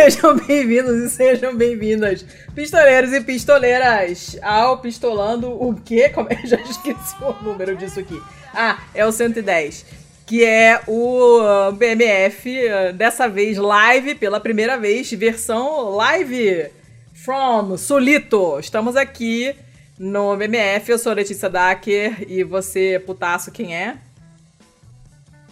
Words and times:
Sejam 0.00 0.34
bem-vindos 0.34 0.96
e 1.02 1.10
sejam 1.10 1.54
bem-vindas, 1.54 2.24
pistoleiros 2.54 3.12
e 3.12 3.20
pistoleiras, 3.20 4.34
ao 4.40 4.78
Pistolando 4.78 5.50
o 5.50 5.74
quê? 5.74 6.08
Como 6.08 6.26
é? 6.32 6.36
Já 6.46 6.58
esqueci 6.58 7.14
o 7.20 7.44
número 7.44 7.76
disso 7.76 8.00
aqui. 8.00 8.18
Ah, 8.54 8.82
é 8.94 9.04
o 9.04 9.12
110, 9.12 9.84
que 10.24 10.42
é 10.42 10.80
o 10.86 11.70
BMF, 11.72 12.48
uh, 12.48 12.94
dessa 12.94 13.28
vez 13.28 13.58
live, 13.58 14.14
pela 14.14 14.40
primeira 14.40 14.78
vez, 14.78 15.12
versão 15.12 15.90
live 15.90 16.70
from 17.12 17.76
Solito. 17.76 18.58
Estamos 18.58 18.96
aqui 18.96 19.54
no 19.98 20.34
BMF, 20.34 20.92
eu 20.92 20.98
sou 20.98 21.12
Letícia 21.12 21.50
Dacker 21.50 22.24
e 22.26 22.42
você, 22.42 22.98
putaço, 23.04 23.52
quem 23.52 23.76
é? 23.76 23.98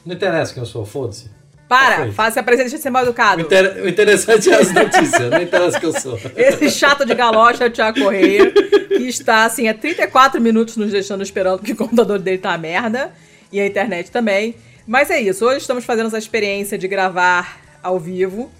Não 0.07 0.15
interessa 0.15 0.55
quem 0.55 0.63
eu 0.63 0.67
sou, 0.67 0.87
foda-se. 0.87 1.38
Para, 1.69 2.11
faça 2.13 2.41
a 2.41 2.43
presença 2.43 2.77
de 2.77 2.83
ser 2.83 2.89
mal 2.89 3.03
educado. 3.03 3.43
O, 3.43 3.45
inter... 3.45 3.83
o 3.85 3.89
interessante 3.89 4.51
é 4.51 4.55
as 4.55 4.73
notícias, 4.73 5.31
não 5.31 5.43
interessa 5.43 5.79
quem 5.79 5.89
eu 5.91 6.01
sou. 6.01 6.19
Esse 6.35 6.71
chato 6.71 7.05
de 7.05 7.15
galocha 7.15 7.65
é 7.65 7.67
o 7.69 7.71
Thiago 7.71 8.01
Correia, 8.01 8.51
que 8.51 9.07
está, 9.07 9.45
assim, 9.45 9.69
há 9.69 9.75
34 9.75 10.41
minutos 10.41 10.79
nos 10.79 10.91
deixando 10.91 11.23
esperando 11.23 11.63
que 11.63 11.73
o 11.73 11.77
computador 11.77 12.19
dele 12.19 12.39
tá 12.39 12.51
uma 12.51 12.59
merda, 12.59 13.13
e 13.53 13.61
a 13.61 13.67
internet 13.67 14.11
também. 14.11 14.55
Mas 14.87 15.11
é 15.11 15.21
isso, 15.21 15.45
hoje 15.45 15.59
estamos 15.59 15.85
fazendo 15.85 16.07
essa 16.07 16.17
experiência 16.17 16.79
de 16.79 16.89
gravar 16.89 17.61
ao 17.83 17.99
vivo, 17.99 18.51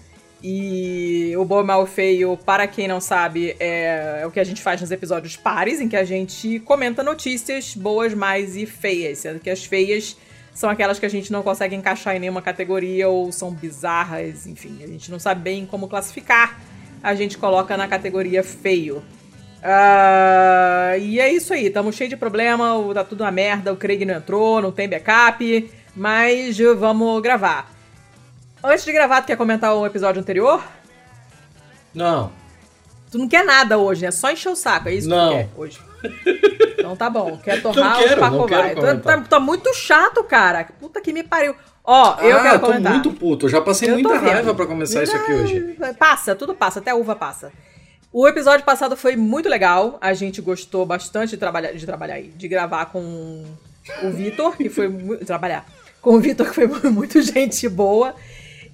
e 0.41 1.33
o 1.35 1.43
Bom, 1.43 1.63
Mal 1.63 1.85
Feio, 1.87 2.37
para 2.45 2.67
quem 2.67 2.87
não 2.87 3.01
sabe, 3.01 3.55
é, 3.59 4.19
é 4.21 4.25
o 4.27 4.31
que 4.31 4.39
a 4.39 4.43
gente 4.43 4.61
faz 4.61 4.79
nos 4.79 4.91
episódios 4.91 5.35
pares, 5.35 5.81
em 5.81 5.89
que 5.89 5.97
a 5.97 6.03
gente 6.03 6.59
comenta 6.59 7.03
notícias 7.03 7.75
boas, 7.75 8.13
mais 8.13 8.55
e 8.55 8.65
feias, 8.65 9.17
sendo 9.17 9.39
que 9.39 9.49
as 9.49 9.65
feias 9.65 10.15
são 10.53 10.69
aquelas 10.69 10.99
que 10.99 11.05
a 11.05 11.09
gente 11.09 11.31
não 11.31 11.41
consegue 11.41 11.75
encaixar 11.75 12.15
em 12.15 12.19
nenhuma 12.19 12.41
categoria 12.41 13.07
ou 13.07 13.31
são 13.31 13.51
bizarras, 13.51 14.45
enfim, 14.45 14.79
a 14.83 14.87
gente 14.87 15.11
não 15.11 15.19
sabe 15.19 15.41
bem 15.41 15.65
como 15.65 15.87
classificar, 15.87 16.59
a 17.01 17.15
gente 17.15 17.37
coloca 17.37 17.77
na 17.77 17.87
categoria 17.87 18.43
feio. 18.43 19.03
Uh, 19.59 20.97
e 20.99 21.19
é 21.19 21.31
isso 21.31 21.53
aí, 21.53 21.67
estamos 21.67 21.95
cheio 21.95 22.09
de 22.09 22.17
problema, 22.17 22.75
tá 22.93 23.03
tudo 23.03 23.23
uma 23.23 23.31
merda, 23.31 23.73
o 23.73 23.77
Craig 23.77 24.05
não 24.05 24.15
entrou, 24.15 24.61
não 24.61 24.71
tem 24.71 24.87
backup, 24.87 25.71
mas 25.95 26.57
vamos 26.77 27.21
gravar. 27.21 27.71
Antes 28.63 28.83
de 28.83 28.91
gravar, 28.91 29.21
tu 29.21 29.27
quer 29.27 29.37
comentar 29.37 29.73
o 29.73 29.85
episódio 29.85 30.21
anterior? 30.21 30.63
Não. 31.93 32.31
Tu 33.11 33.17
não 33.17 33.27
quer 33.27 33.43
nada 33.43 33.77
hoje, 33.77 34.03
né? 34.03 34.11
Só 34.11 34.31
encher 34.31 34.49
o 34.49 34.55
saco, 34.55 34.89
é 34.89 34.93
isso 34.93 35.09
não. 35.09 35.29
que 35.29 35.43
tu 35.43 35.49
quer 35.49 35.59
hoje. 35.59 35.88
Então 36.77 36.95
tá 36.95 37.09
bom, 37.09 37.37
quer 37.37 37.61
torrar 37.63 37.93
não 37.93 37.99
quero, 37.99 38.15
o 38.15 38.19
Paco 38.19 38.47
vai. 38.47 38.75
Tá, 39.01 39.21
tá, 39.21 39.39
muito 39.39 39.73
chato, 39.73 40.23
cara. 40.23 40.67
Puta 40.79 41.01
que 41.01 41.13
me 41.13 41.23
pariu. 41.23 41.55
Ó, 41.83 42.17
eu 42.21 42.37
ah, 42.37 42.41
quero 42.41 42.59
tô 42.59 42.65
comentar. 42.67 42.93
muito 42.93 43.11
puto. 43.13 43.45
Eu 43.45 43.49
já 43.49 43.61
passei 43.61 43.89
eu 43.89 43.93
muita 43.93 44.17
raiva 44.17 44.53
para 44.53 44.65
começar 44.65 45.03
isso 45.03 45.15
aqui 45.15 45.31
hoje. 45.31 45.77
Passa, 45.97 46.35
tudo 46.35 46.53
passa, 46.53 46.79
até 46.79 46.91
a 46.91 46.95
uva 46.95 47.15
passa. 47.15 47.51
O 48.11 48.27
episódio 48.27 48.65
passado 48.65 48.97
foi 48.97 49.15
muito 49.15 49.47
legal. 49.47 49.97
A 50.01 50.13
gente 50.13 50.41
gostou 50.41 50.85
bastante 50.85 51.31
de 51.31 51.37
trabalhar, 51.37 51.73
de 51.73 51.85
trabalhar 51.85 52.15
aí, 52.15 52.29
de 52.29 52.47
gravar 52.47 52.87
com 52.87 53.45
o 54.03 54.09
Vitor, 54.11 54.55
que 54.57 54.69
foi 54.69 54.89
trabalhar 55.25 55.65
com 56.01 56.15
o 56.15 56.19
Vitor, 56.19 56.47
que 56.47 56.53
foi 56.53 56.67
muito 56.89 57.21
gente 57.21 57.67
boa. 57.69 58.15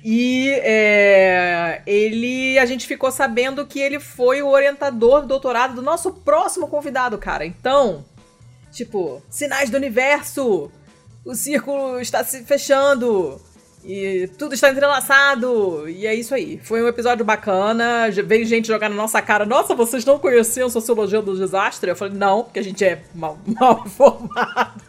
E 0.08 0.52
é, 0.62 1.82
ele, 1.84 2.60
a 2.60 2.66
gente 2.68 2.86
ficou 2.86 3.12
sabendo 3.12 3.66
que 3.66 3.80
ele 3.80 4.00
foi 4.00 4.40
o 4.44 4.50
orientador 4.50 5.22
do 5.22 5.28
doutorado 5.28 5.74
do 5.74 5.82
nosso 5.82 6.14
próximo 6.14 6.68
convidado, 6.68 7.18
cara. 7.18 7.44
Então, 7.44 8.06
tipo, 8.72 9.20
sinais 9.32 9.72
do 9.72 9.78
universo, 9.78 10.72
o 11.26 11.34
círculo 11.34 12.00
está 12.00 12.24
se 12.24 12.44
fechando 12.44 13.42
e 13.84 14.30
tudo 14.38 14.54
está 14.54 14.70
entrelaçado. 14.70 15.90
E 15.90 16.06
é 16.06 16.14
isso 16.14 16.36
aí. 16.36 16.62
Foi 16.64 16.84
um 16.84 16.88
episódio 16.88 17.26
bacana. 17.26 18.08
Veio 18.12 18.46
gente 18.46 18.68
jogar 18.68 18.90
na 18.90 18.96
nossa 18.96 19.20
cara. 19.24 19.44
Nossa, 19.44 19.74
vocês 19.74 20.06
não 20.06 20.20
conheciam 20.20 20.70
Sociologia 20.70 21.20
do 21.20 21.36
Desastre? 21.36 21.90
Eu 21.90 21.96
falei, 21.96 22.14
não, 22.14 22.44
porque 22.44 22.60
a 22.60 22.64
gente 22.64 22.86
é 22.86 23.02
mal, 23.16 23.40
mal 23.60 23.84
formado. 23.88 24.84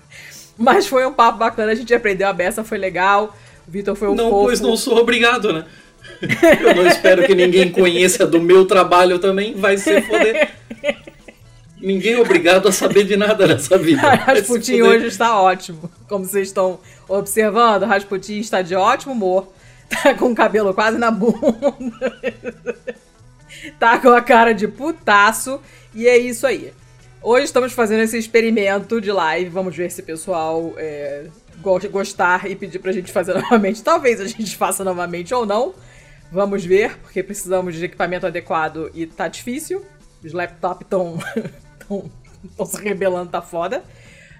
Mas 0.58 0.86
foi 0.86 1.06
um 1.06 1.12
papo 1.14 1.38
bacana, 1.38 1.72
a 1.72 1.74
gente 1.74 1.94
aprendeu 1.94 2.28
a 2.28 2.34
beça, 2.34 2.62
foi 2.62 2.76
legal. 2.76 3.34
Vitor 3.68 3.96
foi 3.96 4.08
um 4.08 4.14
Não, 4.14 4.30
fofo. 4.30 4.44
pois 4.44 4.60
não 4.60 4.76
sou 4.76 4.98
obrigado, 4.98 5.52
né? 5.52 5.64
Eu 6.60 6.74
não 6.74 6.86
espero 6.86 7.26
que 7.26 7.34
ninguém 7.34 7.70
conheça 7.70 8.26
do 8.26 8.40
meu 8.40 8.64
trabalho 8.64 9.18
também, 9.18 9.54
vai 9.54 9.76
ser 9.76 10.02
foder. 10.06 10.50
Ninguém 11.80 12.14
é 12.14 12.20
obrigado 12.20 12.68
a 12.68 12.72
saber 12.72 13.04
de 13.04 13.16
nada 13.16 13.46
nessa 13.46 13.76
vida. 13.76 14.02
Rasputin 14.24 14.82
hoje 14.82 15.06
está 15.06 15.40
ótimo. 15.40 15.90
Como 16.08 16.24
vocês 16.24 16.48
estão 16.48 16.80
observando, 17.08 17.84
Rasputin 17.84 18.38
está 18.38 18.62
de 18.62 18.74
ótimo 18.74 19.12
humor. 19.12 19.52
Tá 19.88 20.14
com 20.14 20.32
o 20.32 20.34
cabelo 20.34 20.74
quase 20.74 20.98
na 20.98 21.10
bunda. 21.10 22.20
tá 23.78 23.98
com 23.98 24.08
a 24.08 24.20
cara 24.20 24.52
de 24.52 24.66
putaço. 24.66 25.60
E 25.94 26.08
é 26.08 26.16
isso 26.16 26.46
aí. 26.46 26.72
Hoje 27.22 27.44
estamos 27.44 27.72
fazendo 27.72 28.00
esse 28.00 28.18
experimento 28.18 29.00
de 29.00 29.12
live. 29.12 29.50
Vamos 29.50 29.76
ver 29.76 29.90
se 29.90 30.00
o 30.00 30.04
pessoal 30.04 30.72
é, 30.76 31.26
gostar 31.60 32.50
e 32.50 32.54
pedir 32.56 32.78
pra 32.78 32.92
gente 32.92 33.12
fazer 33.12 33.34
novamente. 33.40 33.82
Talvez 33.82 34.20
a 34.20 34.26
gente 34.26 34.56
faça 34.56 34.84
novamente 34.84 35.34
ou 35.34 35.46
não. 35.46 35.74
Vamos 36.30 36.64
ver, 36.64 36.96
porque 36.98 37.22
precisamos 37.22 37.74
de 37.74 37.84
equipamento 37.84 38.26
adequado 38.26 38.90
e 38.94 39.06
tá 39.06 39.28
difícil. 39.28 39.84
Os 40.24 40.32
laptops 40.32 40.84
estão 40.84 41.18
se 42.66 42.82
rebelando, 42.82 43.30
tá 43.30 43.40
foda. 43.40 43.82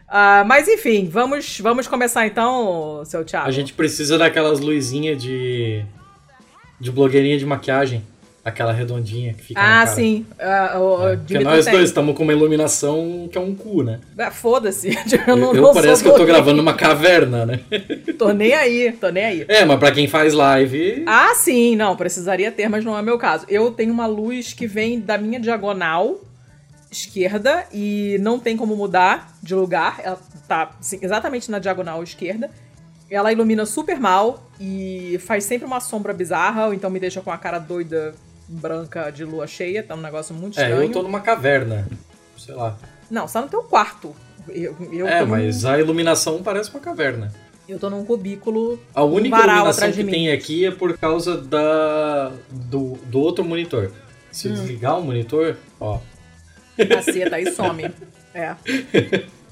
Uh, 0.09 0.47
mas 0.47 0.69
enfim, 0.69 1.09
vamos, 1.09 1.59
vamos 1.61 1.89
começar 1.89 2.27
então, 2.27 3.03
seu 3.05 3.25
Thiago. 3.25 3.49
A 3.49 3.51
gente 3.51 3.73
precisa 3.73 4.17
daquelas 4.17 4.61
luzinhas 4.61 5.21
de. 5.21 5.85
de 6.81 6.91
blogueirinha 6.91 7.39
de 7.39 7.47
maquiagem. 7.47 8.05
Aquela 8.47 8.73
redondinha 8.73 9.35
que 9.35 9.43
fica. 9.43 9.61
Ah, 9.61 9.85
sim. 9.89 10.25
Uh, 10.39 11.09
é. 11.09 11.17
Porque 11.17 11.41
nós 11.41 11.65
tem. 11.65 11.75
dois 11.75 11.89
estamos 11.89 12.17
com 12.17 12.23
uma 12.23 12.33
iluminação 12.33 13.29
que 13.29 13.37
é 13.37 13.41
um 13.41 13.53
cu, 13.53 13.83
né? 13.83 13.99
Ah, 14.17 14.31
Foda-se. 14.31 14.91
Eu, 15.27 15.37
não, 15.37 15.53
eu 15.53 15.63
não 15.63 15.75
parece 15.75 16.01
que 16.01 16.09
eu 16.09 16.15
tô 16.15 16.25
gravando 16.25 16.59
numa 16.59 16.75
caverna, 16.75 17.45
né? 17.45 17.59
tô 18.17 18.33
nem 18.33 18.53
aí, 18.53 18.93
tô 18.93 19.09
nem 19.09 19.25
aí. 19.25 19.45
É, 19.49 19.65
mas 19.65 19.77
pra 19.81 19.91
quem 19.91 20.07
faz 20.07 20.33
live. 20.33 21.03
Ah, 21.09 21.35
sim, 21.35 21.75
não, 21.75 21.97
precisaria 21.97 22.53
ter, 22.53 22.69
mas 22.69 22.85
não 22.85 22.97
é 22.97 23.03
meu 23.03 23.19
caso. 23.19 23.45
Eu 23.49 23.73
tenho 23.73 23.93
uma 23.93 24.07
luz 24.07 24.53
que 24.53 24.69
vem 24.69 25.01
da 25.01 25.19
minha 25.19 25.41
diagonal 25.41 26.21
esquerda 26.89 27.65
e 27.73 28.17
não 28.21 28.39
tem 28.39 28.57
como 28.57 28.77
mudar 28.77 29.37
de 29.43 29.57
lugar. 29.57 29.99
Ela 30.05 30.21
tá 30.47 30.71
assim, 30.79 31.01
exatamente 31.03 31.51
na 31.51 31.59
diagonal 31.59 32.01
esquerda. 32.05 32.49
Ela 33.11 33.33
ilumina 33.33 33.67
super 33.67 33.99
mal 33.99 34.49
e 34.61 35.19
faz 35.27 35.43
sempre 35.43 35.67
uma 35.67 35.81
sombra 35.81 36.13
bizarra, 36.13 36.67
ou 36.67 36.75
então 36.75 36.91
me 36.91 37.01
deixa 37.01 37.21
com 37.21 37.33
a 37.33 37.39
cara 37.39 37.59
doida 37.59 38.15
branca 38.49 39.11
de 39.11 39.25
lua 39.25 39.47
cheia, 39.47 39.83
tá 39.83 39.95
um 39.95 40.01
negócio 40.01 40.35
muito 40.35 40.55
estranho. 40.55 40.83
É, 40.83 40.85
eu 40.85 40.93
tô 40.93 41.03
numa 41.03 41.21
caverna, 41.21 41.87
sei 42.37 42.55
lá. 42.55 42.77
Não, 43.11 43.27
só 43.27 43.41
no 43.43 43.49
teu 43.49 43.63
quarto. 43.63 44.15
Eu, 44.49 44.77
eu 44.93 45.07
é, 45.07 45.25
mas 45.25 45.63
num... 45.63 45.71
a 45.71 45.79
iluminação 45.79 46.43
parece 46.43 46.71
uma 46.71 46.81
caverna. 46.81 47.33
Eu 47.69 47.79
tô 47.79 47.91
num 47.91 48.05
cubículo. 48.05 48.79
A 48.95 49.03
única 49.03 49.37
iluminação 49.37 49.93
que 49.93 50.05
tem 50.05 50.31
aqui 50.31 50.67
é 50.67 50.71
por 50.71 50.97
causa 50.97 51.37
da 51.37 52.31
do, 52.49 52.97
do 53.07 53.19
outro 53.19 53.45
monitor. 53.45 53.91
Se 54.31 54.49
hum. 54.49 54.55
desligar 54.55 54.99
o 54.99 55.03
monitor, 55.03 55.57
ó. 55.81 55.99
Caceta, 56.89 57.37
aí 57.37 57.51
some. 57.53 57.91
É. 58.37 58.55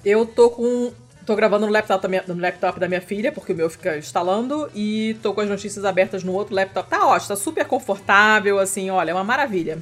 Eu 0.04 0.26
tô 0.26 0.50
com 0.50 0.92
Tô 1.26 1.34
gravando 1.34 1.66
no 1.66 1.72
laptop, 1.72 2.02
da 2.02 2.08
minha, 2.08 2.22
no 2.26 2.38
laptop 2.38 2.78
da 2.78 2.86
minha 2.86 3.00
filha, 3.00 3.32
porque 3.32 3.52
o 3.52 3.56
meu 3.56 3.70
fica 3.70 3.96
instalando, 3.96 4.70
e 4.74 5.16
tô 5.22 5.32
com 5.32 5.40
as 5.40 5.48
notícias 5.48 5.84
abertas 5.84 6.22
no 6.22 6.32
outro 6.32 6.54
laptop. 6.54 6.88
Tá 6.88 7.06
ótimo, 7.06 7.28
tá 7.28 7.36
super 7.36 7.64
confortável, 7.64 8.58
assim, 8.58 8.90
olha, 8.90 9.10
é 9.10 9.14
uma 9.14 9.24
maravilha. 9.24 9.78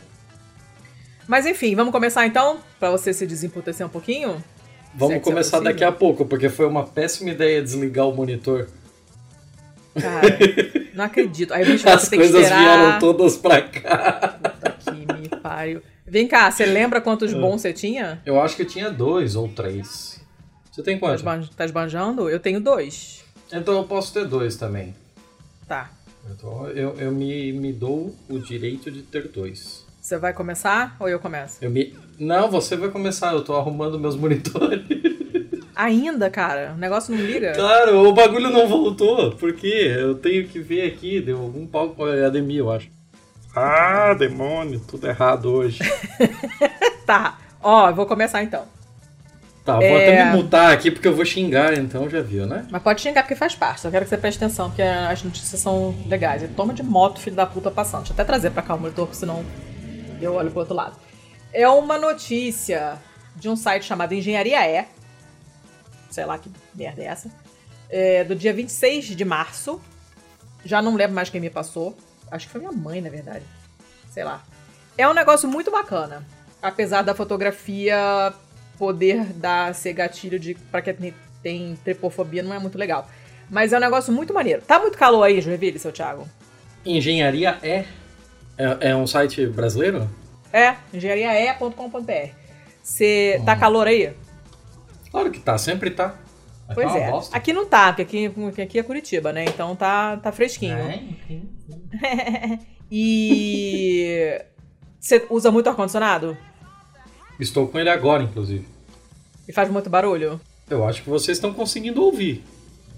Mas 1.26 1.46
enfim, 1.46 1.74
vamos 1.74 1.92
começar 1.92 2.26
então, 2.26 2.58
para 2.78 2.90
você 2.90 3.12
se 3.12 3.26
desemputecer 3.26 3.84
um 3.84 3.90
pouquinho? 3.90 4.42
Vamos 4.94 5.16
é 5.16 5.20
começar 5.20 5.58
é 5.58 5.62
daqui 5.62 5.82
a 5.82 5.90
pouco, 5.90 6.24
porque 6.24 6.48
foi 6.48 6.66
uma 6.66 6.84
péssima 6.84 7.30
ideia 7.30 7.62
desligar 7.62 8.06
o 8.08 8.14
monitor. 8.14 8.68
Cara, 9.98 10.22
não 10.94 11.04
acredito. 11.04 11.52
Aí 11.52 11.64
bicho 11.64 11.88
As 11.88 12.08
coisas 12.08 12.48
vieram 12.48 12.98
todas 12.98 13.36
pra 13.36 13.62
cá. 13.62 14.38
Puta 14.42 14.76
que 14.78 14.90
me 14.90 15.28
pariu. 15.28 15.82
Vem 16.06 16.26
cá, 16.26 16.50
você 16.50 16.66
lembra 16.66 17.00
quantos 17.00 17.32
bons 17.32 17.62
você 17.62 17.72
tinha? 17.72 18.20
Eu 18.24 18.40
acho 18.40 18.56
que 18.56 18.62
eu 18.62 18.66
tinha 18.66 18.90
dois 18.90 19.34
ou 19.34 19.48
três. 19.48 20.11
Você 20.72 20.82
tem 20.82 20.98
quanto? 20.98 21.22
Tá 21.54 21.66
esbanjando? 21.66 22.30
Eu 22.30 22.40
tenho 22.40 22.58
dois. 22.58 23.22
Então 23.52 23.76
eu 23.76 23.84
posso 23.84 24.14
ter 24.14 24.24
dois 24.26 24.56
também. 24.56 24.94
Tá. 25.68 25.90
Então 26.30 26.66
eu, 26.68 26.94
eu 26.98 27.12
me, 27.12 27.52
me 27.52 27.74
dou 27.74 28.16
o 28.26 28.38
direito 28.38 28.90
de 28.90 29.02
ter 29.02 29.28
dois. 29.28 29.84
Você 30.00 30.16
vai 30.16 30.32
começar 30.32 30.96
ou 30.98 31.06
eu 31.10 31.20
começo? 31.20 31.58
Eu 31.60 31.70
me... 31.70 31.94
Não, 32.18 32.50
você 32.50 32.74
vai 32.74 32.88
começar. 32.88 33.34
Eu 33.34 33.44
tô 33.44 33.54
arrumando 33.54 34.00
meus 34.00 34.16
monitores. 34.16 34.82
Ainda, 35.76 36.30
cara? 36.30 36.72
O 36.74 36.78
negócio 36.78 37.14
não 37.14 37.22
liga? 37.22 37.52
Claro, 37.52 38.08
o 38.08 38.12
bagulho 38.14 38.48
não 38.48 38.66
voltou. 38.66 39.32
Por 39.32 39.52
quê? 39.52 39.94
Eu 39.98 40.14
tenho 40.14 40.48
que 40.48 40.58
ver 40.58 40.90
aqui. 40.90 41.20
Deu 41.20 41.38
algum 41.38 41.66
pau 41.66 41.90
com 41.90 42.06
a 42.06 42.26
Ademir, 42.26 42.60
eu 42.60 42.70
acho. 42.70 42.88
Ah, 43.54 44.14
demônio. 44.14 44.80
Tudo 44.80 45.06
errado 45.06 45.52
hoje. 45.52 45.80
tá. 47.04 47.38
Ó, 47.62 47.90
eu 47.90 47.94
vou 47.94 48.06
começar 48.06 48.42
então. 48.42 48.64
Tá, 49.64 49.74
vou 49.74 49.82
É. 49.84 50.08
até 50.08 50.24
me 50.24 50.36
mutar 50.42 50.72
aqui 50.72 50.90
porque 50.90 51.06
eu 51.06 51.14
vou 51.14 51.24
xingar, 51.24 51.72
então 51.78 52.10
já 52.10 52.20
viu, 52.20 52.46
né? 52.46 52.66
Mas 52.70 52.82
pode 52.82 53.00
xingar 53.00 53.22
porque 53.22 53.36
faz 53.36 53.54
parte. 53.54 53.80
Só 53.82 53.90
quero 53.90 54.04
que 54.04 54.08
você 54.08 54.18
preste 54.18 54.42
atenção, 54.42 54.68
porque 54.70 54.82
as 54.82 55.22
notícias 55.22 55.60
são 55.60 55.94
legais. 56.06 56.42
E 56.42 56.48
toma 56.48 56.74
de 56.74 56.82
moto, 56.82 57.20
filho 57.20 57.36
da 57.36 57.46
puta, 57.46 57.70
passando. 57.70 58.00
Deixa 58.00 58.12
eu 58.12 58.14
até 58.14 58.24
trazer 58.24 58.50
pra 58.50 58.62
cá 58.62 58.74
o 58.74 58.80
monitor, 58.80 59.06
porque 59.06 59.20
senão 59.20 59.44
eu 60.20 60.34
olho 60.34 60.50
pro 60.50 60.60
outro 60.60 60.74
lado. 60.74 60.96
É 61.52 61.68
uma 61.68 61.96
notícia 61.96 62.98
de 63.36 63.48
um 63.48 63.54
site 63.54 63.84
chamado 63.84 64.12
Engenharia 64.14 64.66
E. 64.80 64.84
Sei 66.10 66.24
lá 66.24 66.38
que 66.38 66.50
merda 66.74 67.00
é 67.02 67.06
essa. 67.06 67.30
É, 67.88 68.24
do 68.24 68.34
dia 68.34 68.52
26 68.52 69.04
de 69.16 69.24
março. 69.24 69.80
Já 70.64 70.82
não 70.82 70.94
lembro 70.96 71.14
mais 71.14 71.28
quem 71.30 71.40
me 71.40 71.50
passou. 71.50 71.96
Acho 72.30 72.46
que 72.46 72.52
foi 72.52 72.60
minha 72.60 72.72
mãe, 72.72 73.00
na 73.00 73.10
verdade. 73.10 73.44
Sei 74.10 74.24
lá. 74.24 74.42
É 74.98 75.08
um 75.08 75.14
negócio 75.14 75.48
muito 75.48 75.70
bacana. 75.70 76.26
Apesar 76.60 77.02
da 77.02 77.14
fotografia 77.14 78.32
poder 78.78 79.24
dar 79.34 79.74
ser 79.74 79.92
gatilho 79.92 80.38
de 80.38 80.54
para 80.70 80.82
quem 80.82 81.14
tem- 81.42 81.76
tripofobia 81.84 82.42
não 82.42 82.54
é 82.54 82.58
muito 82.58 82.78
legal. 82.78 83.08
Mas 83.50 83.72
é 83.72 83.76
um 83.76 83.80
negócio 83.80 84.12
muito 84.12 84.32
maneiro. 84.32 84.62
Tá 84.62 84.78
muito 84.78 84.96
calor 84.96 85.22
aí, 85.24 85.40
Joinville, 85.40 85.78
seu 85.78 85.92
Thiago? 85.92 86.26
Engenharia 86.84 87.58
é. 87.62 87.84
É, 88.56 88.90
é 88.90 88.96
um 88.96 89.06
site 89.06 89.46
brasileiro? 89.46 90.08
É, 90.52 90.76
engenhariae.com.br. 90.92 92.30
Você 92.82 93.40
tá 93.44 93.56
calor 93.56 93.86
aí? 93.86 94.12
Claro 95.10 95.30
que 95.30 95.40
tá, 95.40 95.56
sempre 95.58 95.90
tá. 95.90 96.14
Mas 96.66 96.74
Pois 96.74 96.86
tá 96.88 96.94
uma 96.94 97.00
é. 97.04 97.10
bosta. 97.10 97.36
Aqui 97.36 97.52
não 97.52 97.66
tá, 97.66 97.92
porque 97.92 98.30
aqui, 98.52 98.62
aqui 98.62 98.78
é 98.78 98.82
Curitiba, 98.82 99.32
né? 99.32 99.44
Então 99.44 99.76
tá, 99.76 100.16
tá 100.16 100.32
fresquinho. 100.32 100.76
É. 100.78 102.58
E 102.94 104.38
você 105.00 105.26
usa 105.30 105.50
muito 105.50 105.66
ar-condicionado? 105.70 106.36
Estou 107.42 107.66
com 107.68 107.78
ele 107.78 107.90
agora, 107.90 108.22
inclusive. 108.22 108.66
E 109.48 109.52
faz 109.52 109.68
muito 109.70 109.90
barulho? 109.90 110.40
Eu 110.70 110.86
acho 110.86 111.02
que 111.02 111.10
vocês 111.10 111.36
estão 111.36 111.52
conseguindo 111.52 112.02
ouvir. 112.02 112.44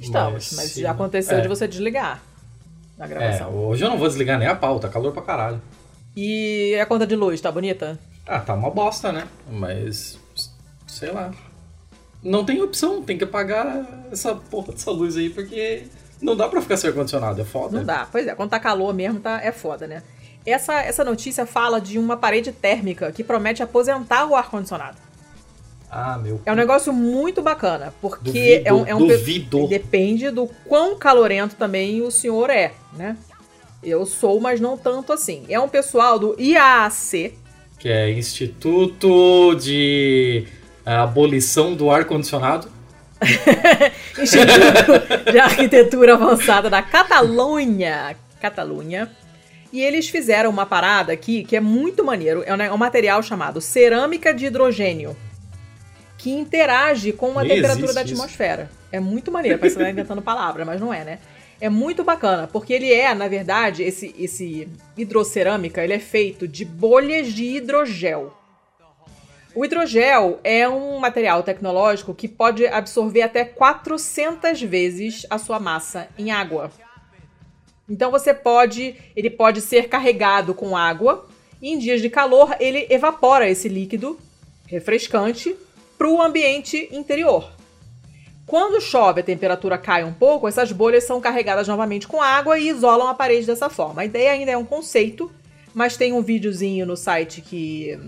Estamos, 0.00 0.52
mas, 0.54 0.70
se- 0.72 0.82
já 0.82 0.90
aconteceu 0.90 1.38
é, 1.38 1.40
de 1.40 1.48
você 1.48 1.66
desligar 1.66 2.22
na 2.98 3.06
É, 3.06 3.08
gravação. 3.08 3.50
hoje 3.54 3.84
eu 3.84 3.88
não 3.90 3.96
vou 3.98 4.06
desligar 4.08 4.38
nem 4.38 4.46
a 4.48 4.54
pau, 4.54 4.78
tá 4.78 4.88
calor 4.88 5.12
pra 5.12 5.22
caralho. 5.22 5.60
E 6.16 6.76
a 6.80 6.86
conta 6.86 7.06
de 7.06 7.16
luz, 7.16 7.40
tá 7.40 7.50
bonita? 7.50 7.98
Ah, 8.26 8.38
tá 8.40 8.54
uma 8.54 8.70
bosta, 8.70 9.10
né? 9.12 9.26
Mas. 9.50 10.18
Sei 10.86 11.10
lá. 11.10 11.32
Não 12.22 12.44
tem 12.44 12.62
opção, 12.62 13.02
tem 13.02 13.18
que 13.18 13.24
apagar 13.24 14.06
essa 14.12 14.34
porra 14.34 14.72
dessa 14.72 14.90
luz 14.90 15.16
aí, 15.16 15.28
porque 15.30 15.84
não 16.22 16.36
dá 16.36 16.48
pra 16.48 16.60
ficar 16.62 16.76
sem 16.76 16.88
ar-condicionado, 16.90 17.40
é 17.40 17.44
foda. 17.44 17.76
Não 17.78 17.84
dá. 17.84 18.06
Pois 18.10 18.26
é, 18.26 18.34
quando 18.34 18.50
tá 18.50 18.58
calor 18.60 18.94
mesmo, 18.94 19.20
tá, 19.20 19.40
é 19.42 19.52
foda, 19.52 19.86
né? 19.86 20.02
Essa, 20.46 20.74
essa 20.80 21.02
notícia 21.04 21.46
fala 21.46 21.80
de 21.80 21.98
uma 21.98 22.16
parede 22.16 22.52
térmica 22.52 23.10
que 23.10 23.24
promete 23.24 23.62
aposentar 23.62 24.26
o 24.26 24.34
ar-condicionado. 24.34 24.98
Ah, 25.90 26.18
meu. 26.18 26.40
É 26.44 26.52
um 26.52 26.56
negócio 26.56 26.92
muito 26.92 27.40
bacana, 27.40 27.94
porque 28.00 28.58
Duvido, 28.58 28.68
é 28.68 28.72
um, 28.72 28.86
é 28.86 28.94
um 28.94 29.06
duvido. 29.06 29.68
depende 29.68 30.28
do 30.28 30.48
quão 30.66 30.98
calorento 30.98 31.54
também 31.54 32.02
o 32.02 32.10
senhor 32.10 32.50
é, 32.50 32.72
né? 32.94 33.16
Eu 33.80 34.04
sou, 34.04 34.40
mas 34.40 34.60
não 34.60 34.76
tanto 34.76 35.12
assim. 35.12 35.44
É 35.48 35.60
um 35.60 35.68
pessoal 35.68 36.18
do 36.18 36.34
IAAC, 36.40 37.34
Que 37.78 37.88
é 37.88 38.10
Instituto 38.10 39.54
de 39.54 40.46
Abolição 40.84 41.74
do 41.74 41.90
Ar-Condicionado. 41.90 42.68
Instituto 44.18 45.30
de 45.30 45.38
Arquitetura 45.38 46.14
Avançada 46.14 46.68
da 46.68 46.82
Catalunha. 46.82 48.16
Catalunha. 48.40 49.10
E 49.74 49.82
eles 49.82 50.08
fizeram 50.08 50.50
uma 50.50 50.64
parada 50.64 51.12
aqui 51.12 51.42
que 51.42 51.56
é 51.56 51.60
muito 51.60 52.04
maneiro. 52.04 52.44
É 52.46 52.54
um, 52.54 52.56
ne- 52.56 52.70
um 52.70 52.76
material 52.76 53.20
chamado 53.24 53.60
cerâmica 53.60 54.32
de 54.32 54.46
hidrogênio. 54.46 55.16
Que 56.16 56.30
interage 56.30 57.10
com 57.12 57.36
a 57.36 57.42
Nem 57.42 57.56
temperatura 57.56 57.92
da 57.92 58.02
isso. 58.04 58.14
atmosfera. 58.14 58.70
É 58.92 59.00
muito 59.00 59.32
maneiro. 59.32 59.58
Parece 59.58 59.74
que 59.74 59.80
você 59.80 59.84
tá 59.86 59.90
inventando 59.90 60.22
palavra, 60.22 60.64
mas 60.64 60.80
não 60.80 60.94
é, 60.94 61.02
né? 61.02 61.18
É 61.60 61.68
muito 61.68 62.04
bacana, 62.04 62.46
porque 62.46 62.72
ele 62.72 62.92
é, 62.92 63.12
na 63.14 63.26
verdade, 63.26 63.82
esse, 63.82 64.14
esse 64.16 64.68
hidrocerâmica, 64.96 65.82
ele 65.82 65.94
é 65.94 65.98
feito 65.98 66.46
de 66.46 66.64
bolhas 66.64 67.32
de 67.32 67.44
hidrogel. 67.44 68.32
O 69.56 69.64
hidrogel 69.64 70.38
é 70.44 70.68
um 70.68 70.98
material 71.00 71.42
tecnológico 71.42 72.14
que 72.14 72.28
pode 72.28 72.64
absorver 72.64 73.22
até 73.22 73.44
400 73.44 74.62
vezes 74.62 75.26
a 75.28 75.36
sua 75.36 75.58
massa 75.58 76.06
em 76.16 76.30
água. 76.30 76.70
Então 77.88 78.10
você 78.10 78.32
pode, 78.32 78.96
ele 79.14 79.30
pode 79.30 79.60
ser 79.60 79.88
carregado 79.88 80.54
com 80.54 80.76
água 80.76 81.26
e 81.60 81.70
em 81.70 81.78
dias 81.78 82.00
de 82.00 82.08
calor 82.08 82.56
ele 82.58 82.86
evapora 82.90 83.48
esse 83.48 83.68
líquido 83.68 84.18
refrescante 84.66 85.54
para 85.98 86.08
o 86.08 86.20
ambiente 86.20 86.88
interior. 86.90 87.52
Quando 88.46 88.80
chove, 88.80 89.20
a 89.20 89.24
temperatura 89.24 89.78
cai 89.78 90.04
um 90.04 90.12
pouco, 90.12 90.46
essas 90.46 90.70
bolhas 90.70 91.04
são 91.04 91.20
carregadas 91.20 91.66
novamente 91.66 92.06
com 92.06 92.20
água 92.20 92.58
e 92.58 92.68
isolam 92.68 93.08
a 93.08 93.14
parede 93.14 93.46
dessa 93.46 93.70
forma. 93.70 94.02
A 94.02 94.04
ideia 94.04 94.32
ainda 94.32 94.50
é 94.50 94.56
um 94.56 94.64
conceito, 94.64 95.30
mas 95.72 95.96
tem 95.96 96.12
um 96.12 96.20
videozinho 96.20 96.84
no 96.84 96.96
site 96.96 97.40
que 97.40 97.98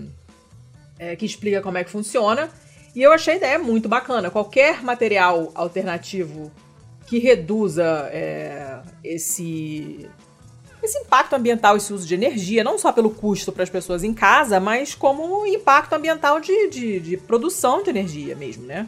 é, 0.99 1.15
que 1.15 1.25
explica 1.25 1.61
como 1.61 1.77
é 1.77 1.83
que 1.83 1.89
funciona. 1.89 2.49
E 2.95 3.01
eu 3.01 3.11
achei 3.11 3.35
a 3.35 3.37
ideia 3.37 3.59
muito 3.59 3.87
bacana. 3.87 4.31
Qualquer 4.31 4.83
material 4.83 5.51
alternativo 5.53 6.51
que 7.07 7.17
reduza 7.19 8.09
é, 8.11 8.79
esse, 9.03 10.07
esse 10.83 10.99
impacto 10.99 11.33
ambiental, 11.33 11.77
esse 11.77 11.91
uso 11.93 12.05
de 12.05 12.13
energia, 12.13 12.63
não 12.63 12.77
só 12.77 12.91
pelo 12.91 13.09
custo 13.09 13.51
para 13.51 13.63
as 13.63 13.69
pessoas 13.69 14.03
em 14.03 14.13
casa, 14.13 14.59
mas 14.59 14.93
como 14.93 15.45
impacto 15.47 15.93
ambiental 15.93 16.41
de, 16.41 16.69
de, 16.69 16.99
de 16.99 17.17
produção 17.17 17.81
de 17.81 17.89
energia 17.89 18.35
mesmo, 18.35 18.65
né? 18.65 18.87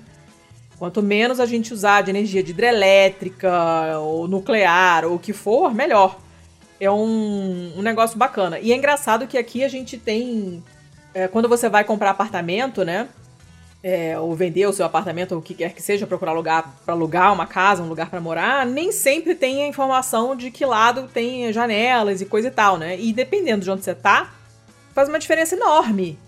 Quanto 0.77 1.01
menos 1.01 1.39
a 1.39 1.45
gente 1.45 1.73
usar 1.73 2.01
de 2.01 2.09
energia 2.09 2.43
de 2.43 2.51
hidrelétrica 2.51 3.97
ou 3.99 4.27
nuclear 4.27 5.05
ou 5.05 5.15
o 5.15 5.19
que 5.19 5.33
for, 5.33 5.73
melhor. 5.73 6.17
É 6.79 6.89
um, 6.89 7.73
um 7.77 7.81
negócio 7.81 8.17
bacana. 8.17 8.59
E 8.59 8.71
é 8.71 8.75
engraçado 8.75 9.27
que 9.27 9.37
aqui 9.37 9.63
a 9.63 9.67
gente 9.67 9.97
tem 9.97 10.63
é, 11.13 11.27
quando 11.27 11.49
você 11.49 11.67
vai 11.67 11.83
comprar 11.83 12.11
apartamento, 12.11 12.83
né? 12.83 13.09
É, 13.81 14.19
ou 14.19 14.35
vender 14.35 14.65
o 14.67 14.73
seu 14.73 14.85
apartamento, 14.85 15.33
ou 15.33 15.39
o 15.39 15.41
que 15.41 15.53
quer 15.53 15.73
que 15.73 15.81
seja, 15.81 16.05
procurar 16.05 16.33
lugar 16.33 16.75
para 16.85 16.93
alugar 16.93 17.33
uma 17.33 17.47
casa, 17.47 17.81
um 17.81 17.87
lugar 17.87 18.09
para 18.09 18.19
morar, 18.19 18.65
nem 18.65 18.91
sempre 18.91 19.35
tem 19.35 19.63
a 19.63 19.67
informação 19.67 20.35
de 20.35 20.51
que 20.51 20.65
lado 20.65 21.09
tem 21.13 21.51
janelas 21.53 22.21
e 22.21 22.25
coisa 22.25 22.49
e 22.49 22.51
tal, 22.51 22.77
né? 22.77 22.99
E 22.99 23.13
dependendo 23.13 23.63
de 23.63 23.71
onde 23.71 23.83
você 23.83 23.95
tá, 23.95 24.33
faz 24.93 25.07
uma 25.07 25.19
diferença 25.19 25.55
enorme. 25.55 26.19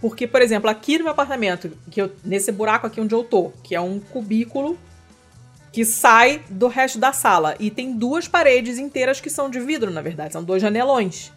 Porque, 0.00 0.26
por 0.26 0.42
exemplo, 0.42 0.68
aqui 0.68 0.98
no 0.98 1.04
meu 1.04 1.12
apartamento, 1.12 1.70
que 1.90 2.00
eu, 2.00 2.10
nesse 2.24 2.50
buraco 2.52 2.86
aqui 2.86 3.00
onde 3.00 3.14
eu 3.14 3.24
tô, 3.24 3.52
que 3.62 3.74
é 3.74 3.80
um 3.80 3.98
cubículo 3.98 4.78
que 5.72 5.84
sai 5.84 6.42
do 6.48 6.68
resto 6.68 6.98
da 6.98 7.12
sala. 7.12 7.56
E 7.58 7.70
tem 7.70 7.96
duas 7.96 8.28
paredes 8.28 8.78
inteiras 8.78 9.20
que 9.20 9.28
são 9.28 9.50
de 9.50 9.60
vidro, 9.60 9.90
na 9.90 10.00
verdade, 10.00 10.32
são 10.32 10.44
dois 10.44 10.62
janelões 10.62 11.32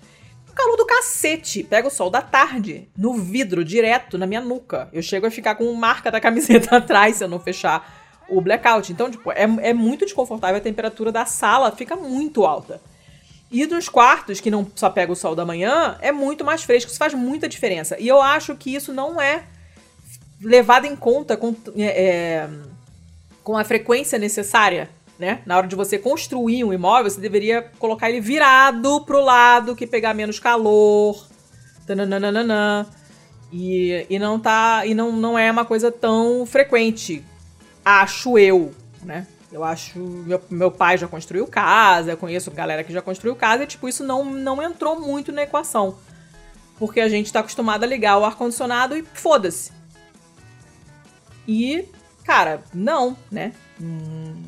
calor 0.57 0.75
do 0.75 0.85
cacete. 0.85 1.63
Pega 1.63 1.87
o 1.87 1.91
sol 1.91 2.09
da 2.09 2.21
tarde 2.21 2.89
no 2.97 3.13
vidro, 3.13 3.63
direto 3.63 4.17
na 4.17 4.25
minha 4.25 4.41
nuca. 4.41 4.89
Eu 4.91 5.01
chego 5.01 5.27
a 5.27 5.31
ficar 5.31 5.55
com 5.55 5.71
marca 5.73 6.11
da 6.11 6.19
camiseta 6.19 6.75
atrás 6.77 7.17
se 7.17 7.23
eu 7.23 7.27
não 7.27 7.39
fechar 7.39 8.25
o 8.27 8.41
blackout. 8.41 8.91
Então, 8.91 9.09
tipo, 9.09 9.31
é, 9.31 9.43
é 9.61 9.73
muito 9.73 10.03
desconfortável. 10.03 10.57
A 10.57 10.61
temperatura 10.61 11.11
da 11.11 11.25
sala 11.25 11.71
fica 11.71 11.95
muito 11.95 12.45
alta. 12.45 12.81
E 13.49 13.65
nos 13.65 13.87
quartos, 13.87 14.41
que 14.41 14.51
não 14.51 14.69
só 14.75 14.89
pega 14.89 15.11
o 15.11 15.15
sol 15.15 15.33
da 15.33 15.45
manhã, 15.45 15.97
é 16.01 16.11
muito 16.11 16.43
mais 16.43 16.63
fresco. 16.63 16.89
Isso 16.89 16.99
faz 16.99 17.13
muita 17.13 17.47
diferença. 17.47 17.95
E 17.99 18.07
eu 18.07 18.21
acho 18.21 18.55
que 18.55 18.75
isso 18.75 18.91
não 18.91 19.21
é 19.21 19.43
levado 20.41 20.85
em 20.85 20.95
conta 20.95 21.37
com, 21.37 21.55
é, 21.77 22.47
com 23.43 23.57
a 23.57 23.63
frequência 23.63 24.19
necessária 24.19 24.89
né? 25.17 25.41
Na 25.45 25.57
hora 25.57 25.67
de 25.67 25.75
você 25.75 25.97
construir 25.97 26.63
um 26.63 26.73
imóvel, 26.73 27.09
você 27.09 27.19
deveria 27.19 27.61
colocar 27.79 28.09
ele 28.09 28.21
virado 28.21 29.01
pro 29.01 29.21
lado 29.21 29.75
que 29.75 29.87
pegar 29.87 30.13
menos 30.13 30.39
calor. 30.39 31.27
Tananana, 31.85 32.87
e, 33.51 34.05
e 34.09 34.19
não 34.19 34.39
tá. 34.39 34.85
E 34.85 34.93
não, 34.93 35.11
não 35.11 35.37
é 35.37 35.51
uma 35.51 35.65
coisa 35.65 35.91
tão 35.91 36.45
frequente. 36.45 37.23
Acho 37.83 38.37
eu, 38.37 38.73
né? 39.03 39.25
Eu 39.51 39.63
acho. 39.63 39.97
Meu, 39.99 40.41
meu 40.49 40.71
pai 40.71 40.97
já 40.97 41.07
construiu 41.07 41.47
casa, 41.47 42.11
eu 42.11 42.17
conheço 42.17 42.51
galera 42.51 42.83
que 42.83 42.91
já 42.91 43.01
construiu 43.01 43.35
casa, 43.35 43.63
e 43.63 43.67
tipo, 43.67 43.87
isso 43.87 44.03
não, 44.03 44.25
não 44.25 44.61
entrou 44.61 44.99
muito 44.99 45.31
na 45.31 45.43
equação. 45.43 45.97
Porque 46.77 46.99
a 46.99 47.09
gente 47.09 47.31
tá 47.31 47.39
acostumado 47.39 47.83
a 47.83 47.87
ligar 47.87 48.17
o 48.19 48.25
ar-condicionado 48.25 48.95
e 48.95 49.03
foda-se. 49.13 49.71
E, 51.47 51.85
cara, 52.23 52.61
não, 52.73 53.17
né? 53.31 53.53
Hum, 53.81 54.43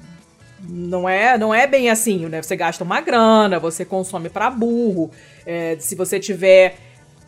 não 0.72 1.08
é, 1.08 1.38
não 1.38 1.54
é 1.54 1.66
bem 1.66 1.90
assim, 1.90 2.28
né? 2.28 2.42
Você 2.42 2.56
gasta 2.56 2.84
uma 2.84 3.02
grana, 3.02 3.60
você 3.60 3.84
consome 3.84 4.30
para 4.30 4.50
burro. 4.50 5.12
É, 5.46 5.76
se 5.80 5.96
você 5.96 6.20
tiver 6.20 6.78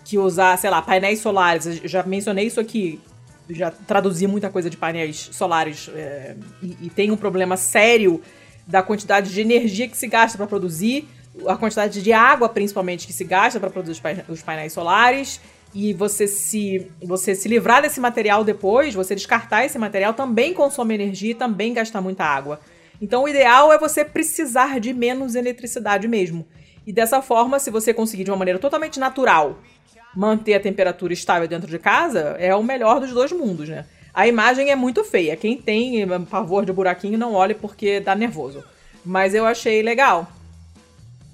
que 0.03 0.17
usar, 0.17 0.57
sei 0.57 0.69
lá, 0.69 0.81
painéis 0.81 1.19
solares, 1.19 1.81
já 1.83 2.03
mencionei 2.03 2.45
isso 2.45 2.59
aqui, 2.59 2.99
já 3.49 3.71
traduzi 3.71 4.27
muita 4.27 4.49
coisa 4.49 4.69
de 4.69 4.77
painéis 4.77 5.29
solares 5.31 5.89
é, 5.93 6.35
e, 6.61 6.77
e, 6.81 6.89
tem 6.89 7.11
um 7.11 7.17
problema 7.17 7.57
sério 7.57 8.21
da 8.65 8.81
quantidade 8.81 9.31
de 9.33 9.41
energia 9.41 9.87
que 9.87 9.97
se 9.97 10.07
gasta 10.07 10.37
para 10.37 10.47
produzir, 10.47 11.07
a 11.47 11.55
quantidade 11.55 12.01
de 12.01 12.11
água, 12.11 12.49
principalmente, 12.49 13.07
que 13.07 13.13
se 13.13 13.23
gasta 13.23 13.59
para 13.59 13.69
produzir 13.69 14.01
os 14.27 14.41
painéis 14.41 14.73
solares. 14.73 15.39
e 15.73 15.93
você 15.93 16.27
se 16.27 16.91
você 17.01 17.33
se 17.33 17.47
livrar 17.47 17.81
desse 17.81 17.99
material 17.99 18.43
depois, 18.43 18.93
você 18.93 19.15
descartar 19.15 19.65
esse 19.65 19.79
material 19.79 20.13
também 20.13 20.53
consome 20.53 20.93
energia 20.93 21.31
e 21.31 21.35
também 21.35 21.73
gasta 21.73 22.01
muita 22.01 22.25
água. 22.25 22.59
Então 23.01 23.23
o 23.23 23.27
ideal 23.27 23.73
é 23.73 23.79
você 23.79 24.05
precisar 24.05 24.79
de 24.79 24.93
menos 24.93 25.33
eletricidade 25.33 26.07
mesmo. 26.07 26.45
E 26.85 26.93
dessa 26.93 27.21
forma, 27.21 27.59
se 27.59 27.71
você 27.71 27.93
conseguir 27.93 28.23
de 28.23 28.31
uma 28.31 28.37
maneira 28.37 28.59
totalmente 28.59 28.99
natural 28.99 29.59
manter 30.15 30.53
a 30.53 30.59
temperatura 30.59 31.13
estável 31.13 31.47
dentro 31.47 31.67
de 31.67 31.79
casa, 31.79 32.35
é 32.39 32.55
o 32.55 32.63
melhor 32.63 32.99
dos 32.99 33.11
dois 33.11 33.31
mundos, 33.31 33.67
né? 33.67 33.85
A 34.13 34.27
imagem 34.27 34.69
é 34.69 34.75
muito 34.75 35.03
feia. 35.03 35.35
Quem 35.37 35.57
tem 35.57 36.05
pavor 36.29 36.65
de 36.65 36.73
buraquinho 36.73 37.17
não 37.17 37.33
olhe 37.33 37.53
porque 37.53 37.99
dá 37.99 38.13
nervoso. 38.13 38.63
Mas 39.05 39.33
eu 39.33 39.45
achei 39.45 39.81
legal. 39.81 40.27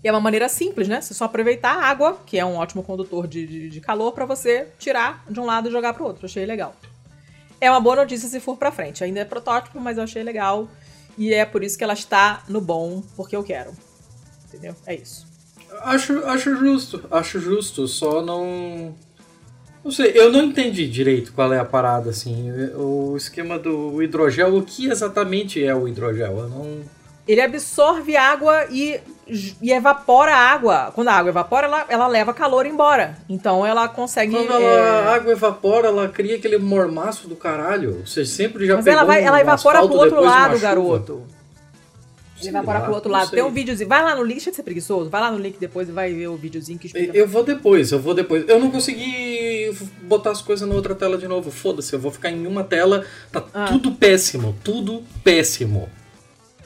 E 0.03 0.07
é 0.07 0.12
uma 0.12 0.21
maneira 0.21 0.47
simples, 0.47 0.88
né? 0.88 1.01
Você 1.01 1.13
só 1.13 1.25
aproveitar 1.25 1.71
a 1.71 1.86
água, 1.86 2.19
que 2.25 2.38
é 2.38 2.45
um 2.45 2.55
ótimo 2.55 2.83
condutor 2.83 3.27
de, 3.27 3.47
de, 3.47 3.69
de 3.69 3.81
calor, 3.81 4.12
para 4.12 4.25
você 4.25 4.67
tirar 4.77 5.25
de 5.27 5.39
um 5.39 5.45
lado 5.45 5.69
e 5.69 5.71
jogar 5.71 5.93
para 5.93 6.05
outro. 6.05 6.25
Achei 6.27 6.45
legal. 6.45 6.75
É 7.59 7.69
uma 7.69 7.79
boa 7.79 7.95
notícia 7.95 8.29
se 8.29 8.39
for 8.39 8.55
para 8.55 8.71
frente. 8.71 9.03
Ainda 9.03 9.21
é 9.21 9.25
protótipo, 9.25 9.79
mas 9.79 9.97
eu 9.97 10.03
achei 10.03 10.21
legal. 10.21 10.69
E 11.17 11.33
é 11.33 11.45
por 11.45 11.63
isso 11.63 11.77
que 11.77 11.83
ela 11.83 11.93
está 11.93 12.43
no 12.47 12.62
bom, 12.62 13.01
porque 13.15 13.36
eu 13.36 13.43
quero. 13.43 13.71
Entendeu? 14.47 14.75
É 14.86 14.95
isso. 14.95 15.25
Acho, 15.81 16.25
acho 16.25 16.55
justo, 16.55 17.03
acho 17.12 17.39
justo. 17.39 17.88
Só 17.88 18.21
não. 18.21 18.95
Não 19.83 19.91
sei, 19.91 20.12
eu 20.15 20.31
não 20.31 20.43
entendi 20.43 20.88
direito 20.88 21.33
qual 21.33 21.53
é 21.53 21.59
a 21.59 21.65
parada, 21.65 22.09
assim. 22.09 22.51
O 22.75 23.15
esquema 23.15 23.57
do 23.57 24.01
hidrogel, 24.01 24.55
o 24.55 24.63
que 24.63 24.89
exatamente 24.89 25.63
é 25.63 25.74
o 25.74 25.88
hidrogel? 25.88 26.39
Eu 26.39 26.50
não 26.50 26.83
ele 27.27 27.41
absorve 27.41 28.15
água 28.15 28.67
e, 28.71 29.00
e 29.62 29.72
evapora 29.72 30.34
a 30.34 30.51
água. 30.51 30.91
Quando 30.93 31.10
a 31.10 31.13
água 31.13 31.29
evapora, 31.29 31.67
ela, 31.67 31.86
ela 31.89 32.07
leva 32.07 32.34
calor 32.34 32.65
embora. 32.65 33.17
Então 33.27 33.65
ela 33.65 33.88
consegue. 33.88 34.34
Quando 34.34 34.51
ela, 34.51 34.63
é... 34.63 34.89
a 34.89 35.15
água 35.15 35.31
evapora, 35.31 35.88
ela 35.88 36.07
cria 36.07 36.36
aquele 36.36 36.57
mormaço 36.57 37.27
do 37.27 37.36
caralho. 37.36 38.03
Você 38.05 38.25
sempre 38.25 38.65
já 38.65 38.75
Mas 38.75 38.88
ela, 38.88 39.03
vai, 39.03 39.24
ela 39.24 39.39
evapora 39.39 39.86
pro 39.86 39.96
outro 39.96 40.22
lado, 40.22 40.60
garoto. 40.60 41.24
Evapora 42.43 42.81
pro 42.81 42.93
outro 42.93 43.12
lado. 43.12 43.31
Tem 43.31 43.43
um 43.43 43.51
videozinho. 43.51 43.89
Vai 43.89 44.03
lá 44.03 44.15
no 44.15 44.22
link, 44.22 44.36
deixa 44.36 44.51
de 44.51 44.55
ser 44.55 44.63
preguiçoso. 44.63 45.10
Vai 45.10 45.22
lá 45.22 45.31
no 45.31 45.39
link 45.39 45.57
depois 45.60 45.89
e 45.89 45.91
vai 45.91 46.13
ver 46.13 46.27
o 46.27 46.38
videozinho 46.38 46.77
que 46.77 46.88
explica. 46.88 47.17
Eu 47.17 47.27
vou 47.27 47.43
depois, 47.43 47.91
eu 47.91 48.00
vou 48.00 48.13
depois. 48.13 48.48
Eu 48.48 48.60
não 48.60 48.69
consegui 48.69 49.75
botar 50.03 50.31
as 50.31 50.41
coisas 50.41 50.67
na 50.67 50.75
outra 50.75 50.93
tela 50.93 51.17
de 51.17 51.27
novo. 51.27 51.50
Foda-se, 51.50 51.93
eu 51.93 52.00
vou 52.00 52.12
ficar 52.12 52.29
em 52.29 52.46
uma 52.46 52.63
tela. 52.63 53.05
Tá 53.31 53.43
ah. 53.53 53.65
tudo 53.65 53.91
péssimo, 53.91 54.55
tudo 54.63 55.03
péssimo. 55.24 55.89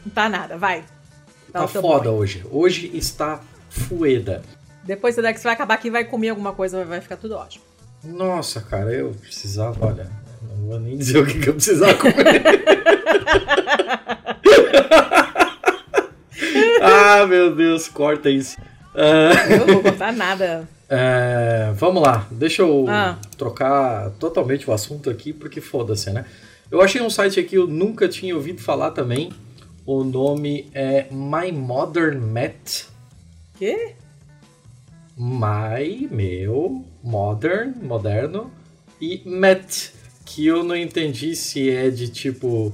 Não 0.05 0.11
tá 0.11 0.27
nada, 0.27 0.57
vai. 0.57 0.83
Dá 1.51 1.61
tá 1.61 1.67
foda 1.67 2.11
hoje. 2.11 2.45
Hoje 2.49 2.89
está 2.93 3.41
fueda. 3.69 4.41
Depois 4.83 5.15
você 5.15 5.21
vai 5.21 5.53
acabar 5.53 5.75
aqui 5.75 5.89
vai 5.89 6.03
comer 6.05 6.29
alguma 6.29 6.53
coisa, 6.53 6.85
vai 6.85 7.01
ficar 7.01 7.17
tudo 7.17 7.35
ótimo. 7.35 7.65
Nossa, 8.03 8.61
cara, 8.61 8.91
eu 8.91 9.11
precisava, 9.11 9.85
olha, 9.85 10.09
não 10.41 10.67
vou 10.67 10.79
nem 10.79 10.97
dizer 10.97 11.19
o 11.19 11.25
que, 11.25 11.39
que 11.39 11.49
eu 11.49 11.53
precisava 11.53 11.93
comer. 11.93 12.41
ah, 16.81 17.27
meu 17.27 17.55
Deus, 17.55 17.87
corta 17.87 18.27
isso. 18.29 18.59
Uh... 18.95 19.51
Eu 19.51 19.59
não 19.59 19.67
vou 19.75 19.83
cortar 19.83 20.11
nada. 20.11 20.67
É, 20.89 21.71
vamos 21.75 22.01
lá, 22.01 22.27
deixa 22.31 22.63
eu 22.63 22.85
ah. 22.89 23.17
trocar 23.37 24.09
totalmente 24.19 24.67
o 24.69 24.73
assunto 24.73 25.09
aqui, 25.09 25.31
porque 25.31 25.61
foda-se, 25.61 26.11
né? 26.11 26.25
Eu 26.69 26.81
achei 26.81 27.01
um 27.01 27.09
site 27.09 27.39
aqui, 27.39 27.55
eu 27.55 27.65
nunca 27.65 28.09
tinha 28.09 28.35
ouvido 28.35 28.61
falar 28.61 28.91
também, 28.91 29.31
o 29.99 30.03
nome 30.03 30.69
é 30.73 31.07
My 31.11 31.51
Modern 31.51 32.19
Met. 32.19 32.87
Que? 33.57 33.93
My, 35.17 36.07
meu, 36.09 36.85
modern, 37.03 37.73
moderno, 37.83 38.49
e 38.99 39.21
Met, 39.25 39.91
que 40.25 40.47
eu 40.47 40.63
não 40.63 40.75
entendi 40.75 41.35
se 41.35 41.69
é 41.69 41.89
de 41.89 42.07
tipo 42.07 42.71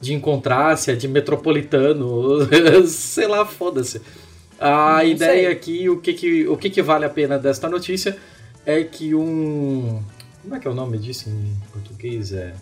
de 0.00 0.12
encontrar, 0.12 0.76
se 0.76 0.90
é 0.90 0.96
de 0.96 1.06
metropolitano, 1.06 2.38
sei 2.88 3.28
lá, 3.28 3.46
foda-se. 3.46 4.00
A 4.58 4.96
não 4.96 5.04
ideia 5.04 5.48
sei. 5.48 5.52
aqui, 5.52 5.88
o 5.88 6.00
que 6.00 6.12
que, 6.12 6.48
o 6.48 6.56
que 6.56 6.70
que 6.70 6.82
vale 6.82 7.04
a 7.04 7.10
pena 7.10 7.38
desta 7.38 7.68
notícia 7.68 8.18
é 8.66 8.82
que 8.82 9.14
um. 9.14 10.02
Como 10.42 10.54
é 10.56 10.58
que 10.58 10.66
é 10.66 10.70
o 10.70 10.74
nome 10.74 10.98
disso 10.98 11.30
em 11.30 11.56
português? 11.72 12.32
É. 12.32 12.52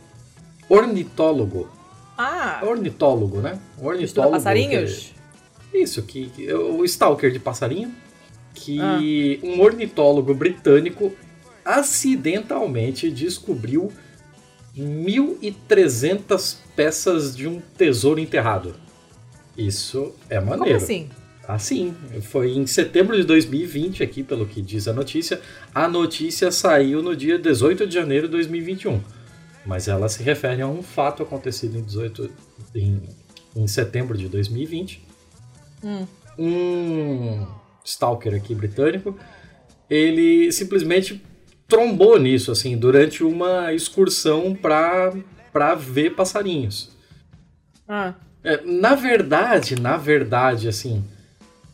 Ornitólogo 0.68 1.68
ah. 2.16 2.61
Ornitólogo, 2.62 3.40
né? 3.40 3.58
Ornitólogo. 3.76 4.02
Estuda 4.02 4.30
passarinhos? 4.30 5.12
Que, 5.70 5.78
isso, 5.78 6.02
que, 6.02 6.30
que, 6.30 6.52
o 6.52 6.85
stalker 6.85 7.30
de 7.30 7.38
passarinho. 7.38 7.94
Que 8.54 8.78
ah. 8.80 8.99
um 9.46 9.61
ornitólogo 9.61 10.35
britânico 10.35 11.12
acidentalmente 11.64 13.11
descobriu 13.11 13.92
1.300 14.76 16.56
peças 16.75 17.37
de 17.37 17.46
um 17.46 17.61
tesouro 17.76 18.20
enterrado. 18.20 18.75
Isso 19.56 20.14
é 20.30 20.38
maneiro. 20.38 20.64
Como 20.64 20.76
assim? 20.76 21.08
Assim, 21.46 21.94
foi 22.23 22.50
em 22.56 22.66
setembro 22.66 23.16
de 23.16 23.23
2020, 23.23 24.02
aqui 24.02 24.23
pelo 24.23 24.46
que 24.46 24.61
diz 24.61 24.88
a 24.88 24.92
notícia. 24.92 25.40
A 25.75 25.87
notícia 25.87 26.50
saiu 26.50 27.02
no 27.02 27.14
dia 27.14 27.38
18 27.38 27.87
de 27.87 27.94
janeiro 27.94 28.26
de 28.26 28.32
2021 28.32 29.00
mas 29.66 29.88
ela 29.88 30.08
se 30.08 30.23
refere 30.23 30.62
a 30.62 30.68
um 30.68 30.82
fato 30.82 31.23
acontecido 31.23 31.76
em, 31.76 31.82
18, 31.82 32.30
em, 32.75 33.02
em 33.54 33.66
setembro 33.66 34.16
de 34.16 34.28
2020. 34.28 35.02
Hum. 35.85 36.06
Um 36.38 37.46
stalker 37.85 38.35
aqui 38.35 38.54
britânico, 38.54 39.18
ele 39.88 40.50
simplesmente 40.52 41.23
trombou 41.68 42.18
nisso, 42.18 42.52
assim, 42.52 42.76
durante 42.76 43.25
uma 43.25 43.73
excursão 43.73 44.54
para 44.54 45.75
ver 45.75 46.14
passarinhos. 46.14 46.90
Ah. 47.88 48.14
É, 48.42 48.62
na 48.64 48.94
verdade, 48.94 49.80
na 49.80 49.96
verdade, 49.96 50.68
assim, 50.68 51.04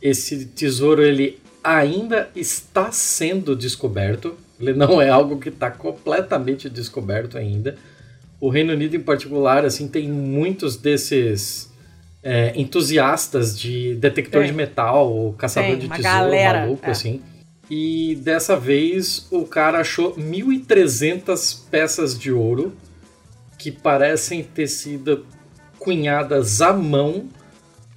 esse 0.01 0.47
tesouro 0.47 1.03
ele 1.03 1.39
ainda 1.63 2.31
está 2.35 2.91
sendo 2.91 3.55
descoberto. 3.55 4.37
Ele 4.63 4.73
não 4.75 5.03
é 5.03 5.11
algo 5.11 5.39
que 5.39 5.49
está 5.49 5.71
completamente 5.71 6.71
descoberto 6.71 7.37
ainda. 7.37 7.77
O 8.41 8.49
Reino 8.49 8.73
Unido, 8.73 8.97
em 8.97 9.01
particular, 9.01 9.65
assim, 9.65 9.89
tem 9.89 10.09
muitos 10.09 10.77
desses 10.77 11.73
é, 12.23 12.53
entusiastas 12.55 13.59
de 13.59 13.97
detector 13.97 14.45
de 14.45 14.53
metal, 14.53 15.35
caçador 15.37 15.71
tem, 15.71 15.81
de 15.81 15.89
tesouro 15.89 16.03
galera, 16.03 16.61
maluco, 16.61 16.87
é. 16.87 16.91
assim. 16.91 17.23
E 17.69 18.17
dessa 18.23 18.57
vez 18.57 19.27
o 19.31 19.45
cara 19.45 19.81
achou 19.81 20.15
1.300 20.15 21.63
peças 21.71 22.19
de 22.19 22.31
ouro 22.31 22.73
que 23.59 23.71
parecem 23.71 24.43
ter 24.43 24.69
sido 24.69 25.27
cunhadas 25.79 26.61
à 26.61 26.73
mão 26.73 27.29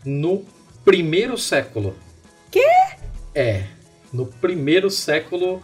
no 0.04 0.44
primeiro 0.84 1.38
século. 1.38 1.96
Quê? 2.50 2.66
É, 3.34 3.64
no 4.14 4.26
primeiro 4.26 4.90
século 4.90 5.62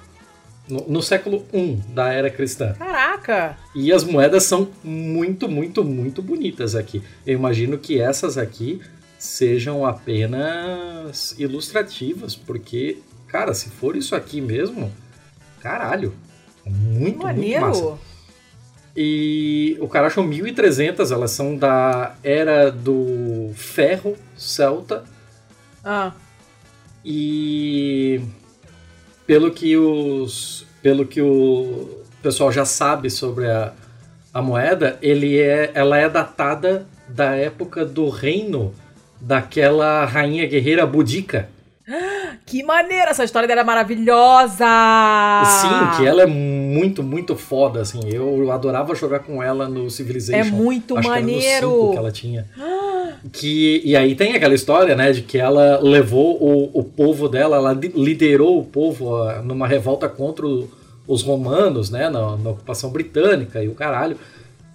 no, 0.72 0.88
no, 0.88 1.01
século 1.01 1.46
I 1.54 1.75
da 1.90 2.12
era 2.12 2.30
cristã. 2.30 2.74
Caraca! 2.74 3.58
E 3.75 3.92
as 3.92 4.04
moedas 4.04 4.44
são 4.44 4.70
muito, 4.84 5.48
muito, 5.48 5.84
muito 5.84 6.22
bonitas 6.22 6.75
aqui. 6.75 7.04
Eu 7.28 7.36
imagino 7.36 7.78
que 7.78 8.00
essas 8.00 8.38
aqui 8.38 8.82
sejam 9.20 9.86
apenas 9.86 11.36
ilustrativas, 11.38 12.36
porque, 12.36 13.00
cara, 13.28 13.54
se 13.54 13.70
for 13.70 13.96
isso 13.96 14.16
aqui 14.16 14.42
mesmo, 14.42 14.92
caralho, 15.60 16.13
é 16.66 16.70
muito, 16.70 17.24
Maneiro. 17.24 17.66
muito 17.68 17.82
massa. 17.84 18.12
E 18.96 19.78
o 19.80 19.88
cara 19.88 20.08
achou 20.08 20.24
1.300, 20.24 21.12
elas 21.12 21.32
são 21.32 21.56
da 21.56 22.16
era 22.24 22.72
do 22.72 23.51
ferro 23.56 24.18
celta. 24.36 25.04
Ah. 25.84 26.13
E 27.04 28.22
pelo 29.32 29.50
que 29.50 29.78
os 29.78 30.66
pelo 30.82 31.06
que 31.06 31.22
o 31.22 32.04
pessoal 32.22 32.52
já 32.52 32.66
sabe 32.66 33.10
sobre 33.10 33.50
a, 33.50 33.72
a 34.34 34.42
moeda, 34.42 35.00
ele 35.02 35.40
é, 35.40 35.72
ela 35.74 35.98
é 35.98 36.10
datada 36.10 36.86
da 37.08 37.34
época 37.38 37.86
do 37.86 38.10
reino 38.10 38.76
daquela 39.22 40.04
rainha 40.04 40.46
guerreira 40.46 40.86
budica. 40.86 41.48
Que 42.46 42.64
maneira! 42.64 43.12
Essa 43.12 43.24
história 43.24 43.48
dela 43.48 43.62
é 43.62 43.64
maravilhosa! 43.64 44.66
Sim, 45.46 45.98
que 45.98 46.06
ela 46.06 46.24
é 46.24 46.26
muito, 46.26 47.02
muito 47.02 47.36
foda, 47.36 47.82
assim. 47.82 48.02
Eu 48.10 48.52
adorava 48.52 48.94
jogar 48.96 49.20
com 49.20 49.42
ela 49.42 49.70
no 49.70 49.90
Civilization. 49.90 50.40
É 50.40 50.44
muito 50.44 50.98
Acho 50.98 51.08
maneiro! 51.08 51.40
Que, 51.40 51.48
era 51.48 51.68
no 51.68 51.92
que 51.92 51.98
ela 51.98 52.12
tinha. 52.12 52.46
Que, 53.32 53.82
e 53.84 53.96
aí 53.96 54.15
tem 54.15 54.34
aquela 54.34 54.53
história, 54.53 54.96
né, 54.96 55.12
de 55.12 55.22
que 55.22 55.38
ela 55.38 55.80
levou 55.80 56.41
o, 56.41 56.80
o 56.80 56.84
povo 56.84 57.27
dela, 57.27 57.58
ela 57.58 57.74
liderou 57.74 58.60
o 58.60 58.65
povo 58.65 59.24
numa 59.44 59.68
revolta 59.68 60.08
contra 60.10 60.46
o, 60.46 60.70
os 61.08 61.24
romanos, 61.24 61.89
né, 61.89 62.10
na, 62.10 62.38
na, 62.38 62.50
ocupação 62.51 62.89
britânica 62.89 63.63
e 63.63 63.68
o 63.68 63.75
caralho. 63.75 64.18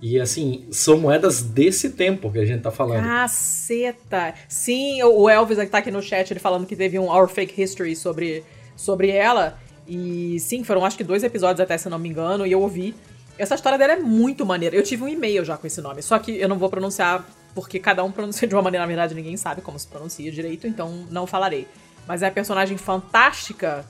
E 0.00 0.21
assim, 0.21 0.64
são 0.71 0.99
moedas 0.99 1.43
desse 1.43 1.90
tempo 1.90 2.31
que 2.31 2.38
a 2.38 2.45
gente 2.45 2.61
tá 2.61 2.71
falando. 2.71 3.02
Caceta! 3.02 4.35
Sim, 4.49 5.02
o 5.02 5.28
Elvis 5.28 5.59
que 5.59 5.66
tá 5.66 5.78
aqui 5.78 5.90
no 5.90 6.02
chat, 6.02 6.31
ele 6.31 6.40
falando 6.40 6.66
que 6.66 6.76
teve 6.76 6.99
um 6.99 7.11
Our 7.11 7.28
Fake 7.28 7.61
History 7.61 7.97
sobre, 7.97 8.45
sobre 8.76 9.11
ela. 9.11 9.59
E 9.88 10.38
sim, 10.40 10.62
foram 10.64 10.85
acho 10.85 10.97
que 10.97 11.05
dois 11.05 11.23
episódios 11.23 11.61
até, 11.61 11.78
se 11.78 11.88
não 11.88 11.99
me 11.99 12.09
engano, 12.09 12.47
e 12.47 12.52
eu 12.52 12.61
ouvi. 12.61 12.95
Essa 13.38 13.55
história 13.55 13.78
dela 13.78 13.95
é 13.95 13.99
muito 13.99 14.45
maneira. 14.45 14.76
Eu 14.76 14.83
tive 14.83 15.02
um 15.02 15.09
e-mail 15.09 15.45
já 15.45 15.57
com 15.57 15.66
esse 15.66 15.81
nome, 15.81 16.02
só 16.02 16.19
que 16.19 16.33
eu 16.33 16.49
não 16.49 16.59
vou 16.59 16.69
pronunciar 16.69 17.26
porque 17.57 17.81
cada 17.81 18.05
um 18.05 18.13
pronuncia 18.13 18.47
de 18.47 18.55
uma 18.55 18.63
maneira, 18.63 18.85
na 18.85 18.87
verdade 18.87 19.15
ninguém 19.15 19.37
sabe 19.37 19.63
como 19.63 19.77
se 19.79 19.87
pronuncia 19.89 20.31
direito, 20.31 20.67
então 20.69 21.07
não 21.11 21.27
falarei. 21.27 21.67
Mas 22.07 22.23
é 22.23 22.27
a 22.29 22.31
personagem 22.31 22.77
fantástica. 22.77 23.85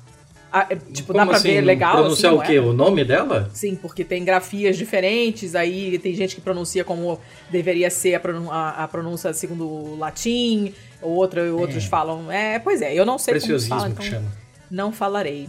Ah, 0.53 0.65
é, 0.71 0.77
tipo, 0.77 1.09
Como 1.09 1.19
dá 1.19 1.27
pra 1.27 1.37
assim, 1.37 1.49
ver 1.49 1.61
legal. 1.63 1.97
Pronunciar 1.97 2.33
assim, 2.33 2.41
o 2.43 2.47
quê? 2.47 2.55
é? 2.55 2.61
O 2.61 2.73
nome 2.73 3.05
dela? 3.05 3.51
Sim, 3.53 3.75
porque 3.75 4.05
tem 4.05 4.25
grafias 4.25 4.77
diferentes, 4.79 5.55
aí 5.57 5.99
tem 5.99 6.15
gente 6.15 6.35
que 6.37 6.41
pronuncia 6.41 6.85
como 6.85 7.21
deveria 7.51 7.91
ser 7.91 8.15
a, 8.15 8.21
pronun- 8.21 8.51
a- 8.51 8.85
a 8.85 8.89
pronúncia 8.89 9.35
segundo 9.35 9.69
o 9.69 9.97
latim, 9.99 10.73
ou 11.03 11.11
outra, 11.17 11.43
outros 11.53 11.85
É. 11.85 11.89
falam. 11.89 12.31
É, 12.33 12.59
pois 12.61 12.81
é, 12.81 12.95
eu 12.95 13.05
não 13.05 13.19
sei 13.19 13.35
como 13.35 13.41
se 13.43 13.47
Preciosismo 13.49 13.77
fala, 13.77 13.87
que 13.89 13.93
então 13.95 14.05
chama. 14.07 14.33
não 14.71 14.93
falarei. 14.93 15.49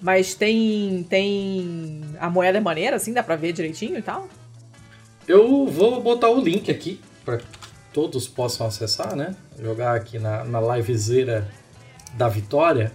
Mas 0.00 0.34
tem. 0.34 1.04
tem. 1.08 2.02
A 2.20 2.28
moeda 2.28 2.58
é 2.58 2.60
maneira, 2.60 2.96
assim, 2.96 3.14
dá 3.14 3.22
pra 3.22 3.34
ver 3.34 3.52
direitinho 3.54 3.98
e 3.98 4.02
tal? 4.02 4.28
Eu 5.26 5.66
vou 5.66 6.00
botar 6.02 6.28
o 6.28 6.40
link 6.40 6.70
aqui 6.70 7.00
para 7.26 7.40
todos 7.92 8.26
possam 8.28 8.66
acessar, 8.66 9.14
né? 9.14 9.34
Jogar 9.60 9.94
aqui 9.96 10.18
na, 10.18 10.44
na 10.44 10.60
livezeira 10.76 11.46
da 12.14 12.28
Vitória. 12.28 12.90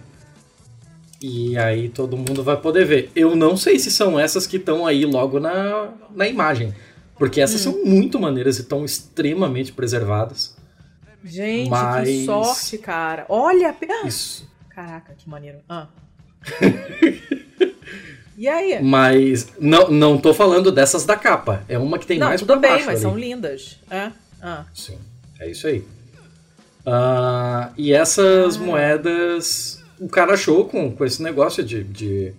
E 1.20 1.56
aí 1.56 1.88
todo 1.88 2.16
mundo 2.16 2.42
vai 2.42 2.56
poder 2.56 2.84
ver. 2.84 3.12
Eu 3.14 3.36
não 3.36 3.56
sei 3.56 3.78
se 3.78 3.90
são 3.92 4.18
essas 4.18 4.44
que 4.46 4.56
estão 4.56 4.84
aí 4.84 5.04
logo 5.04 5.38
na, 5.38 5.90
na 6.12 6.26
imagem. 6.26 6.74
Porque 7.16 7.40
essas 7.40 7.60
Hum. 7.66 7.72
são 7.72 7.84
muito 7.84 8.18
maneiras 8.18 8.58
e 8.58 8.62
estão 8.62 8.84
extremamente 8.84 9.70
preservadas. 9.72 10.56
Gente, 11.22 11.64
que 11.66 11.70
Mas- 11.70 12.24
sorte, 12.24 12.78
cara. 12.78 13.24
Olha! 13.28 13.76
Ah, 14.02 14.06
Isso. 14.08 14.50
Caraca, 14.70 15.14
que 15.16 15.28
maneiro. 15.28 15.58
Ah. 15.68 15.86
e 18.36 18.48
aí? 18.48 18.82
Mas 18.82 19.52
não, 19.60 19.88
não 19.90 20.18
tô 20.18 20.34
falando 20.34 20.72
dessas 20.72 21.04
da 21.04 21.16
capa. 21.16 21.62
É 21.68 21.78
uma 21.78 21.98
que 21.98 22.06
tem 22.06 22.18
não, 22.18 22.28
mais 22.28 22.40
tudo 22.40 22.48
pra 22.48 22.56
bem, 22.56 22.70
baixo 22.70 22.86
mas 22.86 22.94
ali. 22.96 23.02
são 23.02 23.16
lindas. 23.16 23.78
É? 23.90 24.10
Ah. 24.42 24.64
Sim, 24.74 24.98
é 25.38 25.48
isso 25.50 25.66
aí. 25.68 25.84
Ah, 26.84 27.70
e 27.78 27.92
essas 27.92 28.56
Ah. 28.56 28.60
moedas, 28.60 29.82
o 30.00 30.08
cara 30.08 30.34
achou 30.34 30.64
com, 30.66 30.90
com 30.90 31.04
esse 31.04 31.22
negócio 31.22 31.62
de, 31.62 31.84
de 31.84 32.32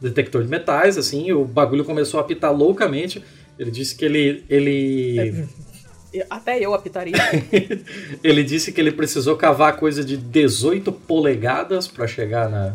detector 0.00 0.42
de 0.42 0.48
metais, 0.48 0.96
assim, 0.96 1.32
o 1.32 1.44
bagulho 1.44 1.84
começou 1.84 2.18
a 2.18 2.22
apitar 2.22 2.52
loucamente. 2.54 3.22
Ele 3.58 3.70
disse 3.72 3.96
que 3.96 4.04
ele, 4.04 4.44
ele, 4.48 5.48
Eu- 6.14 6.24
Até 6.30 6.58
eu 6.64 6.72
apitaria. 6.74 7.14
ele 8.22 8.42
disse 8.44 8.70
que 8.72 8.80
ele 8.80 8.92
precisou 8.92 9.36
cavar 9.36 9.76
coisa 9.76 10.04
de 10.04 10.16
18 10.16 10.90
polegadas 10.92 11.86
para 11.88 12.06
chegar 12.06 12.48
na, 12.48 12.74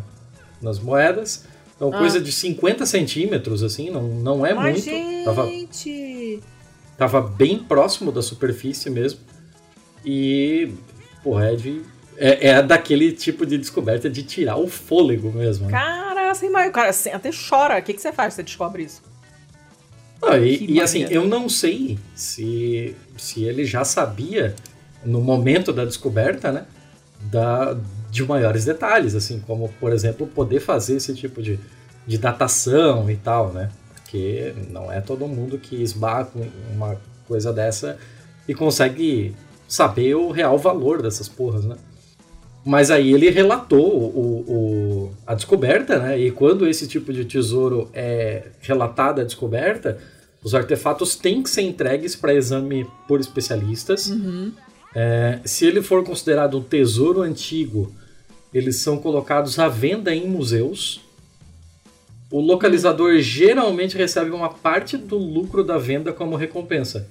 nas 0.60 0.78
moedas. 0.78 1.44
Então, 1.74 1.92
Ah. 1.92 1.98
coisa 1.98 2.20
de 2.20 2.30
50 2.30 2.84
centímetros, 2.86 3.62
assim, 3.62 3.90
não, 3.90 4.02
não 4.02 4.46
é 4.46 4.52
Mas, 4.54 4.72
muito. 4.74 4.84
Gente... 4.84 5.24
tava 5.24 5.46
bem 7.36 7.58
próximo 7.58 8.12
da 8.12 8.22
superfície 8.22 8.90
mesmo. 8.90 9.20
E, 10.04 10.72
porra, 11.22 11.52
é, 11.52 11.56
de, 11.56 11.82
é, 12.16 12.48
é 12.48 12.62
daquele 12.62 13.12
tipo 13.12 13.46
de 13.46 13.58
descoberta 13.58 14.08
de 14.08 14.22
tirar 14.22 14.56
o 14.56 14.68
fôlego 14.68 15.32
mesmo. 15.32 15.66
Né? 15.66 15.72
Cara, 15.72 16.30
assim, 16.30 16.50
mas 16.50 16.68
o 16.68 16.72
cara 16.72 16.92
senta 16.92 17.28
e 17.28 17.32
chora. 17.32 17.78
O 17.78 17.82
que, 17.82 17.94
que 17.94 18.00
você 18.00 18.12
faz 18.12 18.34
se 18.34 18.36
você 18.36 18.42
descobre 18.42 18.82
isso? 18.84 19.02
Ah, 20.22 20.38
e, 20.38 20.72
e, 20.72 20.80
assim, 20.80 21.06
eu 21.10 21.26
não 21.26 21.48
sei 21.48 21.98
se, 22.14 22.96
se 23.16 23.44
ele 23.44 23.64
já 23.64 23.84
sabia, 23.84 24.54
no 25.04 25.20
momento 25.20 25.72
da 25.72 25.84
descoberta, 25.84 26.50
né, 26.50 26.64
da, 27.20 27.76
de 28.10 28.24
maiores 28.24 28.64
detalhes, 28.64 29.14
assim, 29.14 29.40
como, 29.40 29.68
por 29.80 29.92
exemplo, 29.92 30.26
poder 30.26 30.60
fazer 30.60 30.96
esse 30.96 31.14
tipo 31.14 31.42
de, 31.42 31.58
de 32.06 32.16
datação 32.16 33.10
e 33.10 33.16
tal, 33.16 33.52
né? 33.52 33.70
Porque 34.14 34.54
não 34.70 34.92
é 34.92 35.00
todo 35.00 35.26
mundo 35.26 35.58
que 35.58 35.82
esbarra 35.82 36.26
com 36.26 36.46
uma 36.72 36.96
coisa 37.26 37.52
dessa 37.52 37.98
e 38.46 38.54
consegue 38.54 39.34
saber 39.66 40.14
o 40.14 40.30
real 40.30 40.56
valor 40.56 41.02
dessas 41.02 41.28
porras, 41.28 41.64
né? 41.64 41.74
Mas 42.64 42.92
aí 42.92 43.12
ele 43.12 43.28
relatou 43.28 43.84
o, 43.84 44.44
o- 44.46 45.10
a 45.26 45.34
descoberta, 45.34 45.98
né? 45.98 46.16
E 46.16 46.30
quando 46.30 46.64
esse 46.68 46.86
tipo 46.86 47.12
de 47.12 47.24
tesouro 47.24 47.90
é 47.92 48.44
relatada 48.60 49.22
a 49.22 49.24
descoberta, 49.24 49.98
os 50.44 50.54
artefatos 50.54 51.16
têm 51.16 51.42
que 51.42 51.50
ser 51.50 51.62
entregues 51.62 52.14
para 52.14 52.32
exame 52.32 52.86
por 53.08 53.18
especialistas. 53.18 54.06
Uhum. 54.10 54.52
É, 54.94 55.40
se 55.44 55.66
ele 55.66 55.82
for 55.82 56.04
considerado 56.04 56.56
um 56.58 56.62
tesouro 56.62 57.20
antigo, 57.22 57.92
eles 58.52 58.76
são 58.76 58.96
colocados 58.96 59.58
à 59.58 59.66
venda 59.68 60.14
em 60.14 60.28
museus. 60.28 61.00
O 62.30 62.40
localizador 62.40 63.18
geralmente 63.18 63.96
recebe 63.96 64.30
uma 64.30 64.48
parte 64.48 64.96
do 64.96 65.16
lucro 65.16 65.62
da 65.62 65.78
venda 65.78 66.12
como 66.12 66.36
recompensa. 66.36 67.08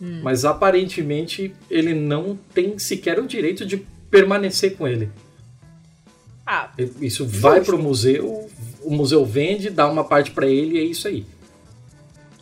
Hum. 0.00 0.20
Mas 0.22 0.44
aparentemente 0.44 1.54
ele 1.70 1.94
não 1.94 2.36
tem 2.54 2.78
sequer 2.78 3.18
o 3.18 3.26
direito 3.26 3.64
de 3.66 3.76
permanecer 4.10 4.76
com 4.76 4.88
ele. 4.88 5.10
Ah, 6.46 6.70
Isso 7.00 7.24
vai 7.26 7.58
Justo. 7.58 7.72
pro 7.74 7.82
museu, 7.82 8.48
o 8.82 8.90
museu 8.90 9.24
vende, 9.24 9.70
dá 9.70 9.86
uma 9.88 10.02
parte 10.02 10.32
para 10.32 10.46
ele 10.48 10.76
e 10.76 10.78
é 10.78 10.82
isso 10.84 11.06
aí. 11.06 11.24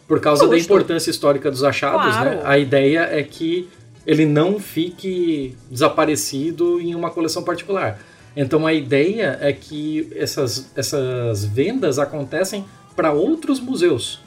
Por 0.07 0.21
causa 0.21 0.47
da 0.49 0.55
Justo. 0.57 0.73
importância 0.73 1.11
histórica 1.11 1.51
dos 1.51 1.63
achados, 1.63 2.17
Claro. 2.17 2.31
né? 2.37 2.43
A 2.45 2.57
ideia 2.59 3.01
é 3.01 3.23
que 3.23 3.69
ele 4.07 4.25
não 4.25 4.59
fique 4.59 5.55
desaparecido 5.71 6.81
em 6.81 6.95
uma 6.95 7.11
coleção 7.11 7.43
particular. 7.43 8.01
Então 8.41 8.65
a 8.69 8.73
ideia 8.73 9.37
é 9.41 9.53
que 9.53 10.13
essas, 10.15 10.71
essas 10.77 11.45
vendas 11.45 11.99
acontecem 11.99 12.65
para 12.95 13.11
outros 13.13 13.59
museus, 13.59 14.21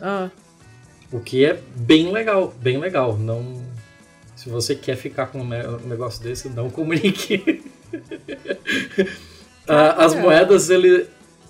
ah, 0.00 0.30
o 1.12 1.20
que 1.20 1.44
é 1.44 1.60
bem 1.76 2.10
legal, 2.10 2.54
bem 2.62 2.78
legal. 2.78 3.18
Não, 3.18 3.62
se 4.34 4.48
você 4.48 4.74
quer 4.74 4.96
ficar 4.96 5.26
com 5.26 5.40
um 5.42 5.46
ne- 5.46 5.62
negócio 5.84 6.22
desse, 6.22 6.48
não 6.48 6.70
comunique. 6.72 7.62
Ah, 9.68 10.04
as 10.06 10.14
moedas, 10.14 10.70
ele, 10.70 11.06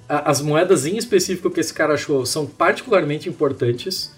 as 0.08 0.40
moedas 0.40 0.86
em 0.86 0.96
específico 0.96 1.48
que 1.48 1.60
esse 1.60 1.72
cara 1.72 1.94
achou 1.94 2.26
são 2.26 2.44
particularmente 2.44 3.28
importantes 3.28 4.10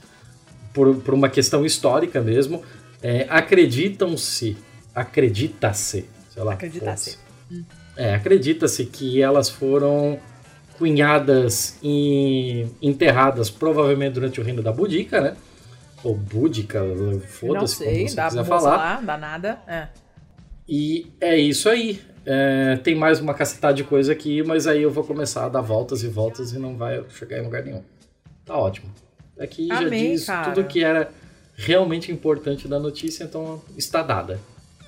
por, 0.72 0.96
por 0.96 1.12
uma 1.12 1.28
questão 1.28 1.66
histórica 1.66 2.22
mesmo. 2.22 2.62
É, 3.02 3.26
Acreditam-se, 3.28 4.56
acredita-se, 4.94 6.06
sei 6.32 6.42
lá. 6.42 6.54
Acredita-se. 6.54 7.18
É, 7.96 8.14
acredita-se 8.14 8.86
que 8.86 9.20
elas 9.20 9.48
foram 9.48 10.18
cunhadas 10.78 11.78
e 11.82 12.66
enterradas 12.80 13.50
provavelmente 13.50 14.14
durante 14.14 14.40
o 14.40 14.44
reino 14.44 14.62
da 14.62 14.72
Boudica, 14.72 15.20
né? 15.20 15.36
Ou 16.02 16.16
Búdica, 16.16 16.82
não 16.82 17.20
foda-se 17.20 17.84
como 17.84 18.08
você 18.08 18.16
dá 18.16 18.28
quiser 18.28 18.44
falar. 18.44 18.76
lá, 18.76 19.00
dá 19.00 19.16
nada. 19.16 19.58
É. 19.68 19.86
E 20.68 21.12
é 21.20 21.36
isso 21.36 21.68
aí. 21.68 22.00
É, 22.24 22.76
tem 22.82 22.94
mais 22.94 23.20
uma 23.20 23.34
cacetada 23.34 23.74
de 23.74 23.84
coisa 23.84 24.12
aqui, 24.12 24.42
mas 24.42 24.66
aí 24.66 24.82
eu 24.82 24.90
vou 24.90 25.04
começar 25.04 25.46
a 25.46 25.48
dar 25.48 25.60
voltas 25.60 26.02
e 26.02 26.08
voltas 26.08 26.52
e 26.52 26.58
não 26.58 26.76
vai 26.76 27.04
chegar 27.10 27.38
em 27.38 27.42
lugar 27.42 27.64
nenhum. 27.64 27.82
Tá 28.44 28.56
ótimo. 28.56 28.92
Aqui 29.38 29.68
já 29.68 29.78
Amei, 29.78 30.12
diz 30.12 30.26
cara. 30.26 30.50
tudo 30.50 30.66
que 30.66 30.82
era 30.82 31.10
realmente 31.54 32.10
importante 32.10 32.66
da 32.66 32.78
notícia, 32.78 33.24
então 33.24 33.62
está 33.76 34.02
dada. 34.02 34.40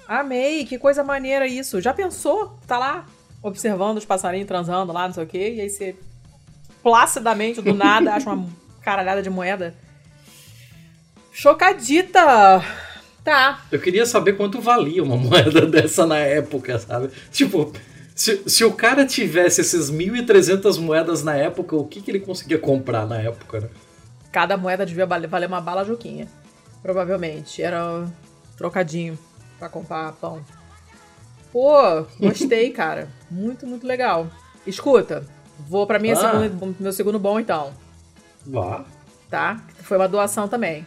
Amei, 0.07 0.65
que 0.65 0.79
coisa 0.79 1.03
maneira 1.03 1.47
isso. 1.47 1.81
Já 1.81 1.93
pensou? 1.93 2.59
Tá 2.67 2.79
lá 2.79 3.07
observando 3.43 3.99
os 3.99 4.05
passarinhos 4.05 4.49
transando 4.49 4.93
lá, 4.93 5.07
não 5.07 5.15
sei 5.15 5.25
o 5.25 5.27
quê, 5.27 5.55
e 5.57 5.61
aí 5.61 5.69
você 5.69 5.95
placidamente, 6.83 7.61
do 7.61 7.75
nada, 7.75 8.15
acha 8.15 8.31
uma 8.31 8.49
caralhada 8.83 9.23
de 9.23 9.31
moeda. 9.31 9.75
Chocadita! 11.33 12.65
Tá. 13.23 13.63
Eu 13.73 13.81
queria 13.81 14.05
saber 14.05 14.35
quanto 14.35 14.61
valia 14.61 15.03
uma 15.03 15.17
moeda 15.19 15.67
dessa 15.67 16.07
na 16.07 16.19
época, 16.19 16.79
sabe? 16.79 17.11
Tipo, 17.33 17.73
se, 18.15 18.43
se 18.47 18.65
o 18.65 18.73
cara 18.73 19.05
tivesse 19.05 19.61
esses 19.61 19.91
1.300 19.91 20.79
moedas 20.79 21.23
na 21.23 21.35
época, 21.35 21.75
o 21.75 21.87
que, 21.87 22.01
que 22.01 22.11
ele 22.11 22.21
conseguia 22.21 22.59
comprar 22.59 23.07
na 23.07 23.21
época, 23.21 23.61
né? 23.61 23.69
Cada 24.31 24.57
moeda 24.57 24.85
devia 24.85 25.07
valer 25.07 25.47
uma 25.47 25.61
bala 25.61 25.85
juquinha. 25.85 26.29
Provavelmente. 26.83 27.63
Era 27.63 28.07
trocadinho 28.57 29.19
pra 29.65 29.69
comprar 29.71 30.13
pão. 30.13 30.45
Pô, 31.53 32.03
gostei, 32.21 32.71
cara. 32.73 33.09
Muito, 33.31 33.67
muito 33.67 33.87
legal. 33.87 34.27
Escuta, 34.67 35.25
vou 35.59 35.87
pra 35.87 35.99
minha 35.99 36.15
Ah. 36.15 36.17
segunda- 36.17 36.75
meu 36.79 36.93
segundo 36.93 37.19
bom 37.19 37.41
então. 37.41 37.73
Vá. 38.47 38.85
tá? 39.31 39.59
Foi 39.83 39.97
uma 39.97 40.07
doação 40.07 40.47
também. 40.47 40.87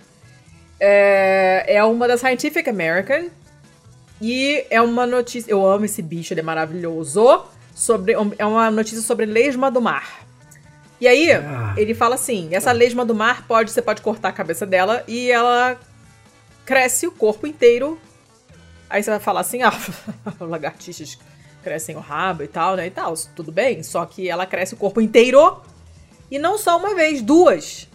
É, 0.79 1.65
é 1.67 1.83
uma 1.83 2.07
da 2.07 2.17
Scientific 2.17 2.69
American. 2.69 3.29
E 4.21 4.65
é 4.69 4.81
uma 4.81 5.05
notícia. 5.05 5.51
Eu 5.51 5.65
amo 5.65 5.85
esse 5.85 6.01
bicho, 6.01 6.33
ele 6.33 6.39
é 6.39 6.43
maravilhoso. 6.43 7.43
Sobre, 7.75 8.13
é 8.37 8.45
uma 8.45 8.71
notícia 8.71 9.01
sobre 9.01 9.25
lesma 9.25 9.69
do 9.69 9.81
mar. 9.81 10.21
E 11.01 11.07
aí, 11.07 11.31
Ah. 11.31 11.73
ele 11.77 11.93
fala 11.93 12.15
assim: 12.15 12.49
essa 12.51 12.71
lesma 12.71 13.03
do 13.05 13.13
mar 13.13 13.45
pode, 13.47 13.69
você 13.71 13.81
pode 13.81 14.01
cortar 14.01 14.29
a 14.29 14.31
cabeça 14.33 14.65
dela 14.65 15.03
e 15.07 15.29
ela 15.29 15.77
cresce 16.65 17.05
o 17.07 17.11
corpo 17.11 17.45
inteiro. 17.47 17.99
Aí 18.89 19.03
você 19.03 19.09
vai 19.09 19.19
falar 19.19 19.41
assim: 19.41 19.61
ah, 19.61 19.73
lagartixas 20.39 21.17
crescem 21.63 21.95
o 21.95 21.99
rabo 21.99 22.43
e 22.43 22.47
tal, 22.47 22.75
né? 22.75 22.87
E 22.87 22.91
tal, 22.91 23.13
tudo 23.35 23.51
bem. 23.51 23.83
Só 23.83 24.05
que 24.05 24.29
ela 24.29 24.45
cresce 24.45 24.73
o 24.73 24.77
corpo 24.77 25.01
inteiro. 25.01 25.61
E 26.29 26.37
não 26.39 26.57
só 26.57 26.77
uma 26.77 26.93
vez, 26.93 27.21
duas, 27.21 27.87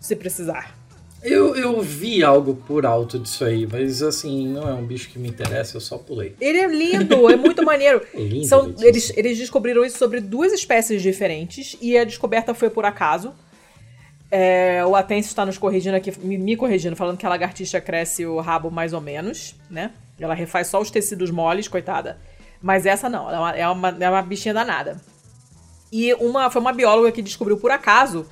se 0.00 0.14
precisar. 0.14 0.80
Eu, 1.22 1.54
eu 1.54 1.82
vi 1.82 2.24
algo 2.24 2.54
por 2.66 2.86
alto 2.86 3.18
disso 3.18 3.44
aí, 3.44 3.66
mas 3.70 4.02
assim, 4.02 4.48
não 4.48 4.66
é 4.66 4.72
um 4.72 4.86
bicho 4.86 5.10
que 5.10 5.18
me 5.18 5.28
interessa, 5.28 5.76
eu 5.76 5.80
só 5.80 5.98
pulei. 5.98 6.34
Ele 6.40 6.58
é 6.58 6.66
lindo, 6.66 7.28
é 7.28 7.36
muito 7.36 7.62
maneiro. 7.62 8.00
Lindo, 8.14 8.46
São, 8.46 8.74
eles, 8.80 9.12
eles 9.14 9.36
descobriram 9.36 9.84
isso 9.84 9.98
sobre 9.98 10.20
duas 10.20 10.50
espécies 10.52 11.02
diferentes 11.02 11.76
e 11.80 11.98
a 11.98 12.04
descoberta 12.04 12.54
foi 12.54 12.70
por 12.70 12.86
acaso. 12.86 13.34
É, 14.30 14.82
o 14.86 14.94
Atencio 14.96 15.28
está 15.28 15.44
nos 15.44 15.58
corrigindo 15.58 15.96
aqui, 15.96 16.12
me, 16.20 16.38
me, 16.38 16.56
corrigindo, 16.56 16.96
falando 16.96 17.18
que 17.18 17.26
a 17.26 17.28
lagartixa 17.28 17.80
cresce 17.80 18.24
o 18.24 18.40
rabo 18.40 18.70
mais 18.70 18.92
ou 18.94 19.00
menos, 19.00 19.56
né? 19.68 19.90
Ela 20.20 20.34
refaz 20.34 20.66
só 20.66 20.80
os 20.80 20.90
tecidos 20.90 21.30
moles, 21.30 21.68
coitada. 21.68 22.18
Mas 22.60 22.86
essa 22.86 23.08
não, 23.08 23.28
ela 23.30 23.56
é 23.56 23.66
uma, 23.66 23.88
é 23.88 23.90
uma, 23.90 24.04
é 24.04 24.10
uma 24.10 24.22
bichinha 24.22 24.54
danada. 24.54 25.00
E 25.90 26.12
uma, 26.14 26.50
foi 26.50 26.60
uma 26.60 26.72
bióloga 26.72 27.10
que 27.10 27.22
descobriu 27.22 27.56
por 27.56 27.70
acaso, 27.70 28.26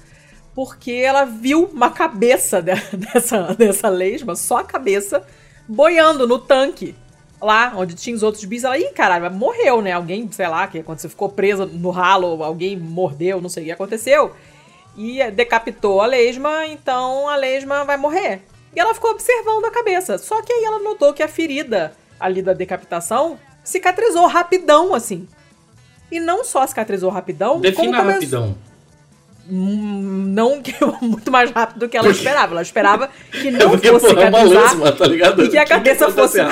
porque 0.55 0.92
ela 0.92 1.24
viu 1.24 1.64
uma 1.64 1.90
cabeça 1.90 2.61
de, 2.61 2.74
dessa, 2.96 3.55
dessa 3.55 3.88
lesma, 3.88 4.37
só 4.37 4.59
a 4.59 4.64
cabeça, 4.64 5.27
boiando 5.66 6.27
no 6.27 6.38
tanque. 6.38 6.94
Lá, 7.40 7.72
onde 7.77 7.94
tinha 7.94 8.16
os 8.16 8.24
outros 8.24 8.44
bichos, 8.44 8.64
ela, 8.64 8.77
ih, 8.77 8.90
caralho, 8.92 9.31
morreu, 9.33 9.81
né? 9.81 9.92
Alguém, 9.92 10.29
sei 10.33 10.48
lá, 10.48 10.66
que 10.66 10.83
quando 10.83 10.98
você 10.98 11.09
ficou 11.09 11.29
presa 11.29 11.64
no 11.64 11.90
ralo, 11.90 12.42
alguém 12.42 12.77
mordeu, 12.77 13.40
não 13.40 13.48
sei 13.48 13.62
o 13.62 13.66
que 13.66 13.72
aconteceu 13.72 14.35
e 14.98 15.31
decapitou 15.31 16.01
a 16.01 16.07
lesma, 16.07 16.66
então 16.66 17.29
a 17.29 17.37
lesma 17.37 17.85
vai 17.85 17.96
morrer. 17.96 18.42
E 18.74 18.81
ela 18.81 18.94
ficou 18.94 19.11
observando 19.11 19.64
a 19.64 19.70
cabeça. 19.70 20.18
Só 20.18 20.42
que 20.42 20.52
aí 20.52 20.64
ela 20.64 20.78
notou 20.81 21.12
que 21.12 21.22
a 21.22 21.28
ferida 21.28 21.92
ali 22.18 22.42
da 22.42 22.52
decapitação 22.52 23.38
cicatrizou 23.64 24.26
rapidão, 24.26 24.94
assim. 24.94 25.26
E 26.11 26.20
não 26.20 26.44
só 26.44 26.66
cicatrizou 26.66 27.11
rapidão, 27.11 27.61
Defina 27.61 27.98
como 27.98 28.11
rapidão. 28.11 28.57
Hum, 29.50 30.24
não 30.28 30.62
muito 31.00 31.31
mais 31.31 31.50
rápido 31.50 31.81
do 31.81 31.88
que 31.88 31.96
ela 31.96 32.11
esperava. 32.11 32.52
Ela 32.52 32.62
esperava 32.62 33.11
que 33.31 33.50
não 33.50 33.74
é 33.74 33.78
fosse 33.78 33.88
porra, 33.88 34.00
cicatrizar 34.00 34.40
é 34.40 34.64
lesma, 34.64 34.92
tá 34.92 35.07
ligado? 35.07 35.44
e 35.44 35.48
que 35.48 35.59
a 35.59 35.66
cabeça 35.66 36.07
que 36.07 36.12
fosse 36.12 36.38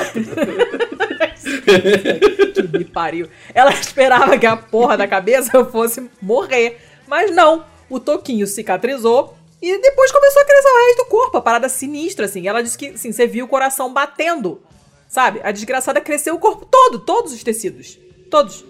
que 2.55 2.79
me 2.79 2.85
pariu. 2.85 3.29
Ela 3.55 3.70
esperava 3.72 4.38
que 4.38 4.46
a 4.46 4.57
porra 4.57 4.96
da 4.96 5.07
cabeça 5.07 5.64
fosse 5.66 6.11
morrer, 6.20 6.79
mas 7.07 7.35
não 7.35 7.64
o 7.88 8.00
toquinho 8.00 8.46
cicatrizou 8.46 9.36
e 9.61 9.81
depois 9.81 10.12
começou 10.12 10.42
a 10.42 10.45
crescer 10.45 10.69
o 10.69 10.87
resto 10.87 11.05
do 11.05 11.09
corpo, 11.09 11.38
a 11.38 11.42
parada 11.42 11.69
sinistra, 11.69 12.27
assim. 12.27 12.47
Ela 12.47 12.62
disse 12.62 12.77
que, 12.77 12.88
assim, 12.88 13.11
você 13.12 13.27
viu 13.27 13.47
o 13.47 13.49
coração 13.49 13.92
batendo, 13.92 14.61
sabe? 15.09 15.40
A 15.42 15.51
desgraçada 15.51 16.01
cresceu 16.01 16.35
o 16.35 16.38
corpo 16.38 16.66
todo, 16.66 16.99
todos 16.99 17.33
os 17.33 17.42
tecidos. 17.42 17.99
Todos. 18.31 18.64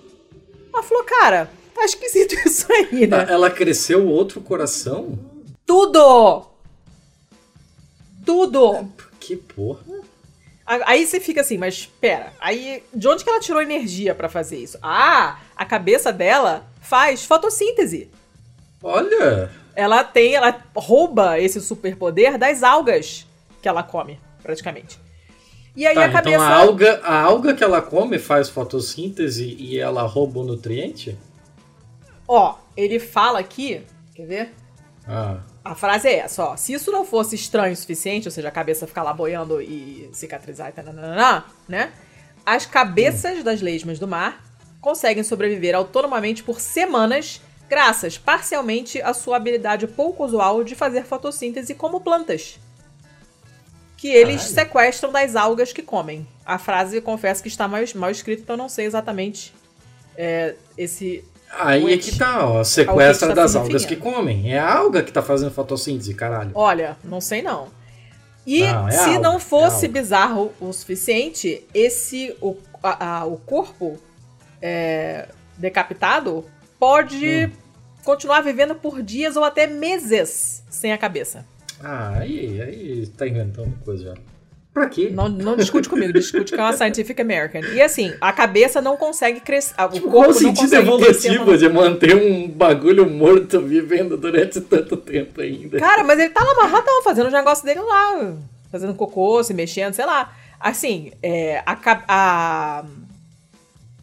Ela 0.72 0.82
falou, 0.82 1.04
cara, 1.04 1.50
tá 1.74 1.84
esquisito 1.84 2.34
isso 2.46 2.70
aí, 2.72 3.06
né? 3.06 3.26
Ela 3.28 3.50
cresceu 3.50 4.06
outro 4.06 4.40
coração? 4.40 5.18
Tudo! 5.66 6.46
Tudo! 8.24 8.88
Que 9.18 9.36
porra. 9.36 9.80
Aí 10.64 11.06
você 11.06 11.20
fica 11.20 11.42
assim, 11.42 11.56
mas 11.56 11.86
pera, 12.00 12.32
aí 12.40 12.82
de 12.92 13.06
onde 13.06 13.22
que 13.22 13.30
ela 13.30 13.38
tirou 13.38 13.62
energia 13.62 14.16
para 14.16 14.28
fazer 14.28 14.56
isso? 14.56 14.76
Ah, 14.82 15.38
a 15.56 15.64
cabeça 15.64 16.12
dela 16.12 16.66
faz 16.80 17.24
fotossíntese. 17.24 18.10
Olha! 18.82 19.48
Ela 19.76 20.02
tem, 20.02 20.34
ela 20.34 20.58
rouba 20.74 21.38
esse 21.38 21.60
superpoder 21.60 22.38
das 22.38 22.62
algas 22.62 23.26
que 23.62 23.68
ela 23.68 23.82
come, 23.82 24.18
praticamente. 24.42 24.98
E 25.76 25.86
aí 25.86 25.94
tá, 25.94 26.06
a 26.06 26.10
cabeça. 26.10 26.36
Então 26.36 26.48
a 26.48 26.56
alga, 26.56 27.00
a 27.04 27.20
alga 27.20 27.54
que 27.54 27.62
ela 27.62 27.82
come 27.82 28.18
faz 28.18 28.48
fotossíntese 28.48 29.54
e 29.58 29.78
ela 29.78 30.02
rouba 30.02 30.40
o 30.40 30.44
nutriente? 30.44 31.16
Ó, 32.26 32.56
ele 32.74 32.98
fala 32.98 33.38
aqui, 33.38 33.82
quer 34.14 34.26
ver? 34.26 34.54
Ah. 35.06 35.40
A 35.62 35.74
frase 35.74 36.08
é 36.08 36.18
essa, 36.18 36.44
ó. 36.44 36.56
Se 36.56 36.72
isso 36.72 36.90
não 36.90 37.04
fosse 37.04 37.34
estranho 37.34 37.74
o 37.74 37.76
suficiente, 37.76 38.26
ou 38.26 38.32
seja, 38.32 38.48
a 38.48 38.52
cabeça 38.52 38.86
ficar 38.86 39.02
lá 39.02 39.12
boiando 39.12 39.60
e 39.60 40.08
cicatrizar 40.12 40.70
e 40.70 40.72
tal, 40.72 40.84
né? 41.68 41.92
As 42.44 42.64
cabeças 42.64 43.38
hum. 43.38 43.42
das 43.42 43.60
lesmas 43.60 43.98
do 43.98 44.08
mar 44.08 44.42
conseguem 44.80 45.22
sobreviver 45.22 45.74
autonomamente 45.74 46.42
por 46.42 46.60
semanas 46.60 47.40
graças 47.68 48.18
parcialmente 48.18 49.00
à 49.02 49.12
sua 49.12 49.36
habilidade 49.36 49.86
pouco 49.86 50.24
usual 50.24 50.62
de 50.64 50.74
fazer 50.74 51.04
fotossíntese 51.04 51.74
como 51.74 52.00
plantas. 52.00 52.58
Que 53.96 54.08
eles 54.08 54.42
Caralho. 54.42 54.54
sequestram 54.54 55.12
das 55.12 55.34
algas 55.36 55.72
que 55.72 55.82
comem. 55.82 56.26
A 56.44 56.58
frase, 56.58 57.00
confesso 57.00 57.42
que 57.42 57.48
está 57.48 57.66
mal, 57.66 57.80
mal 57.94 58.10
escrita, 58.10 58.42
então 58.42 58.54
eu 58.54 58.58
não 58.58 58.68
sei 58.68 58.84
exatamente 58.84 59.54
é, 60.16 60.54
esse. 60.76 61.24
Aí 61.50 61.92
é 61.92 61.96
que 61.96 62.16
tá, 62.16 62.46
ó. 62.46 62.64
Sequestra 62.64 63.34
das 63.34 63.56
algas 63.56 63.84
que 63.84 63.96
comem. 63.96 64.52
É 64.52 64.58
a 64.58 64.76
alga 64.76 65.02
que 65.02 65.12
tá 65.12 65.22
fazendo 65.22 65.50
fotossíntese, 65.50 66.14
caralho. 66.14 66.50
Olha, 66.54 66.96
não 67.02 67.20
sei 67.20 67.42
não. 67.42 67.68
E 68.46 68.64
não, 68.64 68.88
é 68.88 68.92
se 68.92 68.98
alga, 68.98 69.18
não 69.20 69.36
é 69.36 69.40
fosse 69.40 69.86
é 69.86 69.88
bizarro 69.88 70.52
o 70.60 70.72
suficiente, 70.72 71.66
esse. 71.74 72.36
O, 72.40 72.56
a, 72.82 73.20
a, 73.20 73.24
o 73.24 73.38
corpo 73.38 73.98
é, 74.60 75.28
decapitado 75.56 76.44
pode 76.78 77.46
hum. 77.46 77.50
continuar 78.04 78.40
vivendo 78.40 78.74
por 78.74 79.02
dias 79.02 79.36
ou 79.36 79.44
até 79.44 79.66
meses 79.66 80.62
sem 80.70 80.92
a 80.92 80.98
cabeça. 80.98 81.44
Ah, 81.82 82.18
aí, 82.18 82.60
aí 82.60 83.06
tá 83.16 83.26
inventando 83.26 83.72
coisa 83.84 84.04
já. 84.04 84.14
Pra 84.76 84.90
quê? 84.90 85.08
Não, 85.10 85.26
não 85.26 85.56
discute 85.56 85.88
comigo, 85.88 86.12
discute 86.12 86.54
com 86.54 86.62
a 86.62 86.70
Scientific 86.70 87.18
American. 87.18 87.62
E 87.72 87.80
assim, 87.80 88.12
a 88.20 88.30
cabeça 88.30 88.78
não 88.82 88.94
consegue 88.94 89.40
crescer. 89.40 89.74
O 89.80 89.88
tipo, 89.88 90.10
corpo 90.10 90.18
qual 90.18 90.28
o 90.28 90.34
sentido 90.34 90.74
evolutivo 90.74 91.56
de 91.56 91.66
manter 91.70 92.14
um 92.14 92.46
bagulho 92.46 93.08
morto 93.08 93.58
vivendo 93.62 94.18
durante 94.18 94.60
tanto 94.60 94.98
tempo 94.98 95.40
ainda? 95.40 95.78
Cara, 95.78 96.04
mas 96.04 96.18
ele 96.18 96.28
tá 96.28 96.44
lá 96.44 96.52
amarradão, 96.52 97.02
fazendo 97.02 97.28
os 97.28 97.32
negócios 97.32 97.64
dele 97.64 97.80
lá. 97.80 98.34
Fazendo 98.70 98.94
cocô, 98.94 99.42
se 99.42 99.54
mexendo, 99.54 99.94
sei 99.94 100.04
lá. 100.04 100.36
Assim, 100.60 101.10
é, 101.22 101.62
a, 101.64 101.78
a, 102.06 102.84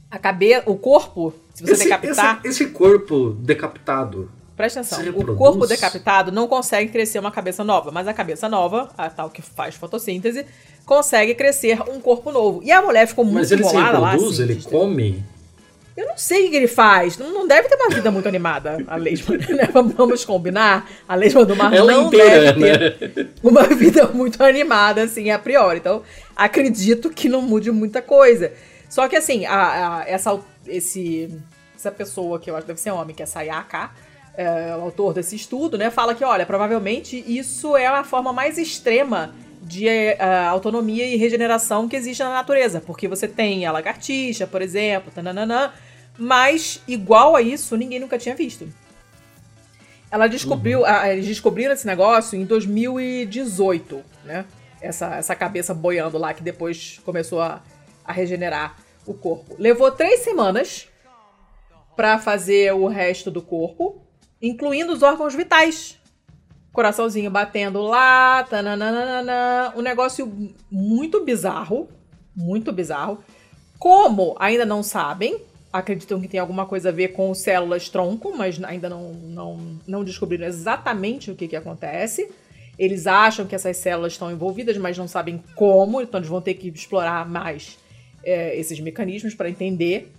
a 0.09 0.17
cabeça, 0.17 0.63
o 0.65 0.75
corpo 0.75 1.35
se 1.53 1.63
você 1.63 1.71
esse, 1.73 1.83
decapitar. 1.83 2.39
Esse, 2.43 2.63
esse, 2.63 2.73
corpo 2.73 3.29
decapitado. 3.39 4.31
Presta 4.55 4.81
atenção. 4.81 5.03
O 5.09 5.35
corpo 5.35 5.65
decapitado 5.65 6.31
não 6.31 6.47
consegue 6.47 6.91
crescer 6.91 7.19
uma 7.19 7.31
cabeça 7.31 7.63
nova, 7.63 7.91
mas 7.91 8.07
a 8.07 8.13
cabeça 8.13 8.47
nova, 8.47 8.89
a 8.97 9.09
tal 9.09 9.29
que 9.29 9.41
faz 9.41 9.75
fotossíntese, 9.75 10.45
consegue 10.85 11.33
crescer 11.33 11.81
um 11.89 11.99
corpo 11.99 12.31
novo. 12.31 12.61
E 12.63 12.71
a 12.71 12.81
mulher 12.81 13.07
ficou 13.07 13.25
muito 13.25 13.37
Mas 13.37 13.51
ele 13.51 13.63
se 13.63 13.75
reproduz, 13.75 14.01
lá, 14.01 14.13
assim, 14.15 14.41
ele 14.43 14.61
come? 14.61 15.23
Eu 15.95 16.07
não 16.07 16.17
sei 16.17 16.47
o 16.47 16.49
que 16.49 16.55
ele 16.55 16.67
faz. 16.67 17.17
Não 17.17 17.47
deve 17.47 17.69
ter 17.69 17.75
uma 17.75 17.89
vida 17.89 18.09
muito 18.09 18.27
animada, 18.27 18.83
a 18.87 18.95
lesma. 18.95 19.37
Né? 19.53 19.69
Vamos 19.71 20.25
combinar? 20.25 20.89
A 21.07 21.15
lesma 21.15 21.45
do 21.45 21.55
mar 21.55 21.71
Ela 21.71 21.91
não 21.91 22.07
inteira, 22.07 22.53
deve 22.53 23.09
ter 23.09 23.23
né? 23.23 23.29
uma 23.43 23.63
vida 23.69 24.07
muito 24.07 24.43
animada, 24.43 25.03
assim, 25.03 25.29
a 25.29 25.37
priori. 25.37 25.77
Então, 25.77 26.01
acredito 26.35 27.11
que 27.11 27.29
não 27.29 27.41
mude 27.41 27.71
muita 27.71 28.01
coisa. 28.01 28.51
Só 28.89 29.07
que, 29.07 29.15
assim, 29.15 29.45
a, 29.45 29.99
a, 29.99 30.09
essa 30.09 30.39
esse, 30.67 31.37
essa 31.75 31.91
pessoa, 31.91 32.39
que 32.39 32.49
eu 32.49 32.55
acho 32.55 32.63
que 32.63 32.67
deve 32.67 32.79
ser 32.79 32.91
homem, 32.91 33.15
que 33.15 33.23
é 33.23 33.25
Sayaka, 33.25 33.91
é, 34.35 34.75
o 34.77 34.81
autor 34.81 35.13
desse 35.13 35.35
estudo, 35.35 35.77
né, 35.77 35.89
fala 35.89 36.15
que, 36.15 36.23
olha, 36.23 36.45
provavelmente 36.45 37.23
isso 37.27 37.77
é 37.77 37.85
a 37.85 38.03
forma 38.03 38.33
mais 38.33 38.57
extrema 38.57 39.33
de 39.61 39.87
uh, 39.87 40.49
autonomia 40.49 41.05
e 41.05 41.15
regeneração 41.15 41.87
que 41.87 41.95
existe 41.95 42.21
na 42.21 42.31
natureza. 42.31 42.81
Porque 42.81 43.07
você 43.07 43.27
tem 43.27 43.65
a 43.65 43.71
lagartixa, 43.71 44.45
por 44.45 44.61
exemplo, 44.61 45.11
tananana, 45.13 45.73
mas 46.17 46.81
igual 46.87 47.35
a 47.35 47.41
isso 47.41 47.77
ninguém 47.77 47.99
nunca 47.99 48.17
tinha 48.17 48.35
visto. 48.35 48.67
Ela 50.11 50.27
descobriu, 50.27 50.81
uhum. 50.81 50.85
uh, 50.85 51.05
eles 51.07 51.25
descobriram 51.25 51.73
esse 51.73 51.87
negócio 51.87 52.37
em 52.39 52.45
2018, 52.45 54.03
né? 54.25 54.45
Essa, 54.81 55.15
essa 55.15 55.33
cabeça 55.33 55.73
boiando 55.73 56.17
lá 56.17 56.33
que 56.33 56.43
depois 56.43 56.99
começou 57.05 57.41
a, 57.41 57.61
a 58.03 58.11
regenerar 58.11 58.75
o 59.05 59.13
corpo. 59.13 59.55
Levou 59.59 59.91
três 59.91 60.21
semanas 60.21 60.87
para 61.95 62.17
fazer 62.17 62.73
o 62.73 62.87
resto 62.87 63.29
do 63.29 63.41
corpo, 63.41 64.01
incluindo 64.41 64.93
os 64.93 65.03
órgãos 65.03 65.35
vitais. 65.35 65.99
Coraçãozinho 66.71 67.29
batendo 67.29 67.81
lá, 67.81 68.43
tananana, 68.43 69.73
um 69.75 69.81
negócio 69.81 70.31
muito 70.71 71.23
bizarro, 71.23 71.87
muito 72.35 72.71
bizarro. 72.71 73.23
Como 73.77 74.35
ainda 74.39 74.65
não 74.65 74.81
sabem, 74.81 75.39
acreditam 75.71 76.19
que 76.19 76.27
tem 76.27 76.39
alguma 76.39 76.65
coisa 76.65 76.89
a 76.89 76.91
ver 76.91 77.09
com 77.09 77.33
células 77.33 77.89
tronco, 77.89 78.35
mas 78.35 78.61
ainda 78.63 78.89
não, 78.89 79.13
não, 79.13 79.79
não 79.87 80.03
descobriram 80.03 80.47
exatamente 80.47 81.29
o 81.29 81.35
que, 81.35 81.47
que 81.47 81.55
acontece. 81.55 82.29
Eles 82.77 83.05
acham 83.05 83.45
que 83.45 83.53
essas 83.53 83.77
células 83.77 84.13
estão 84.13 84.31
envolvidas, 84.31 84.77
mas 84.77 84.97
não 84.97 85.07
sabem 85.07 85.43
como, 85.55 86.01
então 86.01 86.19
eles 86.19 86.29
vão 86.29 86.41
ter 86.41 86.55
que 86.55 86.69
explorar 86.69 87.29
mais 87.29 87.77
é, 88.23 88.57
esses 88.57 88.79
mecanismos 88.79 89.33
para 89.33 89.49
entender 89.49 90.11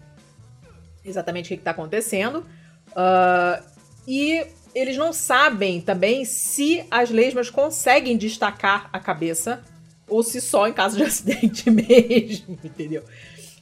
exatamente 1.04 1.46
o 1.46 1.48
que 1.48 1.60
está 1.60 1.70
acontecendo. 1.70 2.44
Uh, 2.90 3.62
e 4.06 4.44
eles 4.74 4.96
não 4.96 5.12
sabem 5.12 5.80
também 5.80 6.24
se 6.24 6.84
as 6.90 7.10
lesmas 7.10 7.50
conseguem 7.50 8.16
destacar 8.16 8.88
a 8.92 8.98
cabeça 8.98 9.62
ou 10.08 10.22
se 10.22 10.40
só 10.40 10.66
em 10.66 10.72
caso 10.72 10.96
de 10.96 11.02
acidente 11.04 11.70
mesmo, 11.70 12.58
entendeu? 12.62 13.02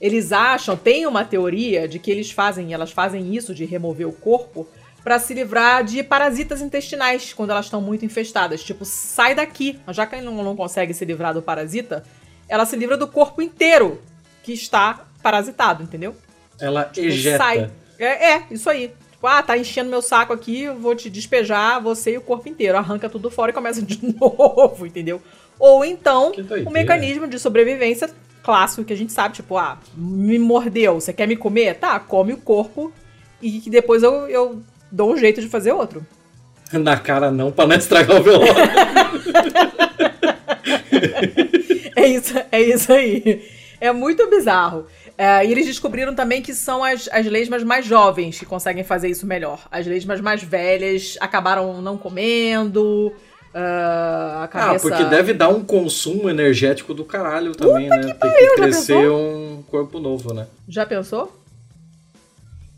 Eles 0.01 0.33
acham, 0.33 0.77
tem 0.77 1.07
uma 1.07 1.25
teoria 1.25 1.87
de 1.87 1.99
que 1.99 2.11
eles 2.11 2.31
fazem, 2.31 2.73
elas 2.73 2.91
fazem 2.91 3.35
isso 3.35 3.55
de 3.55 3.65
remover 3.65 4.09
o 4.09 4.13
corpo 4.13 4.67
para 5.05 5.19
se 5.19 5.35
livrar 5.35 5.85
de 5.85 6.03
parasitas 6.03 6.61
intestinais 6.61 7.33
quando 7.33 7.51
elas 7.51 7.67
estão 7.67 7.81
muito 7.81 8.05
infestadas. 8.05 8.63
Tipo, 8.63 8.85
sai 8.85 9.35
daqui. 9.35 9.79
Já 9.91 10.07
que 10.07 10.15
ela 10.15 10.25
não, 10.25 10.43
não 10.43 10.57
consegue 10.57 10.95
se 10.95 11.05
livrar 11.05 11.35
do 11.35 11.43
parasita, 11.43 12.05
ela 12.49 12.65
se 12.65 12.77
livra 12.77 12.97
do 12.97 13.07
corpo 13.07 13.43
inteiro 13.43 14.01
que 14.43 14.53
está 14.53 15.07
parasitado, 15.23 15.83
entendeu? 15.83 16.15
Ela 16.61 16.85
tipo, 16.85 17.07
ejeta. 17.07 17.39
Sai. 17.39 17.71
É, 17.99 18.33
é, 18.33 18.43
isso 18.51 18.69
aí. 18.69 18.93
Tipo, 19.13 19.27
ah, 19.27 19.43
tá 19.43 19.57
enchendo 19.57 19.91
meu 19.91 20.03
saco 20.03 20.33
aqui, 20.33 20.69
vou 20.69 20.97
te 20.97 21.09
despejar, 21.09 21.81
você 21.81 22.15
e 22.15 22.19
o 22.19 22.21
corpo 22.21 22.49
inteiro. 22.49 22.77
Arranca 22.77 23.09
tudo 23.09 23.31
fora 23.31 23.51
e 23.51 23.55
começa 23.55 23.81
de 23.81 23.99
novo, 24.21 24.87
entendeu? 24.87 25.23
Ou 25.59 25.85
então, 25.85 26.33
o 26.67 26.71
mecanismo 26.71 27.29
de 27.29 27.39
sobrevivência 27.39 28.11
clássico 28.43 28.85
que 28.85 28.93
a 28.93 28.97
gente 28.97 29.13
sabe, 29.13 29.37
tipo, 29.37 29.57
ah, 29.57 29.79
me 29.97 30.39
mordeu, 30.39 31.01
você 31.01 31.13
quer 31.13 31.29
me 31.29 31.37
comer? 31.37 31.77
Tá, 31.77 32.01
come 32.01 32.33
o 32.33 32.37
corpo 32.37 32.93
e 33.41 33.61
que 33.61 33.71
depois 33.71 34.03
eu, 34.03 34.29
eu 34.29 34.61
dou 34.91 35.13
um 35.13 35.17
jeito 35.17 35.41
de 35.41 35.49
fazer 35.49 35.71
outro. 35.73 36.05
Na 36.73 36.97
cara 36.97 37.31
não, 37.31 37.53
pra 37.53 37.67
não 37.67 37.77
estragar 37.77 38.21
o 38.21 38.23
velório. 38.23 38.53
é 41.95 42.09
isso, 42.09 42.35
é 42.51 42.61
isso 42.61 42.93
aí. 42.93 43.62
É 43.83 43.91
muito 43.91 44.31
bizarro. 44.31 44.87
É, 45.19 45.45
e 45.45 45.51
eles 45.51 45.67
descobriram 45.67 46.15
também 46.15 46.41
que 46.41 46.55
são 46.55 46.85
as, 46.85 47.09
as 47.11 47.27
lesmas 47.27 47.65
mais 47.65 47.85
jovens 47.85 48.39
que 48.39 48.47
conseguem 48.47 48.85
fazer 48.85 49.09
isso 49.09 49.27
melhor. 49.27 49.67
As 49.73 49.85
lesmas 49.89 50.21
mais 50.21 50.41
velhas 50.41 51.17
acabaram 51.21 51.83
não 51.83 51.99
comendo. 51.99 53.13
Uh, 53.49 54.49
cabeça... 54.49 54.77
Ah, 54.77 54.81
porque 54.81 55.05
deve 55.05 55.35
dar 55.35 55.49
um 55.49 55.65
consumo 55.65 56.31
energético 56.31 56.95
do 56.95 57.05
caralho 57.05 57.57
também, 57.57 57.89
Puta 57.89 57.97
né? 57.97 58.13
Que 58.13 58.21
Tem 58.21 58.31
que 58.31 58.55
crescer 58.55 59.11
um 59.11 59.65
corpo 59.69 59.99
novo, 59.99 60.33
né? 60.33 60.47
Já 60.69 60.87
pensou? 60.87 61.37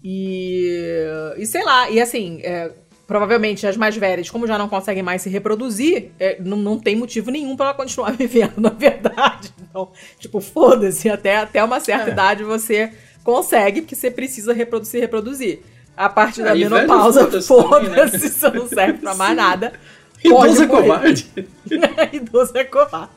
E, 0.03 1.07
e 1.37 1.45
sei 1.45 1.65
lá, 1.65 1.91
e 1.91 2.01
assim, 2.01 2.41
é, 2.43 2.73
provavelmente 3.07 3.67
as 3.67 3.77
mais 3.77 3.95
velhas, 3.95 4.31
como 4.31 4.47
já 4.47 4.57
não 4.57 4.69
conseguem 4.69 5.03
mais 5.03 5.21
se 5.21 5.29
reproduzir, 5.29 6.13
é, 6.19 6.39
não, 6.41 6.57
não 6.57 6.79
tem 6.79 6.97
motivo 6.97 7.31
nenhum 7.31 7.57
para 7.57 7.67
ela 7.67 7.75
continuar 7.75 8.13
vivendo, 8.17 8.59
na 8.59 8.71
verdade. 8.71 9.54
Então, 9.75 9.91
tipo, 10.21 10.41
foda-se, 10.41 11.11
até, 11.11 11.39
até 11.39 11.65
uma 11.65 11.81
certa 11.81 12.11
é. 12.11 12.13
idade 12.13 12.45
você 12.45 12.93
consegue, 13.25 13.81
porque 13.83 13.97
você 13.97 14.09
precisa 14.09 14.53
reproduzir, 14.53 15.01
reproduzir. 15.01 15.63
A 15.97 16.09
partir 16.09 16.45
da 16.45 16.55
menopausa, 16.55 17.43
foda-se, 17.43 17.91
né? 17.91 18.29
você 18.29 18.51
não 18.51 18.69
serve 18.69 19.01
pra 19.01 19.17
mais 19.17 19.37
nada. 19.37 19.73
Idoso 20.23 20.63
é 20.63 20.67
covarde. 20.69 21.29
Idoso 22.13 22.57
é 22.57 22.63
covarde. 22.63 23.11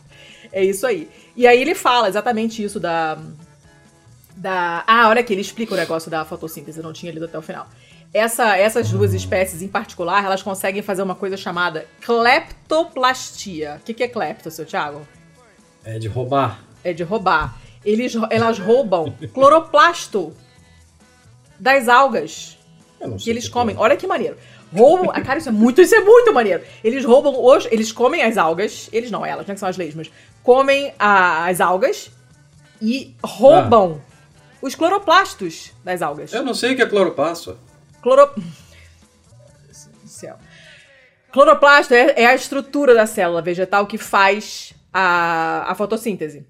É 0.52 0.66
isso 0.66 0.88
aí. 0.88 1.08
E 1.36 1.46
aí 1.46 1.62
ele 1.62 1.76
fala 1.76 2.10
exatamente 2.10 2.64
isso 2.64 2.80
da. 2.80 3.20
da 4.36 4.84
ah, 4.88 5.10
olha 5.10 5.22
aqui, 5.22 5.34
ele 5.34 5.42
explica 5.42 5.76
o 5.76 5.78
negócio 5.78 6.10
da 6.10 6.26
fotossíntese, 6.26 6.80
eu 6.80 6.84
não 6.84 6.94
tinha 6.94 7.12
lido 7.12 7.26
até 7.26 7.38
o 7.38 7.42
final. 7.44 7.68
Essa, 8.12 8.58
essas 8.58 8.90
duas 8.90 9.14
espécies 9.14 9.62
em 9.62 9.68
particular, 9.68 10.26
elas 10.26 10.42
conseguem 10.42 10.82
fazer 10.82 11.04
uma 11.04 11.14
coisa 11.14 11.38
chamada 11.38 11.86
cleptoplastia. 12.02 13.78
O 13.80 13.84
que, 13.84 13.94
que 13.94 14.04
é 14.04 14.08
clepto, 14.08 14.50
seu 14.50 14.66
Thiago? 14.66 15.06
É 15.88 15.98
de 15.98 16.10
roubar. 16.10 16.60
É 16.84 16.92
de 16.92 17.02
roubar. 17.02 17.58
Eles, 17.86 18.14
elas 18.30 18.60
roubam 18.60 19.16
cloroplasto 19.34 20.36
das 21.58 21.88
algas 21.88 22.58
que 23.18 23.30
eles 23.30 23.46
que 23.46 23.52
comem. 23.52 23.74
É. 23.74 23.80
Olha 23.80 23.96
que 23.96 24.06
maneiro. 24.06 24.36
Roubam. 24.76 25.10
Ah, 25.14 25.22
cara, 25.22 25.40
isso 25.40 25.48
é 25.48 25.52
muito, 25.52 25.82
isso 25.82 25.96
é 25.96 26.02
muito 26.02 26.34
maneiro. 26.34 26.62
Eles 26.84 27.06
roubam 27.06 27.34
hoje. 27.38 27.70
Eles 27.72 27.94
comem 27.94 28.22
as 28.22 28.38
algas. 28.38 28.90
Eles 28.92 29.10
não, 29.10 29.26
elas, 29.26 29.48
né? 29.48 29.54
Que 29.54 29.60
são 29.62 29.70
as 29.70 29.78
lesmas. 29.78 30.12
Comem 30.44 30.94
a, 31.00 31.46
as 31.48 31.62
algas 31.62 32.12
e 32.82 33.16
roubam 33.24 34.02
ah. 34.02 34.58
os 34.62 34.76
cloroplastos 34.76 35.72
das 35.86 36.02
algas. 36.02 36.34
Eu 36.34 36.44
não 36.44 36.54
sei 36.54 36.74
o 36.74 36.76
que 36.76 36.82
é 36.82 36.86
cloroplasto. 36.86 37.58
Cloro... 38.02 38.30
Céu. 40.06 40.36
Cloroplasto 41.32 41.94
é, 41.94 42.24
é, 42.24 42.26
a 42.26 42.36
estrutura 42.36 42.94
da 42.94 43.06
célula 43.06 43.42
vegetal 43.42 43.88
que 43.88 43.98
faz 43.98 44.74
a, 44.94 45.72
a 45.72 45.76
fotossíntese. 45.76 46.46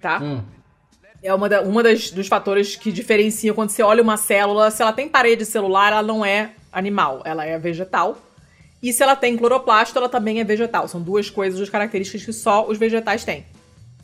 Tá? 0.00 0.20
Hum. 0.22 0.42
É 1.22 1.34
uma, 1.34 1.48
da, 1.48 1.62
uma 1.62 1.82
das, 1.82 2.10
dos 2.10 2.28
fatores 2.28 2.76
que 2.76 2.92
diferencia 2.92 3.52
quando 3.52 3.70
você 3.70 3.82
olha 3.82 4.02
uma 4.02 4.16
célula. 4.16 4.70
Se 4.70 4.82
ela 4.82 4.92
tem 4.92 5.08
parede 5.08 5.44
celular, 5.44 5.92
ela 5.92 6.02
não 6.02 6.24
é 6.24 6.52
animal, 6.72 7.22
ela 7.24 7.44
é 7.44 7.58
vegetal. 7.58 8.16
E 8.80 8.92
se 8.92 9.02
ela 9.02 9.16
tem 9.16 9.36
cloroplasto, 9.36 9.98
ela 9.98 10.08
também 10.08 10.40
é 10.40 10.44
vegetal. 10.44 10.86
São 10.86 11.00
duas 11.00 11.28
coisas, 11.28 11.58
duas 11.58 11.68
características 11.68 12.24
que 12.24 12.32
só 12.32 12.68
os 12.68 12.78
vegetais 12.78 13.24
têm. 13.24 13.44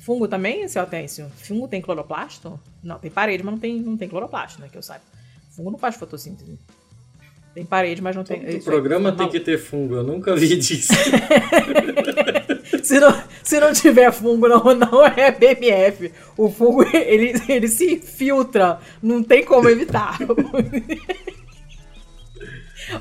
Fungo 0.01 0.27
também, 0.27 0.67
seu 0.69 0.83
Atêncio? 0.83 1.31
Fungo 1.37 1.69
tem 1.69 1.81
cloroplasto? 1.81 2.61
Não, 2.83 2.99
tem 2.99 3.11
parede, 3.11 3.43
mas 3.43 3.55
não 3.55 3.61
tem, 3.61 3.81
não 3.81 3.97
tem 3.97 4.09
cloroplasto, 4.09 4.61
né? 4.61 4.69
Que 4.71 4.77
eu 4.77 4.83
saiba. 4.83 5.05
Fungo 5.51 5.71
não 5.71 5.79
faz 5.79 5.95
fotossíntese. 5.95 6.59
Tem 7.55 7.65
parede, 7.65 8.03
mas 8.03 8.17
não 8.17 8.25
tem. 8.25 8.57
O 8.57 8.65
programa 8.65 9.13
tem 9.13 9.29
que 9.29 9.39
ter 9.39 9.59
fungo, 9.59 9.95
eu 9.95 10.03
nunca 10.03 10.35
vi 10.35 10.57
disso. 10.57 10.93
se, 12.83 12.99
não, 12.99 13.23
se 13.45 13.61
não 13.61 13.73
tiver 13.73 14.11
fungo, 14.11 14.49
não, 14.49 14.75
não 14.75 15.07
é 15.07 15.31
BMF. 15.31 16.13
O 16.37 16.51
fungo, 16.51 16.83
ele, 16.93 17.41
ele 17.49 17.69
se 17.69 17.99
filtra, 17.99 18.81
não 19.01 19.23
tem 19.23 19.45
como 19.45 19.69
evitar. 19.69 20.19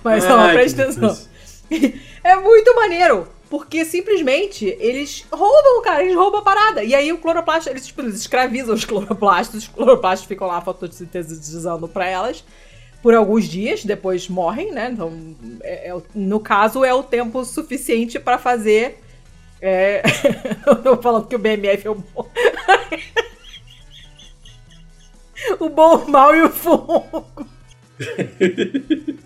Mas, 0.04 0.24
ó, 0.26 0.50
presta 0.50 0.84
atenção. 0.84 1.18
É 2.24 2.36
muito 2.36 2.76
maneiro. 2.76 3.28
Porque 3.50 3.84
simplesmente 3.86 4.66
eles 4.80 5.26
roubam, 5.32 5.82
cara, 5.84 6.04
eles 6.04 6.16
roubam 6.16 6.40
a 6.42 6.44
parada. 6.44 6.84
E 6.84 6.96
aí 6.96 7.12
o 7.12 7.20
cloroplasto, 7.20 7.70
eles, 7.70 7.86
tipo, 7.86 8.02
eles 8.02 8.16
escravizam 8.16 8.74
os 8.74 8.84
cloroplastos, 8.86 9.64
os 9.64 9.68
cloroplastos 9.68 10.28
ficam 10.28 10.48
lá 10.48 10.60
fotossintetizando 10.60 11.88
pra 11.88 12.08
elas 12.08 12.44
por 13.04 13.14
alguns 13.14 13.50
dias, 13.50 13.84
depois 13.84 14.30
morrem, 14.30 14.72
né? 14.72 14.90
Então, 14.90 15.12
é, 15.62 15.90
é, 15.90 16.02
no 16.16 16.40
caso, 16.40 16.86
é 16.86 16.94
o 16.94 17.04
tempo 17.04 17.44
suficiente 17.44 18.18
para 18.18 18.38
fazer. 18.38 18.98
É... 19.62 20.02
Eu 20.66 20.76
tô 20.78 20.96
falando 21.02 21.28
que 21.28 21.36
o 21.36 21.40
BMF 21.40 21.86
é 21.86 21.90
o 21.90 21.96
bom. 21.96 22.30
o 25.60 25.68
bom, 25.68 25.98
o 25.98 26.10
mal 26.10 26.34
e 26.34 26.44
o 26.44 26.50
fogo. 26.50 27.26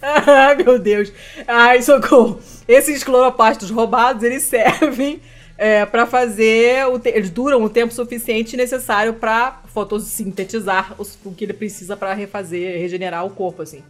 ah, 0.00 0.54
meu 0.54 0.78
Deus. 0.78 1.12
Ai, 1.46 1.82
socorro. 1.82 2.40
Esses 2.66 3.04
cloroplastos 3.04 3.70
roubados, 3.70 4.22
eles 4.22 4.44
servem 4.44 5.20
é, 5.58 5.86
para 5.86 6.06
fazer. 6.06 6.86
O 6.86 7.00
eles 7.04 7.30
duram 7.30 7.62
o 7.62 7.70
tempo 7.70 7.92
suficiente 7.92 8.56
necessário 8.56 9.14
para 9.14 9.62
fotossintetizar 9.66 10.94
os, 10.98 11.18
o 11.24 11.32
que 11.32 11.44
ele 11.44 11.52
precisa 11.52 11.96
para 11.96 12.12
refazer, 12.14 12.78
regenerar 12.78 13.24
o 13.24 13.30
corpo, 13.30 13.62
assim. 13.62 13.82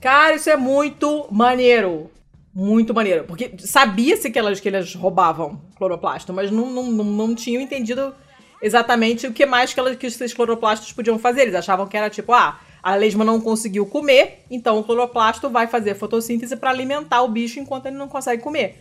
Cara, 0.00 0.34
isso 0.34 0.50
é 0.50 0.56
muito 0.56 1.26
maneiro. 1.30 2.10
Muito 2.54 2.94
maneiro. 2.94 3.24
Porque 3.24 3.52
sabia-se 3.58 4.30
que 4.30 4.38
elas, 4.38 4.60
que 4.60 4.68
elas 4.68 4.94
roubavam 4.94 5.60
cloroplasto, 5.76 6.32
mas 6.32 6.50
não, 6.50 6.70
não, 6.70 6.84
não, 6.84 7.04
não 7.04 7.34
tinham 7.34 7.60
entendido 7.60 8.14
exatamente 8.62 9.26
o 9.26 9.32
que 9.32 9.44
mais 9.44 9.74
que, 9.74 9.80
elas, 9.80 9.96
que 9.96 10.06
esses 10.06 10.32
cloroplastos 10.32 10.92
podiam 10.92 11.18
fazer. 11.18 11.42
Eles 11.42 11.54
achavam 11.54 11.86
que 11.86 11.96
era 11.96 12.08
tipo, 12.08 12.32
ah, 12.32 12.60
a 12.82 12.94
lesma 12.94 13.24
não 13.24 13.40
conseguiu 13.40 13.86
comer, 13.86 14.44
então 14.50 14.78
o 14.78 14.84
cloroplasto 14.84 15.48
vai 15.48 15.66
fazer 15.66 15.94
fotossíntese 15.94 16.54
para 16.54 16.70
alimentar 16.70 17.22
o 17.22 17.28
bicho 17.28 17.58
enquanto 17.58 17.86
ele 17.86 17.96
não 17.96 18.06
consegue 18.06 18.42
comer. 18.42 18.78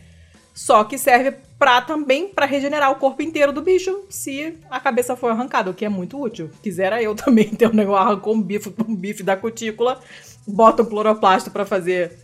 Só 0.53 0.83
que 0.83 0.97
serve 0.97 1.33
para 1.57 1.81
também 1.81 2.27
para 2.27 2.45
regenerar 2.45 2.91
o 2.91 2.95
corpo 2.95 3.21
inteiro 3.21 3.51
do 3.51 3.61
bicho 3.61 4.03
se 4.09 4.55
a 4.69 4.79
cabeça 4.79 5.15
for 5.15 5.31
arrancada, 5.31 5.71
o 5.71 5.73
que 5.73 5.85
é 5.85 5.89
muito 5.89 6.21
útil. 6.21 6.49
Quisera 6.61 7.01
eu 7.01 7.15
também 7.15 7.49
ter 7.49 7.67
um 7.67 7.73
negócio, 7.73 8.07
arrancou 8.07 8.35
um 8.35 8.41
bife, 8.41 8.73
um 8.87 8.95
bife 8.95 9.23
da 9.23 9.35
cutícula, 9.35 9.99
bota 10.47 10.83
um 10.83 10.85
cloroplasto 10.85 11.49
para 11.49 11.65
fazer 11.65 12.17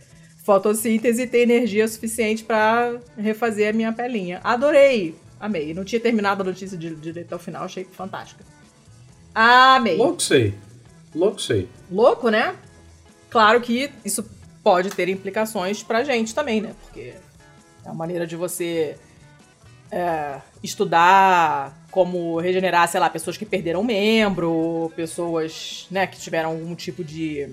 fotossíntese 0.44 1.22
e 1.22 1.26
ter 1.26 1.38
energia 1.38 1.86
suficiente 1.88 2.44
para 2.44 2.98
refazer 3.16 3.70
a 3.70 3.72
minha 3.72 3.92
pelinha. 3.92 4.40
Adorei! 4.44 5.14
Amei. 5.40 5.72
Não 5.72 5.84
tinha 5.84 6.00
terminado 6.00 6.42
a 6.42 6.44
notícia 6.44 6.76
de 6.76 6.94
direito 6.94 7.26
até 7.26 7.36
o 7.36 7.38
final, 7.38 7.64
achei 7.64 7.84
fantástica. 7.84 8.44
Amei. 9.34 9.96
Louco 9.96 10.22
sei. 10.22 10.54
Louco 11.14 11.40
sei. 11.40 11.68
Louco, 11.90 12.28
né? 12.28 12.54
Claro 13.30 13.60
que 13.60 13.90
isso 14.04 14.28
pode 14.62 14.90
ter 14.90 15.08
implicações 15.08 15.82
pra 15.82 16.04
gente 16.04 16.34
também, 16.34 16.60
né? 16.60 16.74
Porque 16.82 17.14
é 17.84 17.88
uma 17.88 17.94
maneira 17.94 18.26
de 18.26 18.36
você 18.36 18.96
é, 19.90 20.40
estudar 20.62 21.76
como 21.90 22.38
regenerar, 22.38 22.88
sei 22.88 23.00
lá, 23.00 23.10
pessoas 23.10 23.36
que 23.36 23.44
perderam 23.44 23.82
membro, 23.82 24.92
pessoas 24.94 25.86
né, 25.90 26.06
que 26.06 26.18
tiveram 26.18 26.50
algum 26.50 26.74
tipo 26.74 27.02
de, 27.02 27.48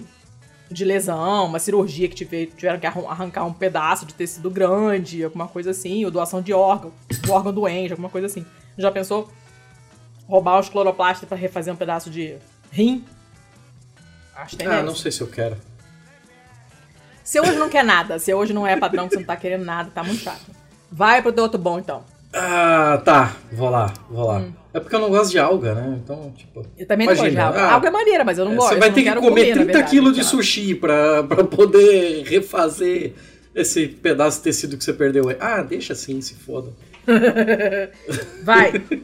de 0.70 0.86
lesão, 0.86 1.46
uma 1.46 1.60
cirurgia 1.60 2.08
que 2.08 2.16
tiveram 2.16 2.80
que 2.80 2.86
arrancar 2.86 3.46
um 3.46 3.54
pedaço 3.54 4.06
de 4.06 4.14
tecido 4.14 4.50
grande, 4.50 5.24
alguma 5.24 5.48
coisa 5.48 5.72
assim, 5.72 6.06
ou 6.06 6.12
doação 6.12 6.42
de 6.42 6.54
órgão, 6.54 6.92
do 7.22 7.32
órgão 7.32 7.54
doente, 7.54 7.92
alguma 7.92 8.10
coisa 8.10 8.28
assim. 8.28 8.46
Já 8.78 8.92
pensou? 8.92 9.30
Roubar 10.28 10.60
os 10.60 10.70
cloroplastos 10.70 11.28
para 11.28 11.38
refazer 11.38 11.74
um 11.74 11.78
pedaço 11.78 12.10
de 12.10 12.36
rim? 12.72 13.04
Acho 14.36 14.58
que 14.58 14.64
Ah, 14.64 14.84
não 14.84 14.94
sei 14.94 15.12
se 15.12 15.22
eu 15.22 15.28
quero. 15.28 15.58
Se 17.28 17.42
hoje 17.42 17.58
não 17.58 17.68
quer 17.68 17.84
nada, 17.84 18.18
se 18.20 18.34
hoje 18.34 18.54
não 18.54 18.66
é 18.66 18.78
padrão 18.78 19.06
que 19.06 19.16
você 19.16 19.20
não 19.20 19.28
tá 19.28 19.36
querendo 19.36 19.66
nada, 19.66 19.92
tá 19.94 20.02
muito 20.02 20.22
chato. 20.22 20.46
Vai 20.90 21.22
pro 21.22 21.42
outro 21.42 21.60
bom, 21.60 21.78
então. 21.78 22.02
Ah, 22.34 23.02
tá. 23.04 23.36
Vou 23.52 23.70
lá, 23.70 23.94
vou 24.10 24.28
lá. 24.28 24.38
Hum. 24.38 24.54
É 24.74 24.80
porque 24.80 24.96
eu 24.96 25.02
não 25.02 25.10
gosto 25.10 25.32
de 25.32 25.38
alga, 25.38 25.76
né? 25.76 26.00
Então, 26.02 26.32
tipo. 26.38 26.66
Eu 26.78 26.88
também 26.88 27.06
imagina, 27.06 27.28
não 27.28 27.34
gosto 27.34 27.34
de 27.34 27.40
alga. 27.42 27.60
Ah, 27.60 27.74
alga 27.74 27.88
é 27.90 27.92
maneira, 27.92 28.24
mas 28.24 28.38
eu 28.38 28.46
não 28.46 28.56
gosto. 28.56 28.70
Você 28.70 28.80
vai 28.80 28.94
ter 28.94 29.04
que 29.04 29.14
comer, 29.14 29.30
comer 29.30 29.54
30 29.66 29.84
quilos 29.84 30.16
de 30.16 30.24
sushi 30.24 30.74
pra, 30.74 31.22
pra 31.24 31.44
poder 31.44 32.24
refazer 32.24 33.14
esse 33.54 33.90
pedaço 33.90 34.38
de 34.38 34.44
tecido 34.44 34.78
que 34.78 34.84
você 34.86 34.94
perdeu. 34.94 35.26
Ah, 35.38 35.62
deixa 35.64 35.92
assim, 35.92 36.22
se 36.22 36.34
foda. 36.34 36.72
vai. 38.42 38.72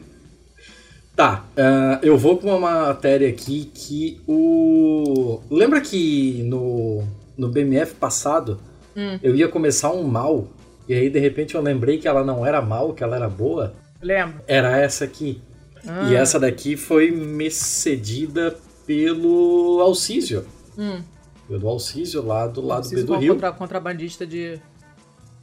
Tá, 1.16 1.44
uh, 1.56 2.04
eu 2.04 2.18
vou 2.18 2.38
com 2.38 2.48
uma 2.48 2.58
matéria 2.58 3.28
aqui 3.28 3.70
que 3.72 4.20
o. 4.26 5.40
Lembra 5.48 5.80
que 5.80 6.42
no, 6.42 7.04
no 7.36 7.48
BMF 7.48 7.94
passado 7.94 8.60
hum. 8.96 9.18
eu 9.22 9.34
ia 9.34 9.48
começar 9.48 9.90
um 9.92 10.04
mal 10.04 10.48
e 10.88 10.94
aí 10.94 11.08
de 11.08 11.18
repente 11.18 11.54
eu 11.54 11.62
lembrei 11.62 11.98
que 11.98 12.06
ela 12.06 12.22
não 12.22 12.44
era 12.44 12.60
mal, 12.60 12.92
que 12.92 13.02
ela 13.02 13.16
era 13.16 13.28
boa? 13.28 13.74
Lembro. 14.02 14.42
Era 14.46 14.76
essa 14.78 15.04
aqui. 15.04 15.40
Ah. 15.86 16.10
E 16.10 16.14
essa 16.14 16.38
daqui 16.38 16.76
foi 16.76 17.10
me 17.10 17.50
cedida 17.50 18.56
pelo 18.86 19.80
Alcísio. 19.80 20.46
Hum. 20.76 21.02
Pelo 21.48 21.68
Alcísio 21.68 22.24
lá 22.24 22.46
do 22.46 22.60
lado 22.60 22.88
B 22.88 23.02
do 23.02 23.16
Rio. 23.16 23.34
Contra, 23.34 23.52
contrabandista 23.52 24.26
de 24.26 24.58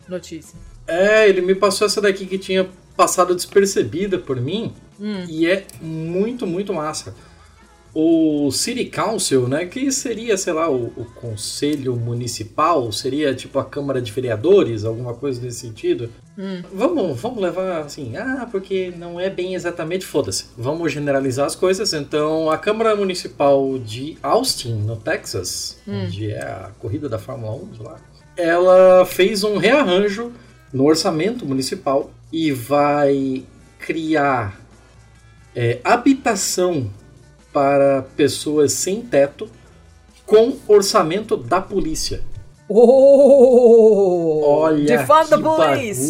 notícia. 0.08 0.58
É, 0.88 1.28
ele 1.28 1.42
me 1.42 1.56
passou 1.56 1.88
essa 1.88 2.02
daqui 2.02 2.26
que 2.26 2.38
tinha 2.38 2.68
passado 2.96 3.34
despercebida 3.34 4.20
por 4.20 4.40
mim 4.40 4.74
hum. 5.00 5.26
e 5.28 5.48
é 5.48 5.66
muito, 5.82 6.46
muito 6.46 6.74
massa. 6.74 7.16
O 7.94 8.50
City 8.52 8.86
Council, 8.86 9.50
né, 9.50 9.66
que 9.66 9.92
seria, 9.92 10.38
sei 10.38 10.54
lá, 10.54 10.70
o, 10.70 10.86
o, 10.96 11.06
Conselho 11.16 11.96
Municipal, 11.98 12.90
seria 12.92 13.36
tipo 13.36 13.60
a 13.60 13.66
Câmara 13.66 14.02
de 14.02 14.12
Vereadores, 14.14 14.86
alguma 14.86 15.14
coisa 15.14 15.42
nesse 15.42 15.60
sentido. 15.60 16.10
Hum. 16.38 16.62
Vamos, 16.74 17.20
vamos 17.20 17.42
levar 17.42 17.82
assim, 17.82 18.16
ah, 18.16 18.48
porque 18.50 18.94
não 18.98 19.20
é 19.20 19.30
bem 19.30 19.56
exatamente, 19.56 20.06
foda-se. 20.06 20.46
Vamos 20.58 20.94
generalizar 20.94 21.46
as 21.46 21.56
coisas. 21.56 21.92
Então, 21.92 22.50
a 22.50 22.58
Câmara 22.58 22.96
Municipal 22.96 23.78
de 23.78 24.18
Austin, 24.24 24.76
no 24.76 24.96
Texas, 24.96 25.78
hum. 25.86 26.06
onde 26.06 26.32
é 26.32 26.42
a 26.42 26.72
corrida 26.80 27.10
da 27.10 27.20
Fórmula 27.20 27.54
1 27.56 27.66
de 27.72 27.84
lá, 27.84 27.98
ela 28.38 29.06
fez 29.06 29.44
um 29.44 29.58
rearranjo 29.58 30.32
no 30.72 30.86
orçamento 30.86 31.46
municipal 31.46 32.10
e 32.32 32.54
vai 32.54 33.44
criar 33.78 34.62
é, 35.54 35.80
habitação 35.84 36.90
para 37.52 38.04
pessoas 38.16 38.74
sem 38.74 39.02
teto 39.02 39.50
com 40.26 40.58
orçamento 40.68 41.36
da 41.36 41.60
polícia. 41.60 42.22
Oh, 42.68 44.42
Olha 44.46 44.86
que 44.86 45.06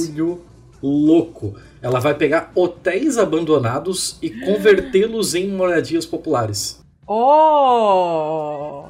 bagulho 0.08 0.42
louco. 0.82 1.56
Ela 1.82 2.00
vai 2.00 2.14
pegar 2.14 2.52
hotéis 2.56 3.18
abandonados 3.18 4.18
e 4.22 4.30
convertê-los 4.46 5.34
em 5.34 5.50
moradias 5.50 6.06
populares. 6.06 6.80
Oh! 7.08 8.86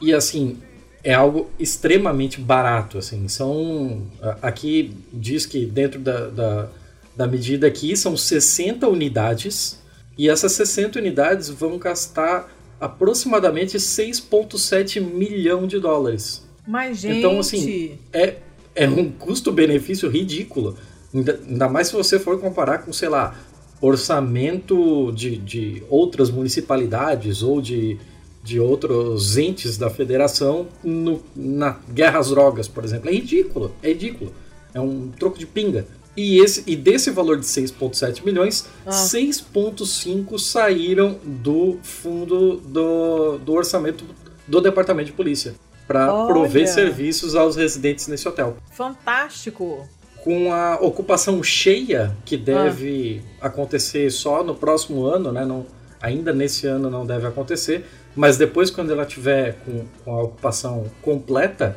E 0.00 0.14
assim, 0.14 0.58
é 1.04 1.12
algo 1.12 1.50
extremamente 1.58 2.40
barato, 2.40 2.98
assim. 2.98 3.28
São. 3.28 4.02
Aqui 4.40 4.96
diz 5.12 5.46
que 5.46 5.66
dentro 5.66 6.00
da, 6.00 6.28
da, 6.28 6.68
da 7.16 7.26
medida 7.26 7.66
aqui 7.66 7.96
são 7.96 8.16
60 8.16 8.88
unidades. 8.88 9.79
E 10.20 10.28
essas 10.28 10.52
60 10.52 10.98
unidades 10.98 11.48
vão 11.48 11.78
gastar 11.78 12.54
aproximadamente 12.78 13.78
6,7 13.78 15.00
milhão 15.00 15.66
de 15.66 15.80
dólares. 15.80 16.46
Mas, 16.68 16.98
gente. 16.98 17.20
Então, 17.20 17.40
assim, 17.40 17.98
é, 18.12 18.36
é 18.74 18.86
um 18.86 19.10
custo-benefício 19.10 20.10
ridículo. 20.10 20.76
Ainda, 21.14 21.40
ainda 21.48 21.70
mais 21.70 21.86
se 21.86 21.94
você 21.94 22.18
for 22.18 22.38
comparar 22.38 22.84
com, 22.84 22.92
sei 22.92 23.08
lá, 23.08 23.34
orçamento 23.80 25.10
de, 25.12 25.38
de 25.38 25.82
outras 25.88 26.28
municipalidades 26.28 27.42
ou 27.42 27.62
de 27.62 27.98
de 28.42 28.58
outros 28.58 29.36
entes 29.36 29.76
da 29.76 29.90
federação 29.90 30.66
no, 30.82 31.22
na 31.36 31.78
guerra 31.92 32.18
às 32.18 32.30
drogas, 32.30 32.66
por 32.66 32.84
exemplo. 32.84 33.10
É 33.10 33.12
ridículo, 33.12 33.70
é 33.82 33.88
ridículo. 33.88 34.32
É 34.72 34.80
um 34.80 35.08
troco 35.08 35.38
de 35.38 35.46
pinga. 35.46 35.86
E, 36.16 36.38
esse, 36.38 36.64
e 36.66 36.74
desse 36.74 37.10
valor 37.10 37.38
de 37.38 37.46
6,7 37.46 38.24
milhões, 38.24 38.66
ah. 38.84 38.90
6,5 38.90 40.38
saíram 40.38 41.18
do 41.24 41.78
fundo 41.82 42.56
do, 42.56 43.38
do 43.38 43.52
orçamento 43.52 44.04
do 44.46 44.60
departamento 44.60 45.06
de 45.06 45.12
polícia 45.12 45.54
para 45.86 46.26
prover 46.26 46.68
serviços 46.68 47.34
aos 47.34 47.56
residentes 47.56 48.08
nesse 48.08 48.28
hotel. 48.28 48.56
Fantástico! 48.72 49.88
Com 50.22 50.52
a 50.52 50.76
ocupação 50.76 51.42
cheia, 51.42 52.16
que 52.24 52.36
deve 52.36 53.22
ah. 53.40 53.46
acontecer 53.46 54.10
só 54.10 54.44
no 54.44 54.54
próximo 54.54 55.04
ano, 55.04 55.32
né? 55.32 55.44
Não, 55.44 55.64
ainda 56.00 56.32
nesse 56.32 56.66
ano 56.66 56.90
não 56.90 57.06
deve 57.06 57.26
acontecer 57.26 57.86
mas 58.14 58.36
depois, 58.36 58.70
quando 58.70 58.90
ela 58.92 59.06
tiver 59.06 59.56
com, 59.64 59.84
com 60.04 60.14
a 60.14 60.22
ocupação 60.22 60.86
completa, 61.00 61.76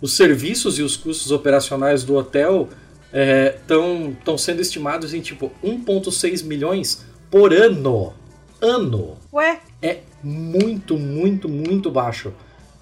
os 0.00 0.16
serviços 0.16 0.78
e 0.78 0.82
os 0.82 0.96
custos 0.96 1.30
operacionais 1.30 2.04
do 2.04 2.14
hotel 2.14 2.68
estão 3.14 4.34
é, 4.34 4.38
sendo 4.38 4.60
estimados 4.60 5.14
em 5.14 5.20
tipo 5.20 5.52
1,6 5.62 6.44
milhões 6.44 7.04
por 7.30 7.52
ano. 7.52 8.12
Ano! 8.60 9.16
Ué? 9.32 9.60
É 9.80 10.00
muito, 10.22 10.98
muito, 10.98 11.48
muito 11.48 11.90
baixo. 11.90 12.32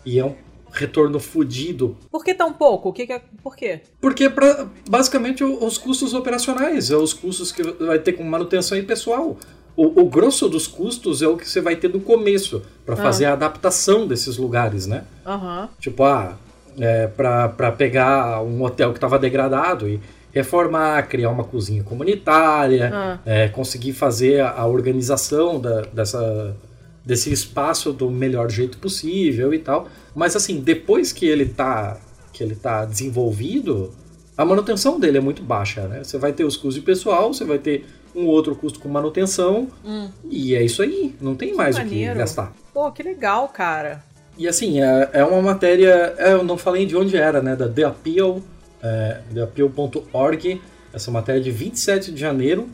E 0.07 0.19
é 0.19 0.25
um 0.25 0.35
retorno 0.73 1.21
fodido. 1.21 1.97
Por 2.11 2.25
que 2.25 2.33
tão 2.35 2.53
pouco? 2.53 2.89
O 2.89 2.93
que, 2.93 3.07
que 3.07 3.13
é... 3.13 3.23
Por 3.43 3.55
quê? 3.55 3.81
Porque 4.01 4.31
pra, 4.31 4.67
basicamente 4.89 5.45
os 5.45 5.77
custos 5.77 6.15
operacionais, 6.15 6.91
é 6.91 6.97
os 6.97 7.13
custos 7.13 7.53
que 7.53 7.63
vai 7.63 7.99
ter 7.99 8.13
com 8.13 8.25
manutenção 8.25 8.79
e 8.79 8.83
pessoal. 8.83 9.37
O, 9.77 10.03
o, 10.03 10.09
grosso 10.09 10.49
dos 10.49 10.67
custos 10.67 11.23
é 11.23 11.29
o 11.29 11.37
que 11.37 11.49
você 11.49 11.61
vai 11.61 11.77
ter 11.77 11.89
no 11.89 12.01
começo 12.01 12.63
para 12.85 12.95
fazer 12.95 13.25
ah. 13.25 13.31
a 13.31 13.33
adaptação 13.33 14.07
desses 14.07 14.37
lugares, 14.37 14.87
né? 14.87 15.05
Uhum. 15.27 15.69
Tipo, 15.79 16.05
ah, 16.05 16.37
é, 16.79 17.07
para 17.07 17.73
pegar 17.73 18.43
um 18.43 18.63
hotel 18.63 18.91
que 18.91 18.99
estava 18.99 19.19
degradado 19.19 19.89
e 19.89 20.01
reformar, 20.33 21.03
criar 21.09 21.31
uma 21.31 21.45
cozinha 21.45 21.83
comunitária, 21.83 22.91
ah. 22.93 23.19
é, 23.25 23.49
conseguir 23.49 23.93
fazer 23.93 24.41
a, 24.41 24.51
a 24.51 24.67
organização 24.67 25.61
da, 25.61 25.83
dessa, 25.83 26.57
desse 27.05 27.33
espaço 27.33 27.93
do 27.93 28.11
melhor 28.11 28.51
jeito 28.51 28.79
possível 28.79 29.53
e 29.53 29.59
tal. 29.59 29.89
Mas 30.15 30.35
assim, 30.35 30.61
depois 30.61 31.13
que 31.13 31.27
ele 31.27 31.47
tá 31.47 31.99
que 32.33 32.43
ele 32.43 32.55
tá 32.55 32.87
desenvolvido, 32.87 33.93
a 34.37 34.45
manutenção 34.45 34.99
dele 34.99 35.19
é 35.19 35.21
muito 35.21 35.43
baixa, 35.43 35.83
né? 35.87 36.03
Você 36.03 36.17
vai 36.17 36.33
ter 36.33 36.45
os 36.45 36.57
custos 36.57 36.77
de 36.77 36.81
pessoal, 36.81 37.33
você 37.33 37.45
vai 37.45 37.59
ter 37.59 37.85
um 38.15 38.27
outro 38.27 38.55
custo 38.55 38.81
com 38.81 38.89
manutenção, 38.89 39.69
hum. 39.85 40.09
e 40.31 40.55
é 40.55 40.63
isso 40.63 40.83
aí, 40.83 41.15
não 41.21 41.35
tem 41.35 41.55
mais 41.55 41.77
o 41.79 41.85
que 41.85 42.05
gastar. 42.15 42.53
Pô, 42.73 42.91
que 42.91 43.03
legal, 43.03 43.49
cara. 43.49 44.03
E 44.37 44.49
assim, 44.49 44.83
é, 44.83 45.11
é 45.13 45.25
uma 45.25 45.43
matéria, 45.43 46.15
é, 46.17 46.33
eu 46.33 46.43
não 46.43 46.57
falei 46.57 46.87
de 46.87 46.97
onde 46.97 47.17
era, 47.17 47.43
né, 47.43 47.55
da 47.55 47.69
The 47.69 47.85
Appeal, 47.85 48.41
é, 48.83 49.21
theappeal.org, 49.33 50.61
essa 50.93 51.11
matéria 51.11 51.41
de 51.41 51.51
27 51.51 52.13
de 52.13 52.21
janeiro, 52.21 52.69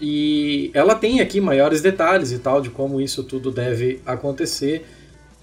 e 0.00 0.70
ela 0.74 0.94
tem 0.94 1.20
aqui 1.20 1.40
maiores 1.40 1.80
detalhes 1.80 2.32
e 2.32 2.38
tal 2.38 2.60
de 2.60 2.70
como 2.70 3.00
isso 3.00 3.22
tudo 3.24 3.50
deve 3.50 4.00
acontecer. 4.04 4.86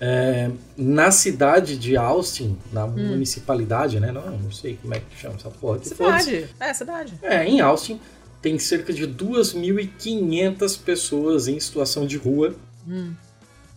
É, 0.04 0.50
na 0.76 1.12
cidade 1.12 1.78
de 1.78 1.96
Austin, 1.96 2.58
na 2.74 2.86
hum. 2.86 3.10
municipalidade, 3.10 4.00
né? 4.00 4.12
Não, 4.12 4.32
não 4.32 4.52
sei 4.52 4.78
como 4.82 4.96
é 4.96 5.00
que 5.00 5.16
chama 5.16 5.36
essa 5.36 5.50
porra. 5.52 5.84
Cidade, 5.84 6.48
é, 6.60 6.74
cidade. 6.74 7.14
É, 7.22 7.46
em 7.46 7.62
Austin 7.62 8.00
tem 8.42 8.58
cerca 8.58 8.92
de 8.92 9.08
2.500 9.08 10.80
pessoas 10.84 11.48
em 11.48 11.60
situação 11.60 12.08
de 12.08 12.18
rua, 12.18 12.56
hum. 12.88 13.14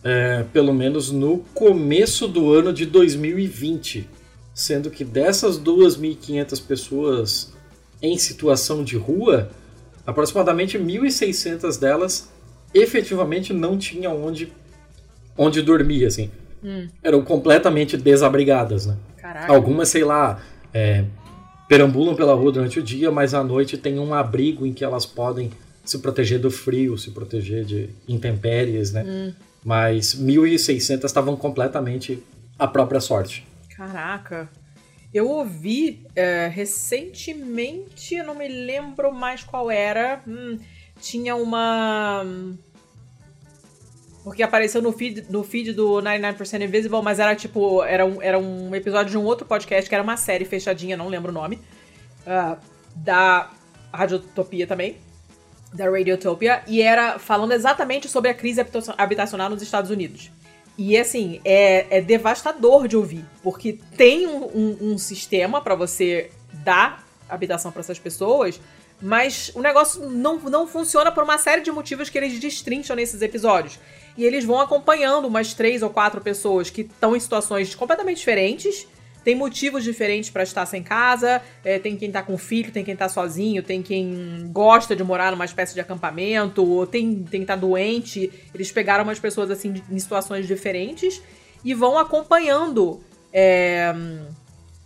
é, 0.03 0.43
pelo 0.51 0.73
menos 0.73 1.11
no 1.11 1.39
começo 1.53 2.27
do 2.27 2.51
ano 2.51 2.73
de 2.73 2.87
2020. 2.87 4.09
Sendo 4.55 4.89
que 4.89 5.03
dessas 5.03 5.59
2.500 5.59 6.65
pessoas 6.65 7.53
em 8.01 8.17
situação 8.17 8.85
de 8.85 8.95
rua, 8.95 9.51
aproximadamente 10.07 10.79
1.600 10.79 11.77
delas 11.77 12.29
efetivamente 12.73 13.51
não 13.51 13.77
tinham 13.77 14.23
onde, 14.23 14.51
onde 15.37 15.61
dormir, 15.61 16.05
assim. 16.05 16.31
Hum. 16.63 16.87
Eram 17.03 17.21
completamente 17.21 17.97
desabrigadas, 17.97 18.85
né? 18.85 18.95
Caraca. 19.17 19.51
Algumas, 19.51 19.89
sei 19.89 20.05
lá, 20.05 20.41
é, 20.73 21.03
perambulam 21.67 22.15
pela 22.15 22.33
rua 22.33 22.51
durante 22.51 22.79
o 22.79 22.83
dia, 22.83 23.11
mas 23.11 23.33
à 23.33 23.43
noite 23.43 23.77
tem 23.77 23.99
um 23.99 24.13
abrigo 24.13 24.65
em 24.65 24.71
que 24.71 24.85
elas 24.85 25.05
podem 25.05 25.51
se 25.83 25.99
proteger 25.99 26.39
do 26.39 26.49
frio, 26.49 26.97
se 26.97 27.11
proteger 27.11 27.65
de 27.65 27.89
intempéries, 28.07 28.93
né? 28.93 29.03
Hum. 29.05 29.33
Mas 29.63 30.15
1.600 30.15 31.03
estavam 31.03 31.35
completamente 31.35 32.23
à 32.57 32.65
própria 32.67 33.01
sorte. 33.01 33.45
Caraca. 33.75 34.49
Eu 35.13 35.29
ouvi 35.29 36.05
é, 36.15 36.47
recentemente, 36.47 38.15
eu 38.15 38.25
não 38.25 38.35
me 38.35 38.47
lembro 38.47 39.13
mais 39.13 39.43
qual 39.43 39.71
era. 39.71 40.21
Hum, 40.27 40.59
tinha 40.99 41.35
uma 41.35 42.25
porque 44.25 44.41
apareceu 44.41 44.81
no 44.81 44.91
feed, 44.91 45.27
no 45.29 45.43
feed 45.43 45.71
do 45.73 46.01
99% 46.01 46.59
Invisible, 46.63 46.99
mas 47.03 47.19
era 47.19 47.35
tipo. 47.35 47.83
Era 47.83 48.03
um, 48.03 48.19
era 48.19 48.39
um 48.39 48.73
episódio 48.73 49.11
de 49.11 49.17
um 49.19 49.23
outro 49.23 49.45
podcast, 49.45 49.87
que 49.87 49.93
era 49.93 50.03
uma 50.03 50.17
série 50.17 50.43
fechadinha, 50.45 50.97
não 50.97 51.07
lembro 51.07 51.29
o 51.29 51.33
nome. 51.33 51.59
Uh, 52.25 52.57
da 52.95 53.51
Radiotopia 53.93 54.65
também, 54.65 54.97
da 55.71 55.87
Radiotopia, 55.87 56.63
e 56.65 56.81
era 56.81 57.19
falando 57.19 57.51
exatamente 57.51 58.07
sobre 58.09 58.31
a 58.31 58.33
crise 58.33 58.65
habitacional 58.97 59.47
nos 59.47 59.61
Estados 59.61 59.91
Unidos. 59.91 60.31
E 60.77 60.97
assim, 60.97 61.39
é, 61.45 61.97
é 61.97 62.01
devastador 62.01 62.87
de 62.87 62.97
ouvir, 62.97 63.25
porque 63.41 63.79
tem 63.95 64.27
um, 64.27 64.43
um, 64.43 64.77
um 64.81 64.97
sistema 64.97 65.61
para 65.61 65.73
você 65.73 66.29
dar 66.51 67.05
habitação 67.29 67.71
para 67.71 67.81
essas 67.81 67.97
pessoas, 67.97 68.59
mas 69.01 69.51
o 69.55 69.61
negócio 69.61 70.09
não, 70.09 70.37
não 70.39 70.67
funciona 70.67 71.11
por 71.11 71.23
uma 71.23 71.37
série 71.37 71.61
de 71.61 71.71
motivos 71.71 72.09
que 72.09 72.17
eles 72.17 72.39
destrincham 72.39 72.95
nesses 72.95 73.21
episódios. 73.21 73.79
E 74.17 74.23
eles 74.23 74.45
vão 74.45 74.59
acompanhando 74.59 75.27
umas 75.27 75.53
três 75.53 75.81
ou 75.81 75.89
quatro 75.89 76.21
pessoas 76.21 76.69
que 76.69 76.81
estão 76.81 77.15
em 77.15 77.19
situações 77.19 77.75
completamente 77.75 78.17
diferentes. 78.17 78.87
Tem 79.25 79.33
motivos 79.33 79.83
diferentes 79.83 80.29
para 80.29 80.43
estar 80.43 80.67
sem 80.67 80.83
casa. 80.83 81.41
É, 81.63 81.79
tem 81.79 81.97
quem 81.97 82.11
tá 82.11 82.21
com 82.21 82.37
filho, 82.37 82.71
tem 82.71 82.85
quem 82.85 82.95
tá 82.95 83.09
sozinho, 83.09 83.63
tem 83.63 83.81
quem 83.81 84.47
gosta 84.53 84.95
de 84.95 85.03
morar 85.03 85.31
numa 85.31 85.45
espécie 85.45 85.73
de 85.73 85.81
acampamento, 85.81 86.63
ou 86.63 86.85
tem, 86.85 87.15
tem 87.15 87.39
quem 87.39 87.45
tá 87.45 87.55
doente. 87.55 88.31
Eles 88.53 88.71
pegaram 88.71 89.03
umas 89.03 89.17
pessoas 89.17 89.49
assim 89.49 89.73
em 89.89 89.97
situações 89.97 90.45
diferentes 90.45 91.23
e 91.63 91.73
vão 91.73 91.97
acompanhando. 91.97 93.03
É, 93.33 93.91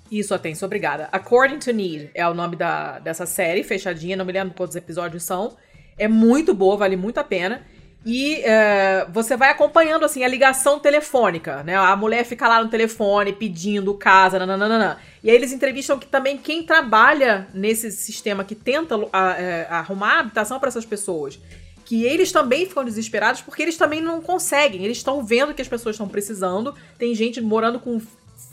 isso, 0.10 0.34
Atenção, 0.34 0.68
obrigada. 0.68 1.10
According 1.12 1.60
to 1.60 1.74
Need 1.74 2.10
é 2.16 2.26
o 2.26 2.34
nome 2.34 2.56
da, 2.56 2.98
dessa 3.00 3.26
série, 3.26 3.62
fechadinha, 3.62 4.16
não 4.16 4.24
me 4.24 4.32
lembro 4.32 4.54
quantos 4.56 4.78
episódios 4.78 5.24
são. 5.24 5.58
É 5.98 6.08
muito 6.08 6.54
boa, 6.54 6.78
vale 6.78 6.96
muito 6.96 7.18
a 7.20 7.26
pena. 7.26 7.62
E 8.06 8.36
é, 8.46 9.06
você 9.12 9.36
vai 9.36 9.50
acompanhando 9.50 10.06
assim 10.06 10.24
a 10.24 10.28
ligação 10.28 10.80
telefônica, 10.80 11.64
né? 11.64 11.76
A 11.76 11.96
mulher 11.96 12.24
fica 12.24 12.48
lá 12.48 12.64
no 12.64 12.70
telefone 12.70 13.34
pedindo 13.34 13.94
casa, 13.94 14.40
nananana. 14.40 14.98
E 15.22 15.30
aí 15.30 15.36
eles 15.36 15.52
entrevistam 15.52 16.00
que 16.00 16.08
também 16.08 16.38
quem 16.38 16.64
trabalha 16.64 17.48
nesse 17.54 17.92
sistema 17.92 18.44
que 18.44 18.56
tenta 18.56 18.96
a, 19.12 19.32
é, 19.32 19.68
arrumar 19.70 20.20
habitação 20.20 20.60
para 20.60 20.70
essas 20.70 20.86
pessoas. 20.86 21.38
Que 21.84 22.06
eles 22.06 22.32
também 22.32 22.66
ficam 22.66 22.86
desesperados 22.86 23.42
porque 23.42 23.64
eles 23.64 23.76
também 23.76 24.00
não 24.00 24.22
conseguem. 24.22 24.86
Eles 24.86 24.98
estão 24.98 25.24
vendo 25.24 25.54
que 25.54 25.62
as 25.62 25.68
pessoas 25.68 25.96
estão 25.96 26.08
precisando. 26.08 26.74
Tem 26.98 27.14
gente 27.14 27.42
morando 27.42 27.80
com 27.80 28.00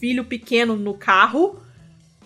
filho 0.01 0.25
pequeno 0.25 0.75
no 0.75 0.95
carro, 0.95 1.61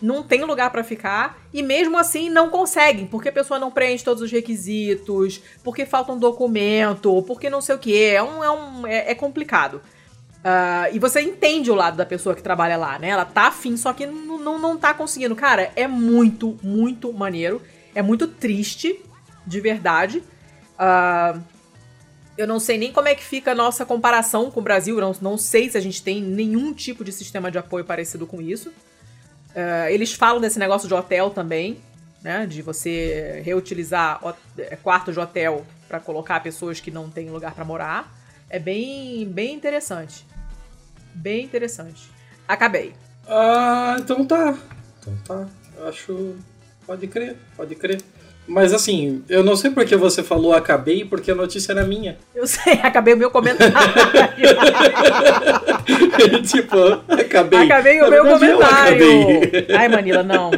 não 0.02 0.22
tem 0.22 0.44
lugar 0.44 0.70
para 0.70 0.82
ficar 0.82 1.38
e 1.52 1.62
mesmo 1.62 1.98
assim 1.98 2.30
não 2.30 2.50
conseguem, 2.50 3.06
porque 3.06 3.28
a 3.28 3.32
pessoa 3.32 3.58
não 3.58 3.70
preenche 3.70 4.04
todos 4.04 4.22
os 4.22 4.30
requisitos, 4.30 5.40
porque 5.62 5.84
falta 5.84 6.12
um 6.12 6.18
documento, 6.18 7.22
porque 7.22 7.50
não 7.50 7.60
sei 7.60 7.74
o 7.74 7.78
que. 7.78 8.02
É, 8.02 8.22
um, 8.22 8.44
é, 8.44 8.50
um, 8.50 8.86
é, 8.86 9.10
é 9.10 9.14
complicado. 9.14 9.80
Uh, 10.40 10.88
e 10.94 10.98
você 10.98 11.20
entende 11.20 11.70
o 11.70 11.74
lado 11.74 11.96
da 11.96 12.06
pessoa 12.06 12.34
que 12.34 12.42
trabalha 12.42 12.76
lá, 12.76 12.98
né? 12.98 13.10
Ela 13.10 13.26
tá 13.26 13.48
afim, 13.48 13.76
só 13.76 13.92
que 13.92 14.06
não, 14.06 14.58
não, 14.58 14.76
tá 14.76 14.94
conseguindo. 14.94 15.36
Cara, 15.36 15.70
é 15.76 15.86
muito, 15.86 16.58
muito 16.62 17.12
maneiro. 17.12 17.60
É 17.94 18.00
muito 18.00 18.26
triste, 18.26 19.00
de 19.46 19.60
verdade. 19.60 20.22
Uh, 20.78 21.40
eu 22.38 22.46
não 22.46 22.58
sei 22.58 22.78
nem 22.78 22.90
como 22.90 23.06
é 23.06 23.14
que 23.14 23.22
fica 23.22 23.52
a 23.52 23.54
nossa 23.54 23.84
comparação 23.84 24.50
com 24.50 24.60
o 24.60 24.62
Brasil. 24.62 24.98
Não, 24.98 25.14
não 25.20 25.36
sei 25.36 25.68
se 25.68 25.76
a 25.76 25.80
gente 25.80 26.02
tem 26.02 26.22
nenhum 26.22 26.72
tipo 26.72 27.04
de 27.04 27.12
sistema 27.12 27.50
de 27.50 27.58
apoio 27.58 27.84
parecido 27.84 28.26
com 28.26 28.40
isso. 28.40 28.72
Uh, 29.50 29.88
eles 29.90 30.12
falam 30.12 30.40
desse 30.40 30.58
negócio 30.58 30.86
de 30.86 30.94
hotel 30.94 31.30
também, 31.30 31.80
né? 32.22 32.46
De 32.46 32.62
você 32.62 33.42
reutilizar 33.44 34.20
é, 34.58 34.76
quartos 34.76 35.14
de 35.14 35.20
hotel 35.20 35.66
para 35.88 35.98
colocar 35.98 36.40
pessoas 36.40 36.80
que 36.80 36.90
não 36.90 37.10
têm 37.10 37.30
lugar 37.30 37.54
para 37.54 37.64
morar. 37.64 38.12
É 38.48 38.58
bem, 38.58 39.26
bem 39.28 39.54
interessante. 39.54 40.26
Bem 41.14 41.44
interessante. 41.44 42.10
Acabei. 42.46 42.94
Ah, 43.26 43.96
então 43.98 44.24
tá. 44.26 44.56
Então 44.98 45.16
tá. 45.24 45.48
Eu 45.76 45.88
acho. 45.88 46.36
Pode 46.86 47.06
crer, 47.06 47.36
pode 47.56 47.74
crer. 47.74 48.02
Mas 48.50 48.74
assim, 48.74 49.22
eu 49.28 49.44
não 49.44 49.54
sei 49.54 49.70
porque 49.70 49.94
você 49.94 50.24
falou 50.24 50.52
acabei, 50.52 51.04
porque 51.04 51.30
a 51.30 51.36
notícia 51.36 51.70
era 51.70 51.84
minha. 51.84 52.18
Eu 52.34 52.48
sei, 52.48 52.72
acabei 52.82 53.14
o 53.14 53.16
meu 53.16 53.30
comentário. 53.30 53.72
tipo, 56.42 56.76
acabei. 57.08 57.60
Acabei 57.60 58.02
o 58.02 58.10
meu 58.10 58.24
comentário. 58.24 59.06
Ai, 59.78 59.88
Manila, 59.88 60.24
não. 60.24 60.50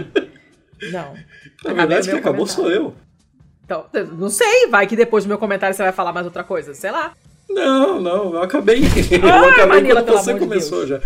Não. 0.91 1.15
Na 1.65 1.73
verdade, 1.75 2.09
quem 2.09 2.19
acabou 2.19 2.47
sou 2.47 2.71
eu. 2.71 2.95
Então, 3.63 3.85
não 4.19 4.31
sei, 4.31 4.69
vai 4.69 4.87
que 4.87 4.97
depois 4.97 5.25
do 5.25 5.29
meu 5.29 5.37
comentário 5.37 5.77
você 5.77 5.83
vai 5.83 5.93
falar 5.93 6.15
mais 6.15 6.25
outra 6.25 6.43
coisa, 6.43 6.73
sei 6.73 6.91
lá. 6.91 7.13
Não, 7.51 8.01
não, 8.01 8.37
eu 8.37 8.43
acabei. 8.43 8.81
Ah, 9.23 9.27
eu 9.37 9.51
acabei 9.51 9.67
Manila, 9.67 10.03
quando 10.03 10.17
você 10.17 10.35
começou 10.35 10.87
já. 10.87 10.99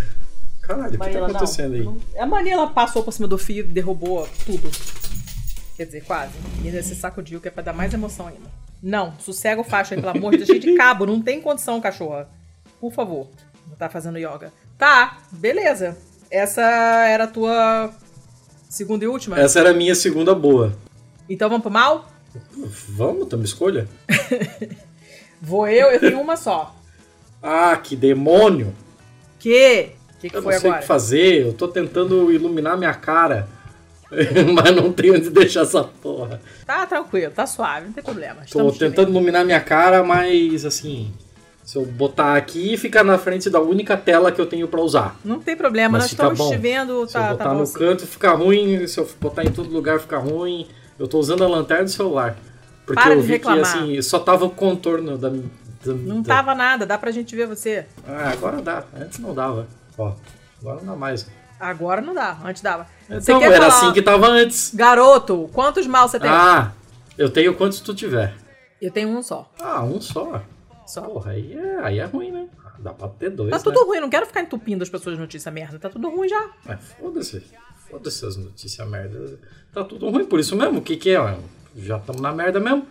Caralho, 0.62 0.95
o 0.95 1.01
que 1.01 1.11
tá 1.11 1.26
acontecendo 1.26 1.84
não, 1.84 1.99
aí? 2.14 2.20
a 2.20 2.26
Manila 2.26 2.68
passou 2.68 3.03
por 3.03 3.12
cima 3.12 3.26
do 3.26 3.37
fio 3.37 3.64
e 3.64 3.66
derrubou 3.68 4.28
tudo. 4.45 4.70
Quer 5.77 5.85
dizer, 5.87 6.05
quase. 6.05 6.33
E 6.62 6.68
ainda 6.68 6.83
se 6.83 6.95
sacudiu, 6.95 7.41
que 7.41 7.49
é 7.49 7.51
pra 7.51 7.62
dar 7.62 7.72
mais 7.72 7.93
emoção 7.93 8.27
ainda. 8.29 8.51
Não, 8.83 9.14
sossega 9.18 9.61
o 9.61 9.64
facho 9.64 9.95
aí, 9.95 10.01
pelo 10.01 10.16
amor 10.16 10.33
de 10.33 10.39
Deus. 10.39 10.49
cheio 10.49 10.61
de 10.61 10.74
cabo, 10.74 11.07
não 11.07 11.20
tem 11.20 11.41
condição, 11.41 11.81
cachorra. 11.81 12.29
Por 12.81 12.93
favor. 12.93 13.29
Não 13.68 13.77
tá 13.77 13.89
fazendo 13.89 14.18
yoga. 14.18 14.53
Tá, 14.79 15.18
beleza. 15.33 15.97
Essa 16.31 16.62
era 16.62 17.24
a 17.24 17.29
tua 17.29 17.91
segunda 18.68 19.05
e 19.05 19.09
última? 19.09 19.39
Essa 19.39 19.61
era 19.61 19.70
a 19.70 19.74
minha 19.74 19.95
segunda 19.95 20.35
boa. 20.35 20.72
Então 21.29 21.49
vamos 21.49 21.62
pro 21.62 21.70
mal? 21.70 22.09
Vamos, 22.91 23.29
tamo 23.29 23.45
escolha. 23.45 23.89
Vou 25.41 25.66
eu, 25.68 25.91
eu 25.91 26.01
tenho 26.01 26.20
uma 26.20 26.37
só. 26.37 26.74
Ah, 27.43 27.77
que 27.77 27.95
demônio! 27.95 28.74
Que? 29.39 29.91
O 30.14 30.18
que, 30.18 30.31
que 30.31 30.37
eu 30.37 30.43
foi 30.43 30.55
não 30.55 30.61
sei 30.61 30.70
agora? 30.70 30.81
o 30.81 30.83
que 30.83 30.89
fazer, 30.89 31.47
eu 31.47 31.53
tô 31.53 31.68
tentando 31.68 32.33
iluminar 32.33 32.77
minha 32.77 32.95
cara. 32.95 33.49
Mas 34.54 34.74
não 34.74 34.92
tenho 34.92 35.14
onde 35.14 35.30
deixar 35.30 35.62
essa 35.62 35.82
porra. 35.84 36.40
Tá 36.64 36.86
tranquilo, 36.86 37.32
tá 37.32 37.46
suave, 37.46 37.86
não 37.86 37.92
tem 37.92 38.04
problema. 38.04 38.42
Tô 38.50 38.70
tentando 38.72 39.11
iluminar 39.11 39.44
minha 39.44 39.61
cara, 39.61 40.02
mas 40.02 40.64
assim. 40.64 41.12
Se 41.64 41.76
eu 41.76 41.84
botar 41.84 42.36
aqui 42.36 42.76
ficar 42.76 43.02
na 43.02 43.18
frente 43.18 43.50
da 43.50 43.61
única 43.61 43.96
tela 43.96 44.30
que 44.30 44.40
eu 44.40 44.46
tenho 44.46 44.68
para 44.68 44.80
usar. 44.80 45.18
Não 45.24 45.40
tem 45.40 45.57
problema, 45.57 45.98
mas 45.98 46.02
nós 46.04 46.12
estamos 46.12 46.38
bom. 46.38 46.48
te 46.48 46.57
vendo, 46.57 47.00
tá, 47.02 47.09
Se 47.09 47.16
eu 47.16 47.20
tá 47.22 47.28
botar 47.30 47.44
tá 47.44 47.54
no 47.54 47.72
canto 47.72 48.07
fica 48.07 48.30
ruim, 48.34 48.86
se 48.86 49.00
eu 49.00 49.09
botar 49.20 49.44
em 49.44 49.50
todo 49.50 49.68
lugar 49.68 49.98
fica 49.98 50.16
ruim. 50.16 50.68
Eu 50.96 51.09
tô 51.09 51.18
usando 51.18 51.42
a 51.42 51.48
lanterna 51.48 51.82
do 51.82 51.90
celular. 51.90 52.36
Porque 52.86 53.02
Para 53.02 53.14
eu 53.14 53.20
vi 53.20 53.32
reclamar. 53.32 53.62
que 53.62 53.78
assim, 53.78 54.02
só 54.02 54.20
tava 54.20 54.44
o 54.44 54.50
contorno 54.50 55.18
da. 55.18 55.28
da 55.28 55.36
Não 55.92 56.22
da... 56.22 56.36
tava 56.36 56.54
nada, 56.54 56.86
dá 56.86 56.96
pra 56.96 57.11
gente 57.11 57.34
ver 57.34 57.48
você. 57.48 57.84
Ah, 58.07 58.30
agora 58.30 58.62
dá. 58.62 58.84
Antes 58.96 59.18
não 59.18 59.34
dava. 59.34 59.66
Ó, 59.98 60.12
agora 60.61 60.76
não 60.76 60.92
dá 60.92 60.96
mais. 60.96 61.26
Agora 61.59 62.00
não 62.00 62.14
dá, 62.14 62.38
antes 62.44 62.62
dava. 62.62 62.86
Então, 63.09 63.40
era 63.42 63.57
falar... 63.57 63.66
assim 63.68 63.92
que 63.92 64.02
tava 64.02 64.26
antes. 64.26 64.74
Garoto, 64.74 65.48
quantos 65.52 65.86
mal 65.86 66.09
você 66.09 66.20
tem? 66.20 66.30
Ah, 66.30 66.72
eu 67.16 67.30
tenho 67.30 67.54
quantos 67.54 67.80
tu 67.80 67.94
tiver. 67.94 68.34
Eu 68.80 68.90
tenho 68.90 69.09
um 69.09 69.22
só. 69.22 69.50
Ah, 69.61 69.82
um 69.82 70.00
só? 70.00 70.42
Só. 70.86 71.02
Porra, 71.02 71.32
aí 71.32 71.52
é, 71.52 71.78
aí 71.82 71.98
é 71.98 72.04
ruim, 72.04 72.30
né? 72.30 72.48
Dá 72.78 72.92
pra 72.92 73.09
ter 73.09 73.30
dois. 73.30 73.50
Tá 73.50 73.57
né? 73.57 73.62
tudo 73.62 73.84
ruim, 73.86 74.00
não 74.00 74.11
quero 74.11 74.26
ficar 74.26 74.42
entupindo 74.42 74.82
as 74.82 74.88
pessoas 74.88 75.16
de 75.16 75.20
notícia 75.20 75.50
merda. 75.50 75.78
Tá 75.78 75.88
tudo 75.88 76.11
ruim 76.11 76.28
já. 76.28 76.50
É, 76.68 76.76
foda-se. 76.76 77.42
Foda-se 77.90 78.26
as 78.26 78.36
notícias 78.36 78.86
merda. 78.88 79.38
Tá 79.72 79.82
tudo 79.84 80.11
ruim, 80.11 80.24
por 80.24 80.38
isso 80.38 80.54
mesmo. 80.54 80.78
O 80.78 80.82
que 80.82 80.96
que 80.96 81.11
é? 81.11 81.38
Já 81.76 81.96
estamos 81.96 82.20
na 82.20 82.32
merda 82.32 82.61
mesmo. 82.61 82.86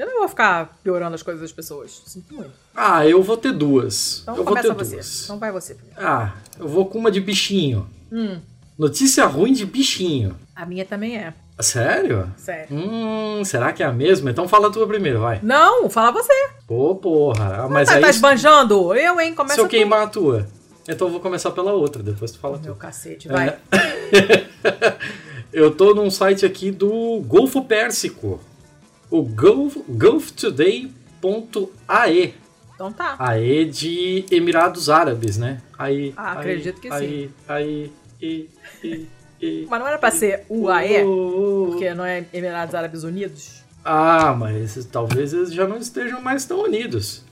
Eu 0.00 0.06
não 0.06 0.20
vou 0.20 0.28
ficar 0.30 0.78
piorando 0.82 1.14
as 1.14 1.22
coisas 1.22 1.42
das 1.42 1.52
pessoas. 1.52 2.00
Sinto 2.06 2.32
muito. 2.34 2.52
Ah, 2.74 3.06
eu 3.06 3.22
vou 3.22 3.36
ter 3.36 3.52
duas. 3.52 4.20
Então 4.22 4.34
eu 4.34 4.44
vou 4.44 4.54
ter 4.54 4.72
você. 4.72 4.94
duas. 4.96 5.24
Então 5.24 5.38
vai 5.38 5.52
você 5.52 5.74
primeiro. 5.74 6.00
Ah, 6.02 6.32
eu 6.58 6.66
vou 6.66 6.86
com 6.86 6.98
uma 6.98 7.10
de 7.10 7.20
bichinho. 7.20 7.86
Hum. 8.10 8.40
Notícia 8.78 9.26
ruim 9.26 9.52
de 9.52 9.66
bichinho. 9.66 10.34
A 10.56 10.64
minha 10.64 10.86
também 10.86 11.18
é. 11.18 11.34
Sério? 11.58 12.32
Sério. 12.38 12.74
Hum, 12.74 13.44
será 13.44 13.74
que 13.74 13.82
é 13.82 13.86
a 13.86 13.92
mesma? 13.92 14.30
Então 14.30 14.48
fala 14.48 14.68
a 14.68 14.70
tua 14.70 14.86
primeiro, 14.86 15.20
vai. 15.20 15.38
Não, 15.42 15.90
fala 15.90 16.10
você. 16.12 16.32
Pô, 16.66 16.94
porra. 16.94 17.64
Ah, 17.64 17.68
mas 17.68 17.86
tá, 17.86 17.96
aí. 17.96 18.00
tá 18.00 18.08
esbanjando? 18.08 18.94
Eu, 18.94 19.20
hein? 19.20 19.34
Começa 19.34 19.56
Se 19.56 19.60
eu 19.60 19.66
tu. 19.66 19.70
queimar 19.70 20.04
a 20.04 20.06
tua. 20.06 20.48
Então 20.88 21.08
eu 21.08 21.12
vou 21.12 21.20
começar 21.20 21.50
pela 21.50 21.74
outra, 21.74 22.02
depois 22.02 22.30
tu 22.30 22.38
fala 22.38 22.56
Meu 22.56 22.72
tu. 22.72 22.78
cacete, 22.78 23.28
vai. 23.28 23.48
É. 23.48 23.58
eu 25.52 25.70
tô 25.70 25.92
num 25.94 26.10
site 26.10 26.46
aqui 26.46 26.70
do 26.70 27.22
Golfo 27.26 27.62
Pérsico. 27.62 28.40
O 29.10 29.22
golf, 29.22 29.76
golftoday.ae. 29.88 32.34
Então 32.74 32.92
tá. 32.92 33.16
AE 33.18 33.64
de 33.66 34.24
Emirados 34.30 34.88
Árabes, 34.88 35.36
né? 35.36 35.60
Aí, 35.78 36.14
Ah, 36.16 36.32
aí, 36.32 36.38
acredito 36.38 36.80
que 36.80 36.88
aí, 36.88 37.30
Aí, 37.46 37.92
e, 38.22 38.48
e, 38.82 39.06
e, 39.40 39.66
Mas 39.68 39.80
não 39.80 39.86
era 39.86 39.98
pra 39.98 40.10
ser 40.10 40.44
UAE? 40.48 41.04
Oh, 41.04 41.66
Porque 41.70 41.92
não 41.92 42.04
é 42.04 42.24
Emirados 42.32 42.74
Árabes 42.74 43.04
Unidos? 43.04 43.60
Ah, 43.84 44.34
mas 44.38 44.82
talvez 44.90 45.32
eles 45.32 45.52
já 45.52 45.66
não 45.66 45.78
estejam 45.78 46.20
mais 46.22 46.44
tão 46.44 46.62
unidos. 46.62 47.22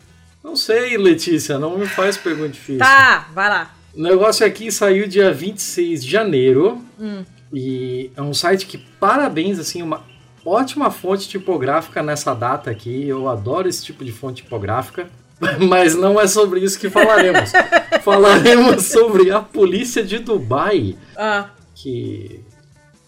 Não 0.43 0.57
sei, 0.57 0.97
Letícia, 0.97 1.59
não 1.59 1.79
me 1.79 1.87
faz 1.87 2.16
pergunta 2.16 2.51
difícil. 2.51 2.79
Tá, 2.79 3.29
vai 3.35 3.49
lá. 3.49 3.74
O 3.95 4.03
negócio 4.03 4.47
aqui 4.47 4.70
saiu 4.70 5.07
dia 5.09 5.33
26 5.33 6.05
de 6.05 6.11
janeiro. 6.11 6.83
Hum. 6.99 7.24
E 7.53 8.11
é 8.16 8.22
um 8.22 8.33
site 8.35 8.66
que, 8.66 8.79
parabéns, 9.01 9.59
assim, 9.59 9.83
uma 9.83 10.05
ótima 10.49 10.90
fonte 10.90 11.28
tipográfica 11.28 12.03
nessa 12.03 12.34
data 12.34 12.70
aqui. 12.70 13.07
Eu 13.07 13.28
adoro 13.28 13.68
esse 13.68 13.84
tipo 13.84 14.05
de 14.05 14.12
fonte 14.12 14.42
tipográfica. 14.42 15.09
Mas 15.68 15.94
não 15.94 16.20
é 16.20 16.26
sobre 16.26 16.61
isso 16.61 16.78
que 16.78 16.90
falaremos. 16.90 17.53
falaremos 18.03 18.86
sobre 18.86 19.30
a 19.30 19.40
polícia 19.40 20.03
de 20.03 20.18
Dubai, 20.18 20.96
Ah, 21.16 21.51
que 21.74 22.44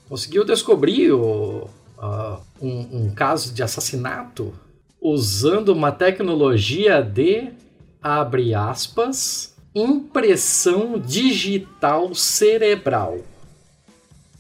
conseguiu 0.09 0.45
descobrir 0.45 1.12
o, 1.12 1.68
uh, 1.99 2.41
um, 2.61 3.05
um 3.05 3.14
caso 3.14 3.53
de 3.53 3.62
assassinato 3.62 4.55
usando 5.01 5.70
uma 5.70 5.91
tecnologia 5.91 7.03
de, 7.03 7.49
abre 8.03 8.55
aspas, 8.55 9.55
impressão 9.74 10.99
digital 10.99 12.14
cerebral. 12.14 13.18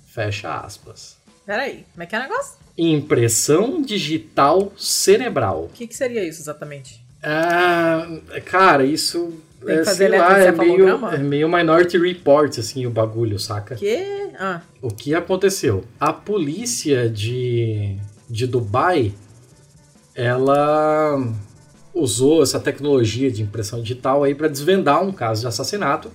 Fecha 0.06 0.60
aspas. 0.60 1.16
Peraí, 1.46 1.84
como 1.92 2.02
é 2.02 2.06
que 2.06 2.14
é 2.14 2.18
o 2.18 2.22
negócio? 2.22 2.58
Impressão 2.82 3.82
digital 3.82 4.72
cerebral. 4.76 5.64
O 5.64 5.68
que, 5.68 5.86
que 5.86 5.94
seria 5.96 6.24
isso 6.26 6.40
exatamente? 6.40 7.04
Ah, 7.22 8.08
cara, 8.46 8.84
isso 8.84 9.34
é, 9.66 9.84
sei 9.84 10.08
lá, 10.08 10.38
é 10.38 10.50
meio, 10.50 10.88
é 11.06 11.18
meio 11.18 11.48
Minority 11.48 11.98
Report, 11.98 12.58
assim, 12.58 12.86
o 12.86 12.90
bagulho, 12.90 13.38
saca? 13.38 13.74
Que? 13.74 14.30
Ah, 14.38 14.62
O 14.80 14.88
que 14.88 15.14
aconteceu? 15.14 15.84
A 15.98 16.12
polícia 16.12 17.10
de, 17.10 17.96
de 18.28 18.46
Dubai, 18.46 19.12
ela 20.14 21.22
usou 21.92 22.42
essa 22.42 22.58
tecnologia 22.58 23.30
de 23.30 23.42
impressão 23.42 23.82
digital 23.82 24.24
aí 24.24 24.34
para 24.34 24.48
desvendar 24.48 25.02
um 25.02 25.12
caso 25.12 25.42
de 25.42 25.46
assassinato. 25.46 26.10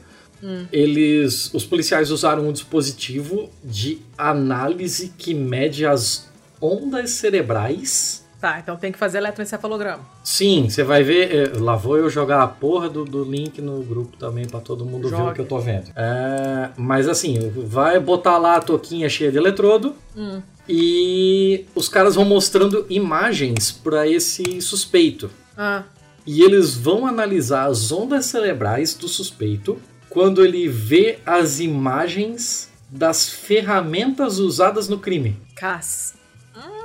Eles, 0.71 1.51
os 1.55 1.65
policiais 1.65 2.11
usaram 2.11 2.47
um 2.47 2.51
dispositivo 2.51 3.49
de 3.63 3.99
análise 4.15 5.11
que 5.17 5.33
mede 5.33 5.87
as 5.87 6.29
ondas 6.61 7.11
cerebrais. 7.11 8.25
tá. 8.39 8.59
Então 8.59 8.75
tem 8.75 8.91
que 8.91 8.97
fazer 8.99 9.17
eletroencefalograma. 9.19 10.03
Sim, 10.23 10.69
você 10.69 10.83
vai 10.83 11.03
ver. 11.03 11.33
é, 11.35 11.57
lá 11.59 11.75
vou 11.75 11.97
eu 11.97 12.09
jogar 12.09 12.41
a 12.43 12.47
porra 12.47 12.89
do, 12.89 13.03
do 13.05 13.23
link 13.23 13.61
no 13.61 13.81
grupo 13.83 14.17
também 14.17 14.45
para 14.47 14.59
todo 14.59 14.85
mundo 14.85 15.09
ver 15.09 15.15
o 15.21 15.33
que 15.33 15.41
eu 15.41 15.47
tô 15.47 15.59
vendo. 15.59 15.91
É, 15.95 16.69
mas 16.77 17.07
assim, 17.07 17.37
vai 17.65 17.99
botar 17.99 18.37
lá 18.37 18.55
a 18.57 18.61
toquinha 18.61 19.07
cheia 19.09 19.31
de 19.31 19.37
eletrodo. 19.37 19.95
Hum. 20.15 20.41
E 20.67 21.65
os 21.75 21.87
caras 21.87 22.15
vão 22.15 22.25
mostrando 22.25 22.85
imagens 22.89 23.71
para 23.71 24.07
esse 24.07 24.59
suspeito. 24.61 25.29
Ah, 25.55 25.83
E 26.25 26.41
eles 26.41 26.73
vão 26.75 27.05
analisar 27.05 27.65
as 27.67 27.91
ondas 27.91 28.25
cerebrais 28.25 28.95
do 28.95 29.07
suspeito 29.07 29.77
quando 30.09 30.43
ele 30.43 30.67
vê 30.67 31.19
as 31.25 31.59
imagens 31.59 32.69
das 32.89 33.29
ferramentas 33.29 34.39
usadas 34.39 34.89
no 34.89 34.97
crime. 34.97 35.37
cas. 35.55 36.14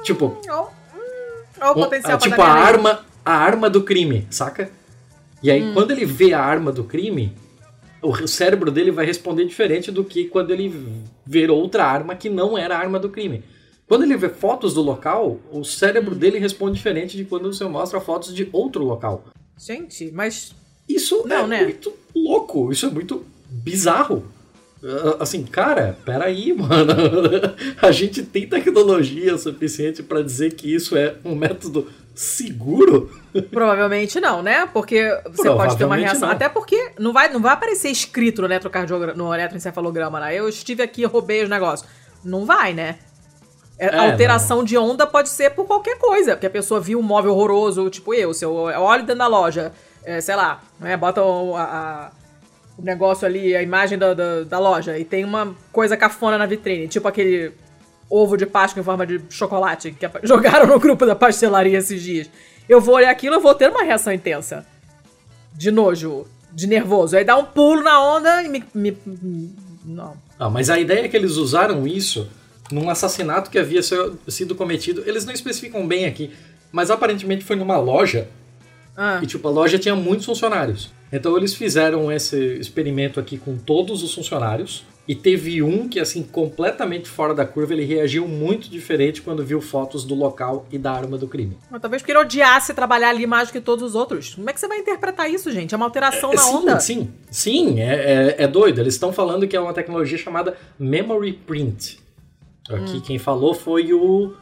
Tipo, 0.03 0.37
Ó, 0.49 0.63
hum, 0.65 0.69
ó 1.61 1.69
o 1.69 1.71
um- 1.73 1.75
potencial 1.83 2.15
ah, 2.15 2.19
tipo 2.19 2.35
a 2.41 2.47
merda 2.47 2.55
aí. 2.61 2.63
arma, 2.75 3.05
a 3.25 3.33
arma 3.35 3.69
do 3.71 3.83
crime, 3.83 4.27
saca? 4.31 4.71
E 5.43 5.51
aí 5.51 5.63
Hum. 5.63 5.75
quando 5.75 5.91
ele 5.91 6.05
vê 6.05 6.33
a 6.35 6.41
arma 6.43 6.71
do 6.73 6.85
crime, 6.85 7.33
o 8.03 8.27
cérebro 8.27 8.71
dele 8.71 8.91
vai 8.91 9.05
responder 9.07 9.45
diferente 9.45 9.91
do 9.91 10.03
que 10.05 10.25
quando 10.27 10.51
ele 10.53 11.03
ver 11.27 11.51
outra 11.51 11.85
arma 11.85 12.15
que 12.15 12.29
não 12.31 12.57
era 12.57 12.77
a 12.77 12.79
arma 12.79 12.99
do 12.99 13.09
crime. 13.11 13.45
Quando 13.87 14.05
ele 14.05 14.17
vê 14.17 14.29
fotos 14.29 14.75
do 14.75 14.83
local, 14.83 15.39
o 15.51 15.59
Hum. 15.61 15.65
cérebro 15.65 16.15
dele 16.15 16.39
responde 16.39 16.77
diferente 16.77 17.17
de 17.17 17.25
quando 17.25 17.53
você 17.53 17.65
mostra 17.65 18.01
fotos 18.01 18.35
de 18.35 18.49
outro 18.53 18.85
local. 18.85 19.25
Gente, 19.59 20.11
mas. 20.13 20.55
Isso 20.89 21.23
Não, 21.27 21.45
é 21.45 21.47
né? 21.47 21.63
muito 21.65 21.93
louco, 22.15 22.73
isso 22.73 22.87
é 22.87 22.91
muito 22.91 23.25
bizarro. 23.49 24.25
Ah, 24.85 25.17
Assim, 25.21 25.45
cara, 25.45 25.97
peraí, 26.05 26.53
mano. 26.57 26.93
A 27.83 27.91
gente 27.93 28.23
tem 28.23 28.47
tecnologia 28.49 29.37
suficiente 29.39 30.03
pra 30.03 30.23
dizer 30.23 30.55
que 30.55 30.75
isso 30.75 30.97
é 30.97 31.17
um 31.25 31.35
método 31.35 31.87
seguro? 32.15 33.11
Provavelmente 33.51 34.21
não, 34.21 34.43
né? 34.43 34.67
Porque 34.73 35.03
você 35.33 35.49
pode 35.51 35.77
ter 35.77 35.85
uma 35.85 35.97
reação. 35.97 36.29
não. 36.29 36.35
Até 36.35 36.49
porque 36.49 36.93
não 36.99 37.13
vai, 37.13 37.33
não 37.33 37.41
vai 37.41 37.53
aparecer 37.53 37.89
escrito 37.91 38.41
no, 38.43 38.49
eletrocardiogra- 38.49 39.15
no 39.15 39.33
eletroencefalograma, 39.35 40.21
né? 40.21 40.35
Eu 40.35 40.49
estive 40.49 40.83
aqui 40.83 41.03
e 41.03 41.05
roubei 41.07 41.43
os 41.43 41.49
negócios. 41.49 41.89
Não 42.25 42.45
vai, 42.45 42.73
né? 42.75 42.99
É, 43.79 43.87
É, 43.87 43.99
alteração 44.11 44.63
de 44.63 44.77
onda 44.77 45.07
pode 45.07 45.29
ser 45.31 45.51
por 45.51 45.67
qualquer 45.67 45.97
coisa. 45.99 46.33
Porque 46.33 46.47
a 46.47 46.51
pessoa 46.51 46.81
viu 46.81 46.99
um 46.99 47.03
móvel 47.03 47.33
horroroso, 47.33 47.89
tipo 47.89 48.13
eu, 48.13 48.35
se 48.35 48.45
eu 48.45 48.53
olho 48.55 49.03
dentro 49.05 49.19
da 49.19 49.27
loja, 49.27 49.73
é, 50.05 50.21
sei 50.21 50.37
lá, 50.37 50.61
né? 50.79 50.97
Bota 50.97 51.21
a- 51.23 51.25
a- 51.63 52.11
o 52.81 52.85
negócio 52.85 53.27
ali, 53.27 53.55
a 53.55 53.63
imagem 53.63 53.99
da, 53.99 54.15
da, 54.15 54.43
da 54.45 54.59
loja, 54.59 54.99
e 54.99 55.05
tem 55.05 55.25
uma 55.25 55.55
coisa 55.73 55.97
cafona 55.97 56.39
na 56.39 56.47
vitrine, 56.47 56.89
tipo 56.89 57.07
aquele 57.07 57.53
ovo 58.09 58.37
de 58.37 58.47
Páscoa 58.47 58.81
em 58.81 58.85
forma 58.85 59.07
de 59.07 59.21
chocolate 59.31 59.93
que 59.93 60.09
jogaram 60.27 60.67
no 60.67 60.79
grupo 60.81 61.05
da 61.07 61.15
pastelaria 61.15 61.79
esses 61.79 62.03
dias. 62.03 62.31
Eu 62.69 62.81
vou 62.81 62.95
olhar 62.97 63.11
aquilo, 63.11 63.37
eu 63.37 63.41
vou 63.41 63.55
ter 63.55 63.71
uma 63.71 63.83
reação 63.83 64.13
intensa. 64.13 64.65
De 65.53 65.71
nojo, 65.71 66.27
de 66.53 66.67
nervoso. 66.67 67.17
Aí 67.17 67.25
dá 67.25 67.37
um 67.37 67.45
pulo 67.45 67.83
na 67.83 68.03
onda 68.03 68.43
e 68.43 68.49
me. 68.49 68.65
me- 68.75 68.97
me- 69.07 69.55
não. 69.85 70.15
Ah, 70.39 70.49
mas 70.49 70.71
a 70.71 70.79
ideia 70.79 71.05
é 71.05 71.09
que 71.09 71.17
eles 71.17 71.33
usaram 71.37 71.87
isso 71.87 72.29
num 72.71 72.89
assassinato 72.89 73.51
que 73.51 73.59
havia 73.59 73.81
sido 73.83 74.55
cometido. 74.55 75.03
Eles 75.07 75.25
não 75.25 75.33
especificam 75.33 75.87
bem 75.87 76.07
aqui, 76.07 76.33
mas 76.71 76.91
aparentemente 76.91 77.45
foi 77.45 77.57
numa 77.57 77.77
loja 77.79 78.29
Ah, 78.97 79.19
E 79.23 79.27
tipo, 79.27 79.47
a 79.49 79.51
loja 79.51 79.79
tinha 79.79 79.95
muitos 79.97 80.27
funcionários. 80.27 80.91
Então 81.13 81.37
eles 81.37 81.55
fizeram 81.55 82.11
esse 82.11 82.37
experimento 82.59 83.19
aqui 83.19 83.37
com 83.39 83.57
todos 83.57 84.03
os 84.03 84.15
funcionários. 84.15 84.85
E 85.09 85.15
teve 85.15 85.61
um 85.61 85.89
que, 85.89 85.99
assim, 85.99 86.23
completamente 86.23 87.09
fora 87.09 87.35
da 87.35 87.45
curva, 87.45 87.73
ele 87.73 87.85
reagiu 87.85 88.29
muito 88.29 88.71
diferente 88.71 89.21
quando 89.21 89.45
viu 89.45 89.61
fotos 89.61 90.05
do 90.05 90.15
local 90.15 90.67
e 90.71 90.79
da 90.79 90.93
arma 90.93 91.19
do 91.19 91.27
crime. 91.27 91.59
mas 91.69 91.81
talvez 91.81 92.01
porque 92.01 92.13
ele 92.13 92.21
odiasse 92.21 92.73
trabalhar 92.75 93.09
ali 93.09 93.27
mais 93.27 93.49
do 93.49 93.53
que 93.53 93.61
todos 93.61 93.83
os 93.83 93.95
outros. 93.97 94.37
Como 94.37 94.49
é 94.49 94.53
que 94.53 94.61
você 94.61 94.69
vai 94.69 94.79
interpretar 94.79 95.29
isso, 95.29 95.51
gente? 95.51 95.75
É 95.75 95.77
uma 95.77 95.87
alteração 95.87 96.33
na 96.33 96.39
sim, 96.41 96.55
onda. 96.55 96.79
sim, 96.79 97.11
sim, 97.29 97.81
é, 97.81 98.37
é, 98.39 98.45
é 98.45 98.47
doido. 98.47 98.81
Eles 98.81 98.95
estão 98.95 99.13
falando 99.13 99.49
que 99.49 99.57
é 99.57 99.61
uma 99.61 99.73
tecnologia 99.75 100.19
chamada 100.19 100.57
Memory 100.79 101.33
Print. 101.33 101.99
Aqui 102.69 102.99
Hum. 102.99 103.03
quem 103.05 103.19
falou 103.19 103.53
foi 103.53 103.93
o 103.93 104.33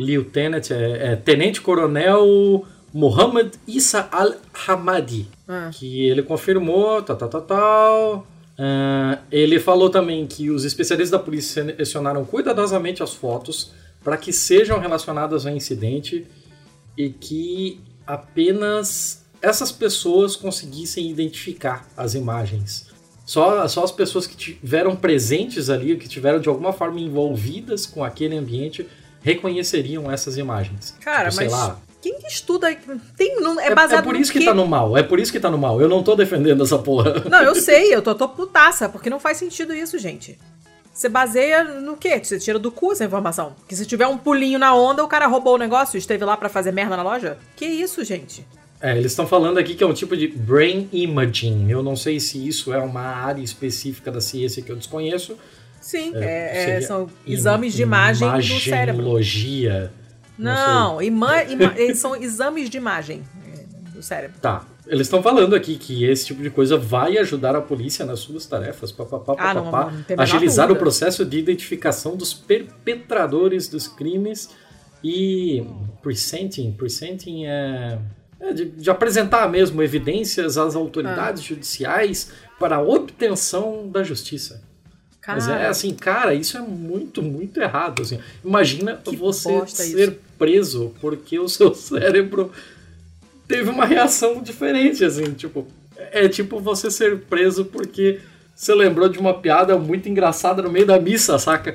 Lieutenant, 0.00 0.70
é, 0.70 1.12
é, 1.12 1.16
Tenente 1.16 1.60
Coronel 1.60 2.64
Mohammed 2.96 3.50
Issa 3.68 4.08
Al-Hamadi. 4.10 5.28
Ah. 5.46 5.70
que 5.72 6.08
ele 6.08 6.22
confirmou, 6.22 7.02
tal, 7.02 7.14
tal, 7.14 7.28
tal, 7.28 7.42
tal. 7.42 8.26
Ah, 8.58 9.18
ele 9.30 9.60
falou 9.60 9.90
também 9.90 10.26
que 10.26 10.48
os 10.50 10.64
especialistas 10.64 11.10
da 11.10 11.22
polícia 11.22 11.62
selecionaram 11.62 12.24
cuidadosamente 12.24 13.02
as 13.02 13.12
fotos 13.12 13.70
para 14.02 14.16
que 14.16 14.32
sejam 14.32 14.80
relacionadas 14.80 15.44
ao 15.44 15.52
incidente 15.54 16.26
e 16.96 17.10
que 17.10 17.80
apenas 18.06 19.22
essas 19.42 19.70
pessoas 19.70 20.34
conseguissem 20.34 21.10
identificar 21.10 21.86
as 21.94 22.14
imagens. 22.14 22.86
Só, 23.26 23.68
só 23.68 23.84
as 23.84 23.92
pessoas 23.92 24.26
que 24.26 24.36
tiveram 24.36 24.96
presentes 24.96 25.68
ali, 25.68 25.96
que 25.96 26.08
tiveram 26.08 26.40
de 26.40 26.48
alguma 26.48 26.72
forma 26.72 26.98
envolvidas 26.98 27.84
com 27.84 28.02
aquele 28.02 28.36
ambiente, 28.36 28.88
reconheceriam 29.20 30.10
essas 30.10 30.38
imagens. 30.38 30.96
Cara, 31.00 31.28
Tipo, 31.28 31.34
sei 31.34 31.48
mas 31.48 31.52
lá, 31.52 31.80
quem 32.00 32.18
que 32.18 32.26
estuda. 32.26 32.74
Tem, 33.16 33.40
não, 33.40 33.58
é 33.60 33.68
é, 33.68 33.74
baseado 33.74 34.00
é 34.00 34.02
por 34.04 34.16
isso 34.16 34.32
que 34.32 34.44
tá 34.44 34.54
no 34.54 34.66
mal, 34.66 34.96
é 34.96 35.02
por 35.02 35.18
isso 35.18 35.32
que 35.32 35.40
tá 35.40 35.50
no 35.50 35.58
mal. 35.58 35.80
Eu 35.80 35.88
não 35.88 36.02
tô 36.02 36.14
defendendo 36.14 36.62
essa 36.62 36.78
porra. 36.78 37.22
Não, 37.28 37.42
eu 37.42 37.54
sei, 37.60 37.94
eu 37.94 38.02
tô, 38.02 38.14
tô 38.14 38.28
putaça, 38.28 38.88
porque 38.88 39.10
não 39.10 39.18
faz 39.20 39.36
sentido 39.38 39.74
isso, 39.74 39.98
gente. 39.98 40.38
Você 40.92 41.10
baseia 41.10 41.62
no 41.62 41.96
quê? 41.96 42.18
Você 42.22 42.38
tira 42.38 42.58
do 42.58 42.70
cu 42.70 42.92
essa 42.92 43.04
informação. 43.04 43.54
Que 43.68 43.76
se 43.76 43.84
tiver 43.84 44.06
um 44.06 44.16
pulinho 44.16 44.58
na 44.58 44.74
onda, 44.74 45.04
o 45.04 45.08
cara 45.08 45.26
roubou 45.26 45.54
o 45.54 45.58
negócio 45.58 45.96
e 45.96 45.98
esteve 45.98 46.24
lá 46.24 46.36
pra 46.38 46.48
fazer 46.48 46.72
merda 46.72 46.96
na 46.96 47.02
loja? 47.02 47.36
Que 47.54 47.66
isso, 47.66 48.02
gente? 48.02 48.46
É, 48.80 48.96
eles 48.96 49.12
estão 49.12 49.26
falando 49.26 49.58
aqui 49.58 49.74
que 49.74 49.84
é 49.84 49.86
um 49.86 49.92
tipo 49.92 50.16
de 50.16 50.26
brain 50.28 50.88
imaging. 50.92 51.70
Eu 51.70 51.82
não 51.82 51.96
sei 51.96 52.18
se 52.18 52.46
isso 52.46 52.72
é 52.72 52.78
uma 52.78 53.02
área 53.02 53.42
específica 53.42 54.10
da 54.10 54.20
ciência 54.22 54.62
que 54.62 54.72
eu 54.72 54.76
desconheço. 54.76 55.36
Sim, 55.80 56.12
é- 56.14 56.50
é- 56.62 56.64
Seria 56.64 56.86
são 56.86 57.10
exames 57.26 57.74
de 57.74 57.82
imagem 57.82 58.30
do 58.30 58.60
cérebro. 58.60 59.18
Não, 60.38 61.00
ima, 61.00 61.42
ima- 61.44 61.74
são 61.94 62.14
exames 62.16 62.68
de 62.70 62.76
imagem 62.76 63.22
é, 63.46 63.90
do 63.90 64.02
cérebro. 64.02 64.36
Tá. 64.40 64.64
Eles 64.86 65.08
estão 65.08 65.20
falando 65.20 65.56
aqui 65.56 65.76
que 65.76 66.04
esse 66.04 66.26
tipo 66.26 66.40
de 66.42 66.48
coisa 66.50 66.76
vai 66.78 67.18
ajudar 67.18 67.56
a 67.56 67.60
polícia 67.60 68.04
nas 68.04 68.20
suas 68.20 68.46
tarefas, 68.46 68.92
papapá, 68.92 69.34
Ah, 69.36 69.54
papapá, 69.54 69.92
agilizar 70.16 70.70
o 70.70 70.76
processo 70.76 71.24
de 71.24 71.38
identificação 71.38 72.16
dos 72.16 72.32
perpetradores 72.32 73.66
dos 73.68 73.88
crimes 73.88 74.48
e 75.02 75.64
presenting, 76.02 76.72
presenting 76.72 77.46
é, 77.46 77.98
é 78.38 78.52
de, 78.52 78.64
de 78.66 78.88
apresentar 78.90 79.48
mesmo 79.50 79.82
evidências 79.82 80.56
às 80.56 80.76
autoridades 80.76 81.42
Ah. 81.42 81.46
judiciais 81.48 82.30
para 82.58 82.76
a 82.76 82.80
obtenção 82.82 83.88
da 83.88 84.04
justiça. 84.04 84.62
Mas 85.26 85.48
é 85.48 85.50
Cara, 85.52 85.68
assim, 85.70 85.92
cara, 85.94 86.34
isso 86.34 86.56
é 86.56 86.60
muito, 86.60 87.20
muito 87.20 87.60
errado. 87.60 88.02
Assim. 88.02 88.20
Imagina 88.44 88.94
Que 89.02 89.16
você 89.16 89.66
ser 89.66 90.00
isso. 90.10 90.16
Preso 90.38 90.94
porque 91.00 91.38
o 91.38 91.48
seu 91.48 91.72
cérebro 91.76 92.50
teve 93.46 93.70
uma 93.70 93.84
reação 93.84 94.42
diferente, 94.42 95.04
assim, 95.04 95.32
tipo. 95.32 95.66
É 96.12 96.28
tipo 96.28 96.60
você 96.60 96.90
ser 96.90 97.20
preso 97.20 97.64
porque 97.64 98.20
você 98.54 98.74
lembrou 98.74 99.08
de 99.08 99.18
uma 99.18 99.34
piada 99.34 99.78
muito 99.78 100.08
engraçada 100.08 100.62
no 100.62 100.70
meio 100.70 100.86
da 100.86 101.00
missa, 101.00 101.38
saca? 101.38 101.74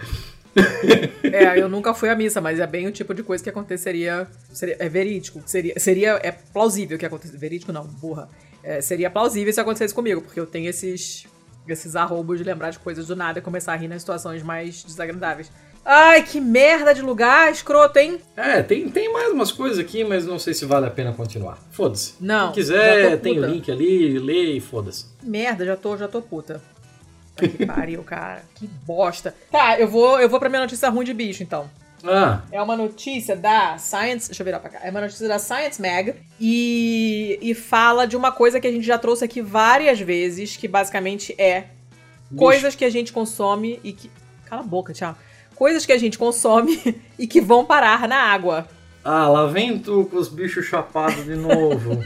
é, 1.24 1.60
eu 1.60 1.68
nunca 1.70 1.94
fui 1.94 2.10
à 2.10 2.16
missa, 2.16 2.42
mas 2.42 2.60
é 2.60 2.68
bem 2.68 2.88
o 2.88 2.92
tipo 2.92 3.14
de 3.14 3.24
coisa 3.24 3.44
que 3.44 3.50
aconteceria. 3.50 4.28
Seria, 4.52 4.76
é 4.80 4.90
verídico. 4.90 5.42
Seria, 5.46 5.80
seria. 5.80 6.20
É 6.24 6.32
plausível 6.32 6.98
que 6.98 7.06
acontecesse. 7.06 7.38
Verídico 7.38 7.72
não, 7.72 7.86
burra. 7.86 8.30
É, 8.64 8.82
seria 8.82 9.10
plausível 9.10 9.52
se 9.52 9.60
acontecesse 9.60 9.94
comigo, 9.94 10.22
porque 10.22 10.40
eu 10.40 10.46
tenho 10.46 10.70
esses. 10.70 11.26
Esses 11.68 11.96
arroubos 11.96 12.40
de 12.40 12.44
lembrar 12.44 12.72
de 12.72 12.80
coisas 12.80 13.06
do 13.06 13.16
nada 13.16 13.38
e 13.38 13.42
começar 13.42 13.74
a 13.74 13.76
rir 13.76 13.88
nas 13.88 14.02
situações 14.02 14.42
mais 14.42 14.84
desagradáveis. 14.84 15.52
Ai, 15.84 16.22
que 16.24 16.40
merda 16.40 16.94
de 16.94 17.02
lugar, 17.02 17.52
escroto, 17.52 17.98
hein? 17.98 18.20
É, 18.38 18.62
tem, 18.62 18.88
tem 18.90 19.12
mais 19.12 19.32
umas 19.32 19.52
coisas 19.52 19.80
aqui, 19.80 20.04
mas 20.04 20.26
não 20.26 20.38
sei 20.38 20.54
se 20.54 20.64
vale 20.66 20.86
a 20.86 20.92
pena 20.92 21.12
continuar. 21.12 21.58
Foda-se. 21.72 22.14
Não. 22.20 22.48
Já 22.48 22.54
quiser, 22.54 23.20
tem 23.20 23.40
o 23.40 23.46
link 23.46 23.72
ali, 23.72 24.20
lê 24.20 24.54
e 24.58 24.60
foda-se. 24.60 25.06
Merda, 25.24 25.66
já 25.66 25.76
tô, 25.76 25.98
já 25.98 26.08
tô 26.08 26.22
puta. 26.22 26.62
Que 27.36 27.66
pariu, 27.66 28.04
cara. 28.04 28.44
Que 28.56 28.68
bosta. 28.68 29.34
Tá, 29.52 29.80
eu 29.80 29.88
vou, 29.88 30.20
eu 30.20 30.30
vou 30.30 30.40
pra 30.40 30.50
minha 30.50 30.62
notícia 30.62 30.88
ruim 30.90 31.06
de 31.06 31.14
bicho, 31.14 31.42
então. 31.42 31.68
Ah, 32.04 32.42
É 32.52 32.62
uma 32.62 32.76
notícia 32.76 33.36
da 33.36 33.78
Science. 33.78 34.28
Deixa 34.28 34.42
eu 34.42 34.46
virar 34.46 34.60
pra 34.60 34.70
cá. 34.70 34.80
É 34.84 34.90
uma 34.92 35.02
notícia 35.02 35.28
da 35.28 35.40
Science 35.40 35.82
Mag. 35.82 36.16
E, 36.40 37.40
e 37.42 37.54
fala 37.56 38.06
de 38.06 38.16
uma 38.18 38.32
coisa 38.32 38.60
que 38.60 38.68
a 38.68 38.72
gente 38.72 38.86
já 38.86 38.98
trouxe 38.98 39.24
aqui 39.26 39.42
várias 39.42 40.00
vezes, 40.00 40.56
que 40.58 40.68
basicamente 40.68 41.34
é 41.40 41.66
coisas 42.36 42.76
que 42.76 42.86
a 42.86 42.90
gente 42.90 43.12
consome 43.12 43.80
e 43.84 43.94
que. 43.94 44.10
Cala 44.46 44.62
a 44.62 44.66
boca, 44.66 44.94
tchau. 44.94 45.16
Coisas 45.62 45.86
que 45.86 45.94
a 45.94 45.98
gente 46.00 46.18
consome 46.18 47.00
e 47.20 47.28
que 47.28 47.40
vão 47.40 47.64
parar 47.64 48.08
na 48.08 48.16
água. 48.18 48.68
ah, 49.06 49.28
lá 49.30 49.46
vem 49.46 49.78
tu 49.78 50.08
com 50.10 50.18
os 50.18 50.28
bichos 50.28 50.66
chapados 50.66 51.24
de 51.24 51.36
novo. 51.36 52.04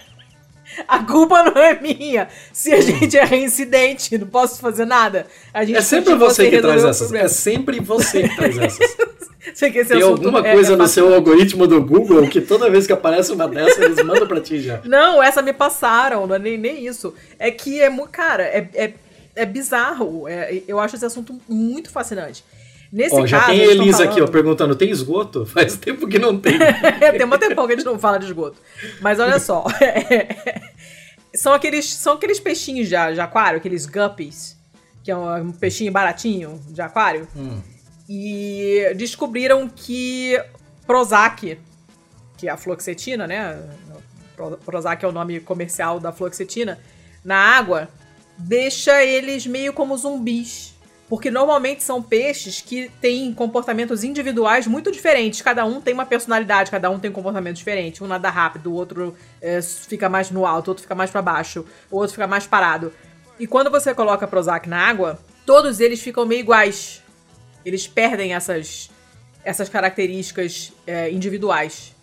A 0.86 0.98
culpa 0.98 1.42
não 1.42 1.56
é 1.56 1.80
minha. 1.80 2.28
Se 2.52 2.70
a 2.74 2.80
gente 2.82 3.16
é 3.16 3.24
reincidente, 3.24 4.18
não 4.18 4.26
posso 4.26 4.60
fazer 4.60 4.84
nada. 4.84 5.26
A 5.54 5.64
gente 5.64 5.78
é 5.78 5.80
sempre 5.80 6.10
continua 6.12 6.28
você 6.28 6.50
que 6.50 6.60
traz 6.60 6.84
essas. 6.84 6.98
problema. 6.98 7.24
É 7.24 7.28
sempre 7.30 7.80
você 7.80 8.28
que 8.28 8.36
traz 8.36 8.58
essas. 8.58 8.96
Sei 9.54 9.70
que 9.72 9.82
Tem 9.82 10.02
alguma 10.02 10.46
é- 10.46 10.52
coisa 10.52 10.74
é 10.74 10.76
no 10.76 10.86
seu 10.86 11.14
algoritmo 11.14 11.66
do 11.66 11.82
Google 11.82 12.28
que 12.28 12.42
toda 12.42 12.68
vez 12.68 12.86
que 12.86 12.92
aparece 12.92 13.32
uma 13.32 13.48
dessas, 13.48 13.78
eles 13.78 14.04
mandam 14.04 14.26
pra 14.26 14.38
ti 14.38 14.60
já. 14.60 14.82
Não, 14.84 15.22
essa 15.22 15.40
me 15.40 15.54
passaram, 15.54 16.26
não 16.26 16.34
é 16.34 16.38
nem, 16.38 16.58
nem 16.58 16.86
isso. 16.86 17.14
É 17.38 17.50
que 17.50 17.80
é 17.80 17.88
muito. 17.88 18.10
Cara, 18.10 18.42
é, 18.42 18.68
é, 18.74 18.92
é 19.34 19.46
bizarro. 19.46 20.28
É- 20.28 20.60
eu 20.68 20.78
acho 20.78 20.94
esse 20.94 21.06
assunto 21.06 21.40
muito 21.48 21.90
fascinante. 21.90 22.44
Nesse 22.96 23.14
Ó, 23.14 23.26
já 23.26 23.40
caso. 23.40 23.50
tem 23.52 23.60
Elisa 23.62 24.04
aqui, 24.04 24.12
ó, 24.12 24.14
falando- 24.14 24.32
perguntando: 24.32 24.74
tem 24.74 24.88
esgoto? 24.88 25.44
Faz 25.52 25.76
tempo 25.76 26.08
que 26.08 26.18
não 26.18 26.38
tem. 26.38 26.56
tem 27.18 27.26
um 27.26 27.38
tempão 27.38 27.66
que 27.66 27.74
a 27.74 27.76
gente 27.76 27.84
não 27.84 27.98
fala 27.98 28.18
de 28.18 28.24
esgoto. 28.24 28.56
Mas 29.02 29.20
olha 29.20 29.38
só. 29.38 29.64
são, 31.34 31.52
aqueles, 31.52 31.92
são 31.92 32.14
aqueles 32.14 32.40
peixinhos 32.40 32.88
de, 32.88 32.94
de 33.14 33.20
aquário, 33.20 33.58
aqueles 33.58 33.84
guppies, 33.84 34.56
que 35.04 35.10
é 35.10 35.16
um, 35.16 35.34
um 35.48 35.52
peixinho 35.52 35.92
baratinho 35.92 36.58
de 36.68 36.80
aquário. 36.80 37.28
Hum. 37.36 37.60
E 38.08 38.92
descobriram 38.96 39.68
que 39.68 40.40
Prozac, 40.86 41.58
que 42.38 42.48
é 42.48 42.50
a 42.50 42.56
fluoxetina, 42.56 43.26
né? 43.26 43.60
Pro- 44.36 44.56
Prozac 44.64 45.04
é 45.04 45.08
o 45.08 45.12
nome 45.12 45.40
comercial 45.40 45.98
da 46.00 46.12
fluoxetina, 46.12 46.78
na 47.24 47.36
água, 47.36 47.88
deixa 48.38 49.04
eles 49.04 49.46
meio 49.46 49.72
como 49.74 49.96
zumbis. 49.98 50.74
Porque 51.08 51.30
normalmente 51.30 51.84
são 51.84 52.02
peixes 52.02 52.60
que 52.60 52.90
têm 53.00 53.32
comportamentos 53.32 54.02
individuais 54.02 54.66
muito 54.66 54.90
diferentes. 54.90 55.40
Cada 55.40 55.64
um 55.64 55.80
tem 55.80 55.94
uma 55.94 56.04
personalidade, 56.04 56.70
cada 56.70 56.90
um 56.90 56.98
tem 56.98 57.10
um 57.10 57.14
comportamento 57.14 57.56
diferente. 57.56 58.02
Um 58.02 58.08
nada 58.08 58.28
rápido, 58.28 58.72
o 58.72 58.74
outro 58.74 59.16
é, 59.40 59.62
fica 59.62 60.08
mais 60.08 60.30
no 60.30 60.44
alto, 60.44 60.68
o 60.68 60.70
outro 60.70 60.82
fica 60.82 60.94
mais 60.94 61.10
para 61.10 61.22
baixo, 61.22 61.64
o 61.90 61.96
outro 61.96 62.12
fica 62.12 62.26
mais 62.26 62.46
parado. 62.46 62.92
E 63.38 63.46
quando 63.46 63.70
você 63.70 63.94
coloca 63.94 64.26
Prozac 64.26 64.68
na 64.68 64.78
água, 64.78 65.20
todos 65.44 65.78
eles 65.78 66.00
ficam 66.00 66.26
meio 66.26 66.40
iguais. 66.40 67.02
Eles 67.64 67.86
perdem 67.86 68.34
essas, 68.34 68.90
essas 69.44 69.68
características 69.68 70.72
é, 70.86 71.10
individuais. 71.10 71.94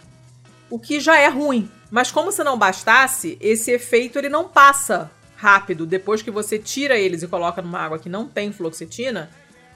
O 0.69 0.79
que 0.79 0.99
já 0.99 1.19
é 1.19 1.27
ruim. 1.27 1.69
Mas 1.91 2.09
como 2.09 2.31
se 2.31 2.43
não 2.43 2.57
bastasse, 2.57 3.37
esse 3.39 3.69
efeito 3.69 4.17
ele 4.17 4.29
não 4.29 4.47
passa 4.47 5.11
rápido. 5.43 5.85
Depois 5.85 6.21
que 6.21 6.31
você 6.31 6.57
tira 6.57 6.97
eles 6.97 7.21
e 7.21 7.27
coloca 7.27 7.61
numa 7.61 7.79
água 7.79 7.99
que 7.99 8.07
não 8.07 8.25
tem 8.25 8.53
fluoxetina, 8.53 9.29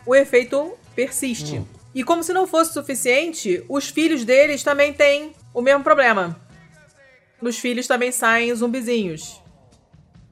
o 0.05 0.15
efeito 0.15 0.73
persiste. 0.95 1.61
E 1.93 2.05
como 2.05 2.23
se 2.23 2.31
não 2.31 2.47
fosse 2.47 2.73
suficiente, 2.73 3.63
os 3.67 3.89
filhos 3.89 4.23
deles 4.23 4.63
também 4.63 4.93
têm 4.93 5.33
o 5.53 5.61
mesmo 5.61 5.83
problema. 5.83 6.39
Os 7.41 7.59
filhos 7.59 7.85
também 7.85 8.13
saem 8.13 8.55
zumbizinhos. 8.55 9.41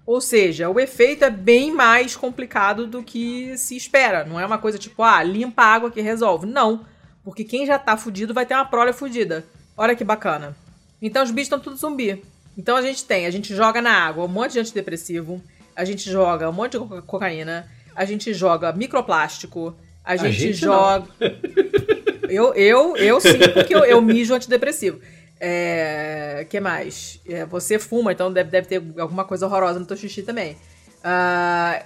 Ou 0.05 0.21
seja, 0.21 0.69
o 0.69 0.79
efeito 0.79 1.25
é 1.25 1.29
bem 1.29 1.73
mais 1.73 2.15
complicado 2.15 2.88
do 2.88 3.03
que 3.03 3.57
se 3.57 3.75
espera. 3.75 4.23
Não 4.23 4.39
é 4.39 4.45
uma 4.45 4.57
coisa 4.57 4.77
tipo, 4.77 5.03
ah, 5.03 5.21
limpa 5.21 5.63
a 5.63 5.73
água 5.73 5.91
que 5.91 5.99
resolve. 5.99 6.45
Não. 6.45 6.86
Porque 7.23 7.43
quem 7.43 7.65
já 7.65 7.77
tá 7.77 7.97
fudido 7.97 8.33
vai 8.33 8.45
ter 8.45 8.53
uma 8.53 8.65
prole 8.65 8.93
fudida. 8.93 9.45
Olha 9.75 9.95
que 9.95 10.03
bacana. 10.03 10.55
Então 11.01 11.23
os 11.23 11.31
bichos 11.31 11.47
estão 11.47 11.59
tudo 11.59 11.75
zumbi. 11.75 12.23
Então 12.58 12.76
a 12.76 12.82
gente 12.82 13.03
tem, 13.06 13.26
a 13.26 13.32
gente 13.32 13.53
joga 13.56 13.82
na 13.82 13.91
água 13.91 14.26
um 14.26 14.30
monte 14.30 14.53
de 14.53 14.60
antidepressivo, 14.60 15.41
a 15.76 15.84
gente 15.84 16.10
joga 16.10 16.49
um 16.49 16.53
monte 16.53 16.74
de 16.74 16.80
coca- 16.80 17.01
cocaína, 17.01 17.68
a 17.95 18.06
gente 18.06 18.34
joga 18.34 18.72
microplástico, 18.72 19.76
a 20.03 20.16
gente, 20.16 20.34
gente 20.39 20.53
joga. 20.53 21.08
Eu, 22.28 22.56
eu, 22.56 22.97
eu 22.97 23.22
sim, 23.22 23.38
porque 23.53 23.74
eu, 23.76 23.86
eu 23.86 24.01
mijo 24.01 24.34
antidepressivo. 24.34 24.99
É, 25.39 26.43
que 26.49 26.60
mais? 26.60 27.22
É, 27.30 27.45
você 27.45 27.78
fuma, 27.78 28.12
então 28.12 28.34
deve, 28.34 28.49
deve 28.49 28.68
ter 28.68 28.84
alguma 28.99 29.24
coisa 29.24 29.45
horrorosa 29.45 29.78
no 29.80 29.86
teu 29.86 29.95
xixi 29.95 30.24
também. 30.24 30.58
Ah, 31.03 31.84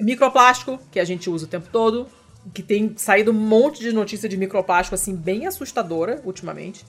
microplástico, 0.00 0.80
que 0.90 0.98
a 0.98 1.04
gente 1.04 1.28
usa 1.28 1.44
o 1.44 1.48
tempo 1.48 1.68
todo. 1.70 2.08
Que 2.54 2.62
tem 2.62 2.94
saído 2.96 3.30
um 3.30 3.34
monte 3.34 3.80
de 3.80 3.92
notícia 3.92 4.26
de 4.26 4.38
microplástico, 4.38 4.94
assim, 4.94 5.14
bem 5.14 5.46
assustadora 5.46 6.18
ultimamente. 6.24 6.82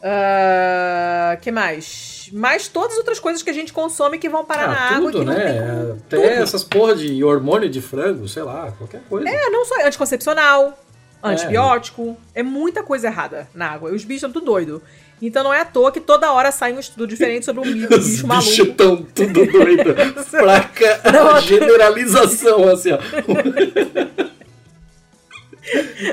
Ah, 0.00 1.36
que 1.40 1.50
mais? 1.50 2.21
Mais 2.32 2.66
todas 2.66 2.92
as 2.92 2.98
outras 2.98 3.20
coisas 3.20 3.42
que 3.42 3.50
a 3.50 3.52
gente 3.52 3.72
consome 3.72 4.18
que 4.18 4.28
vão 4.28 4.42
parar 4.44 4.66
na 4.68 4.74
Ah, 4.74 4.96
água 4.96 5.12
tudo, 5.12 5.20
que 5.20 5.24
não 5.26 5.34
né? 5.34 5.52
tem 5.52 5.60
como- 5.60 5.92
Até 5.92 6.16
tudo. 6.16 6.26
essas 6.42 6.64
porra 6.64 6.94
de 6.96 7.22
hormônio 7.22 7.68
de 7.68 7.82
frango, 7.82 8.26
sei 8.26 8.42
lá, 8.42 8.72
qualquer 8.78 9.02
coisa. 9.08 9.28
É, 9.28 9.50
não 9.50 9.64
só 9.66 9.86
anticoncepcional, 9.86 10.78
antibiótico, 11.22 12.16
é 12.34 12.42
muita 12.42 12.82
coisa 12.82 13.06
errada 13.08 13.46
na 13.54 13.68
água. 13.70 13.90
E 13.90 13.94
os 13.94 14.02
bichos 14.04 14.22
estão 14.24 14.32
tudo 14.32 14.46
doido. 14.46 14.82
Então 15.20 15.44
não 15.44 15.52
é 15.54 15.60
à 15.60 15.64
toa 15.64 15.92
que 15.92 16.00
toda 16.00 16.32
hora 16.32 16.50
sai 16.50 16.72
um 16.72 16.80
estudo 16.80 17.06
diferente 17.06 17.44
sobre 17.44 17.60
um 17.60 17.64
bi- 17.72 17.84
Os 17.84 17.88
bicho 18.22 18.26
bichos 18.26 18.58
maluco. 18.58 18.74
tão 18.74 18.96
tudo 19.02 19.46
doido. 19.46 19.94
Placa 20.30 21.00
Não, 21.12 21.38
generalização, 21.42 22.68
assim, 22.68 22.90
ó. 22.92 22.98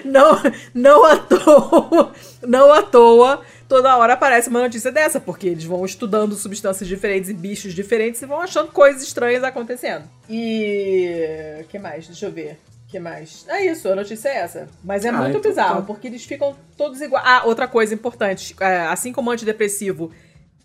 Não, 0.05 0.39
não 0.75 1.03
à 1.05 1.17
toa, 1.17 2.11
não 2.45 2.71
à 2.71 2.81
toa, 2.83 3.41
toda 3.69 3.95
hora 3.95 4.13
aparece 4.13 4.49
uma 4.49 4.61
notícia 4.61 4.91
dessa, 4.91 5.19
porque 5.19 5.47
eles 5.47 5.63
vão 5.63 5.85
estudando 5.85 6.35
substâncias 6.35 6.89
diferentes 6.89 7.29
e 7.29 7.33
bichos 7.33 7.73
diferentes 7.73 8.21
e 8.21 8.25
vão 8.25 8.41
achando 8.41 8.71
coisas 8.71 9.01
estranhas 9.03 9.43
acontecendo. 9.43 10.03
E 10.29 11.63
que 11.69 11.79
mais? 11.79 12.07
Deixa 12.07 12.25
eu 12.25 12.31
ver. 12.31 12.59
que 12.89 12.99
mais? 12.99 13.45
É 13.47 13.63
isso, 13.65 13.87
a 13.87 13.95
notícia 13.95 14.29
é 14.29 14.37
essa. 14.37 14.67
Mas 14.83 15.05
é 15.05 15.09
Ah, 15.09 15.13
muito 15.13 15.37
então 15.37 15.41
bizarro, 15.51 15.81
tá. 15.81 15.81
porque 15.83 16.07
eles 16.07 16.25
ficam 16.25 16.55
todos 16.75 16.99
iguais. 16.99 17.23
Ah, 17.25 17.43
outra 17.45 17.67
coisa 17.67 17.93
importante, 17.93 18.55
é, 18.59 18.79
assim 18.87 19.13
como 19.13 19.29
o 19.29 19.33
antidepressivo 19.33 20.11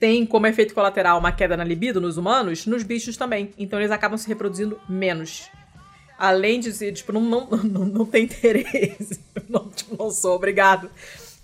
tem 0.01 0.25
como 0.27 0.47
efeito 0.47 0.75
colateral 0.75 1.19
uma 1.19 1.31
queda 1.33 1.57
na 1.57 1.63
libido 1.65 2.01
nos 2.01 2.17
humanos, 2.17 2.65
nos 2.67 2.83
bichos 2.83 3.17
também. 3.19 3.53
Então 3.59 3.79
eles 3.79 3.91
acabam 3.91 4.17
se 4.17 4.27
reproduzindo 4.27 4.81
menos. 4.89 5.51
Além 6.19 6.61
de 6.61 6.73
ser, 6.73 6.93
tipo, 6.93 7.13
não, 7.13 7.21
não, 7.21 7.47
não, 7.63 7.85
não 7.85 8.07
tem 8.07 8.25
interesse. 8.25 9.21
Não, 9.49 9.69
tipo, 9.69 9.95
não 10.03 10.11
sou 10.11 10.35
obrigado. 10.35 10.91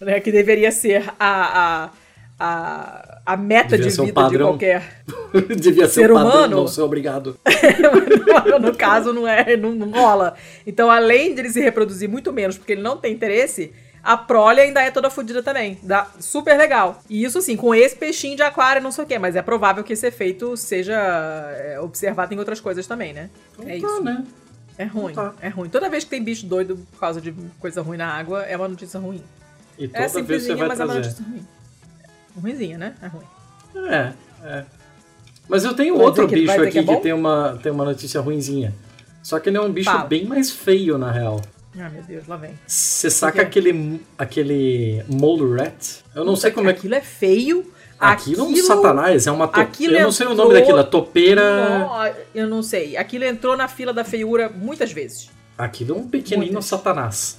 Né? 0.01 0.19
Que 0.21 0.33
deveria 0.33 0.73
ser 0.73 1.13
a, 1.19 1.85
a, 1.85 1.91
a, 2.39 3.19
a 3.27 3.37
meta 3.37 3.77
Devia 3.77 3.91
de 3.91 4.05
vida 4.07 4.29
de 4.29 4.39
qualquer. 4.39 5.03
Devia 5.61 5.87
ser 5.87 6.01
Ser 6.03 6.11
o 6.11 6.15
padrão, 6.15 6.31
humano? 6.33 6.57
não 6.57 6.67
ser 6.69 6.83
obrigado. 6.83 7.39
no 8.61 8.75
caso, 8.77 9.13
não 9.13 9.29
é, 9.29 9.57
não, 9.57 9.73
não 9.73 9.91
rola. 9.91 10.35
Então, 10.67 10.91
além 10.91 11.35
de 11.35 11.41
ele 11.43 11.51
se 11.51 11.61
reproduzir 11.61 12.09
muito 12.09 12.33
menos, 12.33 12.57
porque 12.57 12.73
ele 12.73 12.83
não 12.83 12.97
tem 12.97 13.13
interesse, 13.13 13.73
a 14.03 14.17
prole 14.17 14.61
ainda 14.61 14.81
é 14.83 14.91
toda 14.91 15.11
fodida 15.11 15.43
também. 15.43 15.79
Dá 15.83 16.07
super 16.19 16.57
legal. 16.57 17.03
E 17.09 17.23
isso 17.23 17.41
sim, 17.43 17.57
com 17.57 17.75
esse 17.75 17.95
peixinho 17.95 18.37
de 18.37 18.43
aquário, 18.43 18.83
não 18.83 18.91
sei 18.91 19.05
o 19.05 19.07
quê, 19.07 19.19
mas 19.19 19.37
é 19.37 19.43
provável 19.43 19.85
que 19.85 19.93
esse 19.93 20.07
efeito 20.07 20.57
seja 20.57 20.95
é, 21.59 21.79
observado 21.81 22.33
em 22.35 22.39
outras 22.39 22.59
coisas 22.61 22.87
também, 22.87 23.13
né? 23.13 23.29
é 23.63 23.67
Tá, 23.67 23.75
isso. 23.77 24.03
né? 24.03 24.25
É 24.79 24.85
ruim, 24.85 25.13
Tá. 25.13 25.35
é 25.43 25.49
ruim. 25.49 25.69
Toda 25.69 25.91
vez 25.91 26.05
que 26.05 26.11
tem 26.11 26.25
bicho 26.25 26.47
doido 26.47 26.79
por 26.93 26.99
causa 27.01 27.21
de 27.21 27.35
coisa 27.61 27.83
ruim 27.83 27.99
na 27.99 28.09
água, 28.09 28.45
é 28.45 28.57
uma 28.57 28.67
notícia 28.69 28.99
ruim. 28.99 29.23
E 29.81 29.91
É 29.93 30.07
toda 30.09 30.23
vez 30.23 30.43
você 30.45 30.55
vai 30.55 30.69
mas 30.69 30.79
é 30.81 30.85
uma 30.85 30.93
trazer. 30.93 31.09
notícia 31.09 31.25
ruim. 31.25 31.47
Ruimzinha, 32.41 32.79
né? 32.79 32.95
É 33.03 33.07
ruim. 33.09 33.25
É, 33.89 34.13
é. 34.45 34.65
Mas 35.49 35.65
eu 35.65 35.75
tenho 35.75 35.97
Vai 35.97 36.05
outro 36.07 36.29
que- 36.29 36.35
bicho 36.37 36.55
que 36.55 36.61
aqui 36.61 36.79
é 36.79 36.85
que, 36.85 36.97
tem, 36.99 37.13
uma, 37.13 37.59
tem 37.63 37.73
uma 37.73 37.85
notícia 37.85 38.21
ruinzinha. 38.21 38.73
Só 39.23 39.39
que 39.41 39.49
ele 39.49 39.57
é 39.57 39.61
um 39.61 39.73
bicho 39.73 39.91
Fala. 39.91 40.05
bem 40.05 40.25
mais 40.25 40.51
feio, 40.51 40.97
na 40.97 41.11
real. 41.11 41.41
Ah, 41.79 41.89
meu 41.89 42.03
Deus, 42.03 42.27
lá 42.27 42.37
vem. 42.37 42.53
Você 42.67 43.11
saca 43.11 43.43
aquele, 43.43 44.01
aquele 44.19 45.05
mole 45.09 45.57
rat? 45.57 46.03
Eu 46.15 46.25
não 46.25 46.37
sei 46.37 46.51
como 46.51 46.69
é 46.69 46.73
que... 46.73 46.79
Aquilo 46.81 46.95
é 46.95 47.01
feio. 47.01 47.73
Aquilo 47.99 48.41
é 48.41 48.45
um 48.45 48.57
satanás, 48.57 49.27
é 49.27 49.31
uma 49.31 49.47
topeira. 49.47 49.69
aquilo 49.71 49.95
Eu 49.97 50.03
não 50.05 50.13
sei 50.13 50.27
o 50.27 50.33
entrou- 50.33 50.49
nome 50.49 50.59
daquilo, 50.61 50.79
a 50.79 50.85
topeira... 50.85 51.79
Nó- 51.81 52.11
eu 52.35 52.47
não 52.49 52.63
sei. 52.63 52.97
Aquilo 52.97 53.25
entrou 53.25 53.57
na 53.57 53.69
fila 53.69 53.93
da 53.93 54.05
feiura 54.05 54.49
muitas 54.49 54.91
vezes. 54.93 55.29
Aquilo 55.59 55.95
é 55.95 55.99
um 55.99 56.09
pequenino 56.09 56.47
Muitas. 56.53 56.65
satanás. 56.67 57.39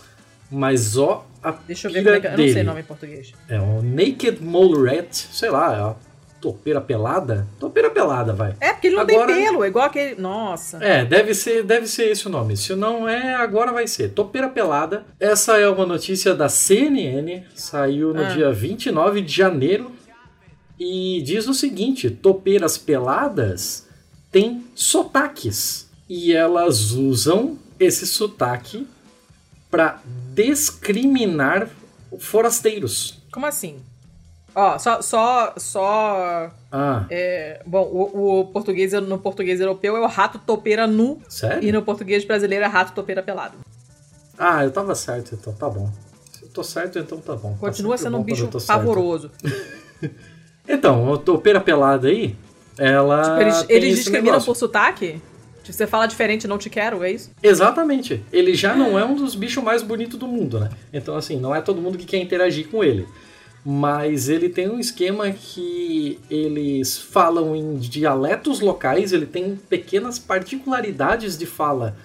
Mas 0.52 0.98
ó, 0.98 1.26
a 1.42 1.52
Deixa 1.52 1.88
eu 1.88 1.94
ver 1.94 2.04
como 2.04 2.16
é 2.16 2.20
que. 2.20 2.28
Eu 2.28 2.32
não 2.32 2.54
sei 2.54 2.62
o 2.62 2.66
nome 2.66 2.80
em 2.82 2.84
português. 2.84 3.34
É 3.48 3.60
o 3.60 3.82
Naked 3.82 4.44
Mole 4.44 4.86
Rat, 4.86 5.12
sei 5.12 5.50
lá, 5.50 5.90
ó. 5.90 5.96
topeira 6.40 6.82
pelada? 6.82 7.48
Topeira 7.60 7.90
pelada, 7.90 8.34
vai. 8.34 8.56
É, 8.60 8.74
porque 8.74 8.88
ele 8.88 8.96
não 8.96 9.04
agora, 9.04 9.34
tem 9.34 9.46
pelo, 9.46 9.64
é 9.64 9.68
igual 9.68 9.86
aquele. 9.86 10.22
Nossa. 10.22 10.78
É, 10.84 11.06
deve 11.06 11.34
ser, 11.34 11.64
deve 11.64 11.88
ser 11.88 12.12
esse 12.12 12.28
o 12.28 12.30
nome. 12.30 12.58
Se 12.58 12.76
não 12.76 13.08
é, 13.08 13.34
agora 13.34 13.72
vai 13.72 13.88
ser. 13.88 14.10
Topeira 14.10 14.50
pelada. 14.50 15.06
Essa 15.20 15.58
é 15.58 15.68
uma 15.68 15.86
notícia 15.86 16.36
da 16.36 16.50
CNN, 16.50 17.44
saiu 17.56 18.14
no 18.14 18.24
ah. 18.24 18.30
dia 18.30 18.52
29 18.52 19.22
de 19.22 19.34
janeiro. 19.34 19.92
E 20.78 21.22
diz 21.24 21.48
o 21.48 21.54
seguinte: 21.54 22.10
topeiras 22.10 22.78
peladas 22.78 23.88
têm 24.32 24.66
sotaques. 24.76 25.90
E 26.10 26.34
elas 26.34 26.92
usam 26.92 27.58
esse 27.80 28.06
sotaque 28.06 28.86
para 29.72 30.02
discriminar 30.36 31.70
forasteiros. 32.20 33.24
Como 33.32 33.46
assim? 33.46 33.80
Ó, 34.54 34.78
só. 34.78 35.02
só, 35.02 35.54
só 35.58 36.52
ah. 36.72 37.06
É, 37.10 37.62
bom, 37.66 37.84
o, 37.84 38.42
o, 38.42 38.46
português 38.48 38.92
no 38.92 39.18
português 39.18 39.62
europeu 39.62 39.96
é 39.96 40.02
o 40.02 40.08
rato 40.08 40.38
topeira 40.40 40.86
nu. 40.86 41.22
Sério? 41.30 41.68
E 41.68 41.72
no 41.72 41.82
português 41.82 42.26
brasileiro 42.26 42.66
é 42.66 42.68
rato 42.68 42.94
topeira 42.94 43.24
pelado. 43.24 43.58
Ah, 44.38 44.64
eu 44.64 44.72
tava 44.72 44.94
certo, 44.94 45.36
então 45.36 45.54
tá 45.54 45.70
bom. 45.70 45.90
Se 46.32 46.44
eu 46.44 46.50
tô 46.50 46.64
certo, 46.64 47.00
então 47.00 47.20
tá 47.20 47.36
bom. 47.36 47.54
Tá 47.54 47.60
Continua 47.60 47.96
tá 47.96 48.04
sendo 48.04 48.18
um 48.18 48.24
bicho 48.24 48.50
pavoroso. 48.68 49.32
então, 50.68 51.14
a 51.14 51.18
topeira 51.18 51.62
pelada 51.62 52.10
aí, 52.10 52.36
ela. 52.78 53.22
Tipo, 53.22 53.42
eles, 53.42 53.66
eles 53.70 53.96
discriminam 54.00 54.42
por 54.42 54.56
sotaque? 54.56 55.22
Tipo, 55.64 55.74
você 55.74 55.86
fala 55.86 56.06
diferente, 56.08 56.48
não 56.48 56.58
te 56.58 56.70
quero, 56.70 57.04
é 57.04 57.12
isso? 57.12 57.32
Exatamente. 57.42 58.24
Ele 58.32 58.56
já 58.56 58.76
não 58.76 58.98
é 58.98 59.06
um 59.06 59.16
dos 59.16 59.36
bichos 59.36 59.64
mais 59.64 59.84
bonitos 59.84 60.18
do 60.18 60.28
mundo, 60.28 60.60
né? 60.60 60.70
Então, 60.92 61.16
assim, 61.16 61.40
não 61.40 61.54
é 61.54 61.62
todo 61.62 61.82
mundo 61.82 61.98
que 61.98 62.06
quer 62.06 62.18
interagir 62.18 62.68
com 62.68 62.84
ele 62.84 63.08
mas 63.64 64.28
ele 64.28 64.50
tem 64.50 64.68
um 64.70 64.80
esquema 64.80 65.32
que 65.32 66.20
eles 66.30 66.98
falam 66.98 67.56
em 67.56 67.78
dialetos 67.78 68.60
locais, 68.60 69.14
ele 69.14 69.28
tem 69.28 69.56
pequenas 69.56 70.18
particularidades 70.18 71.38
de 71.38 71.46
fala 71.46 71.96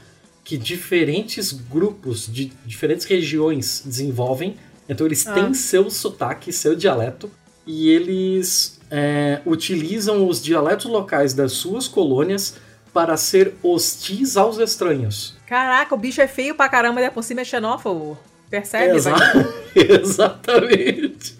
que 0.44 0.56
diferentes 0.56 1.52
grupos 1.52 2.26
de 2.30 2.52
diferentes 2.64 3.06
regiões 3.06 3.82
desenvolvem. 3.84 4.56
Então 4.88 5.06
eles 5.06 5.26
ah. 5.26 5.32
têm 5.32 5.54
seu 5.54 5.90
sotaque, 5.90 6.52
seu 6.52 6.76
dialeto, 6.76 7.30
e 7.66 7.88
eles 7.88 8.78
é, 8.90 9.40
utilizam 9.44 10.28
os 10.28 10.40
dialetos 10.40 10.86
locais 10.86 11.34
das 11.34 11.52
suas 11.52 11.88
colônias 11.88 12.54
para 12.96 13.14
ser 13.18 13.52
hostis 13.62 14.38
aos 14.38 14.56
estranhos. 14.56 15.36
Caraca, 15.46 15.94
o 15.94 15.98
bicho 15.98 16.18
é 16.22 16.26
feio 16.26 16.54
pra 16.54 16.66
caramba 16.66 17.02
e 17.02 17.10
por 17.10 17.22
cima 17.22 17.42
é 17.42 17.44
xenófobo. 17.44 18.18
Percebe? 18.48 18.96
Exa 18.96 19.14
Exatamente. 19.76 21.36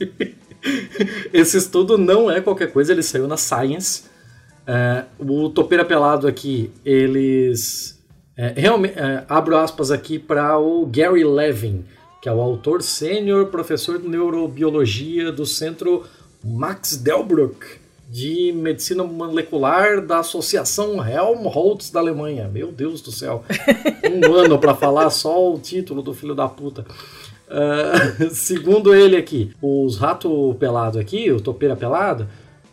Esse 1.33 1.57
estudo 1.57 1.97
não 1.97 2.31
é 2.31 2.43
qualquer 2.43 2.71
coisa, 2.71 2.93
ele 2.93 3.03
saiu 3.03 3.27
na 3.27 3.39
Science. 3.39 4.03
É, 4.67 5.05
o 5.19 5.49
Topeira 5.49 5.83
Pelado 5.83 6.29
aqui, 6.29 6.71
eles. 6.85 8.05
É, 8.37 8.53
realmente, 8.55 8.99
é, 8.99 9.25
abro 9.27 9.57
aspas 9.57 9.91
aqui 9.91 10.19
para 10.19 10.59
o 10.59 10.85
Gary 10.85 11.25
Levin, 11.25 11.87
que 12.21 12.29
é 12.29 12.33
o 12.33 12.43
autor 12.43 12.83
sênior, 12.83 13.47
professor 13.47 13.99
de 13.99 14.07
neurobiologia 14.07 15.33
do 15.33 15.47
Centro 15.47 16.05
Max 16.45 16.99
Delbruck 16.99 17.86
de 18.09 18.53
Medicina 18.53 19.03
Molecular 19.03 20.01
da 20.01 20.21
Associação 20.21 21.05
Helmholtz 21.05 21.91
da 21.91 22.01
Alemanha. 22.01 22.49
Meu 22.49 22.71
Deus 22.71 23.01
do 23.01 23.11
céu. 23.11 23.45
Um 24.07 24.35
ano 24.35 24.59
para 24.59 24.75
falar 24.75 25.11
só 25.11 25.53
o 25.53 25.59
título 25.59 26.01
do 26.01 26.15
filho 26.15 26.35
da 26.35 26.49
puta. 26.49 26.87
Uh, 27.49 28.31
segundo 28.31 28.95
ele 28.95 29.17
aqui, 29.17 29.53
os 29.61 29.97
rato 29.97 30.57
pelado 30.61 30.99
aqui, 30.99 31.31
o 31.31 31.41
topeira 31.41 31.75
pelado, 31.75 32.29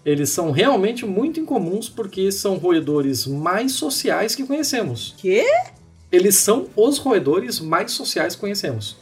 eles 0.05 0.29
são 0.29 0.51
realmente 0.51 1.05
muito 1.05 1.39
incomuns 1.39 1.89
porque 1.89 2.31
são 2.31 2.57
roedores 2.57 3.25
mais 3.25 3.73
sociais 3.73 4.35
que 4.35 4.45
conhecemos. 4.45 5.15
Quê? 5.17 5.45
Eles 6.11 6.35
são 6.35 6.67
os 6.75 6.99
roedores 6.99 7.59
mais 7.59 7.91
sociais 7.91 8.35
que 8.35 8.41
conhecemos. 8.41 8.97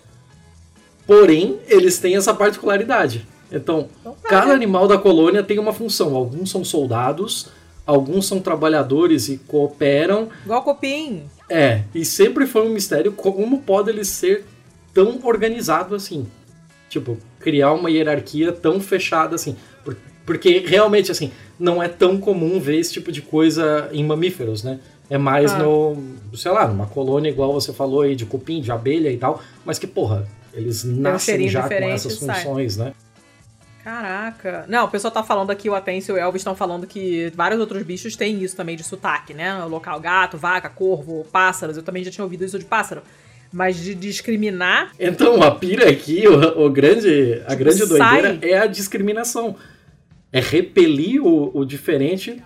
Porém, 1.05 1.59
eles 1.67 1.99
têm 1.99 2.15
essa 2.15 2.33
particularidade. 2.33 3.27
Então, 3.51 3.89
então 3.99 4.15
cada 4.23 4.47
né? 4.47 4.53
animal 4.53 4.87
da 4.87 4.97
colônia 4.97 5.43
tem 5.43 5.59
uma 5.59 5.73
função. 5.73 6.15
Alguns 6.15 6.49
são 6.49 6.63
soldados, 6.63 7.49
alguns 7.85 8.25
são 8.25 8.39
trabalhadores 8.39 9.29
e 9.29 9.37
cooperam. 9.37 10.29
Igual 10.45 10.63
copim. 10.63 11.23
É, 11.49 11.83
e 11.93 12.05
sempre 12.05 12.47
foi 12.47 12.65
um 12.65 12.69
mistério 12.69 13.11
como 13.11 13.61
pode 13.61 13.89
ele 13.89 14.05
ser 14.05 14.45
tão 14.93 15.19
organizado 15.23 15.95
assim. 15.95 16.25
Tipo, 16.89 17.17
criar 17.39 17.73
uma 17.73 17.89
hierarquia 17.89 18.51
tão 18.51 18.79
fechada 18.79 19.35
assim. 19.35 19.55
Porque 20.25 20.59
realmente, 20.59 21.11
assim, 21.11 21.31
não 21.59 21.81
é 21.81 21.87
tão 21.87 22.17
comum 22.17 22.59
ver 22.59 22.77
esse 22.77 22.93
tipo 22.93 23.11
de 23.11 23.21
coisa 23.21 23.89
em 23.91 24.03
mamíferos, 24.03 24.63
né? 24.63 24.79
É 25.09 25.17
mais 25.17 25.51
ah. 25.51 25.59
no, 25.59 25.97
sei 26.33 26.51
lá, 26.51 26.67
numa 26.67 26.85
colônia 26.85 27.29
igual 27.29 27.51
você 27.51 27.73
falou 27.73 28.01
aí, 28.01 28.15
de 28.15 28.25
cupim, 28.25 28.61
de 28.61 28.71
abelha 28.71 29.11
e 29.11 29.17
tal, 29.17 29.41
mas 29.65 29.77
que, 29.77 29.85
porra, 29.85 30.25
eles 30.53 30.83
nascem 30.85 31.49
já 31.49 31.67
com 31.67 31.73
essas 31.73 32.17
funções, 32.17 32.75
sai. 32.75 32.85
né? 32.87 32.93
Caraca. 33.83 34.65
Não, 34.67 34.85
o 34.85 34.87
pessoal 34.87 35.11
tá 35.11 35.23
falando 35.23 35.49
aqui, 35.49 35.69
o 35.69 35.75
Atencio 35.75 36.15
e 36.15 36.19
o 36.19 36.21
Elvis 36.21 36.41
estão 36.41 36.55
falando 36.55 36.85
que 36.85 37.31
vários 37.35 37.59
outros 37.59 37.83
bichos 37.83 38.15
têm 38.15 38.41
isso 38.43 38.55
também 38.55 38.75
de 38.75 38.83
sotaque, 38.83 39.33
né? 39.33 39.63
O 39.63 39.67
local 39.67 39.99
gato, 39.99 40.37
vaca, 40.37 40.69
corvo, 40.69 41.25
pássaros. 41.31 41.77
Eu 41.77 41.83
também 41.83 42.03
já 42.03 42.11
tinha 42.11 42.23
ouvido 42.23 42.45
isso 42.45 42.59
de 42.59 42.65
pássaro. 42.65 43.01
Mas 43.51 43.77
de 43.77 43.93
discriminar. 43.93 44.93
Então, 44.97 45.43
a 45.43 45.51
pira 45.51 45.89
aqui, 45.89 46.25
o, 46.25 46.65
o 46.65 46.69
grande, 46.69 47.41
a 47.45 47.49
tipo, 47.49 47.55
grande 47.57 47.85
doideira 47.85 48.39
é 48.41 48.59
a 48.59 48.65
discriminação. 48.65 49.57
É 50.31 50.39
repelir 50.39 51.21
o, 51.21 51.51
o 51.53 51.65
diferente 51.65 52.41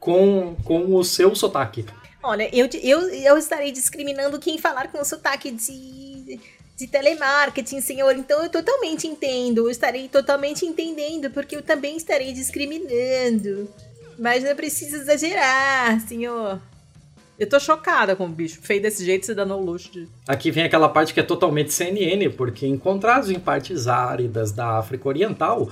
com, 0.00 0.56
com 0.64 0.96
o 0.96 1.04
seu 1.04 1.34
sotaque. 1.36 1.84
Olha, 2.22 2.50
eu, 2.52 2.68
eu, 2.82 3.00
eu 3.08 3.38
estarei 3.38 3.70
discriminando 3.70 4.38
quem 4.38 4.58
falar 4.58 4.88
com 4.88 5.00
o 5.00 5.04
sotaque 5.04 5.52
de 5.52 6.40
de 6.80 6.86
telemarketing, 6.86 7.80
senhor. 7.80 8.16
Então 8.16 8.42
eu 8.42 8.48
totalmente 8.48 9.06
entendo, 9.06 9.66
eu 9.66 9.70
estarei 9.70 10.08
totalmente 10.08 10.64
entendendo, 10.64 11.30
porque 11.30 11.54
eu 11.54 11.62
também 11.62 11.96
estarei 11.96 12.32
discriminando. 12.32 13.68
Mas 14.18 14.42
não 14.42 14.54
precisa 14.56 14.96
exagerar, 14.96 16.00
senhor. 16.00 16.60
Eu 17.38 17.48
tô 17.48 17.58
chocada 17.58 18.14
com 18.14 18.26
o 18.26 18.28
bicho. 18.28 18.60
Feio 18.60 18.82
desse 18.82 19.04
jeito, 19.04 19.24
você 19.24 19.34
dando 19.34 19.54
o 19.54 19.64
luxo 19.64 19.90
de. 19.92 20.08
Aqui 20.28 20.50
vem 20.50 20.64
aquela 20.64 20.88
parte 20.88 21.14
que 21.14 21.20
é 21.20 21.22
totalmente 21.22 21.72
CNN, 21.72 22.28
porque 22.30 22.66
encontrados 22.66 23.30
em 23.30 23.38
partes 23.38 23.86
áridas 23.86 24.52
da 24.52 24.78
África 24.78 25.08
Oriental, 25.08 25.70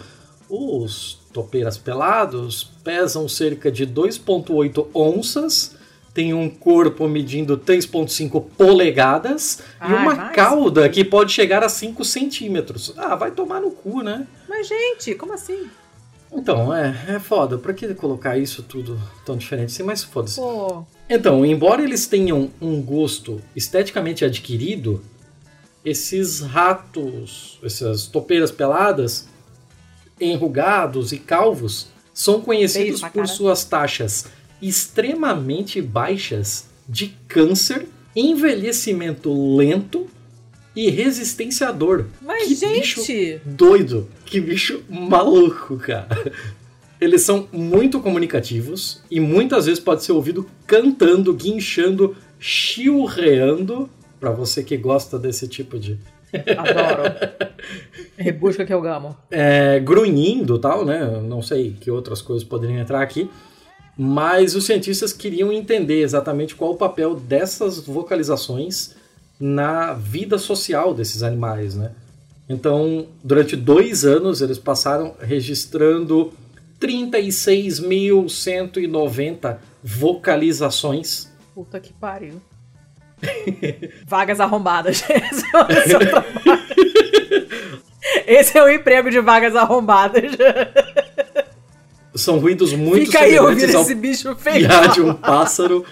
os 0.49 1.19
topeiras 1.33 1.77
pelados 1.77 2.65
pesam 2.83 3.29
cerca 3.29 3.71
de 3.71 3.87
2,8 3.87 4.89
onças 4.95 5.77
tem 6.13 6.35
um 6.35 6.49
corpo 6.49 7.07
medindo 7.07 7.57
3,5 7.57 8.45
polegadas 8.57 9.61
e 9.81 9.93
uma 9.93 10.15
mais? 10.15 10.35
cauda 10.35 10.89
que 10.89 11.05
pode 11.05 11.33
chegar 11.33 11.63
a 11.63 11.69
5 11.69 12.05
centímetros. 12.05 12.93
Ah, 12.97 13.15
vai 13.15 13.31
tomar 13.31 13.61
no 13.61 13.71
cu, 13.71 14.03
né? 14.03 14.27
Mas, 14.49 14.67
gente, 14.67 15.15
como 15.15 15.33
assim? 15.33 15.69
Então, 16.33 16.75
é, 16.75 16.97
é 17.09 17.19
foda. 17.19 17.57
Pra 17.57 17.73
que 17.73 17.93
colocar 17.95 18.37
isso 18.37 18.63
tudo 18.63 19.01
tão 19.25 19.37
diferente 19.37 19.73
assim? 19.73 19.83
Mas 19.83 20.03
foda-se. 20.03 20.41
Então, 21.09 21.45
embora 21.45 21.83
eles 21.83 22.07
tenham 22.07 22.51
um 22.61 22.83
gosto 22.83 23.41
esteticamente 23.55 24.25
adquirido, 24.25 25.03
esses 25.85 26.41
ratos, 26.41 27.59
essas 27.63 28.07
topeiras 28.07 28.51
peladas, 28.51 29.29
enrugados 30.21 31.13
e 31.13 31.19
calvos, 31.19 31.89
são 32.13 32.41
conhecidos 32.41 33.01
por 33.03 33.29
suas 33.29 33.65
taxas 33.65 34.27
extremamente 34.61 35.81
baixas 35.81 36.69
de 36.89 37.09
câncer, 37.29 37.87
envelhecimento 38.15 39.57
lento 39.57 40.09
e 40.75 40.91
resistência 40.91 41.69
à 41.69 41.73
dor. 41.73 42.07
Mas, 42.23 42.49
que 42.49 42.55
gente! 42.55 42.97
Bicho 42.97 43.41
doido! 43.45 44.09
Que 44.25 44.41
bicho 44.41 44.83
maluco, 44.89 45.77
cara! 45.77 46.33
Eles 47.01 47.23
são 47.23 47.49
muito 47.53 48.01
comunicativos 48.01 49.03
e 49.11 49.21
muitas 49.21 49.67
vezes 49.67 49.79
pode 49.81 50.03
ser 50.03 50.13
ouvido 50.13 50.49
cantando, 50.67 51.33
guinchando, 51.33 52.17
chilreando, 52.41 53.89
para 54.19 54.31
você 54.31 54.65
que 54.65 54.77
gosta 54.77 55.19
desse 55.19 55.47
tipo 55.47 55.79
de. 55.79 55.99
Adoro. 56.57 57.03
Rebusca 58.19 58.65
que 58.65 58.75
eu 58.75 58.81
gamo. 58.81 59.17
É, 59.31 59.79
grunhindo 59.79 60.59
tal, 60.59 60.85
né? 60.85 61.21
Não 61.23 61.41
sei 61.41 61.77
que 61.81 61.91
outras 61.91 62.21
coisas 62.21 62.47
poderiam 62.47 62.81
entrar 62.81 63.01
aqui 63.01 63.31
mas 64.01 64.55
os 64.55 64.65
cientistas 64.65 65.13
queriam 65.13 65.53
entender 65.53 66.03
exatamente 66.03 66.55
qual 66.55 66.71
o 66.71 66.77
papel 66.77 67.17
dessas 67.17 67.81
vocalizações 67.81 68.95
na 69.41 69.93
vida 69.93 70.39
social 70.39 70.95
desses 70.95 71.25
animais, 71.25 71.75
né? 71.75 71.91
Então, 72.49 73.09
durante 73.25 73.57
dois 73.57 74.05
anos, 74.05 74.41
eles 74.41 74.57
passaram 74.57 75.17
registrando 75.21 76.33
36.190 76.81 79.57
vocalizações. 79.83 81.29
Puta 81.53 81.81
que 81.81 81.93
pariu. 81.93 82.41
vagas 84.07 84.39
arrombadas. 84.39 85.03
Esse 88.27 88.57
é 88.57 88.63
o 88.63 88.69
emprego 88.69 89.11
de 89.11 89.19
vagas 89.21 89.57
arrombadas. 89.57 90.31
são 92.19 92.39
ruídos 92.39 92.73
muito 92.73 93.07
Fica 93.07 93.21
aí 93.21 93.39
ouvindo 93.39 93.64
esse 93.64 93.95
bicho 93.95 94.35
feio. 94.37 94.69
de 94.93 95.01
um 95.01 95.14
pássaro. 95.14 95.85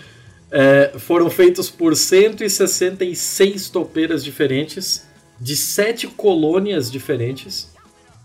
É, 0.51 0.93
foram 0.99 1.29
feitos 1.29 1.69
por 1.69 1.97
166 1.97 3.69
topeiras 3.69 4.23
diferentes, 4.23 5.07
de 5.41 5.57
sete 5.57 6.07
colônias 6.07 6.91
diferentes, 6.91 7.71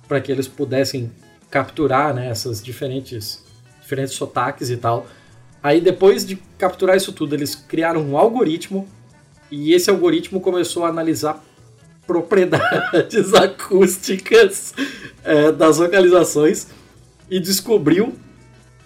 para 0.08 0.22
que 0.22 0.32
eles 0.32 0.48
pudessem 0.48 1.12
capturar 1.50 2.14
né, 2.14 2.30
essas 2.30 2.62
diferentes, 2.62 3.44
diferentes 3.82 4.14
sotaques 4.14 4.70
e 4.70 4.78
tal. 4.78 5.08
Aí 5.64 5.82
depois 5.82 6.26
de 6.26 6.38
capturar 6.58 6.96
isso 6.96 7.12
tudo, 7.12 7.36
eles 7.36 7.56
criaram 7.56 8.02
um 8.02 8.18
algoritmo 8.18 8.88
e 9.50 9.74
esse 9.74 9.90
algoritmo 9.90 10.40
começou 10.40 10.86
a 10.86 10.90
analisar 10.90 11.44
propriedades 12.08 13.34
acústicas 13.36 14.74
é, 15.24 15.52
das 15.52 15.78
localizações 15.78 16.68
e 17.32 17.40
descobriu 17.40 18.14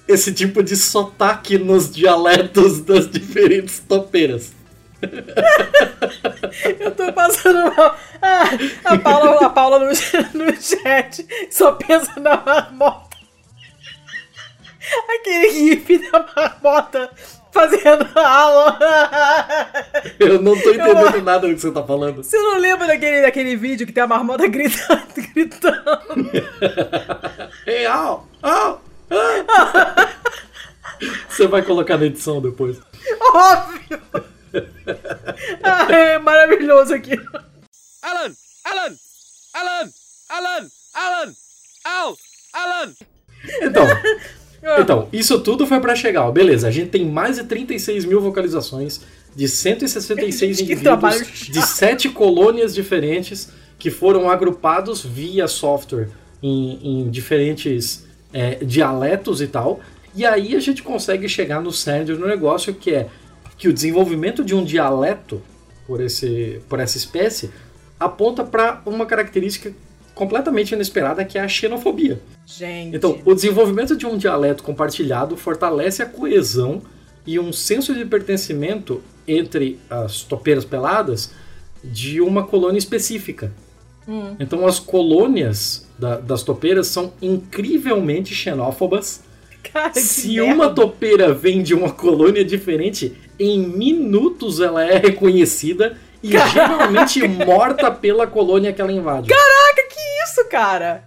esse 0.07 0.31
tipo 0.31 0.61
de 0.61 0.75
sotaque 0.77 1.57
nos 1.57 1.91
dialetos 1.91 2.79
das 2.79 3.09
diferentes 3.09 3.79
topeiras. 3.79 4.53
Eu 6.79 6.91
tô 6.91 7.11
passando 7.11 7.75
mal. 7.75 7.97
Ah, 8.21 8.43
a 8.85 8.97
Paula, 8.99 9.45
a 9.47 9.49
Paula 9.49 9.79
no, 9.79 9.87
no 10.45 10.61
chat 10.61 11.25
só 11.49 11.71
pensa 11.71 12.19
na 12.19 12.37
marmota. 12.37 13.17
Aquele 15.09 15.51
gif 15.51 16.11
da 16.11 16.25
marmota 16.35 17.09
fazendo 17.55 18.07
aula. 18.19 18.77
Eu 20.19 20.41
não 20.41 20.59
tô 20.61 20.71
entendendo 20.71 21.21
nada 21.23 21.47
do 21.47 21.55
que 21.55 21.61
você 21.61 21.71
tá 21.71 21.81
falando. 21.81 22.21
Você 22.21 22.37
não 22.37 22.59
lembra 22.59 22.85
daquele, 22.85 23.21
daquele 23.21 23.55
vídeo 23.55 23.87
que 23.87 23.93
tem 23.93 24.03
a 24.03 24.07
marmota 24.07 24.45
gritando? 24.45 25.07
gritando? 25.33 26.31
Ei, 27.65 27.85
au. 28.45 28.81
Você 31.29 31.47
vai 31.47 31.61
colocar 31.61 31.97
na 31.97 32.05
edição 32.05 32.41
depois. 32.41 32.77
Óbvio! 33.33 34.01
Ah, 35.63 35.91
é 35.91 36.17
maravilhoso 36.17 36.93
aqui. 36.93 37.19
Alan! 38.01 38.31
Alan! 38.63 38.95
Alan! 39.53 39.91
Alan! 40.29 40.67
Alan! 40.93 41.33
Al! 41.83 42.17
Alan! 42.53 42.93
Então, 43.61 43.85
então, 44.79 45.09
isso 45.11 45.39
tudo 45.41 45.67
foi 45.67 45.79
pra 45.79 45.95
chegar. 45.95 46.25
ó, 46.27 46.31
Beleza, 46.31 46.67
a 46.67 46.71
gente 46.71 46.89
tem 46.89 47.05
mais 47.05 47.35
de 47.35 47.43
36 47.43 48.05
mil 48.05 48.21
vocalizações 48.21 49.01
de 49.35 49.47
166 49.47 50.61
Que 50.63 50.75
trabalho 50.77 51.17
indivíduos 51.17 51.47
de 51.47 51.61
sete 51.67 52.09
colônias 52.09 52.73
diferentes 52.73 53.49
que 53.77 53.91
foram 53.91 54.29
agrupados 54.29 55.03
via 55.03 55.47
software 55.47 56.09
em, 56.41 57.03
em 57.03 57.09
diferentes 57.09 58.04
é, 58.35 58.55
dialetos 58.55 59.41
e 59.41 59.47
tal. 59.47 59.79
E 60.13 60.25
aí 60.25 60.55
a 60.55 60.59
gente 60.59 60.83
consegue 60.83 61.29
chegar 61.29 61.61
no 61.61 61.71
cerne 61.71 62.13
do 62.13 62.27
negócio 62.27 62.73
que 62.73 62.93
é 62.93 63.07
que 63.57 63.69
o 63.69 63.73
desenvolvimento 63.73 64.43
de 64.43 64.53
um 64.53 64.65
dialeto 64.65 65.41
por, 65.87 66.01
esse, 66.01 66.61
por 66.67 66.81
essa 66.81 66.97
espécie 66.97 67.49
aponta 67.97 68.43
para 68.43 68.81
uma 68.85 69.05
característica 69.05 69.71
completamente 70.13 70.73
inesperada 70.73 71.23
que 71.23 71.37
é 71.37 71.41
a 71.41 71.47
xenofobia. 71.47 72.21
Gente. 72.45 72.95
Então, 72.95 73.21
o 73.23 73.33
desenvolvimento 73.33 73.95
de 73.95 74.05
um 74.05 74.17
dialeto 74.17 74.63
compartilhado 74.63 75.37
fortalece 75.37 76.03
a 76.03 76.05
coesão 76.05 76.81
e 77.25 77.39
um 77.39 77.53
senso 77.53 77.95
de 77.95 78.05
pertencimento 78.05 79.01
entre 79.25 79.79
as 79.89 80.23
topeiras 80.23 80.65
peladas 80.65 81.31
de 81.81 82.19
uma 82.19 82.45
colônia 82.45 82.77
específica. 82.77 83.51
Então, 84.39 84.67
as 84.67 84.79
colônias 84.79 85.84
da- 85.97 86.17
das 86.17 86.43
topeiras 86.43 86.87
são 86.87 87.13
incrivelmente 87.21 88.33
xenófobas. 88.33 89.23
Cara, 89.73 89.93
Se 89.95 90.35
merda. 90.35 90.53
uma 90.53 90.69
topeira 90.73 91.33
vem 91.33 91.63
de 91.63 91.73
uma 91.73 91.91
colônia 91.91 92.45
diferente, 92.45 93.13
em 93.39 93.59
minutos 93.67 94.59
ela 94.61 94.83
é 94.85 94.97
reconhecida 94.97 95.97
e 96.21 96.29
geralmente 96.31 97.27
morta 97.27 97.89
pela 97.91 98.27
colônia 98.27 98.71
que 98.71 98.81
ela 98.81 98.91
invade. 98.91 99.27
Caraca, 99.27 99.87
que 99.89 99.99
isso, 100.23 100.47
cara? 100.49 101.03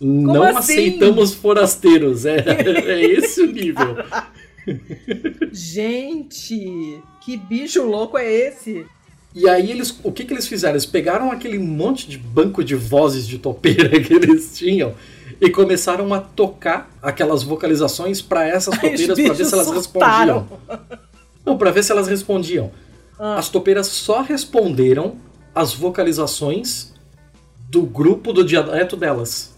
Não 0.00 0.42
assim? 0.42 0.58
aceitamos 0.74 1.32
forasteiros. 1.32 2.26
É, 2.26 2.36
é 2.86 3.04
esse 3.04 3.40
o 3.42 3.46
nível. 3.46 3.96
Gente, 5.52 7.00
que 7.24 7.36
bicho 7.36 7.82
louco 7.84 8.18
é 8.18 8.30
esse? 8.30 8.84
E 9.36 9.46
aí 9.46 9.70
eles, 9.70 9.94
o 10.02 10.10
que, 10.10 10.24
que 10.24 10.32
eles 10.32 10.48
fizeram? 10.48 10.72
Eles 10.72 10.86
pegaram 10.86 11.30
aquele 11.30 11.58
monte 11.58 12.08
de 12.08 12.16
banco 12.16 12.64
de 12.64 12.74
vozes 12.74 13.26
de 13.26 13.36
topeira 13.36 13.90
que 14.00 14.14
eles 14.14 14.56
tinham 14.56 14.94
e 15.38 15.50
começaram 15.50 16.14
a 16.14 16.20
tocar 16.20 16.90
aquelas 17.02 17.42
vocalizações 17.42 18.22
para 18.22 18.48
essas 18.48 18.74
topeiras 18.74 19.20
para 19.20 19.34
ver 19.34 19.44
se 19.44 19.52
elas 19.52 19.66
surtaram. 19.66 20.48
respondiam. 20.48 20.98
Não, 21.44 21.58
para 21.58 21.70
ver 21.70 21.84
se 21.84 21.92
elas 21.92 22.08
respondiam. 22.08 22.72
Ah. 23.18 23.36
As 23.36 23.50
topeiras 23.50 23.88
só 23.88 24.22
responderam 24.22 25.16
as 25.54 25.74
vocalizações 25.74 26.94
do 27.68 27.82
grupo 27.82 28.32
do 28.32 28.42
dialeto 28.42 28.96
delas. 28.96 29.54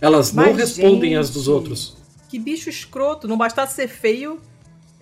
Elas 0.00 0.32
não 0.32 0.44
Mas, 0.44 0.56
respondem 0.56 1.16
as 1.16 1.28
dos 1.28 1.46
gente, 1.46 1.54
outros. 1.54 1.96
Que 2.28 2.38
bicho 2.38 2.70
escroto. 2.70 3.26
Não 3.26 3.36
bastasse 3.36 3.74
ser 3.74 3.88
feio, 3.88 4.40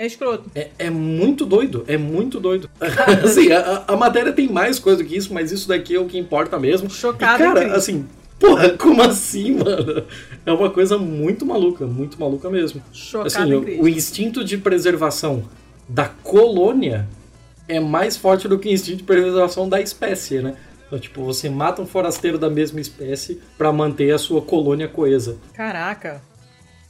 é 0.01 0.07
escroto. 0.07 0.51
É, 0.55 0.71
é 0.79 0.89
muito 0.89 1.45
doido, 1.45 1.85
é 1.87 1.99
muito 1.99 2.41
doido. 2.41 2.71
assim, 3.23 3.53
a, 3.53 3.85
a 3.87 3.95
matéria 3.99 4.33
tem 4.33 4.49
mais 4.49 4.79
coisa 4.79 5.03
do 5.03 5.07
que 5.07 5.15
isso, 5.15 5.35
mas 5.35 5.53
isso 5.53 5.69
daqui 5.69 5.95
é 5.95 6.01
o 6.01 6.07
que 6.07 6.17
importa 6.17 6.59
mesmo. 6.59 6.89
Chocado, 6.89 7.43
E, 7.43 7.47
cara, 7.47 7.59
incrível. 7.59 7.77
assim, 7.77 8.07
porra, 8.39 8.71
como 8.71 9.03
assim, 9.03 9.57
mano? 9.59 10.03
É 10.47 10.51
uma 10.51 10.71
coisa 10.71 10.97
muito 10.97 11.45
maluca, 11.45 11.85
muito 11.85 12.19
maluca 12.19 12.49
mesmo. 12.49 12.83
Chocado 12.95 13.27
Assim, 13.27 13.53
o, 13.53 13.83
o 13.83 13.89
instinto 13.89 14.43
de 14.43 14.57
preservação 14.57 15.45
da 15.87 16.07
colônia 16.07 17.07
é 17.69 17.79
mais 17.79 18.17
forte 18.17 18.49
do 18.49 18.59
que 18.59 18.71
o 18.71 18.73
instinto 18.73 18.97
de 18.99 19.05
preservação 19.05 19.69
da 19.69 19.83
espécie, 19.83 20.41
né? 20.41 20.57
Então, 20.87 20.99
tipo, 20.99 21.23
você 21.23 21.51
mata 21.51 21.83
um 21.83 21.87
forasteiro 21.87 22.39
da 22.39 22.49
mesma 22.49 22.81
espécie 22.81 23.39
pra 23.59 23.71
manter 23.71 24.13
a 24.13 24.19
sua 24.19 24.41
colônia 24.41 24.89
coesa. 24.89 25.37
Caraca. 25.53 26.23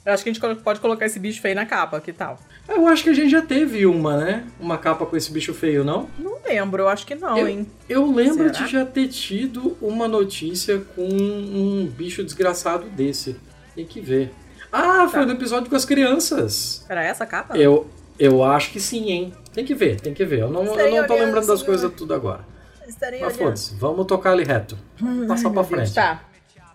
Eu 0.05 0.12
acho 0.14 0.22
que 0.24 0.30
a 0.30 0.32
gente 0.32 0.62
pode 0.62 0.80
colocar 0.80 1.05
esse 1.05 1.18
bicho 1.18 1.42
feio 1.42 1.55
na 1.55 1.66
capa, 1.66 2.01
que 2.01 2.12
tal? 2.12 2.38
Eu 2.66 2.86
acho 2.86 3.03
que 3.05 3.11
a 3.11 3.14
gente 3.14 3.30
já 3.30 3.42
teve 3.42 3.84
uma, 3.84 4.16
né? 4.16 4.44
Uma 4.59 4.78
capa 4.78 5.05
com 5.05 5.14
esse 5.16 5.30
bicho 5.30 5.53
feio, 5.53 5.84
não? 5.84 6.09
Não 6.18 6.38
lembro, 6.44 6.82
eu 6.82 6.88
acho 6.88 7.07
que 7.07 7.14
não, 7.14 7.36
Eu- 7.36 7.46
hein? 7.48 7.66
Eu 7.88 8.11
lembro 8.11 8.48
Será? 8.53 8.64
de 8.66 8.72
já 8.72 8.86
ter 8.86 9.09
tido 9.09 9.76
uma 9.80 10.09
notícia 10.09 10.78
com 10.96 11.07
um 11.07 11.86
bicho 11.86 12.24
desgraçado 12.24 12.86
desse. 12.86 13.36
Tem 13.74 13.84
que 13.84 14.01
ver. 14.01 14.32
Ah, 14.72 15.07
foi 15.11 15.20
Tá. 15.20 15.26
no 15.26 15.32
episódio 15.32 15.68
com 15.68 15.76
as 15.76 15.84
crianças. 15.84 16.84
Era 16.88 17.05
essa 17.05 17.24
a 17.24 17.26
capa? 17.26 17.57
Eu, 17.59 17.86
eu 18.18 18.42
acho 18.42 18.70
que 18.72 18.80
sim, 18.80 19.11
hein? 19.11 19.32
Tem 19.53 19.64
que 19.64 19.74
ver, 19.74 20.01
tem 20.01 20.14
que 20.14 20.24
ver. 20.24 20.40
Eu 20.40 20.48
não, 20.51 20.61
eu 20.61 20.66
não 20.66 20.74
tô 20.76 20.82
olhando, 20.82 21.12
lembrando 21.12 21.46
das 21.46 21.59
senhor. 21.61 21.66
coisas 21.66 21.92
tudo 21.94 22.14
agora. 22.14 22.40
Estarei 22.88 23.20
Mas 23.20 23.36
foda-se, 23.36 23.74
vamos 23.76 24.07
tocar 24.07 24.32
ali 24.32 24.44
reto. 24.44 24.78
Passar 25.28 25.51
pra 25.51 25.62
frente. 25.62 25.92
Tá. 25.94 26.22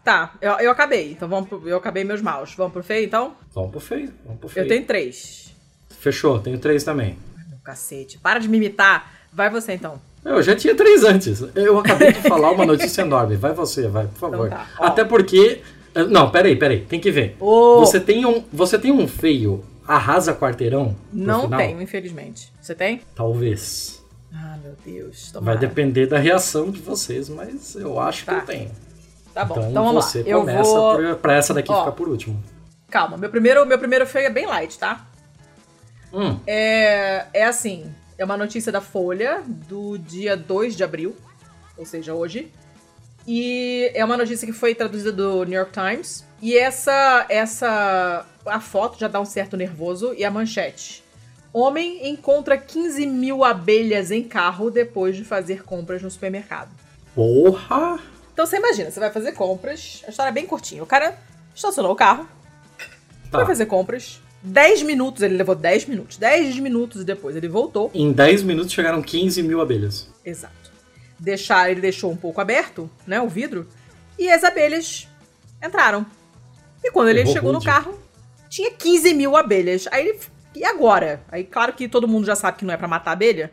Tá, 0.06 0.36
eu, 0.40 0.52
eu 0.60 0.72
acabei. 0.72 1.12
Então 1.12 1.28
vamos 1.28 1.50
pro, 1.50 1.68
eu 1.68 1.76
acabei 1.78 2.04
meus 2.04 2.22
maus. 2.22 2.54
Vamos 2.56 2.72
pro 2.72 2.84
feio, 2.84 3.06
então? 3.06 3.36
Vamos 3.54 3.72
pro 3.72 3.80
feio, 3.80 4.14
vamos 4.24 4.40
pro 4.40 4.48
feio. 4.48 4.64
Eu 4.64 4.68
tenho 4.70 4.86
três. 4.86 5.54
Fechou, 6.00 6.40
tenho 6.40 6.60
três 6.60 6.84
também. 6.84 7.18
Meu 7.50 7.58
cacete. 7.64 8.20
Para 8.20 8.40
de 8.40 8.48
me 8.48 8.58
imitar. 8.58 9.12
Vai 9.34 9.50
você, 9.50 9.74
então. 9.74 10.00
Eu 10.24 10.42
já 10.44 10.56
tinha 10.56 10.76
três 10.76 11.04
antes. 11.04 11.44
Eu 11.56 11.80
acabei 11.80 12.14
de 12.14 12.22
falar 12.22 12.52
uma 12.52 12.64
notícia 12.68 13.02
enorme. 13.02 13.36
Vai 13.36 13.52
você, 13.54 13.88
vai, 13.88 14.06
por 14.06 14.18
favor. 14.20 14.46
Então 14.48 14.60
tá. 14.60 14.68
Até 14.80 15.04
porque. 15.04 15.62
Não, 16.10 16.30
peraí, 16.30 16.56
peraí, 16.56 16.82
tem 16.82 17.00
que 17.00 17.10
ver. 17.10 17.36
Ô! 17.40 17.80
Você, 17.80 18.00
tem 18.00 18.26
um, 18.26 18.44
você 18.54 18.78
tem 18.78 18.92
um 18.92 19.08
feio 19.08 19.64
arrasa 19.88 20.36
quarteirão? 20.36 20.96
Não 21.12 21.44
final? 21.44 21.60
tenho, 21.60 21.82
infelizmente. 21.82 22.52
Você 22.62 22.76
tem? 22.76 23.02
Talvez. 23.16 24.04
Ah, 24.34 24.58
meu 24.64 24.76
Deus. 24.86 25.32
Vai 25.34 25.42
Tomara. 25.42 25.58
depender 25.58 26.06
da 26.08 26.18
reação 26.20 26.70
de 26.70 26.80
vocês, 26.82 27.28
mas 27.30 27.76
eu 27.76 28.00
acho 28.00 28.26
Tá. 28.26 28.36
que 28.36 28.42
eu 28.42 28.46
tenho. 28.56 28.72
Tá 29.36 29.44
bom, 29.44 29.56
então, 29.56 29.70
então 29.70 29.84
vamos 29.84 30.06
você 30.06 30.24
lá. 30.24 30.30
Eu 30.30 30.40
começa 30.40 30.64
vou... 30.64 30.96
pra, 30.96 31.16
pra 31.18 31.34
essa 31.36 31.54
daqui 31.54 31.70
Ó. 31.72 31.80
ficar 31.80 31.92
por 31.92 32.08
último. 32.08 32.42
Calma, 32.90 33.18
meu 33.18 33.30
primeiro, 33.30 33.66
meu 33.66 33.78
primeiro 33.78 34.08
feio 34.08 34.28
é 34.28 34.30
bem 34.30 34.46
light, 34.48 34.80
tá? 34.80 35.06
Hum, 36.14 36.40
É, 36.48 37.26
é 37.34 37.44
assim, 37.44 37.94
é 38.18 38.24
uma 38.24 38.38
notícia 38.38 38.72
da 38.72 38.80
Folha 38.80 39.44
do 39.46 39.98
dia 39.98 40.38
2 40.38 40.78
de 40.78 40.84
abril, 40.86 41.14
ou 41.78 41.86
seja, 41.86 42.14
hoje. 42.14 42.50
E 43.28 43.92
é 43.94 44.06
uma 44.06 44.16
notícia 44.16 44.46
que 44.46 44.54
foi 44.54 44.74
traduzida 44.74 45.12
do 45.12 45.44
New 45.44 45.60
York 45.60 45.74
Times. 45.74 46.24
E 46.42 46.58
essa, 46.58 47.26
essa, 47.28 48.26
a 48.46 48.60
foto 48.62 48.98
já 48.98 49.10
dá 49.10 49.20
um 49.20 49.26
certo 49.26 49.58
nervoso 49.58 50.14
e 50.18 50.24
a 50.24 50.32
manchete. 50.32 51.04
Homem 51.52 52.08
encontra 52.10 52.58
15 52.58 53.06
mil 53.06 53.44
abelhas 53.44 54.12
em 54.12 54.24
carro 54.24 54.70
depois 54.72 55.16
de 55.18 55.26
fazer 55.26 55.64
compras 55.64 56.02
no 56.02 56.10
supermercado. 56.10 56.70
porra! 57.14 58.00
Então 58.36 58.46
você 58.46 58.58
imagina, 58.58 58.92
você 58.92 59.00
vai 59.00 59.10
fazer 59.10 59.32
compras, 59.32 60.04
a 60.06 60.10
história 60.10 60.30
é 60.30 60.34
bem 60.34 60.46
curtinha. 60.46 60.84
O 60.84 60.86
cara 60.86 61.18
estacionou 61.56 61.94
o 61.94 61.96
carro, 61.96 62.28
Tá. 63.32 63.38
foi 63.40 63.46
fazer 63.46 63.66
compras. 63.66 64.20
10 64.44 64.84
minutos, 64.84 65.24
ele 65.24 65.38
levou 65.38 65.56
10 65.56 65.86
minutos. 65.86 66.18
10 66.18 66.60
minutos 66.60 67.06
depois 67.06 67.34
ele 67.38 67.48
voltou. 67.48 67.90
Em 67.94 68.12
10 68.12 68.44
minutos 68.44 68.74
chegaram 68.74 69.02
15 69.02 69.42
mil 69.42 69.62
abelhas. 69.62 70.10
Exato. 70.24 70.54
Deixar, 71.18 71.72
ele 71.72 71.80
deixou 71.80 72.12
um 72.12 72.18
pouco 72.18 72.42
aberto, 72.42 72.90
né, 73.08 73.22
o 73.22 73.30
vidro, 73.30 73.70
e 74.20 74.30
as 74.30 74.44
abelhas 74.44 75.08
entraram. 75.64 76.06
E 76.84 76.92
quando 76.92 77.08
ele 77.08 77.22
Errou 77.22 77.32
chegou 77.34 77.54
no 77.54 77.64
carro, 77.64 77.98
tinha 78.50 78.70
15 78.70 79.14
mil 79.14 79.38
abelhas. 79.38 79.88
Aí 79.92 80.10
ele. 80.10 80.20
E 80.54 80.66
agora? 80.66 81.24
Aí, 81.32 81.46
claro 81.46 81.72
que 81.72 81.88
todo 81.88 82.06
mundo 82.06 82.26
já 82.26 82.36
sabe 82.36 82.58
que 82.58 82.66
não 82.66 82.74
é 82.74 82.78
pra 82.78 82.88
matar 82.88 83.14
abelha. 83.14 83.50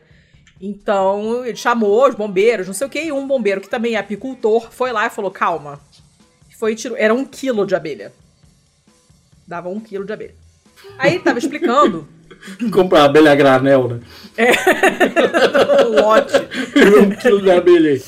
Então, 0.62 1.44
ele 1.44 1.56
chamou 1.56 2.08
os 2.08 2.14
bombeiros, 2.14 2.68
não 2.68 2.74
sei 2.74 2.86
o 2.86 2.90
que, 2.90 3.02
e 3.02 3.10
um 3.10 3.26
bombeiro 3.26 3.60
que 3.60 3.68
também 3.68 3.96
é 3.96 3.98
apicultor 3.98 4.70
foi 4.70 4.92
lá 4.92 5.06
e 5.06 5.10
falou: 5.10 5.30
calma. 5.30 5.80
Foi 6.56 6.76
tirou. 6.76 6.96
Era 6.96 7.12
um 7.12 7.24
quilo 7.24 7.66
de 7.66 7.74
abelha. 7.74 8.12
Dava 9.44 9.68
um 9.68 9.80
quilo 9.80 10.04
de 10.04 10.12
abelha. 10.12 10.36
Aí 10.96 11.14
ele 11.14 11.24
tava 11.24 11.40
explicando. 11.40 12.06
Comprar 12.72 13.04
abelha 13.04 13.34
granel, 13.34 13.88
né? 13.88 14.00
um 15.88 16.00
lote. 16.00 16.34
um 17.00 17.10
quilo 17.10 17.42
de 17.42 17.50
abelha 17.50 17.90
aí. 17.90 18.02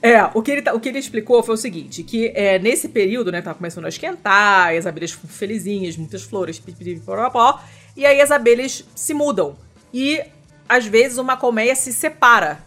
É, 0.00 0.24
o 0.34 0.42
que, 0.42 0.50
ele, 0.50 0.62
tá- 0.62 0.72
o 0.74 0.80
que 0.80 0.88
ele 0.88 0.98
explicou 0.98 1.44
foi 1.44 1.54
o 1.54 1.58
seguinte, 1.58 2.02
que 2.02 2.32
é, 2.34 2.58
nesse 2.58 2.88
período, 2.88 3.30
né, 3.30 3.40
tava 3.40 3.56
começando 3.56 3.84
a 3.84 3.88
esquentar, 3.88 4.74
e 4.74 4.78
as 4.78 4.84
abelhas 4.84 5.12
ficam 5.12 5.30
felizinhas, 5.30 5.96
muitas 5.96 6.24
flores, 6.24 6.60
poropó, 7.06 7.60
e 7.96 8.04
aí 8.04 8.20
as 8.20 8.32
abelhas 8.32 8.84
se 8.96 9.14
mudam. 9.14 9.54
E, 9.94 10.20
às 10.76 10.86
vezes, 10.86 11.18
uma 11.18 11.36
colmeia 11.36 11.74
se 11.74 11.92
separa 11.92 12.58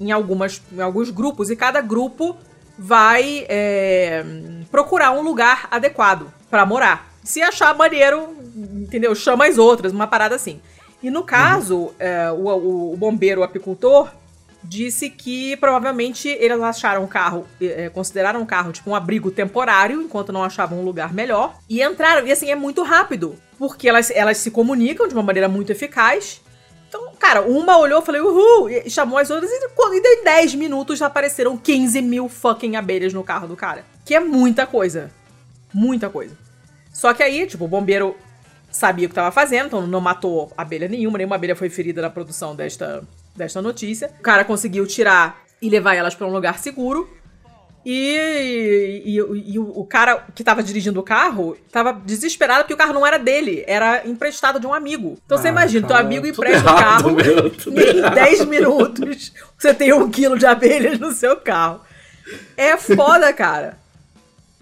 em, 0.00 0.10
algumas, 0.12 0.62
em 0.72 0.80
alguns 0.80 1.10
grupos, 1.10 1.50
e 1.50 1.56
cada 1.56 1.80
grupo 1.80 2.36
vai 2.78 3.44
é, 3.48 4.24
procurar 4.70 5.10
um 5.12 5.22
lugar 5.22 5.68
adequado 5.70 6.32
pra 6.48 6.64
morar. 6.64 7.10
Se 7.22 7.42
achar 7.42 7.74
maneiro, 7.76 8.34
entendeu? 8.56 9.14
Chama 9.14 9.46
as 9.46 9.58
outras, 9.58 9.92
uma 9.92 10.06
parada 10.06 10.34
assim. 10.34 10.60
E 11.02 11.10
no 11.10 11.22
caso, 11.22 11.92
é, 11.98 12.30
o, 12.30 12.46
o- 12.48 12.92
o 12.94 12.96
bombeiro 12.96 13.40
o 13.42 13.44
apicultor 13.44 14.08
disse 14.62 15.08
que 15.08 15.56
provavelmente 15.56 16.28
eles 16.28 16.60
acharam 16.60 17.02
o 17.04 17.08
carro, 17.08 17.46
eh, 17.60 17.88
consideraram 17.88 18.42
o 18.42 18.46
carro 18.46 18.72
tipo 18.72 18.90
um 18.90 18.94
abrigo 18.94 19.30
temporário, 19.30 20.02
enquanto 20.02 20.32
não 20.34 20.44
achavam 20.44 20.80
um 20.80 20.84
lugar 20.84 21.14
melhor, 21.14 21.56
e 21.68 21.82
entraram. 21.82 22.26
E 22.26 22.32
assim, 22.32 22.50
é 22.50 22.54
muito 22.54 22.82
rápido, 22.82 23.36
porque 23.58 23.88
elas, 23.88 24.10
elas 24.10 24.36
se 24.36 24.50
comunicam 24.50 25.08
de 25.08 25.14
uma 25.14 25.22
maneira 25.22 25.48
muito 25.48 25.72
eficaz. 25.72 26.42
Então, 26.90 27.12
cara, 27.20 27.42
uma 27.42 27.78
olhou, 27.78 28.02
falei, 28.02 28.20
uhul, 28.20 28.68
e 28.68 28.90
chamou 28.90 29.16
as 29.16 29.30
outras, 29.30 29.48
e 29.48 29.68
quando 29.76 29.94
e 29.94 29.98
em 30.00 30.24
10 30.24 30.56
minutos 30.56 31.00
apareceram 31.00 31.56
15 31.56 32.02
mil 32.02 32.28
fucking 32.28 32.74
abelhas 32.74 33.14
no 33.14 33.22
carro 33.22 33.46
do 33.46 33.54
cara. 33.56 33.84
Que 34.04 34.16
é 34.16 34.18
muita 34.18 34.66
coisa. 34.66 35.08
Muita 35.72 36.10
coisa. 36.10 36.36
Só 36.92 37.14
que 37.14 37.22
aí, 37.22 37.46
tipo, 37.46 37.64
o 37.64 37.68
bombeiro 37.68 38.16
sabia 38.72 39.06
o 39.06 39.08
que 39.08 39.12
estava 39.12 39.30
fazendo, 39.30 39.66
então 39.66 39.86
não 39.86 40.00
matou 40.00 40.52
abelha 40.56 40.88
nenhuma, 40.88 41.16
nenhuma 41.18 41.36
abelha 41.36 41.54
foi 41.54 41.70
ferida 41.70 42.02
na 42.02 42.10
produção 42.10 42.56
desta, 42.56 43.04
desta 43.36 43.62
notícia. 43.62 44.10
O 44.18 44.22
cara 44.22 44.44
conseguiu 44.44 44.84
tirar 44.84 45.44
e 45.62 45.70
levar 45.70 45.94
elas 45.94 46.16
para 46.16 46.26
um 46.26 46.32
lugar 46.32 46.58
seguro. 46.58 47.08
E, 47.84 49.02
e- 49.06 49.52
e 49.54 49.58
o, 49.58 49.62
o 49.80 49.86
cara 49.86 50.26
que 50.34 50.44
tava 50.44 50.62
dirigindo 50.62 51.00
o 51.00 51.02
carro 51.02 51.56
tava 51.72 51.92
desesperado 51.94 52.60
porque 52.64 52.74
o 52.74 52.76
carro 52.76 52.92
não 52.92 53.06
era 53.06 53.18
dele, 53.18 53.64
era 53.66 54.06
emprestado 54.06 54.60
de 54.60 54.66
um 54.66 54.74
amigo. 54.74 55.16
Então 55.24 55.38
você 55.38 55.48
Ah, 55.48 55.50
imagina, 55.50 55.86
teu 55.86 55.96
cara, 55.96 56.06
amigo 56.06 56.26
tudo 56.26 56.34
empresta 56.34 56.70
o 56.70 56.76
errado, 56.76 56.84
carro 57.04 57.10
meu, 57.16 57.46
e 57.72 57.90
em 57.92 57.98
errado. 57.98 58.14
10 58.14 58.44
minutos 58.44 59.32
você 59.58 59.72
tem 59.72 59.92
um 59.94 60.10
quilo 60.10 60.38
de 60.38 60.44
abelhas 60.46 60.98
no 60.98 61.10
seu 61.12 61.36
carro. 61.36 61.80
É 62.56 62.76
foda, 62.76 63.32
cara. 63.32 63.79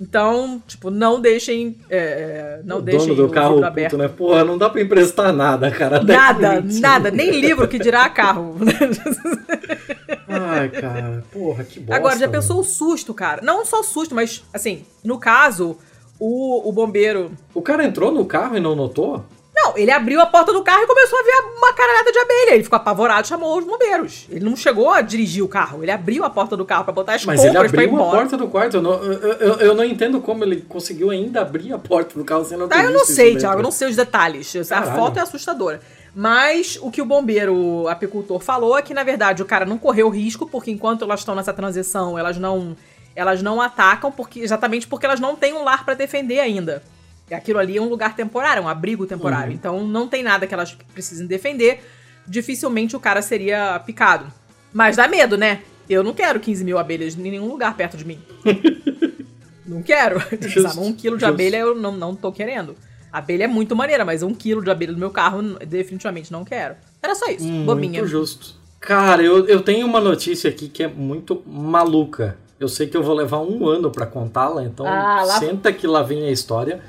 Então, 0.01 0.63
tipo, 0.67 0.91
não 0.91 1.21
deixem. 1.21 1.77
é, 1.91 2.61
não 2.65 2.79
o 2.79 2.83
deixem 2.83 3.09
dono 3.09 3.23
do 3.23 3.27
o 3.27 3.31
carro 3.31 3.57
vidro 3.57 3.69
oculto, 3.71 3.99
né? 3.99 4.07
Porra, 4.09 4.45
não 4.45 4.57
dá 4.57 4.71
pra 4.71 4.81
emprestar 4.81 5.33
nada, 5.33 5.71
cara. 5.73 6.01
Nada, 6.03 6.61
10 6.61 6.81
nada, 6.81 7.11
nem 7.11 7.33
livro 7.33 7.67
que 7.67 7.81
dirá 7.81 8.09
carro. 8.09 8.57
Ai, 10.29 10.69
cara, 10.69 11.25
porra, 11.33 11.65
que 11.65 11.81
bosta. 11.81 11.97
Agora, 11.97 12.15
já 12.15 12.27
mano. 12.27 12.33
pensou 12.33 12.61
o 12.61 12.65
susto, 12.65 13.13
cara? 13.13 13.43
Não 13.43 13.67
só 13.67 13.83
susto, 13.83 14.15
mas, 14.15 14.45
assim, 14.53 14.85
no 15.03 15.19
caso, 15.19 15.77
o, 16.19 16.69
o 16.69 16.73
bombeiro. 16.73 17.33
O 17.53 17.61
cara 17.61 17.85
entrou 17.85 18.13
no 18.13 18.25
carro 18.25 18.57
e 18.57 18.61
não 18.61 18.77
notou? 18.77 19.25
Não, 19.65 19.77
ele 19.77 19.91
abriu 19.91 20.21
a 20.21 20.27
porta 20.27 20.53
do 20.53 20.63
carro 20.63 20.83
e 20.83 20.87
começou 20.87 21.19
a 21.19 21.23
ver 21.23 21.57
uma 21.57 21.73
caralhada 21.73 22.13
de 22.13 22.19
abelha. 22.19 22.55
Ele 22.55 22.63
ficou 22.65 22.77
apavorado 22.77 23.25
e 23.25 23.29
chamou 23.29 23.59
os 23.59 23.65
bombeiros. 23.65 24.27
Ele 24.31 24.45
não 24.45 24.55
chegou 24.57 24.91
a 24.91 25.01
dirigir 25.01 25.43
o 25.43 25.49
carro, 25.49 25.83
ele 25.83 25.91
abriu 25.91 26.25
a 26.25 26.31
porta 26.31 26.57
do 26.57 26.65
carro 26.65 26.85
pra 26.85 26.93
botar 26.93 27.15
as 27.15 27.25
Mas 27.25 27.41
ele 27.43 27.53
compras 27.53 27.71
pra 27.73 27.83
ir 27.83 27.87
abriu 27.87 27.99
a 27.99 28.03
embora. 28.03 28.19
porta 28.21 28.37
do 28.37 28.49
quarto. 28.49 28.77
Eu 28.77 28.83
não, 28.83 28.93
eu, 29.03 29.13
eu- 29.33 29.55
eu 29.57 29.75
não 29.75 29.85
entendo 29.85 30.21
como 30.21 30.45
ele 30.45 30.63
conseguiu 30.69 31.11
ainda 31.11 31.41
abrir 31.43 31.73
a 31.73 31.79
porta 31.79 32.19
do 32.19 32.25
carro 32.25 32.45
sem 32.45 32.57
não 32.57 32.69
ter 32.69 32.75
Tá, 32.77 32.85
eu 32.85 32.91
não 32.93 33.05
sei, 33.05 33.37
Thiago, 33.37 33.59
eu 33.59 33.63
não 33.63 33.71
sei 33.73 33.89
os 33.89 33.97
detalhes. 33.97 34.55
A 34.57 34.65
Caralho. 34.65 34.97
foto 34.97 35.19
é 35.19 35.23
assustadora. 35.23 35.81
Mas 36.15 36.79
o 36.81 36.91
que 36.91 37.01
o 37.03 37.05
bombeiro 37.05 37.87
apicultor 37.89 38.41
falou 38.41 38.77
é 38.77 38.83
que, 38.83 38.95
na 38.95 39.03
verdade, 39.05 39.43
o 39.43 39.47
cara 39.47 39.65
não 39.65 39.79
correu 39.79 40.09
risco, 40.09 40.47
porque 40.49 40.71
enquanto 40.71 41.05
elas 41.05 41.21
estão 41.21 41.35
nessa 41.35 41.53
transição, 41.53 42.19
elas 42.19 42.37
não 42.39 42.77
elas 43.15 43.43
não 43.43 43.61
atacam, 43.61 44.13
porque 44.13 44.39
exatamente 44.41 44.87
porque 44.87 45.05
elas 45.05 45.19
não 45.19 45.35
têm 45.35 45.53
um 45.53 45.65
lar 45.65 45.85
pra 45.85 45.95
defender 45.95 46.39
ainda. 46.39 46.83
E 47.31 47.35
aquilo 47.35 47.59
ali 47.59 47.77
é 47.77 47.81
um 47.81 47.89
lugar 47.89 48.17
temporário, 48.17 48.63
um 48.63 48.69
abrigo 48.69 49.07
temporário. 49.07 49.49
Uhum. 49.51 49.55
Então 49.55 49.87
não 49.87 50.09
tem 50.09 50.23
nada 50.23 50.47
que 50.47 50.55
elas 50.55 50.77
precisem 50.95 51.27
defender. 51.27 51.81
Dificilmente 52.27 52.97
o 52.97 53.01
cara 53.01 53.21
seria 53.23 53.79
picado. 53.81 54.27
Mas 54.73 54.97
dá 54.97 55.07
medo, 55.09 55.37
né? 55.37 55.61
Eu 55.89 56.03
não 56.03 56.13
quero 56.13 56.39
15 56.41 56.65
mil 56.65 56.79
abelhas 56.79 57.17
em 57.17 57.23
nenhum 57.23 57.49
lugar 57.49 57.75
perto 57.77 57.97
de 57.97 58.05
mim. 58.07 58.19
não 59.67 59.83
quero. 59.83 60.21
Sabe, 60.21 60.79
um 60.81 60.93
quilo 60.93 61.17
de 61.17 61.21
justo. 61.23 61.35
abelha 61.35 61.57
eu 61.59 61.75
não, 61.75 61.93
não 61.93 62.15
tô 62.15 62.33
querendo. 62.33 62.77
Abelha 63.13 63.45
é 63.45 63.47
muito 63.49 63.75
maneira, 63.75 64.05
mas 64.05 64.23
um 64.23 64.35
quilo 64.35 64.63
de 64.63 64.71
abelha 64.71 64.93
no 64.93 64.99
meu 64.99 65.11
carro 65.11 65.41
definitivamente 65.67 66.31
não 66.31 66.45
quero. 66.45 66.75
Era 67.03 67.15
só 67.15 67.27
isso, 67.27 67.47
Hum, 67.47 67.65
bobinha. 67.65 68.01
Muito 68.01 68.07
justo. 68.11 68.55
Cara, 68.81 69.23
eu, 69.23 69.47
eu 69.47 69.61
tenho 69.63 69.87
uma 69.87 70.01
notícia 70.01 70.49
aqui 70.51 70.69
que 70.69 70.83
é 70.83 70.89
muito 70.89 71.43
maluca. 71.47 72.37
Eu 72.61 72.69
sei 72.69 72.87
que 72.87 72.97
eu 72.97 73.03
vou 73.03 73.15
levar 73.15 73.39
um 73.39 73.67
ano 73.67 73.91
pra 73.91 74.05
contá-la, 74.05 74.63
então 74.65 74.87
Ah, 74.87 75.23
lá- 75.25 75.39
senta 75.39 75.73
que 75.73 75.87
lá 75.87 76.03
vem 76.03 76.25
a 76.27 76.31
história. 76.31 76.81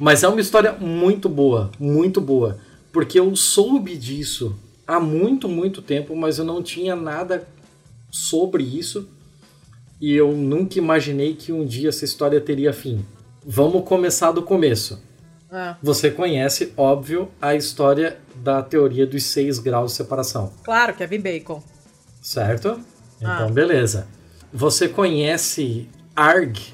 Mas 0.00 0.22
é 0.22 0.28
uma 0.28 0.40
história 0.40 0.72
muito 0.72 1.28
boa, 1.28 1.70
muito 1.78 2.20
boa. 2.20 2.58
Porque 2.92 3.20
eu 3.20 3.34
soube 3.36 3.96
disso 3.96 4.56
há 4.86 4.98
muito, 4.98 5.48
muito 5.48 5.80
tempo, 5.82 6.16
mas 6.16 6.38
eu 6.38 6.44
não 6.44 6.62
tinha 6.62 6.96
nada 6.96 7.46
sobre 8.10 8.62
isso. 8.64 9.08
E 10.00 10.12
eu 10.14 10.32
nunca 10.32 10.78
imaginei 10.78 11.34
que 11.34 11.52
um 11.52 11.64
dia 11.64 11.90
essa 11.90 12.04
história 12.04 12.40
teria 12.40 12.72
fim. 12.72 13.04
Vamos 13.46 13.84
começar 13.86 14.32
do 14.32 14.42
começo. 14.42 15.00
Ah, 15.52 15.76
Você 15.82 16.10
conhece, 16.10 16.72
óbvio, 16.76 17.28
a 17.40 17.54
história 17.54 18.18
da 18.36 18.62
teoria 18.62 19.06
dos 19.06 19.24
seis 19.24 19.58
graus 19.58 19.90
de 19.90 19.96
separação, 19.98 20.52
claro, 20.64 20.94
Kevin 20.94 21.20
Bacon. 21.20 21.62
certo? 22.22 22.80
Então, 23.18 23.48
Ah. 23.48 23.50
beleza. 23.50 24.06
Você 24.52 24.88
conhece 24.88 25.88
ARG, 26.16 26.72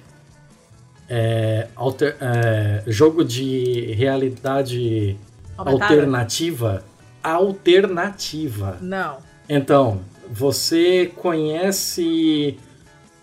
é, 1.09 1.69
alter- 1.77 2.17
é, 2.21 2.83
jogo 2.87 3.25
de 3.25 3.93
realidade 3.93 5.17
Aumentada? 5.57 5.95
alternativa? 5.95 6.85
Alternativa. 7.23 8.79
Não. 8.81 9.19
Então, 9.49 10.01
você 10.31 11.13
conhece 11.17 12.59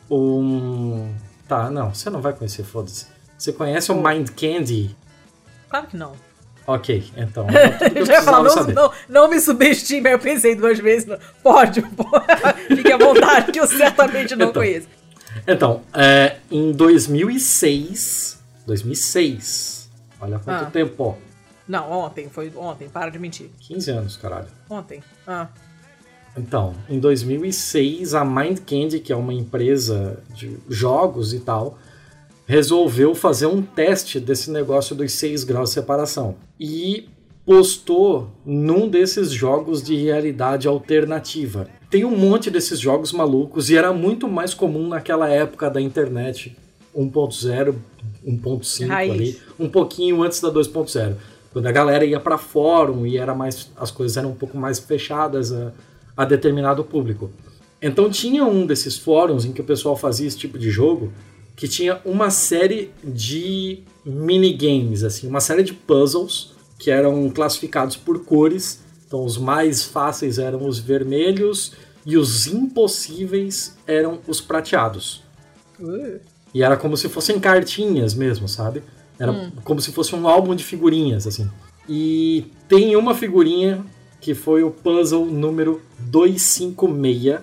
um. 0.10 1.14
Tá, 1.48 1.70
não, 1.70 1.94
você 1.94 2.10
não 2.10 2.22
vai 2.22 2.34
conhecer, 2.34 2.64
foda-se. 2.64 3.08
Você 3.38 3.52
conhece 3.52 3.92
o 3.92 3.96
Mind 4.02 4.30
Candy? 4.30 4.96
Claro 5.70 5.88
que 5.88 5.98
não. 5.98 6.14
Ok, 6.66 7.04
então. 7.18 7.46
eu 7.94 8.06
já 8.06 8.14
ia 8.14 8.22
falar, 8.22 8.44
não, 8.44 8.68
não, 8.68 8.92
não 9.10 9.30
me 9.30 9.38
subestime, 9.40 10.10
eu 10.12 10.20
pensei 10.20 10.56
duas 10.56 10.80
vezes. 10.80 11.06
não. 11.08 11.18
Pode, 11.42 11.82
pode. 11.82 12.26
Fique 12.78 12.92
à 12.92 12.98
vontade, 12.98 13.52
que 13.52 13.60
eu 13.60 13.68
certamente 13.68 14.34
não 14.36 14.48
Então. 14.50 14.62
conheço. 14.62 14.88
Então, 15.48 15.82
é, 15.94 16.38
em 16.50 16.72
2006. 16.72 18.42
2006. 18.66 19.90
Olha 20.20 20.40
quanto 20.40 20.66
Ah. 20.66 20.72
tempo, 20.72 21.04
ó. 21.04 21.16
Não, 21.68 21.90
ontem, 21.92 22.30
foi 22.30 22.52
ontem, 22.56 22.88
para 22.90 23.10
de 23.10 23.20
mentir. 23.20 23.50
15 23.60 23.92
anos, 23.92 24.18
caralho. 24.18 24.48
Ontem. 24.70 25.02
Ah, 25.28 25.48
Então, 26.36 26.74
em 26.90 27.00
2006, 27.00 28.16
a 28.16 28.26
Mind 28.26 28.58
Candy, 28.66 29.00
que 29.00 29.14
é 29.14 29.16
uma 29.16 29.34
empresa 29.34 30.20
de 30.34 30.58
jogos 30.68 31.32
e 31.32 31.40
tal, 31.40 31.78
resolveu 32.48 33.14
fazer 33.14 33.46
um 33.46 33.62
teste 33.62 34.20
desse 34.20 34.50
negócio 34.50 34.96
dos 34.96 35.12
6 35.14 35.44
graus 35.44 35.70
de 35.70 35.76
separação. 35.76 36.36
E 36.60 37.08
postou 37.46 38.32
num 38.44 38.88
desses 38.90 39.30
jogos 39.32 39.84
de 39.84 39.96
realidade 39.96 40.68
alternativa. 40.68 41.68
Tem 41.94 42.04
um 42.04 42.18
monte 42.18 42.50
desses 42.50 42.80
jogos 42.80 43.12
malucos 43.12 43.70
e 43.70 43.78
era 43.78 43.94
muito 43.94 44.28
mais 44.28 44.52
comum 44.56 44.88
naquela 44.88 45.30
época 45.30 45.70
da 45.70 45.80
internet 45.80 46.58
1.0, 46.98 47.76
1.5 48.26 48.88
Raiz. 48.88 49.12
ali, 49.12 49.40
um 49.60 49.70
pouquinho 49.70 50.24
antes 50.24 50.42
da 50.42 50.52
2.0. 50.52 51.14
Quando 51.52 51.68
a 51.68 51.72
galera 51.72 52.04
ia 52.04 52.20
para 52.20 52.36
fórum 52.40 53.06
e 53.06 53.16
era 53.16 53.36
mais 53.36 53.70
as 53.78 53.92
coisas 53.92 54.18
eram 54.18 54.32
um 54.32 54.36
pouco 54.36 54.58
mais 54.58 54.80
fechadas 54.80 55.52
a, 55.52 55.72
a 56.18 56.26
determinado 56.26 56.84
público. 56.84 57.30
Então 57.80 58.10
tinha 58.10 58.44
um 58.44 58.66
desses 58.66 58.98
fóruns 58.98 59.46
em 59.46 59.52
que 59.52 59.62
o 59.62 59.64
pessoal 59.64 59.96
fazia 59.96 60.28
esse 60.28 60.38
tipo 60.40 60.58
de 60.58 60.72
jogo 60.72 61.14
que 61.56 61.68
tinha 61.68 62.02
uma 62.04 62.32
série 62.32 62.90
de 63.04 63.84
minigames, 64.04 65.04
assim, 65.04 65.28
uma 65.28 65.40
série 65.40 65.62
de 65.62 65.74
puzzles 65.74 66.54
que 66.80 66.90
eram 66.90 67.30
classificados 67.30 67.96
por 67.96 68.26
cores. 68.26 68.83
Então 69.14 69.24
os 69.24 69.38
mais 69.38 69.84
fáceis 69.84 70.40
eram 70.40 70.66
os 70.66 70.80
vermelhos 70.80 71.74
e 72.04 72.18
os 72.18 72.48
impossíveis 72.48 73.78
eram 73.86 74.18
os 74.28 74.42
prateados. 74.42 75.22
uh, 75.80 76.20
E 76.52 76.64
era 76.64 76.76
como 76.76 76.98
se 76.98 77.08
fossem 77.08 77.40
cartinhas 77.40 78.16
mesmo, 78.16 78.50
sabe? 78.50 78.82
Era 79.20 79.52
como 79.64 79.80
se 79.80 79.92
fosse 79.92 80.16
um 80.16 80.28
álbum 80.28 80.56
de 80.56 80.64
figurinhas, 80.64 81.28
assim. 81.28 81.48
E 81.88 82.46
tem 82.68 82.96
uma 82.96 83.14
figurinha 83.14 83.86
que 84.20 84.34
foi 84.34 84.64
o 84.64 84.72
puzzle 84.72 85.28
número 85.28 85.80
256, 86.00 87.40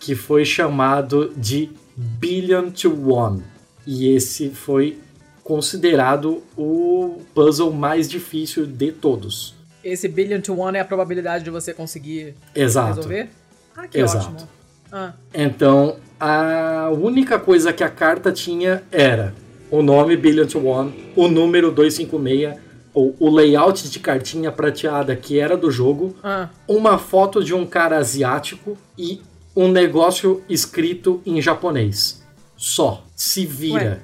que 0.00 0.16
foi 0.16 0.44
chamado 0.44 1.32
de 1.36 1.70
Billion 1.96 2.68
to 2.68 3.12
One. 3.12 3.44
E 3.86 4.08
esse 4.08 4.50
foi 4.50 4.98
considerado 5.44 6.42
o 6.58 7.20
puzzle 7.32 7.72
mais 7.72 8.08
difícil 8.08 8.66
de 8.66 8.90
todos. 8.90 9.59
Esse 9.82 10.08
billion 10.08 10.40
to 10.40 10.58
one 10.58 10.76
é 10.76 10.80
a 10.80 10.84
probabilidade 10.84 11.44
de 11.44 11.50
você 11.50 11.72
conseguir 11.72 12.34
Exato. 12.54 12.88
resolver? 12.96 13.28
Ah, 13.76 13.88
que 13.88 13.98
Exato. 13.98 14.26
ótimo. 14.26 14.48
Ah, 14.92 15.12
Então, 15.32 15.96
a 16.18 16.90
única 16.92 17.38
coisa 17.38 17.72
que 17.72 17.82
a 17.82 17.88
carta 17.88 18.30
tinha 18.32 18.82
era 18.92 19.34
o 19.70 19.82
nome 19.82 20.16
Billion 20.16 20.46
to 20.46 20.64
One, 20.66 21.12
o 21.16 21.28
número 21.28 21.70
256, 21.70 22.58
ou 22.92 23.14
o 23.20 23.30
layout 23.30 23.88
de 23.88 23.98
cartinha 24.00 24.50
prateada 24.50 25.14
que 25.14 25.38
era 25.38 25.56
do 25.56 25.70
jogo, 25.70 26.16
ah. 26.24 26.48
uma 26.66 26.98
foto 26.98 27.42
de 27.42 27.54
um 27.54 27.64
cara 27.64 27.96
asiático 27.98 28.76
e 28.98 29.22
um 29.54 29.68
negócio 29.70 30.42
escrito 30.48 31.22
em 31.24 31.40
japonês. 31.40 32.22
Só. 32.56 33.04
Se 33.14 33.46
vira. 33.46 33.78
Ué, 33.84 34.00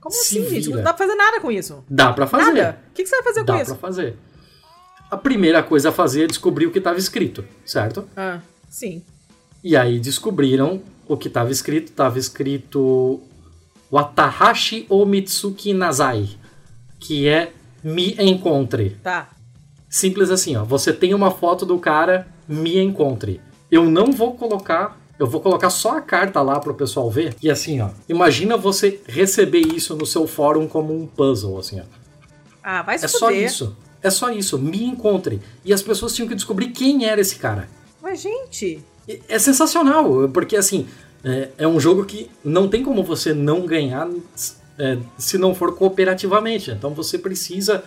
Como 0.00 0.14
Se 0.14 0.38
assim, 0.38 0.48
gente? 0.48 0.66
Não 0.68 0.72
vira. 0.76 0.82
dá 0.84 0.92
pra 0.92 1.06
fazer 1.06 1.16
nada 1.16 1.40
com 1.40 1.50
isso. 1.50 1.82
Dá 1.88 2.12
pra 2.12 2.26
fazer. 2.26 2.52
Nada. 2.52 2.78
O 2.90 2.94
que, 2.94 3.02
que 3.02 3.08
você 3.08 3.16
vai 3.16 3.24
fazer 3.24 3.40
Dá 3.44 3.52
com 3.52 3.58
pra 3.58 3.62
isso? 3.62 3.74
fazer. 3.76 4.16
A 5.12 5.16
primeira 5.18 5.62
coisa 5.62 5.90
a 5.90 5.92
fazer 5.92 6.24
é 6.24 6.26
descobrir 6.26 6.66
o 6.66 6.70
que 6.70 6.78
estava 6.78 6.98
escrito, 6.98 7.44
certo? 7.66 8.08
Ah, 8.16 8.40
sim. 8.66 9.02
E 9.62 9.76
aí 9.76 10.00
descobriram 10.00 10.80
o 11.06 11.18
que 11.18 11.28
estava 11.28 11.52
escrito. 11.52 11.88
Estava 11.90 12.18
escrito 12.18 13.20
Watahashi 13.92 14.86
o 14.88 15.04
Mitsuki 15.04 15.74
Nazai, 15.74 16.30
que 16.98 17.28
é 17.28 17.52
me 17.84 18.14
encontre. 18.18 18.96
Tá. 19.02 19.28
Simples 19.86 20.30
assim, 20.30 20.56
ó. 20.56 20.64
Você 20.64 20.94
tem 20.94 21.12
uma 21.12 21.30
foto 21.30 21.66
do 21.66 21.78
cara, 21.78 22.26
me 22.48 22.78
encontre. 22.78 23.38
Eu 23.70 23.84
não 23.84 24.12
vou 24.12 24.34
colocar, 24.34 24.98
eu 25.18 25.26
vou 25.26 25.42
colocar 25.42 25.68
só 25.68 25.98
a 25.98 26.00
carta 26.00 26.40
lá 26.40 26.58
pro 26.58 26.72
pessoal 26.74 27.10
ver. 27.10 27.36
E 27.42 27.50
assim, 27.50 27.82
ó. 27.82 27.90
Imagina 28.08 28.56
você 28.56 28.98
receber 29.06 29.60
isso 29.60 29.94
no 29.94 30.06
seu 30.06 30.26
fórum 30.26 30.66
como 30.66 30.94
um 30.98 31.06
puzzle, 31.06 31.58
assim, 31.58 31.80
ó. 31.80 31.84
Ah, 32.62 32.80
vai 32.80 32.96
se 32.98 33.04
É 33.04 33.08
só 33.08 33.26
fuder. 33.26 33.44
isso. 33.44 33.76
É 34.02 34.10
só 34.10 34.30
isso. 34.30 34.58
Me 34.58 34.84
encontre. 34.84 35.40
E 35.64 35.72
as 35.72 35.82
pessoas 35.82 36.14
tinham 36.14 36.28
que 36.28 36.34
descobrir 36.34 36.68
quem 36.68 37.06
era 37.06 37.20
esse 37.20 37.36
cara. 37.36 37.68
Mas, 38.02 38.20
gente. 38.20 38.82
É 39.28 39.38
sensacional, 39.38 40.28
porque 40.28 40.56
assim, 40.56 40.86
é, 41.24 41.48
é 41.58 41.68
um 41.68 41.80
jogo 41.80 42.04
que 42.04 42.30
não 42.44 42.68
tem 42.68 42.84
como 42.84 43.02
você 43.02 43.34
não 43.34 43.66
ganhar 43.66 44.08
é, 44.78 44.98
se 45.18 45.38
não 45.38 45.54
for 45.54 45.74
cooperativamente. 45.74 46.70
Então 46.70 46.94
você 46.94 47.18
precisa 47.18 47.82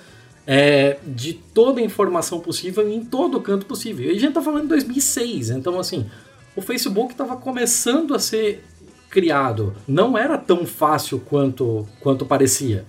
é, 0.45 0.97
de 1.05 1.33
toda 1.33 1.79
a 1.79 1.83
informação 1.83 2.39
possível 2.39 2.87
em 2.89 3.03
todo 3.03 3.41
canto 3.41 3.65
possível. 3.65 4.05
E 4.05 4.15
a 4.15 4.19
gente 4.19 4.33
tá 4.33 4.41
falando 4.41 4.63
de 4.63 4.69
2006, 4.69 5.51
então 5.51 5.79
assim, 5.79 6.05
o 6.55 6.61
Facebook 6.61 7.13
estava 7.13 7.35
começando 7.35 8.13
a 8.13 8.19
ser 8.19 8.63
criado. 9.09 9.75
Não 9.87 10.17
era 10.17 10.37
tão 10.37 10.65
fácil 10.65 11.19
quanto, 11.19 11.87
quanto 12.01 12.25
parecia. 12.25 12.85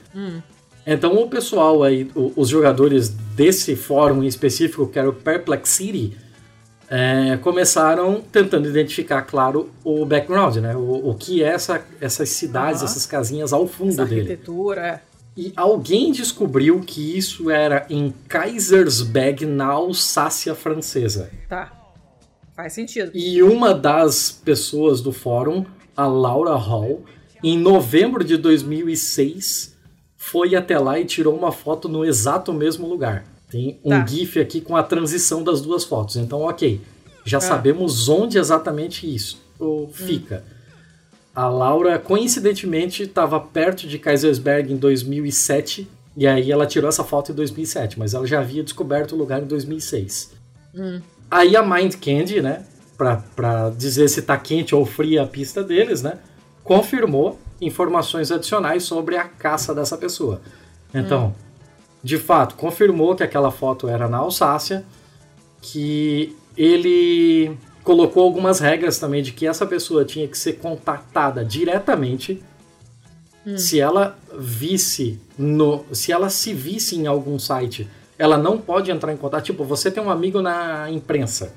Então 0.87 1.21
o 1.21 1.29
pessoal 1.29 1.83
aí, 1.83 2.09
os 2.15 2.49
jogadores 2.49 3.09
desse 3.09 3.75
fórum 3.75 4.23
em 4.23 4.27
específico, 4.27 4.87
que 4.87 4.99
era 4.99 5.09
o 5.09 5.13
Perplexity, 5.13 6.17
é, 6.89 7.37
começaram 7.39 8.23
tentando 8.31 8.69
identificar, 8.69 9.23
claro, 9.23 9.71
o 9.83 10.05
background, 10.07 10.57
né? 10.59 10.77
O, 10.77 11.11
o 11.11 11.15
que 11.15 11.43
é 11.43 11.49
essa, 11.49 11.85
essas 12.01 12.29
cidades, 12.29 12.83
Aham. 12.83 12.91
essas 12.91 13.07
casinhas 13.07 13.53
ao 13.53 13.67
fundo 13.67 13.91
Essa 13.91 14.05
dele. 14.07 14.21
arquitetura. 14.21 15.03
E 15.37 15.53
alguém 15.57 16.13
descobriu 16.13 16.81
que 16.81 17.19
isso 17.19 17.51
era 17.51 17.85
em 17.91 18.15
Kaisersberg, 18.29 19.45
na 19.45 19.67
Alsácia 19.67 20.55
francesa. 20.55 21.31
Tá. 21.49 21.73
Faz 22.55 22.73
sentido. 22.73 23.11
E 23.13 23.43
uma 23.43 23.75
das 23.75 24.31
pessoas 24.31 25.03
do 25.03 25.13
fórum, 25.13 25.67
a 25.95 26.07
Laura 26.07 26.55
Hall, 26.55 27.05
em 27.45 27.59
novembro 27.59 28.25
de 28.25 28.37
2006, 28.39 29.76
foi 30.31 30.55
até 30.55 30.79
lá 30.79 30.99
e 30.99 31.05
tirou 31.05 31.37
uma 31.37 31.53
foto 31.53 31.89
no 31.89 32.05
exato 32.05 32.53
mesmo 32.53 32.87
lugar. 32.89 33.25
Tem 33.51 33.79
um 33.85 33.91
Tá. 33.91 34.07
GIF 34.07 34.41
aqui 34.41 34.61
com 34.61 34.77
a 34.77 34.83
transição 34.83 35.43
das 35.43 35.61
duas 35.61 35.85
fotos. 35.85 36.17
Então, 36.17 36.43
ok, 36.43 36.81
já 37.25 37.39
Ah. 37.39 37.41
sabemos 37.41 38.09
onde 38.09 38.39
exatamente 38.39 39.07
isso 39.13 39.41
o- 39.59 39.89
fica. 39.93 40.43
A 41.35 41.49
Laura, 41.49 41.99
coincidentemente, 41.99 43.03
estava 43.05 43.39
perto 43.39 43.87
de 43.87 43.99
Kaisersberg 43.99 44.73
em 44.73 44.77
2007, 44.77 45.87
e 46.17 46.27
aí 46.27 46.51
ela 46.51 46.67
tirou 46.67 46.89
essa 46.89 47.05
foto 47.05 47.31
em 47.31 47.35
2007, 47.35 47.99
mas 47.99 48.15
ela 48.15 48.27
já 48.27 48.41
havia 48.41 48.65
descoberto 48.65 49.13
o 49.13 49.17
lugar 49.17 49.43
em 49.43 49.47
2006. 49.47 50.33
Aí 51.31 51.55
a 51.57 51.63
Mind 51.63 51.95
Candy, 51.97 52.41
né, 52.41 52.65
pra, 52.97 53.17
pra 53.37 53.71
dizer 53.71 54.09
se 54.09 54.23
tá 54.23 54.37
quente 54.39 54.75
ou 54.75 54.85
fria 54.87 55.23
a 55.23 55.27
pista 55.27 55.63
deles, 55.63 56.03
né, 56.03 56.19
confirmou 56.65 57.39
informações 57.61 58.31
adicionais 58.31 58.83
sobre 58.85 59.17
a 59.17 59.25
caça 59.25 59.75
dessa 59.75 59.97
pessoa. 59.97 60.41
Então, 60.95 61.35
de 62.03 62.19
fato, 62.19 62.55
confirmou 62.55 63.15
que 63.15 63.23
aquela 63.23 63.51
foto 63.51 63.89
era 63.89 64.09
na 64.09 64.19
Alsácia, 64.19 64.85
que 65.61 66.37
ele 66.57 67.57
colocou 67.83 68.23
algumas 68.23 68.61
regras 68.61 68.99
também 68.99 69.23
de 69.23 69.33
que 69.33 69.47
essa 69.47 69.67
pessoa 69.67 70.05
tinha 70.05 70.27
que 70.27 70.37
ser 70.37 70.55
contatada 70.55 71.45
diretamente 71.45 72.43
se 73.57 73.79
ela 73.79 74.19
visse 74.37 75.21
no, 75.39 75.85
se 75.93 76.11
ela 76.11 76.29
se 76.29 76.53
visse 76.53 76.97
em 76.97 77.07
algum 77.07 77.39
site, 77.39 77.89
ela 78.19 78.37
não 78.37 78.59
pode 78.59 78.91
entrar 78.91 79.13
em 79.13 79.17
contato. 79.17 79.45
Tipo, 79.45 79.63
você 79.63 79.91
tem 79.91 80.03
um 80.03 80.11
amigo 80.11 80.43
na 80.43 80.91
imprensa. 80.91 81.55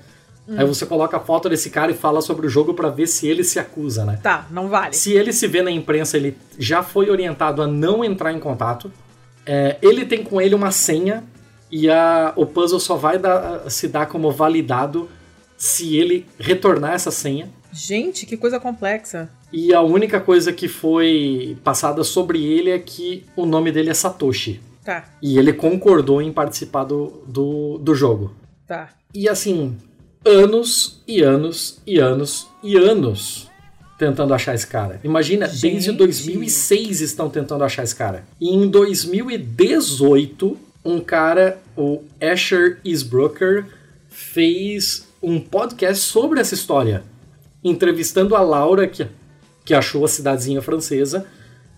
Aí 0.58 0.66
você 0.66 0.86
coloca 0.86 1.18
a 1.18 1.20
foto 1.20 1.48
desse 1.50 1.70
cara 1.70 1.92
e 1.92 1.96
fala 1.96 2.22
sobre 2.22 2.48
o 2.48 2.50
jogo 2.50 2.74
pra 2.74 2.90
ver 2.90 3.08
se 3.08 3.28
ele 3.28 3.44
se 3.44 3.60
acusa, 3.60 4.04
né? 4.06 4.20
Tá, 4.24 4.48
não 4.50 4.68
vale. 4.68 4.94
Se 4.96 5.14
ele 5.14 5.32
se 5.32 5.48
vê 5.48 5.62
na 5.62 5.70
imprensa, 5.72 6.18
ele 6.18 6.36
já 6.58 6.82
foi 6.82 7.10
orientado 7.10 7.62
a 7.62 7.68
não 7.68 8.04
entrar 8.04 8.34
em 8.34 8.40
contato. 8.40 8.92
É, 9.46 9.78
ele 9.82 10.06
tem 10.06 10.24
com 10.24 10.40
ele 10.42 10.56
uma 10.56 10.72
senha 10.72 11.24
e 11.72 11.90
a, 11.90 12.34
o 12.36 12.46
puzzle 12.46 12.80
só 12.80 12.96
vai 12.96 13.18
dar- 13.20 13.70
se 13.70 13.88
dar 13.88 14.06
como 14.08 14.32
validado 14.32 15.10
se 15.58 15.96
ele 15.98 16.26
retornar 16.40 16.94
essa 16.94 17.12
senha. 17.12 17.50
Gente, 17.72 18.26
que 18.26 18.36
coisa 18.38 18.60
complexa. 18.60 19.30
E 19.54 19.74
a 19.74 19.82
única 19.82 20.20
coisa 20.20 20.52
que 20.54 20.68
foi 20.68 21.58
passada 21.64 22.04
sobre 22.04 22.44
ele 22.44 22.70
é 22.72 22.80
que 22.80 23.26
o 23.36 23.46
nome 23.46 23.72
dele 23.72 23.90
é 23.90 23.94
Satoshi. 23.94 24.62
Tá, 24.84 25.06
E 25.22 25.38
ele 25.38 25.54
concordou 25.54 26.22
em 26.22 26.32
participar 26.32 26.84
do, 26.86 27.22
do, 27.28 27.78
do 27.78 27.94
jogo. 27.94 28.34
tá. 28.68 28.90
E 29.14 29.28
assim, 29.28 29.76
anos 30.26 31.02
e 31.08 31.22
anos 31.22 31.80
e 31.86 32.00
anos 32.00 32.48
e 32.64 32.76
anos 32.78 33.50
tentando 33.98 34.34
achar 34.34 34.56
esse 34.56 34.66
cara. 34.66 35.00
Imagina, 35.04 35.46
desde 35.46 35.82
Gente. 35.82 35.98
2006 35.98 37.02
estão 37.02 37.30
tentando 37.30 37.66
achar 37.66 37.84
esse 37.84 37.96
cara. 37.96 38.24
E 38.40 38.50
em 38.50 38.70
2018, 38.70 40.58
um 40.86 41.02
cara, 41.02 41.60
o 41.76 42.02
Asher 42.22 42.80
Isbroker, 42.86 43.66
fez 44.08 45.06
um 45.22 45.40
podcast 45.40 46.06
sobre 46.06 46.40
essa 46.40 46.54
história, 46.54 47.04
entrevistando 47.62 48.36
a 48.38 48.42
Laura, 48.42 48.88
que, 48.88 49.06
que 49.66 49.74
achou 49.74 50.06
a 50.06 50.08
cidadezinha 50.08 50.62
francesa, 50.62 51.26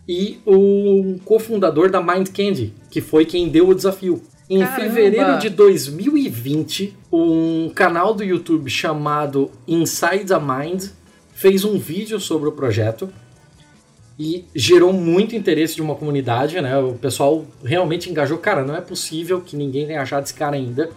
e 0.07 0.39
o 0.45 1.19
cofundador 1.25 1.89
da 1.89 2.01
Mind 2.01 2.29
Candy, 2.29 2.73
que 2.91 3.01
foi 3.01 3.25
quem 3.25 3.49
deu 3.49 3.67
o 3.67 3.75
desafio. 3.75 4.21
Em 4.51 4.59
Caramba! 4.59 4.81
fevereiro 4.81 5.39
de 5.39 5.49
2020, 5.49 6.93
um 7.09 7.71
canal 7.73 8.13
do 8.13 8.21
YouTube 8.21 8.69
chamado 8.69 9.49
Inside 9.65 10.25
the 10.25 10.37
Mind 10.37 10.87
fez 11.33 11.63
um 11.63 11.79
vídeo 11.79 12.19
sobre 12.19 12.49
o 12.49 12.51
projeto 12.51 13.09
e 14.19 14.43
gerou 14.53 14.91
muito 14.91 15.37
interesse 15.37 15.75
de 15.75 15.81
uma 15.81 15.95
comunidade, 15.95 16.59
né? 16.59 16.77
O 16.77 16.95
pessoal 16.95 17.45
realmente 17.63 18.09
engajou. 18.09 18.37
Cara, 18.39 18.65
não 18.65 18.75
é 18.75 18.81
possível 18.81 19.39
que 19.39 19.55
ninguém 19.55 19.87
tenha 19.87 20.01
achado 20.01 20.25
esse 20.25 20.33
cara 20.33 20.57
ainda. 20.57 20.89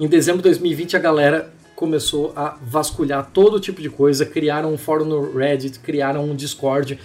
Em 0.00 0.08
dezembro 0.08 0.38
de 0.38 0.48
2020, 0.48 0.96
a 0.96 0.98
galera 0.98 1.54
começou 1.76 2.32
a 2.34 2.58
vasculhar 2.60 3.30
todo 3.32 3.60
tipo 3.60 3.80
de 3.80 3.88
coisa, 3.88 4.26
criaram 4.26 4.74
um 4.74 4.76
fórum 4.76 5.04
no 5.04 5.32
Reddit, 5.32 5.78
criaram 5.78 6.24
um 6.24 6.34
Discord. 6.34 6.98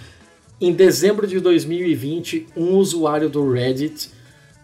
Em 0.60 0.72
dezembro 0.72 1.28
de 1.28 1.38
2020, 1.38 2.48
um 2.56 2.74
usuário 2.74 3.30
do 3.30 3.48
Reddit 3.52 4.10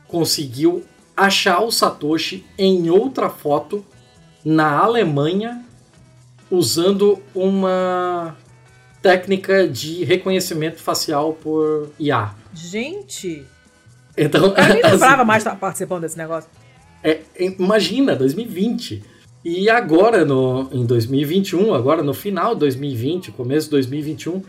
conseguiu 0.09 0.83
achar 1.17 1.61
o 1.63 1.71
Satoshi 1.71 2.45
em 2.59 2.91
outra 2.91 3.31
foto 3.31 3.85
na 4.45 4.79
Alemanha 4.79 5.65
usando 6.51 7.21
uma 7.35 8.37
técnica 9.03 9.67
de 9.67 10.05
reconhecimento 10.05 10.81
facial 10.81 11.33
por 11.33 11.91
IA. 11.99 12.35
Gente, 12.55 13.45
Então, 14.17 14.47
eu 14.47 14.55
nem 14.55 14.83
assim, 14.83 14.93
lembrava 14.93 15.25
mais 15.25 15.43
estar 15.43 15.57
participando 15.57 16.03
desse 16.03 16.17
negócio. 16.17 16.49
é, 17.03 17.21
imagina, 17.39 18.17
2020. 18.17 19.03
E 19.45 19.71
agora, 19.71 20.25
no, 20.25 20.69
em 20.73 20.85
2021, 20.85 21.73
agora 21.73 22.03
no 22.03 22.13
final 22.13 22.55
de 22.55 22.61
2020, 22.61 23.31
começo 23.33 23.67
de 23.67 23.73
2021, 23.73 24.43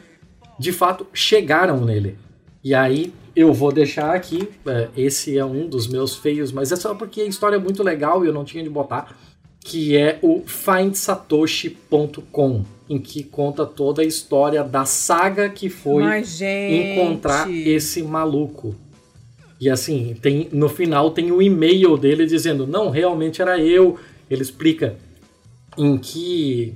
de 0.57 0.71
fato 0.71 1.05
chegaram 1.13 1.85
nele. 1.85 2.17
E 2.63 2.73
aí 2.73 3.13
eu 3.37 3.53
vou 3.53 3.71
deixar 3.71 4.13
aqui, 4.15 4.49
é, 4.65 4.89
esse 4.97 5.37
é 5.37 5.45
um 5.45 5.69
dos 5.69 5.87
meus 5.87 6.15
feios, 6.15 6.51
mas 6.51 6.71
é 6.71 6.75
só 6.75 6.95
porque 6.95 7.21
a 7.21 7.25
história 7.25 7.57
é 7.57 7.59
muito 7.59 7.83
legal 7.83 8.25
e 8.25 8.27
eu 8.27 8.33
não 8.33 8.43
tinha 8.43 8.63
de 8.63 8.69
botar, 8.69 9.15
que 9.59 9.95
é 9.95 10.17
o 10.23 10.41
findsatoshi.com, 10.43 12.65
em 12.89 12.97
que 12.97 13.23
conta 13.23 13.63
toda 13.63 14.01
a 14.01 14.05
história 14.05 14.63
da 14.63 14.85
saga 14.85 15.49
que 15.49 15.69
foi 15.69 16.01
Mas, 16.01 16.41
encontrar 16.41 17.47
esse 17.51 18.01
maluco. 18.01 18.75
E 19.61 19.69
assim, 19.69 20.17
tem 20.19 20.49
no 20.51 20.67
final 20.67 21.11
tem 21.11 21.31
o 21.31 21.39
e-mail 21.39 21.95
dele 21.95 22.25
dizendo: 22.25 22.65
"Não, 22.65 22.89
realmente 22.89 23.39
era 23.39 23.59
eu". 23.59 23.99
Ele 24.29 24.41
explica 24.41 24.97
em 25.77 25.97
que 25.97 26.75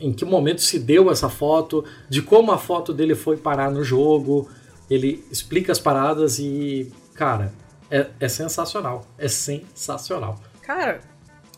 em 0.00 0.12
que 0.12 0.24
momento 0.24 0.60
se 0.60 0.78
deu 0.78 1.10
essa 1.10 1.28
foto, 1.28 1.84
de 2.08 2.22
como 2.22 2.50
a 2.50 2.58
foto 2.58 2.92
dele 2.92 3.14
foi 3.14 3.36
parar 3.36 3.70
no 3.70 3.84
jogo. 3.84 4.48
Ele 4.90 5.24
explica 5.30 5.70
as 5.70 5.78
paradas 5.78 6.38
e, 6.38 6.92
cara, 7.14 7.52
é, 7.90 8.06
é 8.18 8.28
sensacional. 8.28 9.06
É 9.16 9.28
sensacional. 9.28 10.40
Cara, 10.62 11.00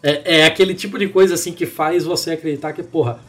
É, 0.03 0.41
é 0.41 0.45
aquele 0.45 0.75
tipo 0.75 0.99
de 0.99 1.09
coisa 1.09 1.35
assim 1.35 1.53
que 1.53 1.65
faz 1.65 2.05
você 2.05 2.33
acreditar 2.33 2.73
que, 2.73 2.83
porra, 2.83 3.21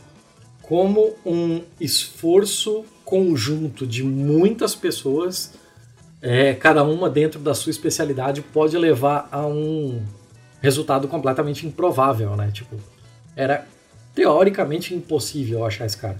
como 0.61 1.13
um 1.23 1.61
esforço 1.79 2.83
conjunto 3.05 3.85
de 3.85 4.01
muitas 4.03 4.73
pessoas, 4.73 5.53
é, 6.21 6.53
cada 6.53 6.83
uma 6.83 7.09
dentro 7.09 7.39
da 7.39 7.53
sua 7.53 7.69
especialidade, 7.69 8.41
pode 8.41 8.75
levar 8.77 9.27
a 9.31 9.45
um 9.45 10.01
resultado 10.61 11.07
completamente 11.07 11.67
improvável, 11.67 12.35
né? 12.35 12.49
Tipo, 12.51 12.77
era 13.35 13.67
teoricamente 14.15 14.95
impossível 14.95 15.65
achar 15.65 15.85
esse 15.85 15.97
cara. 15.97 16.17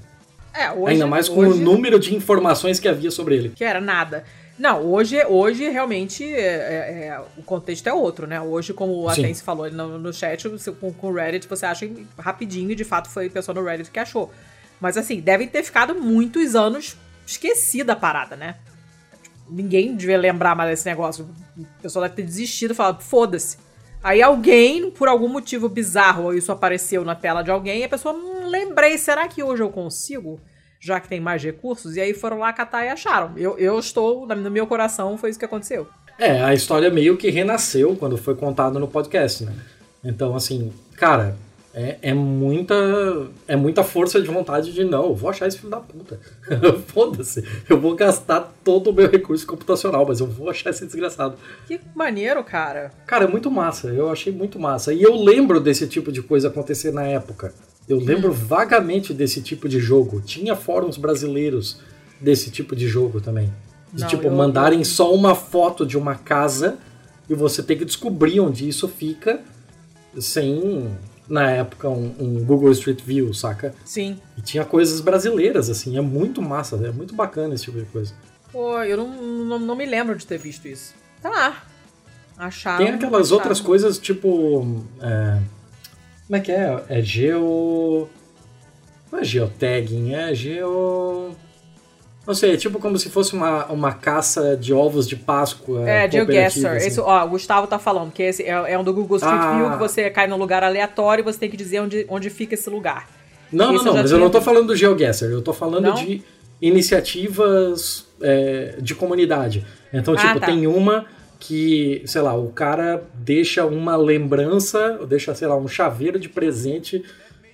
É, 0.54 0.72
hoje... 0.72 0.94
Ainda 0.94 1.08
mais 1.08 1.28
com 1.28 1.40
hoje... 1.40 1.60
o 1.60 1.64
número 1.64 2.00
de 2.00 2.16
informações 2.16 2.80
que 2.80 2.88
havia 2.88 3.12
sobre 3.12 3.36
ele. 3.36 3.50
que 3.50 3.64
era 3.64 3.82
nada. 3.82 4.24
Não, 4.58 4.86
hoje, 4.86 5.24
hoje 5.26 5.68
realmente 5.68 6.24
é, 6.24 6.38
é, 6.38 7.06
é, 7.08 7.22
o 7.38 7.42
contexto 7.42 7.88
é 7.88 7.94
outro, 7.94 8.28
né? 8.28 8.40
Hoje, 8.40 8.72
como 8.72 9.10
a. 9.10 9.16
Tense 9.16 9.42
falou 9.42 9.70
no, 9.72 9.98
no 9.98 10.14
chat, 10.14 10.48
você- 10.48 10.72
com, 10.72 10.94
com 10.94 11.08
o 11.08 11.14
Reddit, 11.14 11.48
você 11.48 11.66
acha 11.66 11.90
rapidinho 12.20 12.70
e 12.72 12.76
de 12.76 12.84
fato 12.84 13.10
foi 13.10 13.28
a 13.28 13.30
pessoa 13.32 13.56
no 13.56 13.64
Reddit 13.64 13.90
que 13.90 14.00
achou. 14.00 14.32
Mas 14.80 14.96
assim, 14.96 15.20
devem 15.20 15.48
ter 15.48 15.64
ficado 15.64 15.96
muitos 15.96 16.56
anos 16.56 16.96
esquecida 17.26 17.94
a 17.94 17.96
parada, 17.96 18.36
né? 18.36 18.56
Ninguém 19.50 19.96
devia 19.96 20.18
lembrar 20.18 20.56
mais 20.56 20.70
desse 20.70 20.86
negócio. 20.86 21.28
A 21.60 21.82
pessoa 21.82 22.04
deve 22.08 22.22
ter 22.22 22.24
desistido 22.24 22.72
e 22.72 22.76
falado, 22.76 23.02
foda-se. 23.02 23.58
Aí 24.04 24.22
alguém, 24.22 24.92
por 24.92 25.08
algum 25.08 25.30
motivo 25.30 25.70
bizarro, 25.70 26.34
isso 26.34 26.52
apareceu 26.52 27.06
na 27.06 27.16
tela 27.16 27.42
de 27.42 27.50
alguém, 27.50 27.80
e 27.80 27.84
a 27.86 27.90
pessoa, 27.90 28.14
hum, 28.14 28.50
lembrei, 28.50 28.98
será 28.98 29.28
que 29.30 29.42
hoje 29.42 29.64
eu 29.64 29.70
consigo? 29.70 30.42
Já 30.80 31.00
que 31.00 31.08
tem 31.08 31.22
mais 31.22 31.42
recursos, 31.42 31.96
e 31.96 32.02
aí 32.02 32.14
foram 32.14 32.40
lá 32.40 32.52
catar 32.52 32.84
e 32.84 32.90
acharam. 32.90 33.32
Eu, 33.38 33.58
eu 33.58 33.80
estou, 33.80 34.28
no 34.28 34.52
meu 34.52 34.68
coração, 34.68 35.18
foi 35.18 35.30
isso 35.30 35.40
que 35.40 35.46
aconteceu. 35.46 35.88
É, 36.20 36.44
a 36.44 36.54
história 36.54 36.90
meio 36.90 37.16
que 37.16 37.30
renasceu 37.30 37.96
quando 37.96 38.18
foi 38.18 38.36
contado 38.36 38.78
no 38.78 38.88
podcast, 38.90 39.46
né? 39.46 39.54
Então, 40.04 40.36
assim, 40.36 40.74
cara, 40.98 41.38
é, 41.74 41.98
é 42.04 42.14
muita 42.14 42.76
é 43.48 43.56
muita 43.56 43.84
força 43.84 44.22
de 44.22 44.28
vontade 44.28 44.72
de 44.72 44.84
não, 44.84 45.06
eu 45.06 45.16
vou 45.16 45.30
achar 45.30 45.48
esse 45.48 45.58
filho 45.58 45.72
da 45.72 45.80
puta. 45.80 46.20
Foda-se, 46.88 47.44
eu 47.68 47.80
vou 47.80 47.96
gastar 47.96 48.54
todo 48.64 48.92
o 48.92 48.94
meu 48.94 49.10
recurso 49.10 49.46
computacional, 49.48 50.06
mas 50.08 50.20
eu 50.20 50.28
vou 50.28 50.50
achar 50.50 50.70
esse 50.70 50.86
desgraçado. 50.86 51.36
Que 51.66 51.80
maneiro, 51.96 52.44
cara. 52.44 52.92
Cara, 53.08 53.26
é 53.26 53.28
muito 53.28 53.50
massa, 53.50 53.88
eu 53.88 54.12
achei 54.12 54.32
muito 54.32 54.60
massa. 54.60 54.94
E 54.94 55.02
eu 55.02 55.16
lembro 55.16 55.60
desse 55.60 55.88
tipo 55.88 56.12
de 56.12 56.22
coisa 56.22 56.48
acontecer 56.48 56.94
na 56.94 57.04
época. 57.08 57.54
Eu 57.90 58.00
lembro 58.00 58.32
vagamente 58.32 59.14
desse 59.14 59.42
tipo 59.42 59.68
de 59.68 59.80
jogo. 59.80 60.22
Tinha 60.22 60.56
fóruns 60.56 60.98
brasileiros 60.98 61.80
desse 62.22 62.52
tipo 62.52 62.76
de 62.76 62.88
jogo 62.88 63.20
também. 63.20 63.52
De 63.92 64.04
Não, 64.04 64.08
tipo, 64.08 64.30
mandarem 64.32 64.84
só 64.84 65.14
uma 65.14 65.36
foto 65.36 65.86
de 65.86 65.98
uma 65.98 66.16
casa 66.16 66.78
e 67.30 67.34
você 67.34 67.62
tem 67.62 67.78
que 67.78 67.86
descobrir 67.86 68.40
onde 68.40 68.68
isso 68.68 68.88
fica 68.88 69.42
sem, 70.20 70.88
na 71.28 71.52
época, 71.52 71.90
um, 71.90 72.16
um 72.20 72.44
Google 72.44 72.72
Street 72.72 73.02
View, 73.02 73.34
saca? 73.34 73.74
Sim. 73.86 74.20
E 74.38 74.42
tinha 74.42 74.66
coisas 74.66 75.00
brasileiras, 75.02 75.70
assim, 75.70 75.98
é 75.98 76.02
muito 76.02 76.42
massa, 76.42 76.76
é 76.76 76.92
muito 76.92 77.16
bacana 77.16 77.54
esse 77.54 77.66
tipo 77.66 77.80
de 77.80 77.86
coisa. 77.86 78.14
Pô, 78.52 78.78
eu 78.84 78.98
não, 78.98 79.08
não, 79.46 79.60
não 79.60 79.76
me 79.76 79.86
lembro 79.86 80.16
de 80.16 80.26
ter 80.28 80.38
visto 80.38 80.68
isso. 80.68 80.94
Tá 81.22 81.30
lá. 81.30 81.64
Acharam. 82.38 82.86
Tem 82.86 82.94
aquelas 82.94 83.28
acharam. 83.28 83.38
outras 83.38 83.60
coisas, 83.60 83.98
tipo. 83.98 84.84
é, 85.02 85.40
como 86.28 86.38
é 86.38 86.40
que 86.40 86.52
é? 86.52 86.84
É 86.90 87.02
geo. 87.02 88.08
Não 89.12 89.20
é 89.20 89.24
geotagging, 89.24 90.14
é 90.14 90.34
geo. 90.34 91.36
Não 92.26 92.34
sei, 92.34 92.54
é 92.54 92.58
tipo 92.58 92.80
como 92.80 92.98
se 92.98 93.10
fosse 93.10 93.34
uma, 93.34 93.66
uma 93.66 93.92
caça 93.92 94.56
de 94.56 94.74
ovos 94.74 95.08
de 95.08 95.16
Páscoa. 95.18 95.80
É, 95.90 96.08
cooperativa, 96.08 96.26
GeoGuessr. 96.26 96.68
assim. 96.78 96.88
Esse, 96.88 97.00
ó, 97.02 97.26
o 97.26 97.30
Gustavo 97.30 97.68
tá 97.68 97.78
falando 97.78 98.12
que 98.14 98.24
esse 98.24 98.44
é, 98.44 98.50
é 98.74 98.80
um 98.80 98.84
do 98.84 98.94
Google 98.94 99.18
Street 99.18 99.36
Ah. 99.38 99.58
View 99.58 99.72
que 99.72 99.78
você 99.78 100.10
cai 100.10 100.26
num 100.26 100.38
lugar 100.38 100.64
aleatório 100.64 101.22
e 101.22 101.26
você 101.26 101.38
tem 101.38 101.50
que 101.50 101.58
dizer 101.58 101.82
onde, 101.82 102.06
onde 102.08 102.30
fica 102.30 102.54
esse 102.54 102.70
lugar. 102.70 103.10
Não, 103.52 103.76
Esse 103.76 103.86
não, 103.86 103.94
não, 103.94 104.02
mas 104.02 104.12
eu 104.12 104.18
não 104.20 104.30
tô 104.30 104.42
falando 104.42 104.68
do 104.68 104.76
GeoGuessr, 104.76 105.26
eu 105.26 105.42
tô 105.42 105.54
falando 105.54 105.84
Não? 105.84 105.94
de 105.96 106.24
iniciativas 106.62 108.06
é, 108.22 108.76
de 108.80 108.96
comunidade. 108.96 109.66
Então, 109.92 110.14
Ah, 110.14 110.18
tipo, 110.18 110.40
tá. 110.40 110.46
tem 110.48 110.66
uma 110.66 111.06
que, 111.40 112.02
sei 112.06 112.22
lá, 112.22 112.34
o 112.36 112.50
cara 112.50 113.04
deixa 113.16 113.66
uma 113.66 113.98
lembrança, 113.98 114.98
deixa, 115.08 115.36
sei 115.36 115.48
lá, 115.48 115.58
um 115.58 115.68
chaveiro 115.68 116.18
de 116.18 116.30
presente 116.30 117.04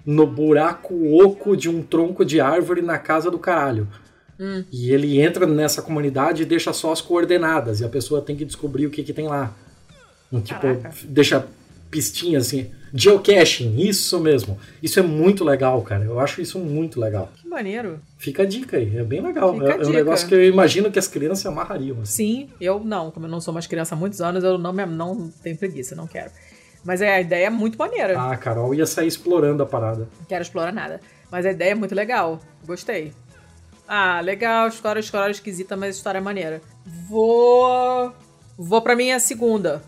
no 0.05 0.27
buraco 0.27 0.93
oco 1.23 1.57
de 1.57 1.69
um 1.69 1.81
tronco 1.81 2.23
de 2.23 2.39
árvore 2.39 2.81
na 2.83 2.97
casa 2.99 3.31
do 3.31 3.39
caralho. 3.39 3.87
Hum. 4.39 4.63
E 4.71 4.91
ele 4.91 5.19
entra 5.19 5.45
nessa 5.45 5.81
comunidade 5.81 6.43
e 6.43 6.45
deixa 6.45 6.71
só 6.73 6.91
as 6.91 7.01
coordenadas, 7.01 7.81
e 7.81 7.85
a 7.85 7.89
pessoa 7.89 8.21
tem 8.21 8.35
que 8.35 8.45
descobrir 8.45 8.85
o 8.85 8.89
que, 8.89 9.03
que 9.03 9.13
tem 9.13 9.27
lá. 9.27 9.53
Um, 10.31 10.39
Tipo, 10.41 10.61
Caraca. 10.61 10.91
deixa 11.05 11.45
pistinhas 11.91 12.47
assim. 12.47 12.69
Geocaching, 12.93 13.75
isso 13.79 14.19
mesmo. 14.19 14.57
Isso 14.81 14.99
é 14.99 15.03
muito 15.03 15.43
legal, 15.43 15.81
cara. 15.81 16.03
Eu 16.05 16.19
acho 16.19 16.41
isso 16.41 16.57
muito 16.59 16.99
legal. 16.99 17.31
Que 17.35 17.47
maneiro. 17.47 17.99
Fica 18.17 18.43
a 18.43 18.45
dica 18.45 18.77
aí, 18.77 18.97
é 18.97 19.03
bem 19.03 19.21
legal. 19.21 19.53
Fica 19.53 19.65
É, 19.65 19.71
a 19.73 19.75
é 19.81 19.85
um 19.85 19.89
negócio 19.89 20.27
que 20.27 20.33
eu 20.35 20.43
imagino 20.45 20.91
que 20.91 20.97
as 20.99 21.07
crianças 21.07 21.39
se 21.39 21.47
amarrariam. 21.47 21.97
Assim. 22.01 22.05
Sim, 22.47 22.49
eu 22.61 22.79
não. 22.79 23.11
Como 23.11 23.25
eu 23.25 23.29
não 23.29 23.41
sou 23.41 23.53
mais 23.53 23.67
criança 23.67 23.93
há 23.93 23.97
muitos 23.97 24.21
anos, 24.21 24.43
eu 24.43 24.57
não, 24.57 24.71
me- 24.73 24.85
não 24.85 25.29
tenho 25.43 25.57
preguiça, 25.57 25.95
não 25.95 26.07
quero. 26.07 26.31
Mas 26.83 27.01
é, 27.01 27.13
a 27.15 27.21
ideia 27.21 27.47
é 27.47 27.49
muito 27.49 27.77
maneira. 27.77 28.17
Ah, 28.17 28.31
a 28.31 28.37
Carol 28.37 28.73
ia 28.73 28.85
sair 28.85 29.07
explorando 29.07 29.61
a 29.61 29.65
parada. 29.65 30.07
Não 30.19 30.25
quero 30.27 30.41
explorar 30.41 30.71
nada. 30.71 30.99
Mas 31.31 31.45
a 31.45 31.51
ideia 31.51 31.71
é 31.71 31.75
muito 31.75 31.93
legal. 31.93 32.39
Gostei. 32.65 33.11
Ah, 33.91 34.21
legal. 34.21 34.67
História, 34.67 34.99
história 34.99 35.31
esquisita, 35.31 35.75
mas 35.75 35.95
história 35.95 36.21
maneira. 36.21 36.61
Vou. 36.85 38.13
Vou 38.55 38.81
pra 38.83 38.95
minha 38.95 39.19
segunda. 39.19 39.81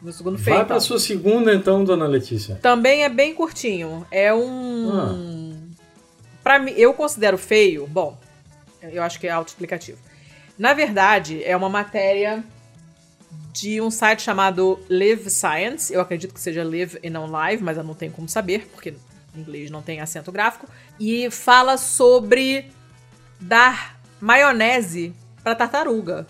Meu 0.00 0.10
segundo 0.10 0.38
feio. 0.38 0.56
Vai 0.56 0.64
pra 0.64 0.76
então. 0.76 0.86
sua 0.86 0.98
segunda 0.98 1.52
então, 1.52 1.84
dona 1.84 2.06
Letícia. 2.06 2.58
Também 2.62 3.04
é 3.04 3.10
bem 3.10 3.34
curtinho. 3.34 4.06
É 4.10 4.32
um. 4.32 5.70
Pra 6.42 6.58
mim, 6.58 6.72
eu 6.78 6.94
considero 6.94 7.36
feio. 7.36 7.86
Bom, 7.86 8.18
eu 8.80 9.02
acho 9.02 9.20
que 9.20 9.26
é 9.26 9.30
autoexplicativo. 9.30 9.98
Na 10.58 10.72
verdade, 10.72 11.44
é 11.44 11.54
uma 11.54 11.68
matéria 11.68 12.42
de 13.52 13.82
um 13.82 13.90
site 13.90 14.22
chamado 14.22 14.80
Live 14.88 15.28
Science. 15.28 15.92
Eu 15.92 16.00
acredito 16.00 16.32
que 16.32 16.40
seja 16.40 16.64
Live 16.64 16.98
e 17.02 17.10
não 17.10 17.26
Live, 17.26 17.62
mas 17.62 17.76
eu 17.76 17.84
não 17.84 17.94
tenho 17.94 18.12
como 18.12 18.30
saber, 18.30 18.66
porque 18.72 18.94
em 19.36 19.40
inglês 19.40 19.70
não 19.70 19.82
tem 19.82 20.00
acento 20.00 20.32
gráfico. 20.32 20.66
E 20.98 21.30
fala 21.30 21.76
sobre 21.76 22.72
dar 23.42 23.98
maionese 24.20 25.14
para 25.42 25.54
tartaruga. 25.54 26.26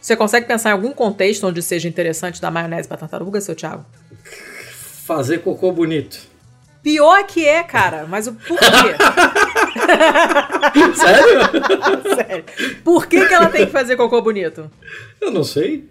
Você 0.00 0.16
consegue 0.16 0.46
pensar 0.46 0.70
em 0.70 0.72
algum 0.72 0.92
contexto 0.92 1.46
onde 1.46 1.62
seja 1.62 1.88
interessante 1.88 2.40
dar 2.40 2.50
maionese 2.50 2.88
para 2.88 2.96
tartaruga, 2.96 3.40
seu 3.40 3.54
Thiago? 3.54 3.84
Fazer 5.04 5.38
cocô 5.38 5.70
bonito. 5.72 6.30
Pior 6.82 7.26
que 7.26 7.46
é, 7.46 7.62
cara, 7.62 8.06
mas 8.08 8.26
o 8.26 8.32
por 8.32 8.58
quê? 8.58 8.64
Sério? 10.96 11.40
Sério. 12.14 12.44
Por 12.82 13.06
que, 13.06 13.26
que 13.26 13.34
ela 13.34 13.48
tem 13.48 13.66
que 13.66 13.72
fazer 13.72 13.96
cocô 13.96 14.22
bonito? 14.22 14.70
eu 15.20 15.30
não 15.30 15.44
sei. 15.44 15.88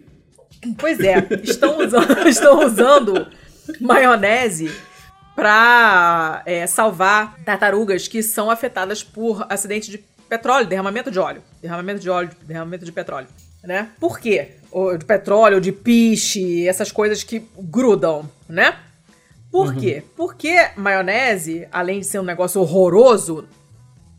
Pois 0.78 1.00
é, 1.00 1.26
estão 1.44 1.78
usando, 1.78 2.18
estão 2.28 2.66
usando 2.66 3.28
maionese 3.80 4.72
pra 5.36 6.42
é, 6.46 6.68
salvar 6.68 7.38
tartarugas 7.46 8.08
que 8.08 8.22
são 8.22 8.50
afetadas 8.50 9.04
por 9.04 9.46
acidente 9.48 9.90
de 9.90 10.04
petróleo, 10.30 10.68
derramamento 10.68 11.10
de 11.12 11.20
óleo. 11.20 11.42
Derramamento 11.62 12.00
de 12.00 12.10
óleo, 12.10 12.30
derramamento 12.44 12.86
de 12.86 12.92
petróleo. 12.92 13.28
Né? 13.64 13.90
Por 14.00 14.20
quê? 14.20 14.52
Ou 14.72 14.98
de 14.98 15.04
petróleo, 15.04 15.60
de 15.60 15.72
piche, 15.72 16.68
essas 16.68 16.92
coisas 16.92 17.24
que 17.24 17.44
grudam, 17.58 18.30
né? 18.48 18.78
Por 19.52 19.76
quê? 19.76 20.04
Porque 20.16 20.70
maionese, 20.78 21.68
além 21.72 22.00
de 22.00 22.06
ser 22.06 22.20
um 22.20 22.24
negócio 22.24 22.62
horroroso, 22.62 23.48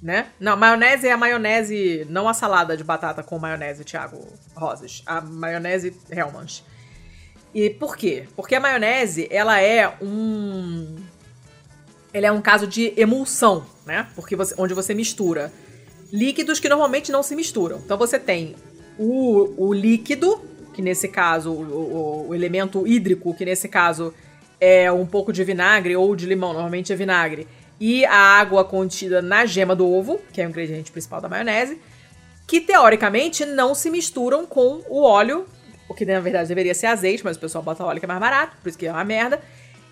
né? 0.02 0.26
Não, 0.40 0.56
maionese 0.56 1.06
é 1.06 1.12
a 1.12 1.16
maionese, 1.16 2.06
não 2.10 2.28
a 2.28 2.34
salada 2.34 2.76
de 2.76 2.82
batata 2.82 3.22
com 3.22 3.38
maionese, 3.38 3.84
Thiago 3.84 4.26
Rosas. 4.54 5.02
A 5.06 5.20
maionese 5.20 5.96
Hellmann's. 6.10 6.64
E 7.54 7.70
por 7.70 7.96
quê? 7.96 8.26
Porque 8.34 8.54
a 8.54 8.60
maionese, 8.60 9.28
ela 9.30 9.60
é 9.60 9.88
um... 10.02 10.96
Ela 12.12 12.26
é 12.26 12.32
um 12.32 12.42
caso 12.42 12.66
de 12.66 12.92
emulsão, 12.96 13.64
né? 13.86 14.08
Porque 14.16 14.34
você, 14.34 14.52
onde 14.58 14.74
você 14.74 14.94
mistura 14.94 15.52
líquidos 16.12 16.60
que 16.60 16.68
normalmente 16.68 17.12
não 17.12 17.22
se 17.22 17.34
misturam. 17.34 17.78
Então 17.78 17.96
você 17.96 18.18
tem 18.18 18.54
o, 18.98 19.54
o 19.56 19.72
líquido, 19.72 20.40
que 20.74 20.82
nesse 20.82 21.08
caso, 21.08 21.52
o, 21.52 22.28
o, 22.28 22.34
elemento 22.34 22.86
hídrico, 22.86 23.34
que 23.34 23.44
nesse 23.44 23.68
caso 23.68 24.12
é 24.60 24.90
um 24.92 25.06
pouco 25.06 25.32
de 25.32 25.42
vinagre 25.42 25.96
ou 25.96 26.14
de 26.14 26.26
limão, 26.26 26.52
normalmente 26.52 26.92
é 26.92 26.96
vinagre, 26.96 27.48
e 27.80 28.04
a 28.04 28.14
água 28.14 28.62
contida 28.64 29.22
na 29.22 29.46
gema 29.46 29.74
do 29.74 29.90
ovo, 29.90 30.20
que 30.32 30.40
é 30.42 30.46
o 30.46 30.50
ingrediente 30.50 30.92
principal 30.92 31.20
da 31.20 31.28
maionese, 31.28 31.80
que 32.46 32.60
teoricamente 32.60 33.46
não 33.46 33.74
se 33.74 33.88
misturam 33.90 34.44
com 34.44 34.82
o 34.88 35.02
óleo, 35.02 35.46
o 35.88 35.94
que 35.94 36.04
na 36.04 36.20
verdade 36.20 36.48
deveria 36.48 36.74
ser 36.74 36.86
azeite, 36.86 37.24
mas 37.24 37.36
o 37.36 37.40
pessoal 37.40 37.64
bota 37.64 37.84
óleo 37.84 37.98
que 37.98 38.04
é 38.04 38.08
mais 38.08 38.20
barato, 38.20 38.56
por 38.62 38.68
isso 38.68 38.76
que 38.76 38.86
é 38.86 38.92
uma 38.92 39.04
merda. 39.04 39.40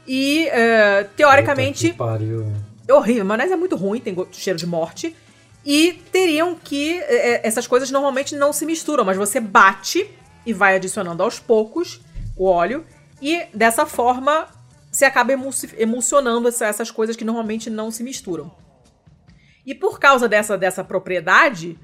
E 0.06 0.48
uh, 0.48 1.08
teoricamente. 1.16 1.92
Pariu. 1.94 2.46
É 2.86 2.92
horrível, 2.92 3.24
maionese 3.24 3.52
é 3.52 3.56
muito 3.56 3.76
ruim, 3.76 4.00
tem 4.00 4.14
cheiro 4.32 4.58
de 4.58 4.66
morte. 4.66 5.14
E 5.64 6.02
teriam 6.12 6.54
que. 6.54 6.98
Eh, 7.00 7.40
essas 7.46 7.66
coisas 7.66 7.90
normalmente 7.90 8.36
não 8.36 8.52
se 8.52 8.64
misturam, 8.64 9.04
mas 9.04 9.16
você 9.16 9.40
bate 9.40 10.08
e 10.46 10.52
vai 10.52 10.76
adicionando 10.76 11.22
aos 11.22 11.38
poucos 11.38 12.00
o 12.36 12.46
óleo. 12.46 12.84
E 13.20 13.46
dessa 13.52 13.84
forma 13.84 14.48
você 14.90 15.04
acaba 15.04 15.32
emulsionando 15.76 16.48
essas 16.48 16.90
coisas 16.90 17.14
que 17.14 17.24
normalmente 17.24 17.68
não 17.68 17.90
se 17.90 18.02
misturam. 18.02 18.50
E 19.66 19.74
por 19.74 20.00
causa 20.00 20.26
dessa, 20.26 20.56
dessa 20.56 20.82
propriedade, 20.82 21.78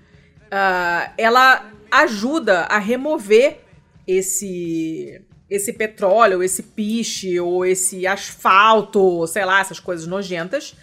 uh, 0.44 1.12
ela 1.18 1.70
ajuda 1.90 2.60
a 2.62 2.78
remover 2.78 3.60
esse 4.06 5.22
esse 5.50 5.74
petróleo, 5.74 6.42
esse 6.42 6.62
piche 6.62 7.38
ou 7.38 7.66
esse 7.66 8.06
asfalto, 8.06 9.26
sei 9.26 9.44
lá, 9.44 9.60
essas 9.60 9.78
coisas 9.78 10.06
nojentas 10.06 10.74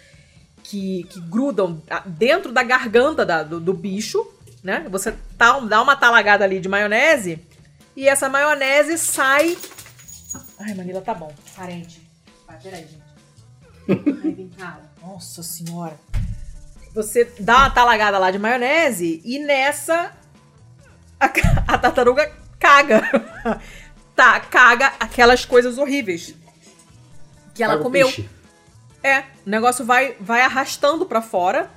que, 0.72 1.04
que 1.10 1.20
grudam 1.20 1.84
dentro 2.06 2.54
da 2.54 2.64
garganta 2.64 3.26
da, 3.26 3.44
do, 3.44 3.60
do, 3.60 3.74
bicho, 3.74 4.26
né? 4.64 4.88
Você 4.90 5.14
tá, 5.38 5.60
dá 5.60 5.82
uma 5.82 5.98
talagada 5.98 6.46
ali 6.46 6.62
de 6.62 6.70
maionese 6.70 7.46
e 7.94 8.08
essa 8.08 8.30
maionese 8.30 8.98
sai. 8.98 9.58
Ai, 10.58 10.74
Manila, 10.74 11.02
tá 11.02 11.14
bom. 11.14 11.30
Parente. 11.58 12.10
Vai, 12.48 12.58
peraí, 12.62 12.88
gente. 12.88 13.04
Ai, 14.24 14.32
vem 14.32 14.50
cá. 14.58 14.80
Nossa 15.02 15.44
senhora. 15.44 16.00
Você 16.94 17.30
dá 17.38 17.58
uma 17.58 17.70
talagada 17.70 18.18
lá 18.18 18.32
de 18.32 18.40
maionese 18.40 19.22
e 19.26 19.40
nessa 19.40 20.14
a, 21.20 21.26
a 21.68 21.78
tartaruga 21.78 22.32
caga. 22.58 23.02
tá, 24.16 24.40
caga 24.40 24.94
aquelas 25.02 25.44
coisas 25.44 25.78
horríveis 25.78 26.34
que 27.54 27.62
ela 27.62 27.78
comeu. 27.78 28.08
Peixe. 28.08 28.41
É, 29.04 29.20
o 29.46 29.50
negócio 29.50 29.84
vai, 29.84 30.16
vai 30.20 30.42
arrastando 30.42 31.06
para 31.06 31.22
fora. 31.22 31.70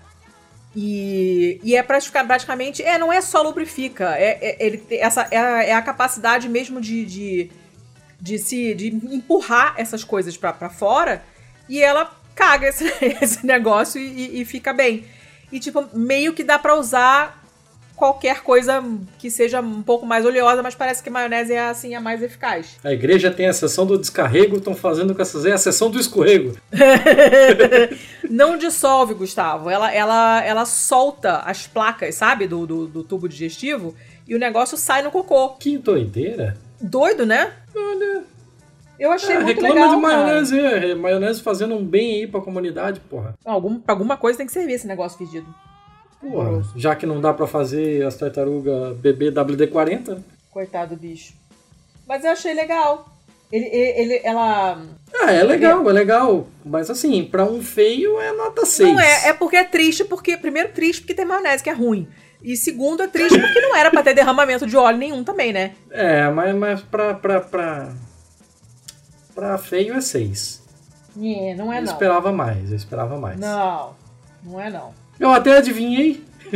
E, 0.76 1.60
e 1.62 1.76
é 1.76 1.82
praticamente. 1.82 2.82
É, 2.82 2.98
não 2.98 3.12
é 3.12 3.20
só 3.20 3.42
lubrifica. 3.42 4.14
É, 4.16 4.38
é 4.40 4.56
ele, 4.66 4.84
essa, 4.90 5.28
é, 5.30 5.38
a, 5.38 5.64
é 5.64 5.72
a 5.72 5.82
capacidade 5.82 6.48
mesmo 6.48 6.80
de, 6.80 7.06
de, 7.06 7.51
de, 8.20 8.38
se, 8.38 8.74
de 8.74 8.88
empurrar 8.88 9.74
essas 9.76 10.02
coisas 10.02 10.36
para 10.36 10.68
fora. 10.68 11.22
E 11.68 11.80
ela 11.80 12.12
caga 12.34 12.68
esse, 12.68 12.84
esse 13.22 13.46
negócio 13.46 14.01
e, 14.01 14.40
e, 14.40 14.44
fica 14.44 14.72
bem. 14.72 15.05
E, 15.52 15.60
tipo, 15.60 15.88
meio 15.92 16.32
que 16.34 16.42
dá 16.42 16.59
pra 16.59 16.74
usar 16.74 17.44
qualquer 17.95 18.43
coisa 18.43 18.83
que 19.19 19.31
seja 19.31 19.61
um 19.61 19.83
pouco 19.83 20.05
mais 20.05 20.25
oleosa, 20.25 20.62
mas 20.62 20.75
parece 20.75 21.03
que 21.03 21.11
maionese 21.11 21.53
é 21.53 21.69
assim 21.69 21.95
a 21.95 22.01
mais 22.01 22.23
eficaz. 22.23 22.77
A 22.83 22.93
igreja 22.93 23.31
tem 23.31 23.47
a 23.47 23.53
sessão 23.53 23.87
do 23.87 23.99
descarrego, 23.99 24.57
estão 24.57 24.75
fazendo 24.75 25.15
com 25.15 25.23
essas 25.23 25.45
é 25.45 25.53
a 25.53 25.59
sessão 25.59 25.91
do 25.91 25.99
escorrego. 25.99 26.57
Não 28.29 28.57
dissolve, 28.59 29.15
Gustavo. 29.15 29.71
Ela, 29.71 29.93
ela, 29.93 30.45
ela 30.45 30.65
solta 30.65 31.39
as 31.39 31.66
placas, 31.66 32.15
sabe, 32.15 32.47
do, 32.47 32.66
do, 32.66 32.87
do 32.87 33.03
tubo 33.05 33.29
digestivo 33.29 33.95
e 34.27 34.35
o 34.35 34.39
negócio 34.39 34.77
sai 34.77 35.03
no 35.03 35.11
cocô. 35.11 35.51
Que 35.51 35.79
doideira. 35.79 36.57
Doido, 36.81 37.25
né? 37.25 37.53
Olha. 37.75 38.25
Eu 38.99 39.11
achei 39.11 39.35
é, 39.35 39.41
muito 39.41 39.61
reclama 39.61 39.75
legal, 39.75 39.95
de 39.95 40.01
maionese, 40.01 40.59
é, 40.59 40.95
maionese 40.95 41.43
fazendo 41.43 41.75
um 41.75 41.85
bem 41.85 42.15
aí 42.15 42.27
pra 42.27 42.41
comunidade, 42.41 43.01
porra. 43.01 43.35
Algum, 43.45 43.79
pra 43.79 43.93
alguma 43.93 44.16
coisa 44.16 44.39
tem 44.39 44.47
que 44.47 44.53
servir 44.53 44.75
esse 44.75 44.87
negócio 44.87 45.19
fedido. 45.19 45.53
Porra, 46.30 46.62
já 46.76 46.96
que 46.96 47.06
não 47.06 47.20
dá 47.20 47.32
para 47.32 47.46
fazer 47.46 48.05
as 48.06 48.16
tartarugas 48.16 48.96
bebê 48.96 49.30
WD-40. 49.30 50.22
Coitado 50.51 50.94
do 50.94 51.01
bicho. 51.01 51.34
Mas 52.06 52.24
eu 52.24 52.30
achei 52.30 52.55
legal. 52.55 53.09
Ele, 53.52 53.66
ele, 53.66 54.20
ela. 54.24 54.82
Ah, 55.14 55.30
é 55.30 55.42
legal, 55.42 55.88
é 55.88 55.92
legal. 55.92 56.46
Mas 56.64 56.90
assim, 56.90 57.24
para 57.24 57.44
um 57.44 57.62
feio 57.62 58.18
é 58.20 58.32
nota 58.32 58.64
6. 58.64 58.88
Não 58.88 59.01
é, 59.01 59.28
é 59.28 59.32
porque 59.32 59.56
é 59.56 59.64
triste, 59.64 60.05
porque. 60.05 60.36
Primeiro, 60.36 60.72
triste 60.72 61.02
porque 61.02 61.14
tem 61.14 61.24
maionese, 61.24 61.62
que 61.62 61.70
é 61.70 61.72
ruim. 61.72 62.09
E 62.42 62.56
segundo, 62.56 63.02
é 63.02 63.06
triste 63.06 63.38
porque 63.40 63.60
não 63.60 63.76
era 63.76 63.90
para 63.90 64.02
ter 64.02 64.14
derramamento 64.14 64.66
de 64.66 64.76
óleo 64.76 64.98
nenhum 64.98 65.22
também, 65.22 65.52
né? 65.52 65.74
É, 65.90 66.28
mas, 66.30 66.55
mas 66.55 66.80
pra, 66.82 67.14
pra, 67.14 67.40
pra. 67.40 67.92
Pra 69.34 69.59
feio 69.59 69.94
é 69.94 70.01
6. 70.01 70.62
É, 71.16 71.55
não 71.55 71.72
é 71.72 71.78
eu 71.78 71.82
não. 71.82 71.92
esperava 71.92 72.32
mais, 72.32 72.70
eu 72.70 72.76
esperava 72.76 73.18
mais. 73.18 73.38
Não, 73.38 73.94
não 74.42 74.60
é 74.60 74.70
não. 74.70 74.92
Eu 75.19 75.31
até 75.31 75.59
adivinhei. 75.59 76.23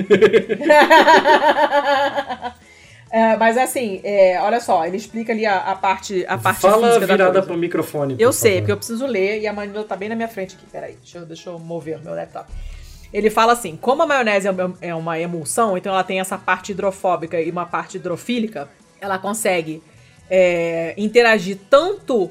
é, 3.10 3.36
mas 3.36 3.56
assim, 3.56 4.00
é, 4.04 4.40
olha 4.40 4.60
só, 4.60 4.84
ele 4.84 4.96
explica 4.96 5.32
ali 5.32 5.46
a, 5.46 5.56
a 5.58 5.74
parte, 5.74 6.24
a 6.28 6.38
parte 6.38 6.60
Fala 6.60 7.00
virada 7.00 7.42
pro 7.42 7.56
microfone. 7.56 8.16
Eu 8.18 8.32
sei, 8.32 8.52
favor. 8.52 8.60
porque 8.60 8.72
eu 8.72 8.76
preciso 8.76 9.06
ler 9.06 9.40
e 9.40 9.46
a 9.46 9.52
Manila 9.52 9.84
tá 9.84 9.96
bem 9.96 10.08
na 10.08 10.14
minha 10.14 10.28
frente 10.28 10.56
aqui. 10.56 10.66
Peraí, 10.70 10.96
deixa 10.96 11.18
eu, 11.18 11.26
deixa 11.26 11.50
eu 11.50 11.58
mover 11.58 11.98
o 11.98 12.02
meu 12.02 12.14
laptop. 12.14 12.50
Ele 13.12 13.30
fala 13.30 13.52
assim: 13.52 13.76
como 13.76 14.02
a 14.02 14.06
maionese 14.06 14.48
é 14.80 14.94
uma 14.94 15.18
emulsão, 15.18 15.76
então 15.76 15.92
ela 15.92 16.04
tem 16.04 16.20
essa 16.20 16.36
parte 16.36 16.72
hidrofóbica 16.72 17.40
e 17.40 17.50
uma 17.50 17.66
parte 17.66 17.96
hidrofílica, 17.96 18.68
ela 19.00 19.18
consegue 19.18 19.82
é, 20.28 20.94
interagir 20.96 21.58
tanto 21.70 22.30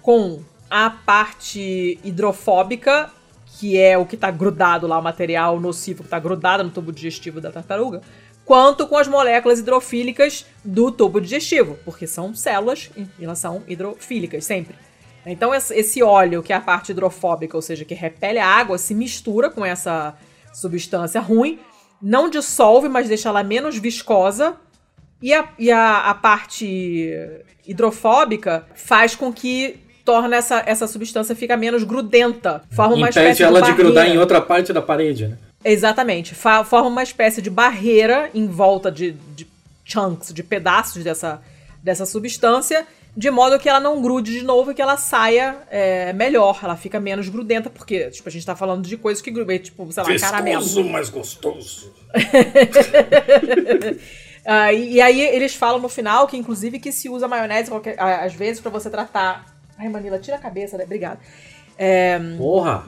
com 0.00 0.40
a 0.70 0.90
parte 0.90 1.98
hidrofóbica 2.04 3.10
que 3.58 3.78
é 3.78 3.96
o 3.96 4.04
que 4.04 4.16
está 4.16 4.30
grudado 4.30 4.86
lá, 4.86 4.98
o 4.98 5.02
material 5.02 5.60
nocivo 5.60 6.02
que 6.02 6.08
está 6.08 6.18
grudado 6.18 6.64
no 6.64 6.70
tubo 6.70 6.92
digestivo 6.92 7.40
da 7.40 7.52
tartaruga, 7.52 8.02
quanto 8.44 8.86
com 8.86 8.96
as 8.96 9.06
moléculas 9.06 9.60
hidrofílicas 9.60 10.44
do 10.64 10.90
tubo 10.90 11.20
digestivo, 11.20 11.78
porque 11.84 12.06
são 12.06 12.34
células 12.34 12.90
e 12.96 13.24
elas 13.24 13.38
são 13.38 13.62
hidrofílicas 13.68 14.44
sempre. 14.44 14.74
Então 15.24 15.54
esse 15.54 16.02
óleo, 16.02 16.42
que 16.42 16.52
é 16.52 16.56
a 16.56 16.60
parte 16.60 16.92
hidrofóbica, 16.92 17.56
ou 17.56 17.62
seja, 17.62 17.84
que 17.84 17.94
repele 17.94 18.38
a 18.38 18.46
água, 18.46 18.76
se 18.76 18.94
mistura 18.94 19.48
com 19.48 19.64
essa 19.64 20.14
substância 20.52 21.20
ruim, 21.20 21.58
não 22.02 22.28
dissolve, 22.28 22.88
mas 22.88 23.08
deixa 23.08 23.28
ela 23.28 23.42
menos 23.42 23.78
viscosa. 23.78 24.56
E 25.22 25.32
a, 25.32 25.48
e 25.58 25.70
a, 25.70 26.10
a 26.10 26.14
parte 26.14 27.16
hidrofóbica 27.66 28.66
faz 28.74 29.14
com 29.14 29.32
que 29.32 29.83
torna 30.04 30.36
essa, 30.36 30.62
essa 30.66 30.86
substância 30.86 31.34
fica 31.34 31.56
menos 31.56 31.82
grudenta. 31.82 32.62
Forma 32.70 32.94
uma 32.94 33.08
Impede 33.08 33.30
espécie 33.30 33.42
ela 33.42 33.62
de, 33.62 33.70
de 33.70 33.76
grudar 33.76 34.06
em 34.08 34.18
outra 34.18 34.40
parte 34.40 34.72
da 34.72 34.82
parede, 34.82 35.28
né? 35.28 35.38
Exatamente. 35.64 36.34
forma 36.34 36.88
uma 36.88 37.02
espécie 37.02 37.40
de 37.40 37.48
barreira 37.48 38.28
em 38.34 38.46
volta 38.46 38.92
de, 38.92 39.12
de 39.34 39.46
chunks, 39.84 40.32
de 40.32 40.42
pedaços 40.42 41.02
dessa, 41.02 41.40
dessa 41.82 42.04
substância, 42.04 42.86
de 43.16 43.30
modo 43.30 43.58
que 43.58 43.68
ela 43.68 43.80
não 43.80 44.02
grude 44.02 44.32
de 44.32 44.44
novo 44.44 44.72
e 44.72 44.74
que 44.74 44.82
ela 44.82 44.98
saia 44.98 45.56
é, 45.70 46.12
melhor, 46.12 46.58
ela 46.62 46.76
fica 46.76 47.00
menos 47.00 47.28
grudenta, 47.28 47.70
porque 47.70 48.10
tipo, 48.10 48.28
a 48.28 48.32
gente 48.32 48.44
tá 48.44 48.54
falando 48.54 48.86
de 48.86 48.96
coisas 48.98 49.22
que 49.22 49.30
grudem, 49.30 49.58
tipo, 49.58 49.90
sei 49.90 50.02
lá, 50.02 50.08
Viscoso, 50.08 50.32
caramelo. 50.32 50.84
mais 50.90 51.08
gostoso. 51.08 51.94
uh, 54.44 54.72
e, 54.74 54.94
e, 54.94 55.00
aí 55.00 55.20
eles 55.20 55.54
falam 55.54 55.80
no 55.80 55.88
final 55.88 56.26
que, 56.26 56.36
inclusive, 56.36 56.78
que 56.78 56.92
se 56.92 57.08
usa 57.08 57.26
maionese 57.26 57.70
qualquer, 57.70 57.98
às 57.98 58.34
vezes 58.34 58.60
para 58.60 58.70
você 58.70 58.90
tratar 58.90 59.53
Ai, 59.78 59.88
Manila, 59.88 60.18
tira 60.18 60.36
a 60.36 60.40
cabeça, 60.40 60.76
né? 60.76 60.84
Obrigada. 60.84 61.18
É... 61.76 62.18
Porra! 62.36 62.84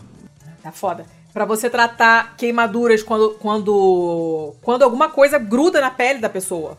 Tá 0.63 0.73
foda. 0.73 1.05
Pra 1.33 1.45
você 1.45 1.69
tratar 1.69 2.35
queimaduras 2.37 3.03
quando, 3.03 3.35
quando, 3.35 4.55
quando 4.63 4.83
alguma 4.83 5.11
coisa 5.11 5.39
gruda 5.39 5.81
na 5.81 5.91
pele 5.91 6.19
da 6.19 6.31
pessoa. 6.31 6.79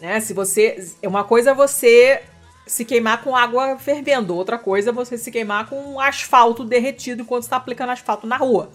Né? 0.00 0.18
Se 0.20 0.34
você. 0.34 0.92
Uma 1.02 1.24
coisa 1.24 1.52
é 1.52 1.54
você 1.54 2.22
se 2.66 2.84
queimar 2.84 3.22
com 3.22 3.36
água 3.36 3.78
fervendo, 3.78 4.34
outra 4.34 4.58
coisa 4.58 4.90
é 4.90 4.92
você 4.92 5.16
se 5.18 5.30
queimar 5.30 5.68
com 5.68 6.00
asfalto 6.00 6.64
derretido 6.64 7.22
enquanto 7.22 7.44
está 7.44 7.56
aplicando 7.56 7.90
asfalto 7.90 8.26
na 8.26 8.36
rua. 8.36 8.70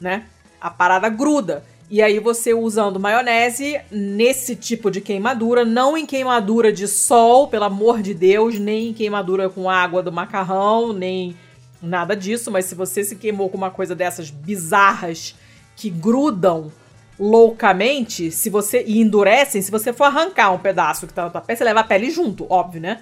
Né? 0.00 0.26
A 0.60 0.70
parada 0.70 1.08
gruda. 1.08 1.64
E 1.90 2.02
aí 2.02 2.18
você 2.18 2.52
usando 2.52 3.00
maionese 3.00 3.80
nesse 3.90 4.54
tipo 4.54 4.90
de 4.90 5.00
queimadura, 5.00 5.64
não 5.64 5.96
em 5.96 6.04
queimadura 6.04 6.70
de 6.70 6.86
sol, 6.86 7.48
pelo 7.48 7.64
amor 7.64 8.02
de 8.02 8.12
Deus, 8.12 8.58
nem 8.58 8.88
em 8.88 8.92
queimadura 8.92 9.48
com 9.48 9.70
água 9.70 10.02
do 10.02 10.12
macarrão, 10.12 10.92
nem 10.92 11.34
nada 11.80 12.14
disso, 12.14 12.50
mas 12.50 12.66
se 12.66 12.74
você 12.74 13.02
se 13.02 13.16
queimou 13.16 13.48
com 13.48 13.56
uma 13.56 13.70
coisa 13.70 13.94
dessas 13.94 14.28
bizarras 14.28 15.34
que 15.76 15.88
grudam 15.88 16.70
loucamente, 17.18 18.30
se 18.30 18.50
você 18.50 18.84
e 18.86 19.00
endurecem, 19.00 19.62
se 19.62 19.70
você 19.70 19.90
for 19.90 20.04
arrancar 20.04 20.50
um 20.50 20.58
pedaço 20.58 21.06
que 21.06 21.14
tá 21.14 21.24
na 21.24 21.30
tua 21.30 21.40
pele, 21.40 21.56
você 21.56 21.64
leva 21.64 21.80
a 21.80 21.84
pele 21.84 22.10
junto, 22.10 22.46
óbvio, 22.50 22.82
né? 22.82 23.00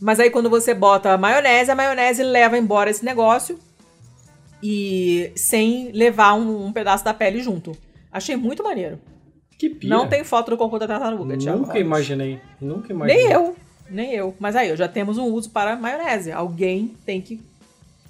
Mas 0.00 0.20
aí 0.20 0.30
quando 0.30 0.48
você 0.48 0.74
bota 0.74 1.12
a 1.12 1.18
maionese, 1.18 1.72
a 1.72 1.74
maionese 1.74 2.22
leva 2.22 2.56
embora 2.56 2.88
esse 2.88 3.04
negócio 3.04 3.58
e 4.62 5.32
sem 5.34 5.90
levar 5.90 6.34
um, 6.34 6.66
um 6.66 6.72
pedaço 6.72 7.04
da 7.04 7.12
pele 7.12 7.42
junto. 7.42 7.76
Achei 8.12 8.36
muito 8.36 8.62
maneiro. 8.62 9.00
Que 9.58 9.70
pira. 9.70 9.96
Não 9.96 10.08
tem 10.08 10.22
foto 10.24 10.50
do 10.50 10.56
cocô 10.56 10.78
da 10.78 10.86
tartaruga, 10.86 11.36
Thiago. 11.36 11.58
Nunca 11.58 11.68
Roberts. 11.68 11.86
imaginei. 11.86 12.40
Nunca 12.60 12.92
imaginei. 12.92 13.24
Nem 13.24 13.32
eu. 13.32 13.56
Nem 13.90 14.12
eu. 14.12 14.34
Mas 14.38 14.56
aí, 14.56 14.76
já 14.76 14.88
temos 14.88 15.18
um 15.18 15.24
uso 15.26 15.50
para 15.50 15.76
maionese. 15.76 16.32
Alguém 16.32 16.94
tem 17.06 17.20
que 17.20 17.40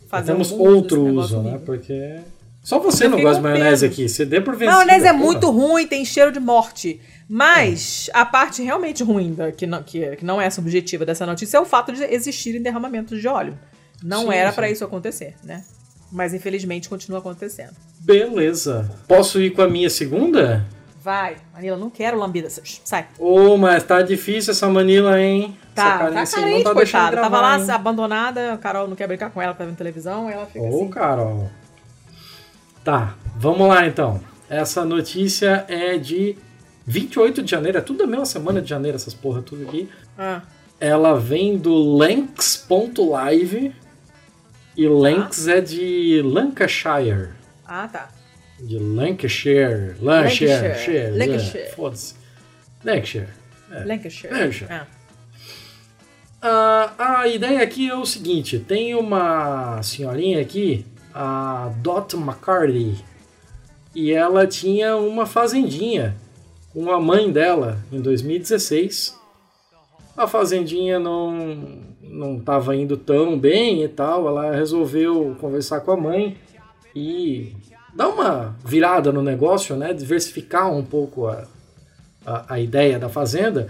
fazer 0.09 0.33
Temos 0.33 0.51
uso 0.51 0.63
outro 0.63 1.05
uso, 1.05 1.43
né? 1.43 1.61
Porque. 1.65 2.21
Só 2.63 2.79
você 2.79 3.07
Eu 3.07 3.11
não 3.11 3.21
gosta 3.21 3.37
de 3.37 3.43
maionese 3.43 3.85
aqui. 3.85 4.09
Você 4.09 4.25
dê 4.25 4.41
por 4.41 4.55
vencido. 4.55 4.77
Maionese 4.77 5.07
é 5.07 5.13
porra. 5.13 5.25
muito 5.25 5.51
ruim, 5.51 5.87
tem 5.87 6.05
cheiro 6.05 6.31
de 6.33 6.41
morte. 6.41 7.01
Mas 7.29 8.11
a 8.13 8.25
parte 8.25 8.63
realmente 8.63 9.03
ruim, 9.03 9.35
da, 9.35 9.51
que, 9.51 9.67
não, 9.67 9.83
que, 9.83 10.17
que 10.17 10.25
não 10.25 10.41
é 10.41 10.49
subjetiva 10.51 11.05
dessa 11.05 11.27
notícia, 11.27 11.57
é 11.57 11.61
o 11.61 11.65
fato 11.65 11.93
de 11.93 12.03
existirem 12.05 12.63
derramamentos 12.63 13.21
de 13.21 13.27
óleo. 13.27 13.59
Não 14.03 14.25
Sim, 14.25 14.35
era 14.35 14.53
pra 14.53 14.71
isso 14.71 14.85
acontecer, 14.85 15.35
né? 15.43 15.65
Mas 16.13 16.35
infelizmente 16.35 16.89
continua 16.91 17.21
acontecendo. 17.21 17.73
Beleza. 18.01 18.91
Posso 19.09 19.41
ir 19.41 19.51
com 19.51 19.63
a 19.63 19.69
minha 19.69 19.89
segunda? 19.89 20.63
Vai, 21.03 21.37
Manila, 21.53 21.77
não 21.77 21.91
quero 21.91 22.17
lambida. 22.19 22.49
Sai. 22.51 23.07
Ô, 23.19 23.57
mas 23.57 23.83
tá 23.83 24.03
difícil 24.03 24.53
essa 24.53 24.69
Manila, 24.69 25.21
hein? 25.21 25.57
Tá, 25.75 26.03
essa 26.05 26.13
tá 26.13 26.21
assim, 26.23 26.37
carente, 26.37 26.65
tá 26.65 26.73
coitada. 26.75 27.17
Tava 27.17 27.29
gravar, 27.31 27.57
lá 27.57 27.59
hein? 27.59 27.71
abandonada, 27.71 28.53
a 28.53 28.59
Carol 28.59 28.87
não 28.87 28.95
quer 28.95 29.09
brincar 29.09 29.31
com 29.31 29.41
ela, 29.43 29.53
tá 29.55 29.65
vendo 29.65 29.77
televisão, 29.77 30.29
ela 30.31 30.47
fica 30.47 30.61
Ô, 30.61 30.69
assim. 30.69 30.91
Carol. 30.91 31.51
Tá, 32.85 33.15
vamos 33.37 33.67
lá 33.67 33.85
então. 33.87 34.21
Essa 34.49 34.85
notícia 34.85 35.65
é 35.67 35.97
de 35.99 36.37
28 36.87 37.43
de 37.43 37.51
janeiro, 37.51 37.79
é 37.79 37.81
tudo 37.81 38.05
a 38.05 38.07
mesma 38.07 38.27
semana 38.27 38.61
de 38.61 38.69
janeiro, 38.69 38.95
essas 38.97 39.15
porra 39.15 39.41
tudo 39.43 39.63
aqui. 39.65 39.89
Ah, 40.19 40.43
Ela 40.79 41.19
vem 41.19 41.57
do 41.57 41.73
Lanx.live 41.75 43.75
e 44.77 44.87
Lanx 44.89 45.47
é 45.49 45.61
de 45.61 46.23
Lancashire. 46.25 47.31
ah, 47.67 47.89
tá. 47.89 48.11
De 48.61 48.79
Lancashire. 48.79 49.97
Lancashire. 50.01 50.51
Lancashire. 50.53 51.11
Lancashire. 51.11 51.19
Lancashire. 51.19 51.59
é, 51.65 51.71
Foda-se. 51.71 52.15
Lancashire. 52.85 53.29
Lancashire. 53.87 54.33
Lancashire. 54.33 54.71
Ah. 54.71 54.87
Ah, 56.45 57.21
a 57.21 57.29
ideia 57.29 57.63
aqui 57.63 57.89
é 57.89 57.95
o 57.95 58.05
seguinte: 58.05 58.59
tem 58.59 58.95
uma 58.95 59.81
senhorinha 59.83 60.41
aqui, 60.41 60.85
a 61.15 61.71
Dot 61.79 62.17
McCarty, 62.17 62.97
e 63.95 64.13
ela 64.13 64.47
tinha 64.47 64.97
uma 64.97 65.25
fazendinha 65.27 66.17
com 66.73 66.91
a 66.91 67.01
mãe 67.01 67.31
dela 67.31 67.79
em 67.93 68.01
2016. 68.01 69.17
A 70.17 70.27
fazendinha 70.27 70.99
não 70.99 71.81
não 72.13 72.37
estava 72.37 72.77
indo 72.77 72.97
tão 72.97 73.39
bem 73.39 73.83
e 73.83 73.89
tal. 73.89 74.29
Ela 74.29 74.55
resolveu 74.55 75.35
conversar 75.41 75.81
com 75.81 75.93
a 75.93 75.97
mãe 75.97 76.37
e 76.95 77.57
dar 77.95 78.09
uma 78.09 78.55
virada 78.65 79.11
no 79.11 79.23
negócio, 79.23 79.75
né? 79.75 79.93
Diversificar 79.95 80.71
um 80.71 80.85
pouco 80.85 81.27
a, 81.27 81.49
a, 82.25 82.55
a 82.55 82.61
ideia 82.61 82.99
da 82.99 83.09
fazenda 83.09 83.69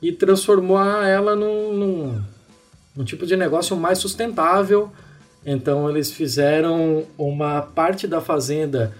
e 0.00 0.10
transformar 0.10 1.06
ela 1.06 1.36
num, 1.36 1.72
num, 1.72 2.22
num 2.96 3.04
tipo 3.04 3.26
de 3.26 3.36
negócio 3.36 3.76
mais 3.76 3.98
sustentável. 3.98 4.90
Então 5.44 5.88
eles 5.90 6.10
fizeram 6.10 7.04
uma 7.18 7.60
parte 7.60 8.06
da 8.06 8.20
fazenda 8.20 8.94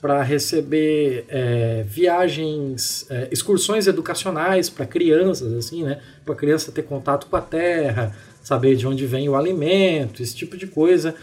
para 0.00 0.20
receber 0.20 1.24
é, 1.28 1.84
viagens, 1.86 3.06
é, 3.08 3.28
excursões 3.30 3.86
educacionais 3.86 4.68
para 4.68 4.84
crianças, 4.84 5.52
assim, 5.52 5.84
né? 5.84 6.00
Para 6.24 6.34
a 6.34 6.36
criança 6.36 6.72
ter 6.72 6.82
contato 6.82 7.28
com 7.28 7.36
a 7.36 7.40
terra, 7.40 8.12
saber 8.42 8.76
de 8.76 8.86
onde 8.86 9.06
vem 9.06 9.28
o 9.28 9.36
alimento, 9.36 10.22
esse 10.22 10.34
tipo 10.34 10.56
de 10.56 10.66
coisa. 10.66 11.14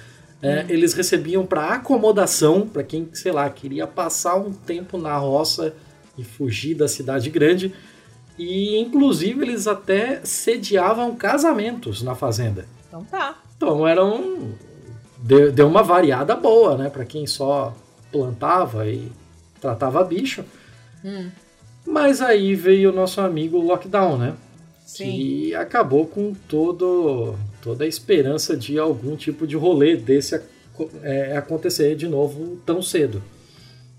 É, 0.42 0.66
Eles 0.70 0.94
recebiam 0.94 1.46
para 1.46 1.74
acomodação, 1.74 2.68
para 2.68 2.84
quem, 2.84 3.10
sei 3.14 3.32
lá, 3.32 3.50
queria 3.50 3.86
passar 3.86 4.36
um 4.36 4.52
tempo 4.54 4.98
na 4.98 5.18
roça 5.18 5.74
e 6.18 6.24
fugir 6.24 6.76
da 6.76 6.88
cidade 6.88 7.30
grande. 7.30 7.74
E, 8.38 8.78
inclusive, 8.78 9.44
eles 9.44 9.68
até 9.68 10.22
sediavam 10.24 11.14
casamentos 11.16 12.02
na 12.02 12.16
fazenda. 12.16 12.66
Então 12.88 13.04
tá. 13.04 13.36
Então, 13.58 13.86
era 13.86 14.04
um... 14.04 14.54
Deu, 15.18 15.52
deu 15.52 15.68
uma 15.68 15.84
variada 15.84 16.34
boa, 16.38 16.78
né? 16.78 16.90
Para 16.90 17.04
quem 17.04 17.28
só 17.28 17.76
plantava 18.10 18.88
e 18.88 19.12
tratava 19.60 20.02
bicho. 20.06 20.46
Hum. 21.04 21.30
Mas 21.86 22.22
aí 22.22 22.56
veio 22.56 22.92
o 22.92 22.96
nosso 22.96 23.20
amigo 23.20 23.58
lockdown, 23.60 24.18
né? 24.18 24.34
Sim. 24.90 25.12
Que 25.12 25.56
acabou 25.56 26.08
com 26.08 26.34
todo, 26.34 27.36
toda 27.62 27.84
a 27.84 27.88
esperança 27.88 28.58
de 28.58 28.80
algum 28.80 29.16
tipo 29.16 29.46
de 29.46 29.56
rolê 29.56 29.96
desse 29.96 30.42
é, 31.04 31.38
acontecer 31.38 31.96
de 31.96 32.08
novo 32.08 32.58
tão 32.66 32.82
cedo. 32.82 33.22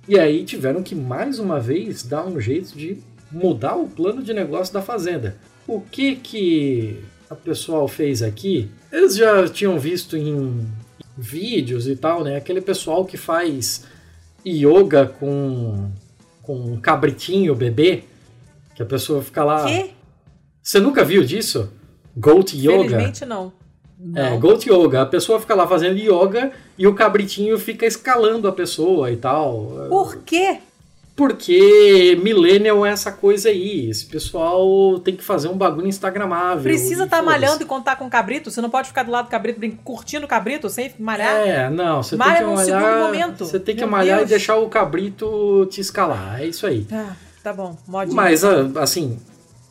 E 0.08 0.18
aí 0.18 0.44
tiveram 0.44 0.82
que 0.82 0.96
mais 0.96 1.38
uma 1.38 1.60
vez 1.60 2.02
dar 2.02 2.26
um 2.26 2.40
jeito 2.40 2.76
de 2.76 2.98
mudar 3.30 3.76
o 3.76 3.86
plano 3.86 4.20
de 4.20 4.34
negócio 4.34 4.74
da 4.74 4.82
fazenda. 4.82 5.36
O 5.64 5.80
que 5.80 6.16
que 6.16 6.98
a 7.30 7.36
pessoal 7.36 7.86
fez 7.86 8.20
aqui? 8.20 8.68
Eles 8.90 9.14
já 9.14 9.48
tinham 9.48 9.78
visto 9.78 10.16
em 10.16 10.66
vídeos 11.16 11.86
e 11.86 11.94
tal, 11.94 12.24
né? 12.24 12.36
Aquele 12.36 12.60
pessoal 12.60 13.04
que 13.04 13.16
faz 13.16 13.84
yoga 14.44 15.06
com 15.06 15.88
com 16.42 16.56
um 16.56 16.80
cabritinho 16.80 17.54
bebê, 17.54 18.02
que 18.74 18.82
a 18.82 18.86
pessoa 18.86 19.22
fica 19.22 19.44
lá. 19.44 19.66
Que? 19.66 19.99
Você 20.62 20.78
nunca 20.78 21.04
viu 21.04 21.22
disso? 21.24 21.70
Goat 22.16 22.56
Yoga? 22.56 22.72
Felizmente 22.88 23.24
não. 23.24 23.52
É, 24.14 24.30
Não. 24.30 24.40
Goat 24.40 24.66
Yoga. 24.68 25.02
A 25.02 25.06
pessoa 25.06 25.38
fica 25.40 25.54
lá 25.54 25.66
fazendo 25.66 25.98
yoga 25.98 26.52
e 26.78 26.86
o 26.86 26.94
cabritinho 26.94 27.58
fica 27.58 27.84
escalando 27.86 28.48
a 28.48 28.52
pessoa 28.52 29.10
e 29.10 29.16
tal. 29.16 29.86
Por 29.88 30.16
quê? 30.24 30.58
Porque 31.14 32.18
Millennial 32.22 32.86
é 32.86 32.90
essa 32.92 33.12
coisa 33.12 33.50
aí. 33.50 33.90
Esse 33.90 34.06
pessoal 34.06 34.98
tem 35.00 35.14
que 35.14 35.22
fazer 35.22 35.48
um 35.48 35.56
bagulho 35.56 35.86
instagramável. 35.86 36.62
Precisa 36.62 37.04
estar 37.04 37.18
foda-se. 37.18 37.40
malhando 37.40 37.62
e 37.62 37.66
contar 37.66 37.96
com 37.96 38.06
o 38.06 38.10
cabrito? 38.10 38.50
Você 38.50 38.62
não 38.62 38.70
pode 38.70 38.88
ficar 38.88 39.02
do 39.02 39.10
lado 39.10 39.26
do 39.26 39.30
cabrito 39.30 39.60
curtindo 39.84 40.24
o 40.24 40.28
cabrito 40.28 40.70
sem 40.70 40.90
malhar? 40.98 41.46
É, 41.46 41.68
não, 41.68 42.02
você 42.02 42.16
Malha 42.16 42.30
tem 42.36 42.40
que 42.40 42.46
num 42.48 42.54
malhar. 42.56 42.82
segundo 42.82 43.04
momento. 43.04 43.44
Você 43.44 43.60
tem 43.60 43.74
que 43.74 43.82
Meu 43.82 43.90
malhar 43.90 44.16
Deus. 44.20 44.30
e 44.30 44.32
deixar 44.32 44.56
o 44.56 44.68
cabrito 44.70 45.66
te 45.70 45.82
escalar. 45.82 46.40
É 46.40 46.46
isso 46.46 46.66
aí. 46.66 46.84
Tá, 46.84 47.14
tá 47.42 47.52
bom. 47.52 47.76
Modinha. 47.86 48.16
Mas, 48.16 48.42
ah, 48.42 48.70
assim, 48.76 49.18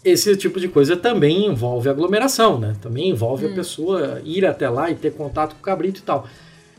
esse 0.04 0.36
tipo 0.38 0.60
de 0.60 0.68
coisa 0.68 0.96
também 0.96 1.46
envolve 1.48 1.90
aglomeração, 1.90 2.58
né? 2.60 2.76
Também 2.82 3.10
envolve 3.10 3.46
Hum. 3.48 3.52
a 3.52 3.56
pessoa 3.56 4.22
ir 4.24 4.46
até 4.46 4.70
lá 4.70 4.90
e 4.90 4.96
ter 4.96 5.12
contato 5.14 5.54
com 5.56 5.60
o 5.60 5.64
cabrito 5.64 6.00
e 6.00 6.04
tal. 6.04 6.28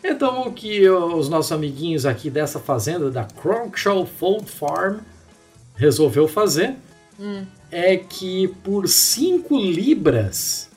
Então, 0.03 0.49
o 0.49 0.53
que 0.53 0.89
os 0.89 1.29
nossos 1.29 1.53
amiguinhos 1.53 2.07
aqui 2.07 2.31
dessa 2.31 2.59
fazenda, 2.59 3.11
da 3.11 3.25
Cronkshaw 3.25 4.07
Fold 4.07 4.51
Farm, 4.51 4.99
resolveu 5.77 6.27
fazer 6.27 6.75
Hum. 7.19 7.45
é 7.71 7.97
que 7.99 8.49
por 8.65 8.89
5 8.89 9.55
libras 9.59 10.71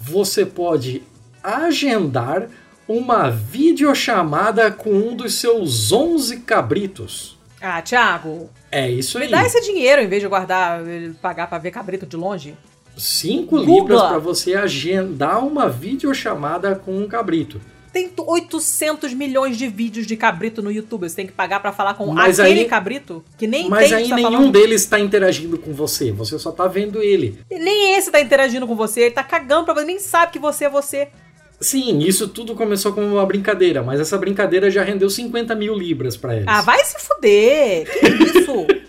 você 0.00 0.46
pode 0.46 1.02
agendar 1.42 2.48
uma 2.86 3.28
videochamada 3.28 4.70
com 4.70 4.90
um 4.90 5.16
dos 5.16 5.34
seus 5.34 5.90
11 5.92 6.38
cabritos. 6.40 7.36
Ah, 7.60 7.82
Thiago, 7.82 8.48
É 8.70 8.88
isso 8.90 9.18
me 9.18 9.24
aí. 9.26 9.30
dá 9.30 9.44
esse 9.44 9.60
dinheiro 9.62 10.02
em 10.02 10.06
vez 10.08 10.22
de 10.22 10.28
guardar, 10.28 10.80
pagar 11.22 11.46
pra 11.48 11.58
ver 11.58 11.70
cabrito 11.70 12.04
de 12.06 12.16
longe. 12.16 12.54
5 12.96 13.46
Google. 13.58 13.74
libras 13.80 14.02
para 14.02 14.18
você 14.18 14.54
agendar 14.54 15.44
uma 15.46 15.68
videochamada 15.68 16.74
com 16.74 16.96
um 16.98 17.06
cabrito. 17.06 17.60
Tem 17.92 18.10
800 18.16 19.14
milhões 19.14 19.56
de 19.56 19.66
vídeos 19.66 20.06
de 20.06 20.14
cabrito 20.16 20.60
no 20.62 20.70
YouTube. 20.70 21.08
Você 21.08 21.16
tem 21.16 21.26
que 21.26 21.32
pagar 21.32 21.60
pra 21.60 21.72
falar 21.72 21.94
com 21.94 22.06
Mas 22.12 22.38
aquele 22.38 22.60
aí- 22.60 22.66
cabrito 22.68 23.24
que 23.38 23.46
nem 23.46 23.68
Mas 23.68 23.88
tem 23.88 23.94
aí 23.98 24.08
tá 24.10 24.16
nenhum 24.16 24.30
falando. 24.32 24.52
deles 24.52 24.82
está 24.82 25.00
interagindo 25.00 25.56
com 25.58 25.72
você, 25.72 26.12
você 26.12 26.38
só 26.38 26.52
tá 26.52 26.66
vendo 26.66 27.02
ele. 27.02 27.38
Nem 27.50 27.94
esse 27.96 28.10
tá 28.10 28.20
interagindo 28.20 28.66
com 28.66 28.76
você, 28.76 29.02
ele 29.02 29.10
tá 29.12 29.24
cagando 29.24 29.64
pra 29.64 29.74
você, 29.74 29.84
nem 29.86 29.98
sabe 29.98 30.32
que 30.32 30.38
você 30.38 30.66
é 30.66 30.68
você. 30.68 31.08
Sim, 31.60 31.98
isso 31.98 32.28
tudo 32.28 32.54
começou 32.54 32.92
como 32.92 33.06
uma 33.06 33.26
brincadeira, 33.26 33.82
mas 33.82 33.98
essa 33.98 34.16
brincadeira 34.16 34.70
já 34.70 34.84
rendeu 34.84 35.10
50 35.10 35.54
mil 35.54 35.74
libras 35.74 36.16
para 36.16 36.36
eles. 36.36 36.46
Ah, 36.48 36.62
vai 36.62 36.84
se 36.84 36.98
fuder! 37.00 37.88
Que 38.00 38.08
isso? 38.38 38.66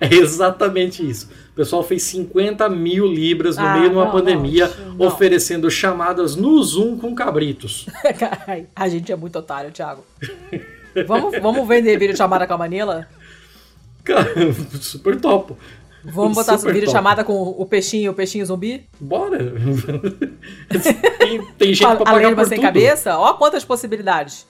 É 0.00 0.14
exatamente 0.14 1.06
isso. 1.06 1.28
O 1.52 1.54
pessoal 1.54 1.82
fez 1.82 2.02
50 2.04 2.66
mil 2.70 3.06
libras 3.06 3.58
no 3.58 3.66
Ah, 3.66 3.76
meio 3.76 3.90
de 3.90 3.94
uma 3.94 4.06
não, 4.06 4.12
pandemia, 4.12 4.72
não, 4.96 5.06
oferecendo 5.06 5.70
chamadas 5.70 6.34
no 6.34 6.62
Zoom 6.62 6.96
com 6.96 7.14
cabritos. 7.14 7.86
A 8.74 8.88
gente 8.88 9.12
é 9.12 9.16
muito 9.16 9.38
otário, 9.38 9.70
Thiago. 9.70 10.02
Vamos, 11.06 11.38
vamos 11.42 11.68
vender 11.68 11.98
vídeo 11.98 12.16
chamada 12.16 12.46
com 12.46 12.54
a 12.54 12.58
Manila? 12.58 13.06
Cara, 14.02 14.26
super 14.80 15.20
topo. 15.20 15.58
Vamos 16.12 16.34
botar 16.36 16.56
Super 16.58 16.72
vídeo 16.72 16.86
top. 16.86 16.96
chamada 16.96 17.24
com 17.24 17.34
o 17.50 17.66
peixinho, 17.66 18.12
o 18.12 18.14
peixinho 18.14 18.46
zumbi? 18.46 18.86
Bora. 19.00 19.38
tem, 21.18 21.42
tem 21.58 21.74
gente 21.74 21.80
pra 21.80 21.92
a 21.92 21.96
pagar 21.96 22.16
lema 22.28 22.36
por 22.36 22.46
sem 22.46 22.56
tudo. 22.58 22.64
cabeça? 22.66 23.18
Ó 23.18 23.34
quantas 23.34 23.64
possibilidades. 23.64 24.46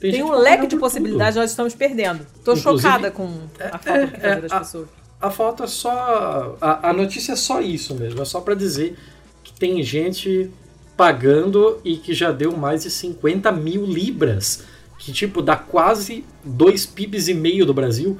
Tem, 0.00 0.12
gente 0.12 0.22
um 0.22 0.32
leque 0.32 0.66
de 0.66 0.76
possibilidades, 0.76 1.36
nós 1.36 1.50
estamos 1.50 1.74
perdendo. 1.74 2.26
Tô 2.44 2.52
Inclusive, 2.54 2.82
chocada 2.82 3.10
com 3.10 3.28
a 3.60 3.78
falta 3.78 4.06
do 4.06 4.12
que 4.12 4.26
é, 4.26 4.40
das 4.40 4.52
a- 4.52 4.58
pessoas. 4.60 4.88
tudo. 4.88 5.00
A 5.20 5.30
foto 5.30 5.64
é 5.64 5.66
só. 5.66 6.56
A, 6.60 6.88
a 6.88 6.92
notícia 6.94 7.32
é 7.32 7.36
só 7.36 7.60
isso 7.60 7.94
mesmo. 7.94 8.22
É 8.22 8.24
só 8.24 8.40
pra 8.40 8.54
dizer 8.54 8.96
que 9.44 9.52
tem 9.52 9.82
gente 9.82 10.50
pagando 10.96 11.78
e 11.84 11.96
que 11.96 12.14
já 12.14 12.32
deu 12.32 12.56
mais 12.56 12.84
de 12.84 12.90
50 12.90 13.52
mil 13.52 13.84
libras. 13.84 14.64
Que, 14.98 15.12
tipo, 15.12 15.42
dá 15.42 15.56
quase 15.56 16.24
dois 16.44 16.84
PIBs 16.86 17.28
e 17.28 17.34
meio 17.34 17.64
do 17.66 17.72
Brasil 17.74 18.18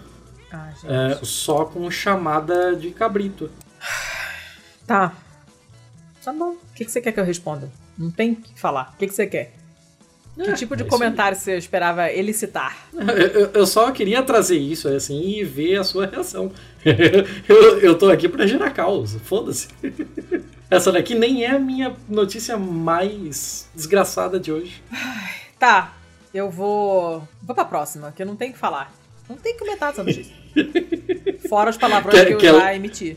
Ah, 0.53 0.71
é, 0.85 1.19
só 1.25 1.65
com 1.65 1.91
chamada 1.91 2.75
de 2.75 2.91
cabrito. 2.91 3.51
Tá. 4.87 5.13
Tá 6.25 6.33
bom. 6.33 6.51
O 6.53 6.59
que, 6.75 6.85
que 6.85 6.91
você 6.91 7.01
quer 7.01 7.13
que 7.13 7.21
eu 7.21 7.25
responda? 7.25 7.71
Não 7.97 8.11
tem 8.11 8.33
o 8.33 8.37
que 8.37 8.59
falar. 8.61 8.93
O 8.95 8.97
que, 8.99 9.07
que 9.07 9.15
você 9.15 9.27
quer? 9.27 9.53
Que 10.35 10.51
É, 10.51 10.55
tipo 10.55 10.77
de 10.77 10.83
é 10.85 10.87
comentário 10.87 11.37
você 11.37 11.57
esperava 11.57 12.09
ele 12.11 12.33
citar? 12.33 12.89
Eu, 12.95 13.09
eu- 13.09 13.51
eu 13.53 13.67
só 13.67 13.91
queria 13.93 14.23
trazer 14.23 14.57
isso 14.59 14.89
assim 14.89 15.21
e 15.39 15.45
ver 15.45 15.77
a 15.79 15.85
sua 15.85 16.07
reação. 16.07 16.51
eu, 17.49 17.81
eu 17.81 17.99
tô 17.99 18.09
aqui 18.11 18.29
pra 18.29 18.47
gerar 18.47 18.71
caos, 18.71 19.17
foda-se. 19.25 19.69
Essa 20.71 20.93
daqui 20.93 21.15
nem 21.17 21.45
é 21.45 21.51
a 21.51 21.59
minha 21.59 21.95
notícia 22.09 22.57
mais 22.57 23.69
desgraçada 23.75 24.39
de 24.39 24.53
hoje. 24.53 24.83
Tá, 25.59 25.95
eu 26.33 26.49
vou. 26.49 27.27
Vou 27.43 27.55
pra 27.57 27.65
próxima, 27.65 28.13
que 28.13 28.23
eu 28.23 28.27
não 28.27 28.37
tenho 28.37 28.53
o 28.53 28.55
que 28.55 28.59
falar. 28.61 28.93
Não 29.31 29.37
tem 29.39 29.53
que 29.55 29.61
comentar 29.61 29.93
essa 29.93 30.03
notícia. 30.03 30.35
Fora 31.49 31.71
os 31.71 31.77
palavrões 31.77 32.15
Quer- 32.15 32.37
que 32.37 32.47
eu 32.47 32.61
já 32.61 32.75
emiti. 32.75 33.17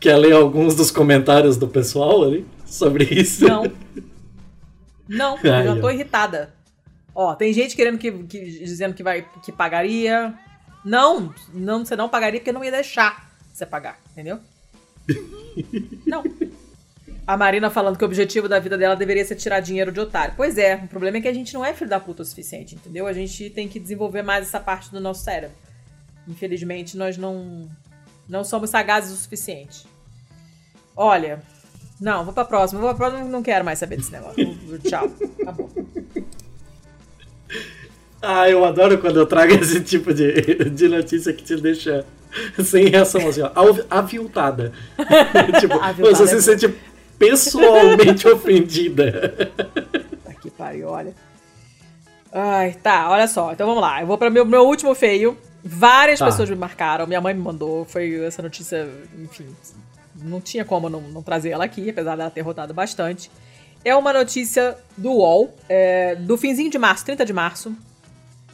Quer 0.00 0.16
ler 0.16 0.32
alguns 0.32 0.74
dos 0.74 0.90
comentários 0.90 1.56
do 1.56 1.66
pessoal 1.68 2.22
ali 2.24 2.46
sobre 2.66 3.04
isso? 3.04 3.46
Não. 3.46 3.64
Não, 5.08 5.38
eu 5.42 5.52
Ai, 5.52 5.64
já 5.64 5.76
tô 5.80 5.86
ó. 5.86 5.90
irritada. 5.90 6.54
Ó, 7.14 7.34
tem 7.34 7.52
gente 7.52 7.76
querendo 7.76 7.98
que, 7.98 8.10
que- 8.24 8.58
dizendo 8.64 8.94
que 8.94 9.02
vai 9.02 9.26
que 9.42 9.52
pagaria. 9.52 10.34
Não, 10.84 11.32
não, 11.52 11.84
você 11.84 11.96
não 11.96 12.08
pagaria 12.08 12.40
porque 12.40 12.50
eu 12.50 12.54
não 12.54 12.64
ia 12.64 12.70
deixar 12.70 13.30
você 13.52 13.64
pagar, 13.66 13.98
entendeu? 14.12 14.38
Não. 16.06 16.22
A 17.26 17.36
Marina 17.38 17.70
falando 17.70 17.96
que 17.96 18.04
o 18.04 18.06
objetivo 18.06 18.48
da 18.48 18.58
vida 18.58 18.76
dela 18.76 18.94
deveria 18.94 19.24
ser 19.24 19.36
tirar 19.36 19.60
dinheiro 19.60 19.90
de 19.90 19.98
otário. 19.98 20.34
Pois 20.36 20.58
é, 20.58 20.76
o 20.84 20.88
problema 20.88 21.16
é 21.16 21.20
que 21.22 21.28
a 21.28 21.32
gente 21.32 21.54
não 21.54 21.64
é 21.64 21.72
filho 21.72 21.88
da 21.88 21.98
puta 21.98 22.22
o 22.22 22.24
suficiente, 22.24 22.74
entendeu? 22.74 23.06
A 23.06 23.12
gente 23.14 23.48
tem 23.50 23.66
que 23.66 23.80
desenvolver 23.80 24.22
mais 24.22 24.46
essa 24.46 24.60
parte 24.60 24.90
do 24.90 25.00
nosso 25.00 25.24
cérebro. 25.24 25.56
Infelizmente, 26.28 26.96
nós 26.96 27.16
não 27.16 27.66
não 28.28 28.44
somos 28.44 28.68
sagazes 28.70 29.12
o 29.12 29.16
suficiente. 29.16 29.86
Olha, 30.96 31.42
não, 32.00 32.24
vou 32.24 32.32
pra 32.34 32.44
próxima. 32.44 32.80
Vou 32.80 32.94
pra 32.94 33.08
próxima, 33.08 33.28
não 33.30 33.42
quero 33.42 33.64
mais 33.64 33.78
saber 33.78 33.96
desse 33.96 34.12
negócio. 34.12 34.58
Tchau. 34.80 35.10
Acabou. 35.42 35.70
Ah, 38.26 38.48
eu 38.48 38.64
adoro 38.64 38.96
quando 38.98 39.18
eu 39.20 39.26
trago 39.26 39.52
esse 39.52 39.82
tipo 39.82 40.14
de, 40.14 40.70
de 40.70 40.88
notícia 40.88 41.30
que 41.30 41.44
te 41.44 41.56
deixa 41.56 42.06
sem 42.64 42.88
reação, 42.88 43.28
assim, 43.28 43.42
ó, 43.42 43.50
avi- 43.54 43.84
aviltada. 43.90 44.72
tipo, 45.60 45.74
Aviltada 45.78 46.16
você 46.16 46.22
é 46.22 46.26
se 46.26 46.42
sente 46.42 46.74
pessoalmente 47.18 48.26
ofendida. 48.28 49.30
Tá 50.24 50.32
que 50.34 50.50
pariu, 50.50 50.88
olha. 50.88 51.14
Ai, 52.32 52.72
tá, 52.82 53.10
olha 53.10 53.28
só. 53.28 53.52
Então 53.52 53.66
vamos 53.66 53.80
lá. 53.82 54.00
Eu 54.00 54.06
vou 54.06 54.18
para 54.18 54.30
meu, 54.30 54.44
meu 54.44 54.62
último 54.66 54.94
feio. 54.94 55.38
Várias 55.62 56.18
Tá. 56.18 56.26
pessoas 56.26 56.50
me 56.50 56.56
marcaram. 56.56 57.06
Minha 57.06 57.20
mãe 57.20 57.32
me 57.32 57.40
mandou. 57.40 57.84
Foi 57.84 58.24
essa 58.24 58.42
notícia, 58.42 58.88
enfim. 59.22 59.46
Não 60.16 60.40
tinha 60.40 60.64
como 60.64 60.88
não, 60.90 61.00
não 61.00 61.22
trazer 61.22 61.50
ela 61.50 61.64
aqui, 61.64 61.88
apesar 61.90 62.16
dela 62.16 62.30
ter 62.30 62.40
rodado 62.40 62.74
bastante. 62.74 63.30
É 63.84 63.94
uma 63.94 64.12
notícia 64.12 64.76
do 64.96 65.10
UOL, 65.12 65.54
é, 65.68 66.14
do 66.16 66.36
finzinho 66.36 66.70
de 66.70 66.78
março, 66.78 67.04
30 67.04 67.24
de 67.24 67.32
março. 67.32 67.74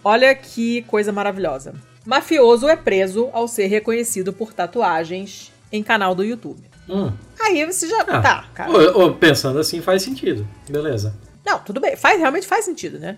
Olha 0.03 0.35
que 0.35 0.83
coisa 0.83 1.13
maravilhosa. 1.13 1.75
Mafioso 2.05 2.69
é 2.69 2.75
preso 2.77 3.29
ao 3.33 3.47
ser 3.47 3.67
reconhecido 3.67 4.33
por 4.33 4.53
tatuagens 4.53 5.53
em 5.71 5.83
canal 5.83 6.15
do 6.15 6.25
YouTube. 6.25 6.63
Hum. 6.91 7.13
Aí 7.41 7.65
você 7.65 7.89
já. 7.89 8.01
Ah, 8.03 8.21
Tá, 8.21 8.45
cara. 8.53 8.71
ô, 8.71 9.05
ô, 9.07 9.15
pensando 9.15 9.59
assim 9.61 9.81
faz 9.81 10.03
sentido. 10.03 10.47
Beleza. 10.69 11.15
Não, 11.47 11.61
tudo 11.61 11.81
bem. 11.81 11.97
Faz, 11.97 12.19
realmente 12.19 12.47
faz 12.47 12.65
sentido, 12.65 12.99
né? 12.99 13.17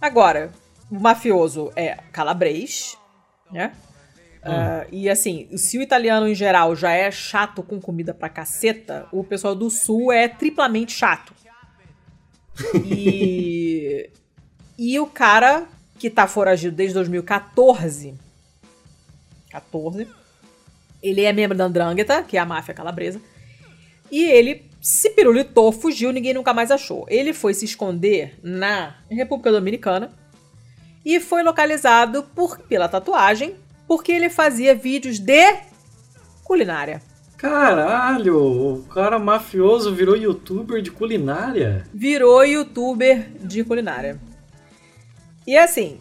Agora, 0.00 0.50
o 0.90 0.98
mafioso 0.98 1.70
é 1.76 1.96
calabrês, 2.12 2.98
né? 3.50 3.72
Ah, 4.42 4.86
e 4.92 5.08
assim, 5.08 5.48
se 5.56 5.76
o 5.78 5.82
italiano 5.82 6.28
em 6.28 6.34
geral 6.34 6.76
já 6.76 6.92
é 6.92 7.10
chato 7.10 7.62
com 7.62 7.80
comida 7.80 8.14
pra 8.14 8.28
caceta, 8.28 9.06
o 9.10 9.24
pessoal 9.24 9.54
do 9.54 9.68
sul 9.70 10.12
é 10.12 10.28
triplamente 10.28 10.92
chato. 10.92 11.32
E. 12.86 14.08
e 14.78 14.98
o 14.98 15.06
cara 15.06 15.66
que 15.98 16.08
tá 16.08 16.26
foragido 16.26 16.74
desde 16.76 16.94
2014. 16.94 18.14
14. 19.50 20.08
Ele 21.06 21.22
é 21.22 21.32
membro 21.32 21.56
da 21.56 21.64
Andrangheta, 21.64 22.22
que 22.22 22.36
é 22.36 22.40
a 22.40 22.44
máfia 22.44 22.74
calabresa. 22.74 23.20
E 24.10 24.24
ele 24.24 24.68
se 24.80 25.10
pirulitou, 25.10 25.70
fugiu, 25.70 26.12
ninguém 26.12 26.34
nunca 26.34 26.52
mais 26.52 26.70
achou. 26.70 27.06
Ele 27.08 27.32
foi 27.32 27.54
se 27.54 27.64
esconder 27.64 28.38
na 28.42 28.96
República 29.08 29.52
Dominicana 29.52 30.10
e 31.04 31.20
foi 31.20 31.44
localizado 31.44 32.24
por, 32.34 32.58
pela 32.58 32.88
tatuagem 32.88 33.54
porque 33.86 34.10
ele 34.10 34.28
fazia 34.28 34.74
vídeos 34.74 35.20
de 35.20 35.56
culinária. 36.42 37.00
Caralho, 37.36 38.36
o 38.36 38.82
cara 38.84 39.18
mafioso 39.18 39.94
virou 39.94 40.16
youtuber 40.16 40.82
de 40.82 40.90
culinária. 40.90 41.86
Virou 41.92 42.44
youtuber 42.44 43.30
de 43.40 43.62
culinária. 43.62 44.18
E 45.46 45.56
assim, 45.56 46.00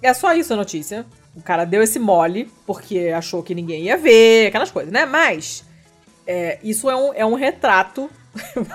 é 0.00 0.14
só 0.14 0.32
isso 0.32 0.54
a 0.54 0.56
notícia. 0.56 1.04
O 1.34 1.42
cara 1.42 1.64
deu 1.64 1.82
esse 1.82 1.98
mole 1.98 2.50
porque 2.66 3.08
achou 3.08 3.42
que 3.42 3.54
ninguém 3.54 3.84
ia 3.84 3.96
ver, 3.96 4.48
aquelas 4.48 4.70
coisas, 4.70 4.92
né? 4.92 5.06
Mas 5.06 5.64
é, 6.26 6.58
isso 6.62 6.90
é 6.90 6.96
um, 6.96 7.12
é 7.14 7.24
um 7.24 7.34
retrato. 7.34 8.10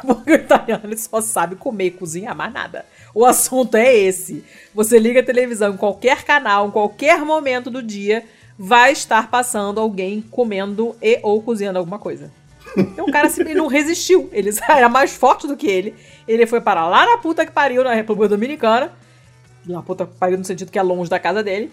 porque 0.05 0.31
o 0.34 0.35
italiano 0.35 0.97
só 0.97 1.21
sabe 1.21 1.55
comer 1.55 1.91
cozinhar, 1.91 2.35
mais 2.35 2.53
nada. 2.53 2.85
O 3.13 3.25
assunto 3.25 3.75
é 3.75 3.95
esse. 3.95 4.43
Você 4.73 4.99
liga 4.99 5.19
a 5.19 5.25
televisão 5.25 5.73
em 5.73 5.77
qualquer 5.77 6.23
canal, 6.23 6.67
em 6.67 6.71
qualquer 6.71 7.19
momento 7.19 7.69
do 7.69 7.81
dia, 7.81 8.23
vai 8.57 8.91
estar 8.91 9.29
passando 9.29 9.79
alguém 9.79 10.21
comendo 10.21 10.95
e 11.01 11.19
ou 11.23 11.41
cozinhando 11.41 11.79
alguma 11.79 11.99
coisa. 11.99 12.31
Então 12.75 13.05
o 13.05 13.11
cara 13.11 13.29
simplesmente 13.29 13.57
não 13.57 13.67
resistiu. 13.67 14.29
Ele 14.31 14.49
era 14.67 14.89
mais 14.89 15.13
forte 15.15 15.47
do 15.47 15.55
que 15.55 15.67
ele. 15.67 15.95
Ele 16.27 16.45
foi 16.45 16.59
parar 16.61 16.88
lá 16.88 17.05
na 17.05 17.17
puta 17.17 17.45
que 17.45 17.51
pariu, 17.51 17.84
na 17.84 17.93
República 17.93 18.29
Dominicana. 18.29 18.91
Na 19.65 19.81
puta 19.81 20.05
que 20.05 20.15
pariu 20.15 20.38
no 20.38 20.45
sentido 20.45 20.71
que 20.71 20.79
é 20.79 20.84
longe 20.84 21.09
da 21.09 21.19
casa 21.19 21.43
dele. 21.43 21.71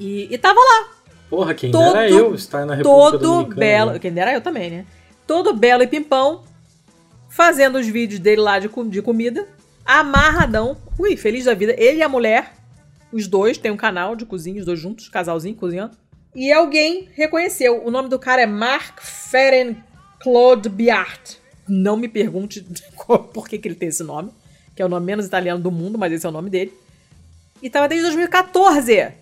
E, 0.00 0.26
e 0.32 0.38
tava 0.38 0.58
lá, 0.58 0.88
Porra, 1.28 1.54
quem 1.54 1.70
Todo- 1.70 1.92
dera 1.92 2.10
eu 2.10 2.34
estar 2.34 2.66
na 2.66 2.74
República 2.74 3.10
todo 3.12 3.18
Dominicana. 3.20 3.60
belo. 3.60 3.90
né? 3.92 3.98
Quem 4.00 4.12
dera 4.12 4.32
eu 4.32 4.40
também, 4.40 4.68
né? 4.70 4.86
Todo 5.28 5.54
belo 5.54 5.82
e 5.84 5.86
pimpão, 5.86 6.42
fazendo 7.28 7.78
os 7.78 7.86
vídeos 7.86 8.18
dele 8.18 8.40
lá 8.40 8.58
de, 8.58 8.68
de 8.88 9.00
comida, 9.02 9.46
amarradão. 9.84 10.76
Ui, 10.98 11.16
feliz 11.16 11.44
da 11.44 11.54
vida. 11.54 11.72
Ele 11.78 11.98
e 11.98 12.02
a 12.02 12.08
mulher, 12.08 12.52
os 13.12 13.28
dois, 13.28 13.58
tem 13.58 13.70
um 13.70 13.76
canal 13.76 14.16
de 14.16 14.24
cozinha, 14.26 14.58
os 14.58 14.66
dois 14.66 14.80
juntos, 14.80 15.08
casalzinho, 15.08 15.54
cozinhando. 15.54 15.96
E 16.34 16.52
alguém 16.52 17.08
reconheceu. 17.14 17.84
O 17.86 17.90
nome 17.92 18.08
do 18.08 18.18
cara 18.18 18.42
é 18.42 18.46
Marc 18.46 19.00
Ferenc 19.00 19.80
Claude 20.20 20.68
Biart. 20.68 21.36
Não 21.68 21.96
me 21.96 22.08
pergunte 22.08 22.66
qual- 22.96 23.24
por 23.24 23.48
que, 23.48 23.56
que 23.58 23.68
ele 23.68 23.74
tem 23.76 23.88
esse 23.90 24.02
nome, 24.02 24.32
que 24.74 24.82
é 24.82 24.84
o 24.84 24.88
nome 24.88 25.06
menos 25.06 25.26
italiano 25.26 25.62
do 25.62 25.70
mundo, 25.70 25.96
mas 25.96 26.12
esse 26.12 26.26
é 26.26 26.28
o 26.28 26.32
nome 26.32 26.50
dele. 26.50 26.72
E 27.62 27.70
tava 27.70 27.86
desde 27.88 28.06
2014 28.06 29.12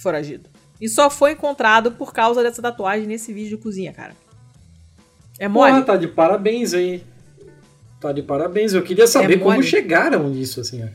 foragido. 0.00 0.48
E 0.80 0.88
só 0.88 1.10
foi 1.10 1.32
encontrado 1.32 1.92
por 1.92 2.12
causa 2.12 2.42
dessa 2.42 2.60
tatuagem 2.62 3.06
nesse 3.06 3.32
vídeo 3.32 3.56
de 3.56 3.62
cozinha, 3.62 3.92
cara. 3.92 4.14
É 5.38 5.46
mole. 5.48 5.72
Porra, 5.72 5.82
tá 5.84 5.96
de 5.96 6.08
parabéns 6.08 6.72
aí. 6.74 7.02
Tá 8.00 8.12
de 8.12 8.22
parabéns. 8.22 8.72
Eu 8.72 8.82
queria 8.82 9.06
saber 9.06 9.34
É 9.34 9.38
como 9.38 9.62
chegaram 9.62 10.28
nisso, 10.30 10.60
assim. 10.60 10.78
Tipo, 10.80 10.92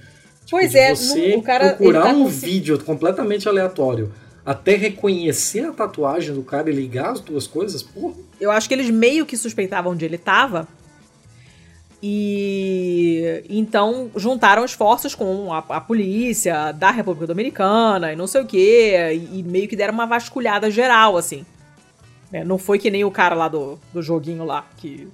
Pois 0.52 0.74
é, 0.76 0.94
você 0.96 1.34
no- 1.34 1.40
o 1.40 1.42
cara, 1.44 1.70
procurar 1.74 2.04
tá 2.04 2.10
um 2.10 2.24
com- 2.24 2.30
vídeo 2.30 2.80
completamente 2.84 3.48
aleatório 3.48 4.12
até 4.46 4.76
reconhecer 4.76 5.66
a 5.66 5.72
tatuagem 5.72 6.34
do 6.34 6.44
cara 6.44 6.70
e 6.70 6.74
ligar 6.74 7.12
as 7.12 7.20
duas 7.20 7.48
coisas, 7.48 7.82
porra. 7.82 8.14
Eu 8.40 8.52
acho 8.52 8.68
que 8.68 8.74
eles 8.76 8.90
meio 8.92 9.26
que 9.26 9.36
suspeitavam 9.38 9.94
onde 9.94 10.06
ele 10.06 10.18
tava. 10.20 10.68
E 12.04 13.44
então 13.50 14.12
juntaram 14.16 14.64
esforços 14.64 15.16
com 15.16 15.52
a, 15.54 15.60
a 15.70 15.82
polícia 15.82 16.72
da 16.72 16.92
República 16.92 17.28
Dominicana 17.28 18.14
e 18.14 18.16
não 18.16 18.28
sei 18.28 18.42
o 18.42 18.46
quê. 18.46 18.96
E, 19.14 19.40
e 19.40 19.44
meio 19.44 19.68
que 19.68 19.76
deram 19.76 19.94
uma 19.94 20.06
vasculhada 20.06 20.70
geral, 20.70 21.18
assim. 21.18 21.46
né? 22.32 22.44
Não 22.44 22.58
foi 22.58 22.78
que 22.78 22.92
nem 22.92 23.04
o 23.04 23.12
cara 23.12 23.36
lá 23.36 23.48
do, 23.48 23.80
do 23.94 24.02
joguinho 24.02 24.44
lá, 24.44 24.66
que 24.78 25.08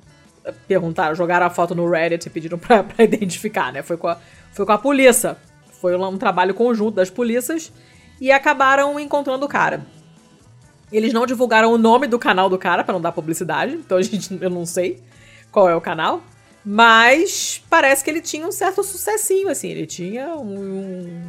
eh, 0.43 0.53
perguntaram, 0.67 1.15
jogaram 1.15 1.45
a 1.45 1.49
foto 1.49 1.75
no 1.75 1.89
Reddit 1.89 2.25
e 2.25 2.29
pediram 2.29 2.57
pra, 2.57 2.83
pra 2.83 3.03
identificar, 3.03 3.71
né? 3.71 3.81
Foi 3.83 3.97
com, 3.97 4.07
a, 4.07 4.17
foi 4.51 4.65
com 4.65 4.71
a 4.71 4.77
polícia. 4.77 5.37
Foi 5.79 5.95
um, 5.95 6.05
um 6.05 6.17
trabalho 6.17 6.53
conjunto 6.53 6.95
das 6.95 7.09
polícias 7.09 7.71
e 8.19 8.31
acabaram 8.31 8.99
encontrando 8.99 9.45
o 9.45 9.49
cara. 9.49 9.85
Eles 10.91 11.13
não 11.13 11.25
divulgaram 11.25 11.71
o 11.71 11.77
nome 11.77 12.05
do 12.05 12.19
canal 12.19 12.49
do 12.49 12.57
cara 12.57 12.83
pra 12.83 12.93
não 12.93 13.01
dar 13.01 13.11
publicidade, 13.13 13.73
então 13.73 13.97
a 13.97 14.01
gente 14.01 14.37
eu 14.41 14.49
não 14.49 14.65
sei 14.65 14.99
qual 15.51 15.69
é 15.69 15.75
o 15.75 15.81
canal, 15.81 16.21
mas 16.63 17.61
parece 17.69 18.03
que 18.03 18.09
ele 18.09 18.21
tinha 18.21 18.47
um 18.47 18.51
certo 18.51 18.83
sucessinho 18.83 19.49
assim, 19.49 19.69
ele 19.69 19.85
tinha 19.85 20.35
um, 20.35 21.23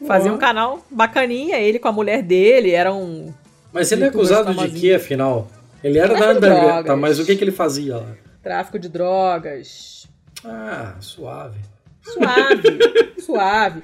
um- 0.00 0.06
fazia 0.06 0.32
um 0.32 0.38
canal 0.38 0.84
bacaninha, 0.90 1.56
ele 1.58 1.78
com 1.78 1.88
a 1.88 1.92
mulher 1.92 2.22
dele, 2.22 2.70
era 2.72 2.92
um 2.92 3.32
Mas 3.72 3.90
ele 3.92 4.04
é 4.04 4.08
acusado 4.08 4.52
de 4.54 4.80
quê, 4.80 4.94
afinal? 4.94 5.48
Ele 5.82 5.98
era 5.98 6.08
da 6.08 6.14
Tráfico 6.18 6.40
de 6.40 6.46
Andrangheta, 6.46 6.82
drogas. 6.82 6.98
mas 7.00 7.18
o 7.20 7.24
que, 7.24 7.36
que 7.36 7.44
ele 7.44 7.52
fazia 7.52 7.96
lá? 7.98 8.06
tráfico 8.42 8.78
de 8.78 8.88
drogas. 8.88 10.06
Ah, 10.44 10.94
suave. 11.00 11.58
Suave, 12.02 12.78
suave. 13.20 13.82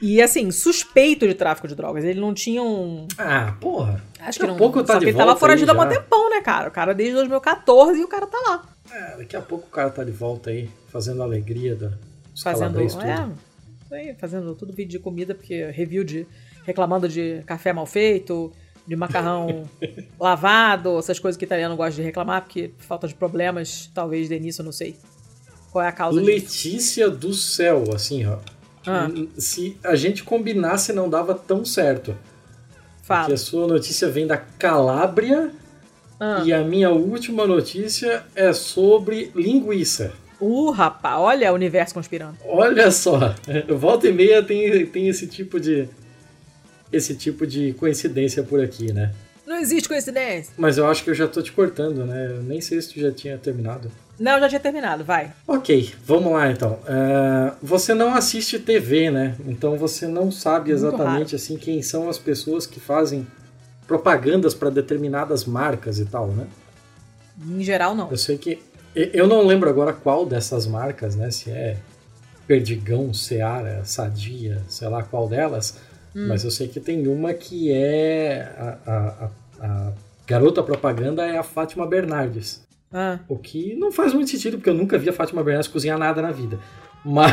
E 0.00 0.22
assim, 0.22 0.50
suspeito 0.52 1.26
de 1.26 1.34
tráfico 1.34 1.66
de 1.66 1.74
drogas. 1.74 2.04
Ele 2.04 2.20
não 2.20 2.32
tinha 2.32 2.62
um. 2.62 3.08
Ah, 3.18 3.54
porra. 3.60 4.00
Acho 4.20 4.38
que 4.38 4.46
não. 4.46 4.56
pouco 4.56 4.84
tá 4.84 4.92
Só 4.92 4.98
de 5.00 5.06
que 5.06 5.10
ele 5.10 5.18
tava 5.18 5.34
foragido 5.34 5.72
há 5.72 5.74
um 5.74 5.88
tempão, 5.88 6.30
né, 6.30 6.40
cara? 6.40 6.68
O 6.68 6.70
cara 6.70 6.94
desde 6.94 7.14
2014 7.16 7.98
e 8.00 8.04
o 8.04 8.08
cara 8.08 8.26
tá 8.28 8.38
lá. 8.46 8.62
É, 8.90 9.16
daqui 9.18 9.36
a 9.36 9.40
pouco 9.42 9.66
o 9.66 9.70
cara 9.70 9.90
tá 9.90 10.02
de 10.04 10.10
volta 10.10 10.50
aí, 10.50 10.70
fazendo 10.88 11.22
a 11.22 11.24
alegria 11.24 11.76
da, 11.76 11.92
Fazendo. 12.42 12.78
É, 13.90 14.14
fazendo 14.14 14.54
tudo 14.54 14.72
vídeo 14.72 14.92
de 14.92 14.98
comida, 14.98 15.34
porque 15.34 15.70
review 15.70 16.04
de. 16.04 16.26
reclamando 16.64 17.08
de 17.08 17.42
café 17.46 17.72
mal 17.72 17.86
feito, 17.86 18.52
de 18.86 18.94
macarrão 18.94 19.68
lavado, 20.20 20.98
essas 20.98 21.18
coisas 21.18 21.36
que 21.36 21.44
italiano 21.44 21.76
gosta 21.76 21.96
de 21.96 22.02
reclamar, 22.02 22.42
porque 22.42 22.70
falta 22.78 23.08
de 23.08 23.14
problemas, 23.14 23.90
talvez 23.92 24.28
nisso, 24.28 24.60
eu 24.60 24.64
não 24.64 24.72
sei. 24.72 24.96
Qual 25.72 25.84
é 25.84 25.88
a 25.88 25.92
causa 25.92 26.20
disso. 26.20 26.30
Letícia 26.30 27.10
do 27.10 27.34
céu, 27.34 27.84
assim, 27.94 28.24
ó. 28.26 28.38
Ah. 28.86 29.08
Se 29.36 29.76
a 29.84 29.94
gente 29.96 30.24
combinasse, 30.24 30.92
não 30.92 31.10
dava 31.10 31.34
tão 31.34 31.64
certo. 31.64 32.16
Fala. 33.02 33.26
Que 33.26 33.32
a 33.32 33.36
sua 33.36 33.66
notícia 33.66 34.08
vem 34.08 34.26
da 34.26 34.36
Calábria 34.36 35.50
Ah. 36.20 36.42
e 36.44 36.52
a 36.52 36.62
minha 36.64 36.90
última 36.90 37.46
notícia 37.46 38.24
é 38.34 38.52
sobre 38.52 39.30
linguiça. 39.34 40.12
Uh, 40.40 40.70
rapaz, 40.70 41.18
olha 41.18 41.52
o 41.52 41.54
universo 41.54 41.94
conspirando. 41.94 42.36
Olha 42.44 42.90
só, 42.90 43.34
volta 43.76 44.08
e 44.08 44.12
meia 44.12 44.42
tem, 44.42 44.86
tem 44.86 45.08
esse 45.08 45.26
tipo 45.26 45.58
de 45.58 45.88
esse 46.92 47.14
tipo 47.14 47.46
de 47.46 47.74
coincidência 47.74 48.42
por 48.42 48.60
aqui, 48.62 48.92
né? 48.92 49.12
Não 49.46 49.56
existe 49.56 49.88
coincidência. 49.88 50.52
Mas 50.58 50.76
eu 50.76 50.86
acho 50.86 51.02
que 51.02 51.10
eu 51.10 51.14
já 51.14 51.26
tô 51.26 51.40
te 51.40 51.52
cortando, 51.52 52.04
né? 52.04 52.36
Eu 52.36 52.42
nem 52.42 52.60
sei 52.60 52.80
se 52.80 52.92
tu 52.92 53.00
já 53.00 53.10
tinha 53.10 53.36
terminado. 53.38 53.90
Não, 54.18 54.38
já 54.40 54.48
tinha 54.48 54.60
terminado, 54.60 55.04
vai. 55.04 55.32
Ok, 55.46 55.94
vamos 56.04 56.32
lá 56.32 56.50
então. 56.50 56.78
Ah, 56.86 57.54
você 57.62 57.94
não 57.94 58.14
assiste 58.14 58.58
TV, 58.58 59.10
né? 59.10 59.36
Então 59.46 59.76
você 59.78 60.06
não 60.06 60.30
sabe 60.30 60.70
exatamente 60.70 61.34
assim 61.34 61.56
quem 61.56 61.80
são 61.82 62.08
as 62.08 62.18
pessoas 62.18 62.66
que 62.66 62.78
fazem 62.78 63.26
propagandas 63.88 64.54
para 64.54 64.70
determinadas 64.70 65.44
marcas 65.46 65.98
e 65.98 66.04
tal, 66.04 66.28
né? 66.28 66.46
Em 67.44 67.64
geral, 67.64 67.94
não. 67.94 68.08
Eu 68.10 68.16
sei 68.16 68.38
que 68.38 68.62
eu 68.94 69.26
não 69.26 69.44
lembro 69.46 69.68
agora 69.68 69.92
qual 69.92 70.24
dessas 70.26 70.66
marcas, 70.66 71.16
né? 71.16 71.30
Se 71.30 71.50
é 71.50 71.78
Perdigão, 72.46 73.12
Seara, 73.12 73.82
Sadia, 73.84 74.62
sei 74.68 74.88
lá 74.88 75.02
qual 75.02 75.28
delas. 75.28 75.78
Mas 76.14 76.42
eu 76.42 76.50
sei 76.50 76.66
que 76.66 76.80
tem 76.80 77.06
uma 77.06 77.32
que 77.32 77.70
é 77.70 78.52
a, 78.58 78.78
a- 78.92 79.30
a- 79.60 79.92
garota 80.26 80.62
propaganda 80.64 81.24
é 81.24 81.38
a 81.38 81.42
Fátima 81.44 81.86
Bernardes. 81.86 82.60
Ah. 82.92 83.20
O 83.28 83.36
que 83.38 83.74
não 83.76 83.92
faz 83.92 84.12
muito 84.14 84.28
sentido, 84.30 84.56
porque 84.56 84.70
eu 84.70 84.74
nunca 84.74 84.98
vi 84.98 85.08
a 85.08 85.12
Fátima 85.12 85.44
Bernardes 85.44 85.70
cozinhar 85.70 85.96
nada 85.98 86.20
na 86.20 86.32
vida. 86.32 86.58
Mas, 87.04 87.32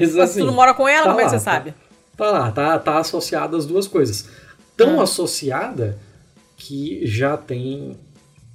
Mas 0.00 0.18
assim, 0.18 0.40
tu 0.40 0.46
não 0.46 0.54
mora 0.54 0.74
com 0.74 0.86
ela, 0.86 1.04
tá 1.04 1.10
como 1.10 1.20
é 1.20 1.24
que 1.24 1.30
você 1.30 1.36
tá. 1.36 1.40
sabe? 1.52 1.74
tá 2.16 2.30
lá, 2.30 2.52
tá, 2.52 2.78
tá 2.78 2.98
associada 2.98 3.56
as 3.56 3.64
duas 3.64 3.88
coisas. 3.88 4.28
Tão 4.84 5.00
Ah. 5.00 5.04
associada 5.04 5.98
que 6.56 7.06
já 7.06 7.36
tem 7.36 7.96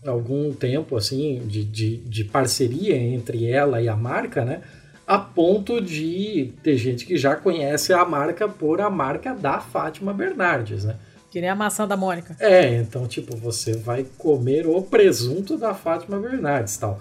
algum 0.06 0.54
tempo, 0.54 0.96
assim, 0.96 1.42
de, 1.48 1.64
de, 1.64 1.98
de 1.98 2.24
parceria 2.24 2.96
entre 2.96 3.46
ela 3.50 3.82
e 3.82 3.88
a 3.90 3.96
marca, 3.96 4.46
né? 4.46 4.62
A 5.08 5.18
ponto 5.18 5.82
de 5.82 6.52
ter 6.64 6.78
gente 6.78 7.06
que 7.06 7.18
já 7.18 7.36
conhece 7.36 7.94
a 7.94 8.04
marca 8.06 8.48
por 8.48 8.82
a 8.82 8.90
marca 8.90 9.34
da 9.34 9.60
Fátima 9.60 10.14
Bernardes, 10.14 10.84
né? 10.84 10.96
Que 11.32 11.42
nem 11.42 11.50
a 11.50 11.56
maçã 11.56 11.88
da 11.88 11.98
Mônica. 11.98 12.36
É, 12.40 12.76
então, 12.76 13.08
tipo, 13.08 13.36
você 13.36 13.74
vai 13.76 14.06
comer 14.18 14.66
o 14.68 14.82
presunto 14.82 15.58
da 15.58 15.74
Fátima 15.74 16.18
Bernardes 16.20 16.78
tal. 16.78 17.00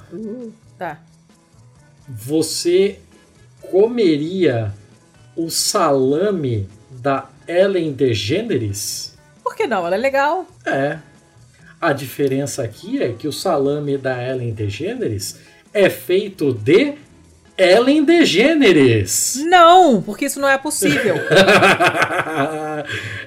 Tá. 0.78 1.00
Você 2.08 2.98
comeria 3.70 4.72
o 5.36 5.48
salame 5.50 6.68
da 6.90 7.28
Ellen 7.46 7.92
DeGeneres? 7.92 9.13
Por 9.44 9.54
que 9.54 9.66
não? 9.66 9.86
Ela 9.86 9.94
é 9.94 9.98
legal. 9.98 10.46
É. 10.64 10.98
A 11.80 11.92
diferença 11.92 12.62
aqui 12.62 13.02
é 13.02 13.12
que 13.12 13.28
o 13.28 13.32
salame 13.32 13.98
da 13.98 14.22
Ellen 14.26 14.54
DeGeneres 14.54 15.38
é 15.72 15.90
feito 15.90 16.52
de 16.52 16.94
Ellen 17.58 18.04
DeGeneres. 18.04 19.40
Não, 19.46 20.00
porque 20.02 20.24
isso 20.24 20.40
não 20.40 20.48
é 20.48 20.56
possível. 20.56 21.16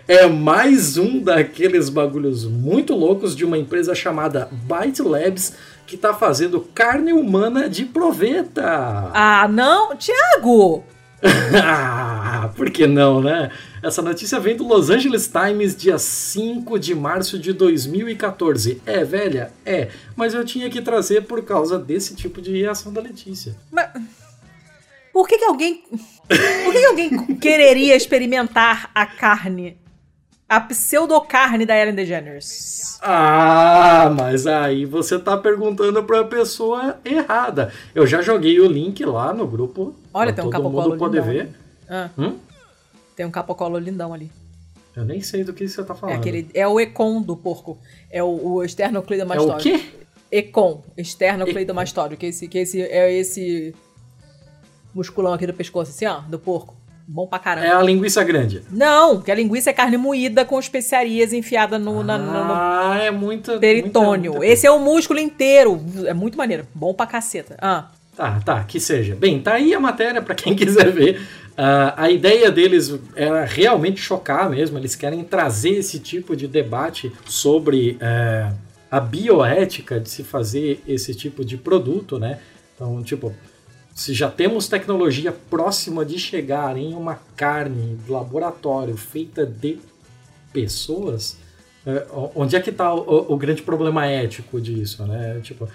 é 0.07 0.25
mais 0.25 0.97
um 0.97 1.19
daqueles 1.19 1.87
bagulhos 1.87 2.45
muito 2.45 2.95
loucos 2.95 3.35
de 3.35 3.45
uma 3.45 3.57
empresa 3.57 3.93
chamada 3.93 4.49
Byte 4.51 5.03
Labs 5.03 5.53
que 5.85 5.95
tá 5.95 6.13
fazendo 6.13 6.59
carne 6.59 7.13
humana 7.13 7.69
de 7.69 7.85
proveta. 7.85 9.11
ah, 9.13 9.47
não? 9.47 9.95
Tiago! 9.95 10.83
Ah, 11.63 12.49
por 12.55 12.69
que 12.69 12.85
não, 12.85 13.21
né? 13.21 13.49
Essa 13.81 14.01
notícia 14.01 14.39
vem 14.39 14.55
do 14.55 14.67
Los 14.67 14.89
Angeles 14.89 15.27
Times, 15.27 15.75
dia 15.75 15.97
5 15.99 16.79
de 16.79 16.95
março 16.95 17.37
de 17.37 17.53
2014. 17.53 18.81
É, 18.85 19.03
velha? 19.03 19.51
É. 19.65 19.89
Mas 20.15 20.33
eu 20.33 20.43
tinha 20.43 20.69
que 20.69 20.81
trazer 20.81 21.23
por 21.23 21.43
causa 21.43 21.77
desse 21.77 22.15
tipo 22.15 22.41
de 22.41 22.59
reação 22.59 22.91
da 22.91 23.01
Letícia. 23.01 23.55
Mas... 23.71 23.89
Por 25.13 25.27
que, 25.27 25.37
que 25.37 25.45
alguém. 25.45 25.83
Por 26.27 26.73
que, 26.73 26.79
que 26.79 26.85
alguém 26.85 27.35
quereria 27.37 27.95
experimentar 27.95 28.91
a 28.93 29.05
carne? 29.05 29.77
A 30.47 30.61
pseudocarne 30.61 31.65
da 31.65 31.75
Ellen 31.75 31.95
DeGeneres? 31.95 32.99
Ah, 33.01 34.13
mas 34.15 34.47
aí 34.47 34.85
você 34.85 35.19
tá 35.19 35.35
perguntando 35.35 36.03
pra 36.03 36.23
pessoa 36.23 36.97
errada. 37.03 37.73
Eu 37.93 38.07
já 38.07 38.21
joguei 38.21 38.59
o 38.59 38.67
link 38.67 39.03
lá 39.03 39.33
no 39.33 39.45
grupo. 39.45 39.93
Olha, 40.13 40.31
tem 40.31 40.45
um 40.45 40.49
todo 40.49 40.69
mundo 40.69 40.97
poder 40.97 41.17
lindão 41.19 41.33
ver. 41.33 41.49
Ah, 41.89 42.09
Hum? 42.17 42.37
Tem 43.17 43.25
um 43.25 43.31
capocolo 43.31 43.77
lindão 43.77 44.13
ali. 44.13 44.31
Eu 44.95 45.03
nem 45.03 45.19
sei 45.21 45.43
do 45.43 45.51
que 45.53 45.67
você 45.67 45.83
tá 45.83 45.93
É, 45.93 45.97
falando. 45.97 46.15
aquele, 46.15 46.47
é 46.53 46.65
o 46.67 46.79
Econ 46.79 47.21
do 47.21 47.35
porco. 47.35 47.77
É 48.09 48.23
o, 48.23 48.27
o 48.53 48.63
É 48.63 48.65
esternocleidomastóide. 48.65 49.69
o 49.69 49.77
quê? 49.77 49.85
Econ, 50.31 50.83
esternocleidomastóide, 50.97 52.15
que 52.17 52.27
esse, 52.27 52.47
que 52.47 52.57
esse 52.59 52.81
é 52.81 53.11
esse 53.13 53.75
musculão 54.93 55.33
aqui 55.33 55.45
do 55.45 55.53
pescoço, 55.53 55.91
assim, 55.91 56.05
ó, 56.05 56.19
do 56.21 56.39
porco. 56.39 56.75
Bom 57.09 57.25
pra 57.25 57.39
caramba. 57.39 57.67
É 57.67 57.71
a 57.71 57.81
linguiça 57.81 58.21
grande. 58.23 58.63
Não, 58.69 59.21
que 59.21 59.31
a 59.31 59.35
linguiça 59.35 59.69
é 59.69 59.73
carne 59.73 59.95
moída 59.95 60.43
com 60.43 60.59
especiarias 60.59 61.31
enfiada 61.31 61.79
no, 61.79 62.03
na- 62.03 62.17
no- 62.17 62.25
no 62.31 62.53
ah, 62.53 62.97
é 63.01 63.09
muita. 63.11 63.57
peritônio. 63.59 64.31
muita- 64.31 64.39
muita 64.39 64.45
Esse 64.53 64.67
é 64.67 64.71
o 64.71 64.79
músculo 64.79 65.17
inteiro. 65.19 65.81
É 66.05 66.13
muito 66.13 66.37
maneiro. 66.37 66.67
Bom 66.75 66.93
pra 66.93 67.05
caceta. 67.07 67.55
Ah, 67.61 67.89
Tá, 68.15 68.39
tá, 68.43 68.63
que 68.63 68.79
seja. 68.79 69.15
Bem, 69.15 69.39
tá 69.39 69.53
aí 69.53 69.75
a 69.75 69.79
matéria 69.79 70.21
para 70.23 70.33
quem 70.33 70.53
quiser 70.57 70.91
ver. 70.91 71.21
Ah, 71.59 72.03
a 72.03 72.11
ideia 72.11 72.51
deles 72.51 72.93
era 73.15 73.43
realmente 73.43 73.99
chocar 73.99 74.47
mesmo. 74.47 74.77
Eles 74.77 74.95
querem 74.95 75.23
trazer 75.23 75.71
esse 75.71 75.99
tipo 75.99 76.35
de 76.35 76.47
debate 76.47 77.11
sobre 77.25 77.97
eh, 77.99 78.51
a 78.91 78.99
bioética 78.99 79.99
de 79.99 80.07
se 80.07 80.23
fazer 80.23 80.83
esse 80.87 81.15
tipo 81.15 81.43
de 81.43 81.57
produto, 81.57 82.19
né? 82.19 82.39
Então, 82.75 83.01
tipo, 83.01 83.33
se 83.95 84.13
já 84.13 84.29
temos 84.29 84.67
tecnologia 84.67 85.31
próxima 85.31 86.05
de 86.05 86.19
chegar 86.19 86.77
em 86.77 86.93
uma 86.93 87.19
carne 87.35 87.95
do 88.05 88.13
laboratório 88.13 88.95
feita 88.95 89.43
de 89.43 89.79
pessoas, 90.53 91.37
eh, 91.87 92.05
onde 92.35 92.55
é 92.55 92.59
que 92.61 92.69
está 92.69 92.93
o, 92.93 93.33
o 93.33 93.35
grande 93.35 93.63
problema 93.63 94.05
ético 94.05 94.61
disso, 94.61 95.03
né? 95.07 95.39
Tipo, 95.41 95.67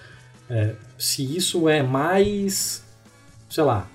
é, 0.49 0.77
se 0.97 1.25
isso 1.37 1.69
é 1.69 1.83
mais, 1.83 2.85
sei 3.51 3.65
lá, 3.65 3.89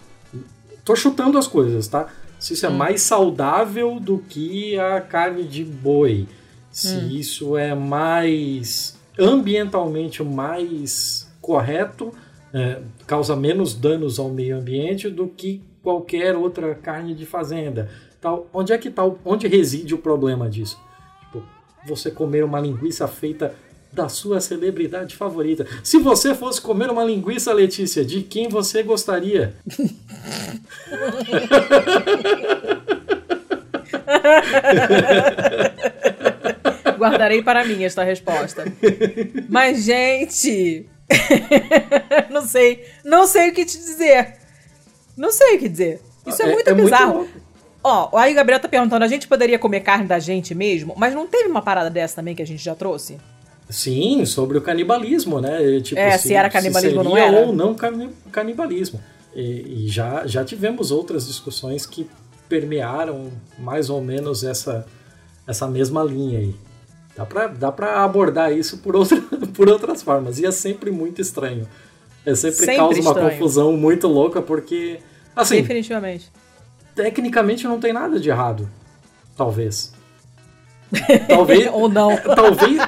tô 0.88 0.96
chutando 0.96 1.38
as 1.38 1.48
coisas, 1.48 1.88
tá? 1.88 2.08
Se 2.40 2.54
isso 2.54 2.66
é 2.66 2.70
mais 2.70 3.02
saudável 3.02 4.00
do 4.00 4.20
que 4.20 4.78
a 4.80 5.02
carne 5.02 5.44
de 5.44 5.64
boi, 5.64 6.28
se 6.72 6.98
isso 7.20 7.58
é 7.58 7.76
mais 7.76 8.98
ambientalmente 9.20 10.24
mais 10.24 11.28
correto, 11.42 12.14
é, 12.54 12.82
causa 13.06 13.36
menos 13.36 13.74
danos 13.74 14.18
ao 14.20 14.30
meio 14.30 14.58
ambiente 14.58 15.10
do 15.10 15.28
que 15.28 15.62
qualquer 15.84 16.36
outra 16.36 16.74
carne 16.76 17.14
de 17.14 17.26
fazenda. 17.26 17.90
Tal, 18.22 18.48
onde 18.54 18.72
é 18.74 18.78
que 18.78 18.90
tá, 18.90 19.06
o- 19.06 19.18
onde 19.26 19.48
reside 19.48 19.94
o 19.94 19.98
problema 19.98 20.50
disso? 20.50 20.80
Tipo, 21.22 21.44
você 21.88 22.10
comer 22.12 22.44
uma 22.44 22.60
linguiça 22.60 23.08
feita 23.08 23.54
da 23.98 24.08
sua 24.08 24.40
celebridade 24.40 25.16
favorita. 25.16 25.66
Se 25.84 25.98
você 25.98 26.36
fosse 26.36 26.62
comer 26.62 26.90
uma 26.92 27.04
linguiça, 27.04 27.52
Letícia, 27.52 28.06
de 28.06 28.22
quem 28.22 28.48
você 28.48 28.84
gostaria? 28.84 29.56
guardarei 36.96 37.42
para 37.42 37.66
mim 37.66 37.84
esta 37.84 38.04
resposta. 38.04 38.66
Mas, 39.50 39.84
gente. 39.84 40.86
não 42.30 42.42
sei. 42.42 42.86
Não 43.04 43.26
sei 43.26 43.50
o 43.50 43.54
que 43.54 43.66
te 43.66 43.78
dizer. 43.78 44.36
Não 45.16 45.32
sei 45.32 45.56
o 45.56 45.60
que 45.60 45.70
dizer. 45.70 46.02
Isso 46.26 46.44
é, 46.44 46.52
muito 46.52 46.76
bizarro. 46.76 47.20
louco. 47.20 47.32
Ó, 47.84 48.18
aí 48.18 48.34
o 48.34 48.36
Gabriel 48.36 48.60
tá 48.60 48.68
perguntando: 48.68 49.06
a 49.06 49.08
gente 49.08 49.28
poderia 49.28 49.58
comer 49.58 49.80
carne 49.80 50.06
da 50.06 50.20
gente 50.20 50.54
mesmo? 50.54 50.94
Mas 50.98 51.16
não 51.16 51.26
teve 51.26 51.50
uma 51.50 51.62
parada 51.62 51.90
dessa 51.90 52.18
também 52.18 52.36
que 52.36 52.42
a 52.44 52.48
gente 52.48 52.64
já 52.64 52.76
trouxe? 52.76 53.18
Sim, 53.70 54.26
sobre 54.26 54.58
o 54.58 54.62
canibalismo, 54.62 55.42
né? 55.42 55.80
Tipo, 55.82 56.00
É, 56.00 56.18
se 56.18 56.34
era 56.34 56.50
canibalismo 56.50 57.00
ou 57.00 57.04
não 57.04 57.18
era. 57.18 57.38
ou 57.46 57.54
não 57.54 57.74
cani- 57.76 58.10
canibalismo. 58.32 59.02
E, 59.36 59.86
e 59.86 59.88
já, 59.90 60.26
já 60.26 60.44
tivemos 60.46 60.90
outras 60.92 61.28
discussões 61.28 61.86
que 61.86 62.10
permearam 62.48 63.30
mais 63.60 63.90
ou 63.90 64.02
menos 64.02 64.44
essa, 64.44 64.86
essa 65.46 65.68
mesma 65.68 66.02
linha 66.04 66.40
aí. 66.40 66.56
Dá 67.16 67.26
pra, 67.26 67.48
dá 67.48 67.72
pra 67.72 68.04
abordar 68.04 68.54
isso 68.54 68.78
por, 68.78 68.96
outra, 68.96 69.20
por 69.54 69.68
outras 69.70 70.02
formas. 70.02 70.40
E 70.40 70.46
é 70.46 70.52
sempre 70.52 70.90
muito 70.92 71.22
estranho. 71.22 71.68
É 72.26 72.34
sempre, 72.36 72.58
Sempre 72.58 72.76
causa 72.78 73.02
uma 73.02 73.10
estranho. 73.12 73.30
confusão 73.32 73.74
muito 73.74 74.08
louca, 74.08 74.42
porque. 74.42 75.00
Assim, 75.36 75.58
Definitivamente. 75.62 76.32
tecnicamente 76.96 77.66
não 77.68 77.80
tem 77.80 77.92
nada 77.94 78.20
de 78.20 78.30
errado. 78.30 78.70
Talvez. 79.36 79.94
Talvez. 81.28 81.70
Ou 81.74 81.90
não. 81.90 82.16
talvez, 82.36 82.82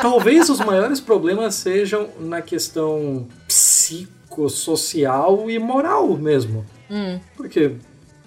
talvez 0.00 0.48
os 0.48 0.60
maiores 0.60 1.00
problemas 1.00 1.54
sejam 1.54 2.08
na 2.18 2.42
questão 2.42 3.28
psicossocial 3.46 5.50
e 5.50 5.58
moral 5.58 6.16
mesmo. 6.16 6.64
Hum. 6.90 7.20
Porque 7.36 7.76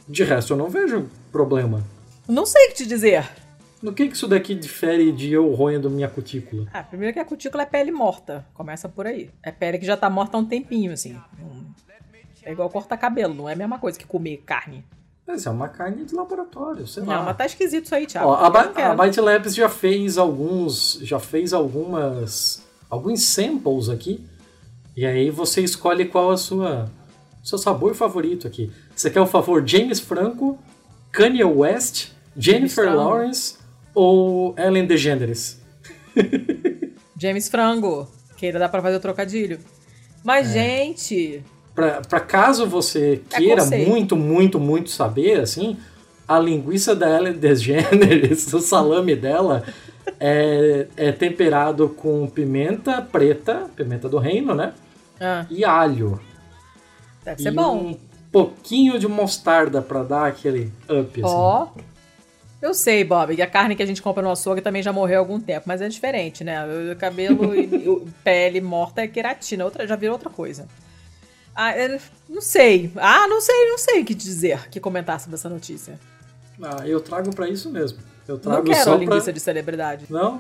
de 0.08 0.24
resto 0.24 0.54
eu 0.54 0.58
não 0.58 0.70
vejo 0.70 1.10
problema. 1.32 1.84
Não 2.28 2.46
sei 2.46 2.66
o 2.66 2.68
que 2.70 2.76
te 2.76 2.86
dizer. 2.86 3.28
No 3.82 3.94
que, 3.94 4.08
que 4.08 4.16
isso 4.16 4.28
daqui 4.28 4.54
difere 4.54 5.12
de 5.12 5.32
eu 5.32 5.54
roendo 5.54 5.90
minha 5.90 6.10
cutícula? 6.10 6.68
Ah, 6.74 6.84
primeiro 6.84 7.14
que 7.14 7.20
a 7.20 7.26
cutícula 7.26 7.64
é 7.64 7.66
pele 7.66 7.92
morta. 7.92 8.46
Começa 8.54 8.90
por 8.90 9.08
aí. 9.08 9.30
É 9.42 9.52
pele 9.52 9.78
que 9.78 9.86
já 9.86 9.96
tá 9.96 10.10
morta 10.10 10.36
há 10.36 10.40
um 10.40 10.46
tempinho, 10.46 10.92
assim. 10.92 11.18
Hum. 11.42 11.64
É 12.44 12.52
igual 12.52 12.70
cortar 12.70 12.98
cabelo, 12.98 13.34
não 13.34 13.50
é 13.50 13.54
a 13.54 13.56
mesma 13.56 13.80
coisa 13.80 13.98
que 13.98 14.06
comer 14.06 14.44
carne. 14.46 14.84
Mas 15.32 15.46
é 15.46 15.50
uma 15.52 15.68
carne 15.70 16.06
de 16.06 16.16
laboratório, 16.16 16.88
sei 16.88 17.04
lá. 17.04 17.18
Não, 17.18 17.24
mas 17.26 17.38
tá 17.38 17.46
esquisito 17.46 17.86
isso 17.86 17.94
aí, 17.94 18.08
Thiago. 18.08 18.30
Ó, 18.30 18.34
a, 18.36 18.50
Ba- 18.50 18.72
não 18.76 18.84
a 18.92 18.96
Byte 18.96 19.22
Labs 19.22 19.54
já 19.54 19.70
fez 19.70 20.18
alguns, 20.18 20.98
já 21.04 21.20
fez 21.20 21.54
algumas, 21.54 22.64
alguns 22.90 23.22
samples 23.26 23.90
aqui. 23.90 24.26
E 24.98 25.06
aí 25.06 25.30
você 25.30 25.62
escolhe 25.62 26.06
qual 26.06 26.32
a 26.32 26.38
sua 26.38 26.90
seu 27.44 27.60
sabor 27.60 27.94
favorito 27.94 28.48
aqui. 28.48 28.72
Você 28.96 29.12
quer 29.12 29.22
o 29.22 29.28
favor 29.28 29.64
James 29.66 30.00
Franco, 30.00 30.58
Kanye 31.12 31.44
West, 31.44 32.08
Jennifer 32.36 32.86
Franco. 32.86 32.98
Lawrence 32.98 33.56
ou 33.94 34.56
Ellen 34.58 34.88
DeGeneres? 34.88 35.62
James 37.18 37.48
Frango. 37.50 38.08
Que 38.36 38.48
ainda 38.48 38.58
dá 38.60 38.68
pra 38.68 38.82
fazer 38.82 38.96
o 38.96 39.00
trocadilho. 39.00 39.60
Mas, 40.24 40.50
É. 40.50 40.54
gente. 40.54 41.44
Pra, 41.80 42.02
pra 42.02 42.20
caso 42.20 42.66
você 42.68 43.22
É 43.32 43.38
queira 43.38 43.62
conceito. 43.64 43.90
muito, 43.90 44.16
muito, 44.16 44.60
muito 44.60 44.90
saber, 44.90 45.40
assim, 45.40 45.78
a 46.28 46.38
linguiça 46.40 46.96
da 46.96 47.10
Ellen 47.18 47.34
DeGeneres, 47.34 48.52
o 48.54 48.60
salame 48.60 49.16
dela, 49.16 49.64
é, 50.20 50.88
é 50.98 51.12
temperado 51.12 51.90
com 51.90 52.28
pimenta 52.28 53.02
preta, 53.02 53.70
pimenta 53.76 54.10
do 54.10 54.18
reino, 54.18 54.54
né? 54.54 54.74
Ah, 55.20 55.46
E 55.50 55.64
alho. 55.64 56.20
deve 57.24 57.40
e 57.42 57.44
ser 57.44 57.52
bom. 57.52 57.76
um 57.78 57.98
pouquinho 58.32 59.00
de 59.00 59.08
mostarda 59.08 59.82
pra 59.82 60.04
dar 60.04 60.28
aquele 60.28 60.72
up, 60.90 61.24
assim. 61.24 61.34
Ó. 61.36 61.68
Eu 62.62 62.74
sei, 62.74 63.06
Bob, 63.06 63.38
que 63.38 63.42
a 63.42 63.48
carne 63.48 63.74
que 63.74 63.82
a 63.82 63.86
gente 63.86 64.02
compra 64.02 64.22
no 64.22 64.30
açougue 64.32 64.60
também 64.62 64.84
já 64.84 64.92
morreu 64.92 65.16
há 65.16 65.20
algum 65.20 65.40
tempo, 65.40 65.64
mas 65.66 65.82
é 65.82 65.88
diferente, 65.88 66.44
né? 66.44 66.60
O 66.92 66.96
cabelo 66.98 67.56
e 67.56 67.68
pele 68.22 68.60
morta 68.60 69.02
é 69.02 69.08
queratina, 69.08 69.64
outra, 69.64 69.88
já 69.88 69.96
virou 69.96 70.16
outra 70.16 70.30
coisa. 70.30 70.68
Ah, 71.62 71.78
eu 71.78 72.00
não 72.30 72.40
sei. 72.40 72.90
Ah, 72.96 73.28
não 73.28 73.42
sei, 73.42 73.70
não 73.70 73.78
sei 73.78 74.02
o 74.02 74.06
que 74.06 74.16
dizer, 74.16 74.70
que 74.70 74.80
comentar 74.80 75.20
sobre 75.20 75.36
essa 75.36 75.50
notícia. 75.50 76.00
Ah, 76.64 76.88
eu 76.88 77.02
trago 77.02 77.36
pra 77.36 77.50
isso 77.50 77.70
mesmo. 77.70 78.00
Eu 78.26 78.36
Não 78.36 78.42
trago 78.42 78.64
quero 78.64 78.82
só 78.82 78.94
a 78.94 78.98
linguiça 78.98 79.26
pra... 79.26 79.34
de 79.34 79.40
celebridade. 79.42 80.06
Não? 80.10 80.40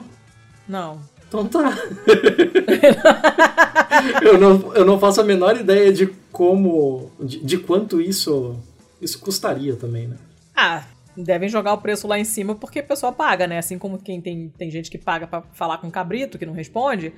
Não. 0.66 1.02
Então 1.28 1.46
tá. 1.46 1.76
eu, 4.24 4.38
não, 4.38 4.74
eu 4.74 4.86
não 4.86 4.98
faço 4.98 5.20
a 5.20 5.26
menor 5.26 5.58
ideia 5.58 5.92
de 5.92 6.08
como. 6.32 7.12
de, 7.20 7.44
de 7.44 7.58
quanto 7.58 8.00
isso, 8.00 8.56
isso 9.02 9.20
custaria 9.20 9.76
também, 9.76 10.08
né? 10.08 10.16
Ah, 10.56 10.86
devem 11.18 11.50
jogar 11.50 11.74
o 11.74 11.80
preço 11.80 12.08
lá 12.08 12.18
em 12.18 12.24
cima 12.24 12.56
porque 12.56 12.80
a 12.80 12.84
pessoa 12.84 13.12
paga, 13.12 13.46
né? 13.46 13.58
Assim 13.58 13.78
como 13.78 13.98
quem 13.98 14.22
tem, 14.22 14.54
tem 14.58 14.72
gente 14.72 14.90
que 14.90 14.98
paga 14.98 15.28
pra 15.28 15.42
falar 15.52 15.80
com 15.80 15.92
cabrito, 15.92 16.38
que 16.38 16.46
não 16.46 16.54
responde, 16.54 17.12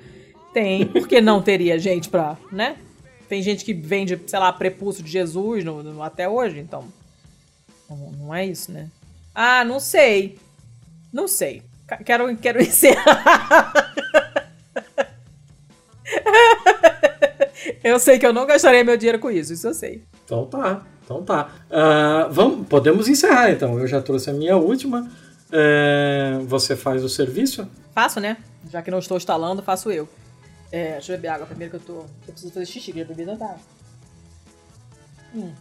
tem. 0.52 0.88
Porque 0.88 1.22
não 1.22 1.40
teria 1.40 1.78
gente 1.78 2.10
pra, 2.10 2.36
né? 2.52 2.78
Tem 3.32 3.41
gente 3.41 3.64
que 3.64 3.74
vende, 3.74 4.20
sei 4.28 4.38
lá, 4.40 4.52
prepúcio 4.52 5.02
de 5.02 5.10
Jesus 5.10 5.64
no- 5.64 5.82
no- 5.82 6.03
até 6.03 6.28
hoje, 6.28 6.60
então. 6.60 6.84
Não, 7.90 8.36
é 8.36 8.45
isso, 8.45 8.74
né? 8.74 8.90
Ah, 9.34 9.64
não 9.64 9.80
sei. 9.80 10.38
Não 11.14 11.30
sei. 11.30 11.62
Quero, 12.06 12.36
quero 12.36 12.60
encerrar. 12.62 13.72
eu 17.82 17.98
sei 17.99 18.20
que 18.20 18.26
eu 18.26 18.34
não 18.34 18.45
gastaria 18.45 18.84
meu 18.84 18.98
dinheiro 18.98 19.20
com 19.20 19.32
isso, 19.32 19.53
isso 19.53 19.66
eu 19.66 19.74
sei. 19.74 20.03
Então 20.26 20.45
tá, 20.45 20.86
então 21.06 21.24
tá. 21.24 21.49
Ah, 21.70 22.28
vamos, 22.30 22.68
podemos 22.68 23.08
encerrar 23.08 23.49
então. 23.52 23.80
Eu 23.80 23.88
já 23.88 24.02
trouxe 24.02 24.30
a 24.30 24.34
minha 24.34 24.58
última. 24.58 25.10
É, 25.53 26.38
você 26.48 26.76
faz 26.76 27.02
o 27.02 27.08
serviço? 27.08 27.66
Faço, 27.95 28.20
né? 28.20 28.36
Já 28.70 28.82
que 28.82 28.91
não 28.91 28.99
estou 28.99 29.16
instalando, 29.16 29.62
faço 29.64 29.90
eu. 29.90 30.10
É, 30.72 30.93
deixa 30.93 31.11
eu 31.11 31.18
beber 31.18 31.27
água 31.30 31.45
primeiro 31.45 31.72
que 31.72 31.77
eu 31.77 31.95
tô. 31.95 32.02
Eu 32.27 32.34
preciso 32.34 32.53
fazer 32.53 32.65
xixi, 32.65 32.91
que 32.93 32.99
já 32.99 33.06
bebi 33.06 33.26
tanta 33.26 33.45
água. 33.45 33.60
Hum. 35.35 35.53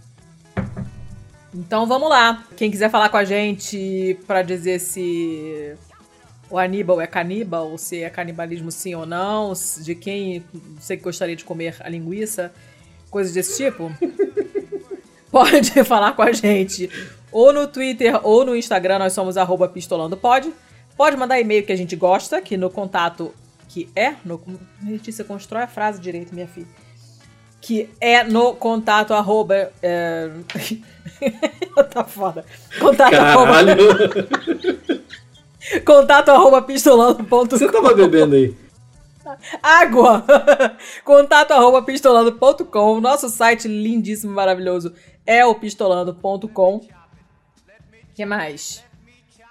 Então 1.53 1.87
vamos 1.87 2.09
lá. 2.09 2.45
Quem 2.57 2.71
quiser 2.71 2.91
falar 2.91 3.09
com 3.09 3.17
a 3.17 3.25
gente 3.25 4.19
pra 4.27 4.43
dizer 4.43 4.79
se 4.79 5.75
o 6.49 6.59
Aníbal 6.59 7.01
é 7.01 7.07
caníbal, 7.07 7.71
ou 7.71 7.79
se 7.79 8.03
é 8.03 8.11
canibalismo 8.11 8.71
sim 8.71 8.95
ou 8.95 9.05
não, 9.05 9.53
de 9.83 9.95
quem 9.95 10.45
você 10.79 10.97
gostaria 10.97 11.37
de 11.37 11.45
comer 11.45 11.77
a 11.81 11.89
linguiça, 11.89 12.53
coisas 13.11 13.33
desse 13.33 13.65
tipo, 13.65 13.91
pode 15.31 15.71
falar 15.85 16.13
com 16.13 16.23
a 16.23 16.33
gente. 16.33 16.89
Ou 17.33 17.53
no 17.53 17.67
Twitter 17.67 18.21
ou 18.25 18.45
no 18.45 18.55
Instagram, 18.55 19.01
nós 19.01 19.13
somos 19.13 19.37
arroba 19.37 19.69
pistolandopod. 19.69 20.53
Pode 20.97 21.17
mandar 21.17 21.41
e-mail 21.41 21.65
que 21.65 21.73
a 21.73 21.77
gente 21.77 21.97
gosta, 21.97 22.41
que 22.41 22.57
no 22.57 22.69
contato 22.69 23.33
que 23.71 23.89
é 23.95 24.17
no 24.25 24.43
Letícia 24.83 25.25
constrói 25.25 25.63
a 25.63 25.69
frase 25.69 26.01
direito, 26.01 26.35
minha 26.35 26.49
filha. 26.49 26.67
Que 27.61 27.89
é 28.01 28.25
no 28.25 28.55
contato 28.55 29.15
arroba 29.15 29.71
é... 29.81 30.29
tá 31.93 32.03
foda. 32.03 32.45
Contato 32.81 33.15
arroba, 33.15 33.53
Caralho! 33.53 33.77
contato 35.87 36.31
arroba 36.31 36.63
pistolando.com 36.63 37.47
Você 37.47 37.71
tava 37.71 37.95
bebendo 37.95 38.35
aí? 38.35 38.57
Água! 39.63 40.25
Contato 41.05 41.53
arroba 41.53 41.81
pistolando.com. 41.83 43.01
Nosso 43.01 43.29
site 43.29 43.69
lindíssimo, 43.69 44.33
maravilhoso 44.33 44.93
é 45.25 45.47
o 45.47 45.55
pistolando.com. 45.55 46.81
que 48.17 48.27
mais? 48.27 48.83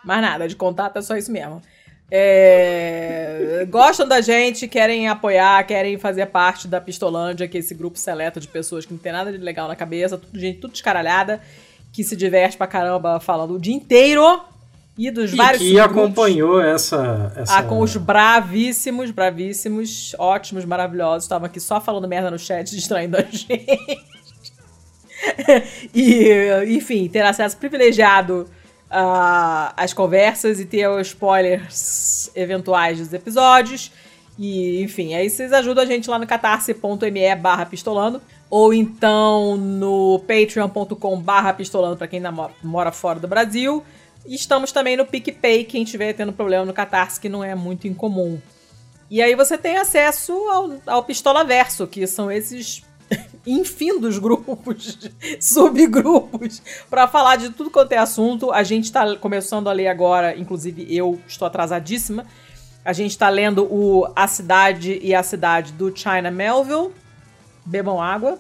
Mais 0.04 0.22
nada, 0.22 0.46
de 0.46 0.58
contato 0.58 0.98
é 0.98 1.02
só 1.02 1.16
isso 1.16 1.32
mesmo. 1.32 1.62
É, 2.12 3.66
Gostam 3.70 4.08
da 4.08 4.20
gente, 4.20 4.68
querem 4.68 5.08
apoiar, 5.08 5.64
querem 5.66 5.98
fazer 5.98 6.26
parte 6.28 6.68
da 6.68 6.82
Pistolândia, 6.82 7.48
que 7.48 7.58
é 7.58 7.60
esse 7.60 7.76
grupo 7.76 8.00
seleto 8.00 8.40
de 8.40 8.48
pessoas 8.48 8.86
que 8.86 8.94
não 8.94 9.00
tem 9.00 9.12
nada 9.12 9.32
de 9.32 9.38
legal 9.38 9.68
na 9.68 9.76
cabeça, 9.76 10.18
tudo, 10.18 10.40
gente 10.40 10.60
tudo 10.60 10.72
descaralhada, 10.72 11.42
que 11.92 12.04
se 12.04 12.16
diverte 12.16 12.58
pra 12.58 12.68
caramba 12.68 13.20
falando 13.20 13.56
o 13.56 13.60
dia 13.60 13.74
inteiro 13.74 14.24
e 14.98 15.12
dos 15.12 15.34
E 15.34 15.36
vários 15.36 15.62
subgrupos. 15.62 15.98
acompanhou 15.98 16.62
essa. 16.62 17.32
essa... 17.36 17.58
Ah, 17.58 17.64
com 17.64 17.80
os 17.80 17.96
bravíssimos, 17.96 19.12
bravíssimos, 19.12 20.16
ótimos, 20.18 20.66
maravilhosos. 20.66 21.24
Estavam 21.24 21.46
aqui 21.46 21.60
só 21.60 21.80
falando 21.80 22.08
merda 22.08 22.30
no 22.30 22.38
chat, 22.38 22.70
distraindo 22.76 23.18
a 23.18 23.22
gente. 23.22 23.48
e, 25.94 26.30
enfim, 26.68 27.08
ter 27.08 27.22
acesso 27.22 27.56
privilegiado 27.56 28.50
ah, 28.90 29.74
às 29.76 29.94
conversas 29.94 30.60
e 30.60 30.66
ter 30.66 30.88
os 30.90 31.08
spoilers 31.08 32.32
eventuais 32.36 33.00
dos 33.00 33.14
episódios. 33.14 33.92
E, 34.38 34.82
enfim, 34.82 35.14
aí 35.14 35.30
vocês 35.30 35.52
ajudam 35.52 35.84
a 35.84 35.88
gente 35.88 36.10
lá 36.10 36.18
no 36.18 36.26
catarse.me 36.26 37.36
barra 37.36 37.66
pistolando. 37.66 38.22
Ou 38.50 38.74
então 38.74 39.58
no 39.58 40.20
patreon.com 40.28 41.20
barra 41.20 41.54
pistolando 41.54 41.98
pra 41.98 42.08
quem 42.08 42.22
mora 42.64 42.92
fora 42.92 43.20
do 43.20 43.28
Brasil. 43.28 43.84
E 44.26 44.36
estamos 44.36 44.72
também 44.72 44.98
no 44.98 45.06
PicPay, 45.06 45.64
quem 45.64 45.84
estiver 45.84 46.14
tendo 46.14 46.34
problema 46.34 46.66
no 46.66 46.74
Catarse, 46.74 47.20
que 47.20 47.30
não 47.30 47.44
é 47.44 47.56
muito 47.56 47.88
incomum. 47.88 48.40
E 49.10 49.22
aí 49.22 49.34
você 49.34 49.58
tem 49.58 49.78
acesso 49.78 50.34
ao, 50.34 50.72
ao 50.86 51.04
Pistola 51.04 51.44
Verso, 51.44 51.88
que 51.88 52.06
são 52.06 52.32
esses 52.32 52.84
infindos 53.52 54.18
grupos, 54.18 54.98
subgrupos, 55.40 56.62
para 56.90 57.08
falar 57.08 57.38
de 57.38 57.50
tudo 57.50 57.70
quanto 57.70 57.92
é 57.92 57.98
assunto. 57.98 58.52
A 58.52 58.64
gente 58.64 58.92
tá 58.92 59.16
começando 59.16 59.68
a 59.70 59.74
ler 59.74 59.88
agora, 59.88 60.38
inclusive 60.38 60.86
eu 60.94 61.20
estou 61.28 61.46
atrasadíssima. 61.48 62.26
A 62.84 62.94
gente 62.94 63.18
tá 63.18 63.30
lendo 63.30 63.64
o 63.66 64.12
A 64.16 64.28
Cidade 64.28 65.00
e 65.02 65.14
a 65.14 65.24
Cidade 65.24 65.74
do 65.74 65.96
China 65.96 66.32
Melville. 66.32 66.92
Bebam 67.66 68.02
água. 68.02 68.40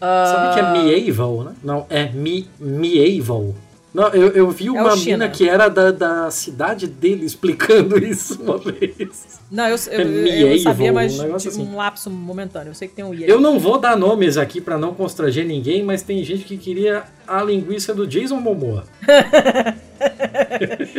Sabe 0.00 0.54
que 0.54 0.60
é 0.60 0.72
medieval, 0.72 1.44
né? 1.44 1.54
Não, 1.62 1.86
é 1.90 2.08
mi, 2.08 2.48
medieval. 2.58 3.54
Não, 3.92 4.08
eu, 4.08 4.28
eu 4.28 4.50
vi 4.50 4.70
uma 4.70 4.96
China. 4.96 5.24
mina 5.24 5.28
que 5.28 5.48
era 5.48 5.68
da, 5.68 5.90
da 5.90 6.30
cidade 6.30 6.86
dele 6.86 7.26
explicando 7.26 7.98
isso 8.02 8.40
uma 8.40 8.56
vez. 8.58 9.40
Não, 9.50 9.66
eu, 9.66 9.76
eu, 9.90 10.00
É 10.00 10.02
eu, 10.02 10.06
Mievo, 10.08 10.58
sabia, 10.60 10.92
mas 10.92 11.18
um 11.18 11.34
assim. 11.34 11.62
um 11.62 11.76
lapso 11.76 12.08
momentâneo. 12.08 12.70
Eu 12.70 12.74
sei 12.74 12.86
que 12.86 12.94
tem 12.94 13.04
um. 13.04 13.12
Eu 13.12 13.40
não 13.40 13.58
vou 13.58 13.78
dar 13.78 13.96
nomes 13.96 14.36
aqui 14.36 14.60
pra 14.60 14.78
não 14.78 14.94
constranger 14.94 15.44
ninguém, 15.44 15.82
mas 15.82 16.02
tem 16.02 16.22
gente 16.22 16.44
que 16.44 16.56
queria 16.56 17.02
a 17.26 17.42
linguiça 17.42 17.92
do 17.92 18.06
Jason 18.06 18.36
Momoa. 18.38 18.84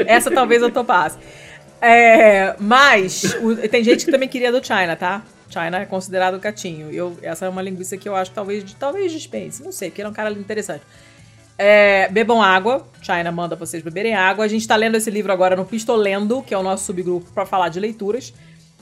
Essa 0.06 0.32
talvez 0.32 0.62
eu 0.62 0.72
topasse. 0.72 1.18
É, 1.82 2.56
mas 2.60 3.36
o- 3.42 3.56
tem 3.68 3.84
gente 3.84 4.06
que 4.06 4.12
também 4.12 4.30
queria 4.30 4.52
do 4.52 4.64
China, 4.66 4.96
tá? 4.96 5.24
China 5.50 5.80
é 5.80 5.86
considerado 5.86 6.40
gatinho. 6.40 6.90
Eu, 6.92 7.18
essa 7.22 7.46
é 7.46 7.50
uma 7.50 7.62
linguiça 7.62 7.98
que 7.98 8.08
eu 8.08 8.16
acho 8.16 8.32
que 8.32 8.36
talvez, 8.36 8.64
talvez 8.80 9.12
dispense. 9.12 9.64
Não 9.64 9.72
sei, 9.72 9.90
porque 9.90 10.02
ele 10.02 10.08
é 10.08 10.10
um 10.10 10.14
cara 10.14 10.32
interessante. 10.32 10.82
É, 11.64 12.10
bebam 12.10 12.42
água. 12.42 12.88
China 13.04 13.32
manda 13.32 13.56
vocês 13.56 13.84
beberem 13.84 14.16
água. 14.16 14.44
A 14.44 14.48
gente 14.48 14.68
tá 14.68 14.76
lendo 14.76 14.96
esse 14.96 15.12
livro 15.12 15.32
agora 15.32 15.56
no 15.56 15.64
Pistolendo, 15.64 16.42
que 16.42 16.56
é 16.56 16.58
o 16.58 16.64
nosso 16.64 16.86
subgrupo 16.86 17.32
para 17.32 17.46
falar 17.46 17.70
de 17.70 17.80
leituras. 17.80 18.34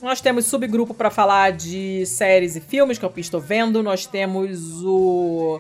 Nós 0.02 0.22
temos 0.22 0.46
subgrupo 0.46 0.94
para 0.94 1.10
falar 1.10 1.52
de 1.52 2.06
séries 2.06 2.56
e 2.56 2.62
filmes, 2.62 2.98
que 2.98 3.04
é 3.04 3.08
o 3.08 3.12
Pistovendo. 3.12 3.84
Nós 3.84 4.06
temos 4.06 4.82
o. 4.82 5.60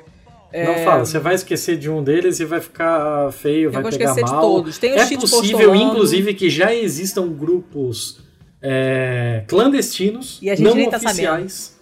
Não 0.53 0.75
fala, 0.85 1.05
você 1.05 1.19
vai 1.19 1.35
esquecer 1.35 1.77
de 1.77 1.89
um 1.89 2.01
deles 2.01 2.39
e 2.39 2.45
vai 2.45 2.61
ficar 2.61 3.31
feio, 3.33 3.69
vai 3.69 3.81
vou 3.81 3.91
pegar 3.91 4.05
esquecer 4.05 4.25
de 4.25 4.31
mal. 4.31 4.41
todos. 4.41 4.77
Tem 4.77 4.93
é 4.93 5.17
possível, 5.17 5.75
inclusive, 5.75 6.33
que 6.33 6.49
já 6.49 6.73
existam 6.73 7.27
grupos 7.27 8.19
é, 8.61 9.43
clandestinos, 9.45 10.39
E 10.41 10.55
não 10.61 10.89
tá 10.89 10.97
oficiais. 10.97 11.77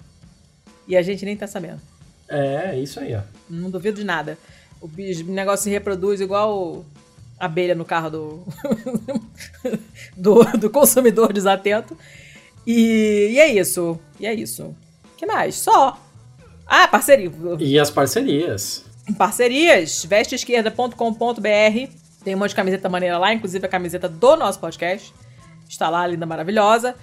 E 0.87 0.97
a 0.97 1.01
gente 1.03 1.23
nem 1.23 1.37
tá 1.37 1.45
sabendo. 1.45 1.79
É, 2.27 2.71
é 2.73 2.79
isso 2.79 2.99
aí, 2.99 3.15
ó. 3.15 3.21
Não 3.47 3.69
duvido 3.69 3.99
de 3.99 4.03
nada. 4.03 4.35
O 4.81 4.89
negócio 5.25 5.63
se 5.63 5.69
reproduz 5.69 6.21
igual 6.21 6.85
abelha 7.39 7.75
no 7.75 7.85
carro 7.85 8.09
do, 8.09 8.47
do, 10.15 10.43
do 10.57 10.69
consumidor 10.69 11.31
desatento. 11.31 11.97
E, 12.65 13.29
e 13.31 13.39
é 13.39 13.47
isso. 13.47 13.99
E 14.19 14.25
é 14.25 14.33
isso. 14.33 14.75
que 15.15 15.25
mais? 15.25 15.55
Só. 15.55 15.97
Ah, 16.65 16.87
parceria. 16.87 17.31
E 17.59 17.79
as 17.79 17.89
parcerias. 17.89 18.83
Parcerias. 19.17 20.03
Vesteesquerda.com.br. 20.03 21.91
Tem 22.23 22.35
um 22.35 22.39
monte 22.39 22.49
de 22.49 22.55
camiseta 22.55 22.89
maneira 22.89 23.17
lá, 23.17 23.33
inclusive 23.33 23.65
a 23.65 23.69
camiseta 23.69 24.09
do 24.09 24.35
nosso 24.35 24.59
podcast. 24.59 25.13
Está 25.69 25.89
lá, 25.89 26.05
linda, 26.05 26.25
maravilhosa. 26.25 26.95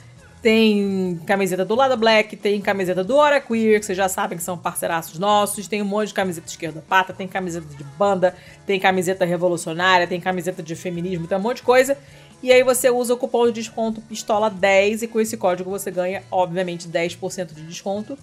Tem 0.44 1.18
camiseta 1.26 1.64
do 1.64 1.74
Lado 1.74 1.96
Black, 1.96 2.36
tem 2.36 2.60
camiseta 2.60 3.02
do 3.02 3.16
Hora 3.16 3.40
Queer, 3.40 3.80
que 3.80 3.86
vocês 3.86 3.96
já 3.96 4.10
sabem 4.10 4.36
que 4.36 4.44
são 4.44 4.58
parceiraços 4.58 5.18
nossos. 5.18 5.66
Tem 5.66 5.80
um 5.80 5.86
monte 5.86 6.08
de 6.08 6.14
camiseta 6.14 6.46
esquerda 6.46 6.84
pata, 6.86 7.14
tem 7.14 7.26
camiseta 7.26 7.66
de 7.74 7.82
banda, 7.82 8.36
tem 8.66 8.78
camiseta 8.78 9.24
revolucionária, 9.24 10.06
tem 10.06 10.20
camiseta 10.20 10.62
de 10.62 10.76
feminismo, 10.76 11.26
tem 11.26 11.38
um 11.38 11.40
monte 11.40 11.56
de 11.56 11.62
coisa. 11.62 11.96
E 12.42 12.52
aí 12.52 12.62
você 12.62 12.90
usa 12.90 13.14
o 13.14 13.16
cupom 13.16 13.46
de 13.46 13.52
desconto 13.52 14.02
PISTOLA10 14.02 15.04
e 15.04 15.06
com 15.06 15.18
esse 15.18 15.38
código 15.38 15.70
você 15.70 15.90
ganha, 15.90 16.22
obviamente, 16.30 16.90
10% 16.90 17.54
de 17.54 17.62
desconto. 17.62 18.18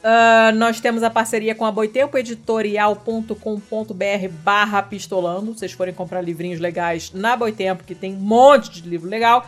Ah, 0.00 0.52
nós 0.54 0.78
temos 0.78 1.02
a 1.02 1.10
parceria 1.10 1.56
com 1.56 1.64
a 1.64 1.72
boitempoeditorial.com.br 1.72 4.28
barra 4.44 4.80
pistolando. 4.80 5.52
Se 5.54 5.58
vocês 5.58 5.72
forem 5.72 5.92
comprar 5.92 6.20
livrinhos 6.20 6.60
legais 6.60 7.10
na 7.12 7.34
Boitempo, 7.34 7.82
que 7.82 7.96
tem 7.96 8.14
um 8.14 8.20
monte 8.20 8.80
de 8.80 8.88
livro 8.88 9.10
legal, 9.10 9.44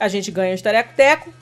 a 0.00 0.08
gente 0.08 0.32
ganha 0.32 0.50
um 0.50 0.56
estareco-teco. 0.56 1.38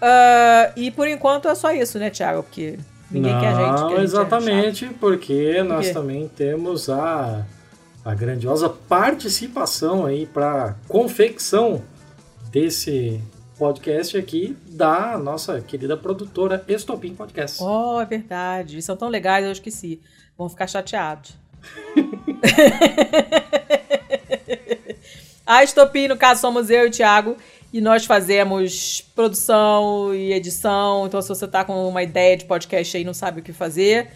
Ah, 0.00 0.72
e 0.76 0.90
por 0.90 1.06
enquanto 1.06 1.48
é 1.48 1.54
só 1.54 1.72
isso, 1.72 1.98
né, 1.98 2.10
Thiago? 2.10 2.42
Porque 2.42 2.78
ninguém 3.10 3.32
não, 3.32 3.40
quer 3.40 3.48
a 3.48 3.54
gente. 3.54 3.74
que 3.74 3.84
a 3.84 3.88
gente 3.88 4.00
é 4.00 4.02
exatamente, 4.02 4.86
porque 4.98 5.62
nós 5.62 5.88
quê? 5.88 5.92
também 5.92 6.28
temos 6.28 6.88
a, 6.88 7.44
a 8.04 8.14
grandiosa 8.14 8.68
participação 8.68 10.06
aí 10.06 10.26
para 10.26 10.76
confecção 10.88 11.82
desse 12.50 13.20
podcast 13.58 14.16
aqui 14.16 14.56
da 14.66 15.18
nossa 15.18 15.60
querida 15.60 15.96
produtora 15.96 16.64
Estopim 16.66 17.14
Podcast. 17.14 17.62
Oh, 17.62 18.00
é 18.00 18.06
verdade. 18.06 18.80
São 18.80 18.96
tão 18.96 19.08
legais, 19.08 19.44
eu 19.44 19.52
esqueci. 19.52 20.00
Vão 20.36 20.48
ficar 20.48 20.66
chateados. 20.66 21.34
a 25.44 25.60
Estopim, 25.62 26.08
no 26.08 26.16
caso, 26.16 26.40
somos 26.40 26.70
eu 26.70 26.86
e 26.86 26.88
o 26.88 26.90
Thiago. 26.90 27.36
E 27.72 27.80
nós 27.80 28.04
fazemos 28.04 29.00
produção 29.14 30.14
e 30.14 30.32
edição. 30.32 31.06
Então, 31.06 31.22
se 31.22 31.28
você 31.28 31.46
tá 31.46 31.64
com 31.64 31.88
uma 31.88 32.02
ideia 32.02 32.36
de 32.36 32.44
podcast 32.44 32.96
aí 32.96 33.02
e 33.02 33.06
não 33.06 33.14
sabe 33.14 33.40
o 33.40 33.42
que 33.44 33.52
fazer, 33.52 34.08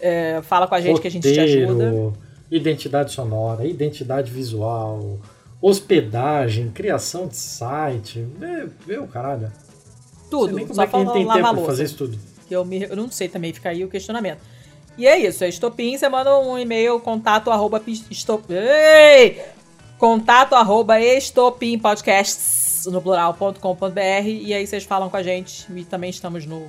é, 0.00 0.40
fala 0.42 0.66
com 0.68 0.74
a 0.74 0.80
gente 0.80 1.00
que 1.00 1.08
a 1.08 1.10
gente 1.10 1.32
te 1.32 1.40
ajuda. 1.40 1.72
Roteiro, 1.90 2.12
Identidade 2.50 3.12
sonora, 3.12 3.64
identidade 3.64 4.30
visual, 4.30 5.18
hospedagem, 5.62 6.70
criação 6.70 7.26
de 7.28 7.36
site. 7.36 8.26
Meu 8.86 9.06
caralho. 9.06 9.50
Tudo. 10.30 10.54
nem 10.54 10.64
como 10.64 10.74
Só 10.76 10.82
é 10.84 10.86
falta 10.86 11.12
tem 11.12 11.24
lavar 11.24 11.36
tempo 11.36 11.48
a 11.48 11.50
de 11.52 11.56
louça. 11.56 11.70
fazer 11.72 11.84
isso 11.84 11.96
tudo. 11.96 12.18
Que 12.48 12.54
eu, 12.56 12.64
me, 12.64 12.82
eu 12.82 12.96
não 12.96 13.10
sei 13.10 13.28
também, 13.28 13.52
fica 13.52 13.68
aí 13.70 13.84
o 13.84 13.88
questionamento. 13.88 14.38
E 14.98 15.06
é 15.06 15.18
isso, 15.18 15.42
é 15.44 15.48
estopim, 15.48 15.96
você 15.96 16.08
manda 16.08 16.36
um 16.40 16.58
e-mail, 16.58 16.98
contato 17.00 17.50
arroba 17.50 17.78
pis- 17.80 18.04
estop... 18.10 18.44
Ei! 18.52 19.40
Contato 19.98 20.54
arroba 20.54 21.00
estopimpodcasts, 21.00 22.69
no 22.86 23.00
plural.com.br, 23.02 24.26
e 24.26 24.54
aí 24.54 24.66
vocês 24.66 24.84
falam 24.84 25.10
com 25.10 25.16
a 25.16 25.22
gente, 25.22 25.66
e 25.74 25.84
também 25.84 26.10
estamos 26.10 26.46
no, 26.46 26.68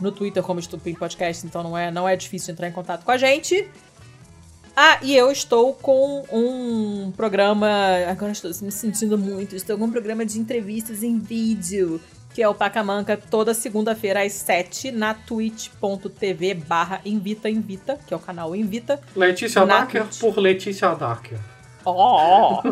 no 0.00 0.12
Twitter 0.12 0.42
como 0.42 0.60
Estopim 0.60 0.94
Podcast, 0.94 1.46
então 1.46 1.62
não 1.62 1.76
é, 1.76 1.90
não 1.90 2.08
é 2.08 2.16
difícil 2.16 2.52
entrar 2.52 2.68
em 2.68 2.72
contato 2.72 3.04
com 3.04 3.10
a 3.10 3.16
gente. 3.16 3.68
Ah, 4.76 4.98
e 5.02 5.14
eu 5.16 5.30
estou 5.30 5.72
com 5.72 6.24
um 6.32 7.12
programa. 7.12 7.68
Agora 8.08 8.32
estou 8.32 8.50
me 8.62 8.72
sentindo 8.72 9.16
muito. 9.16 9.54
Estou 9.54 9.78
com 9.78 9.84
um 9.84 9.90
programa 9.90 10.26
de 10.26 10.36
entrevistas 10.38 11.04
em 11.04 11.16
vídeo, 11.16 12.00
que 12.34 12.42
é 12.42 12.48
o 12.48 12.54
Pacamanca, 12.54 13.16
toda 13.16 13.54
segunda-feira 13.54 14.24
às 14.24 14.32
7 14.32 14.90
na 14.90 15.14
twitch.tv 15.14 16.54
barra 16.54 17.00
Invita 17.04 17.48
Invita, 17.48 18.00
que 18.04 18.12
é 18.12 18.16
o 18.16 18.20
canal 18.20 18.56
Invita. 18.56 19.00
Letícia 19.14 19.64
Na 19.64 19.80
Dacker 19.80 20.02
Twitch. 20.02 20.18
por 20.18 20.38
Letícia 20.38 20.92
Dacker. 20.92 21.38
Ó! 21.90 22.62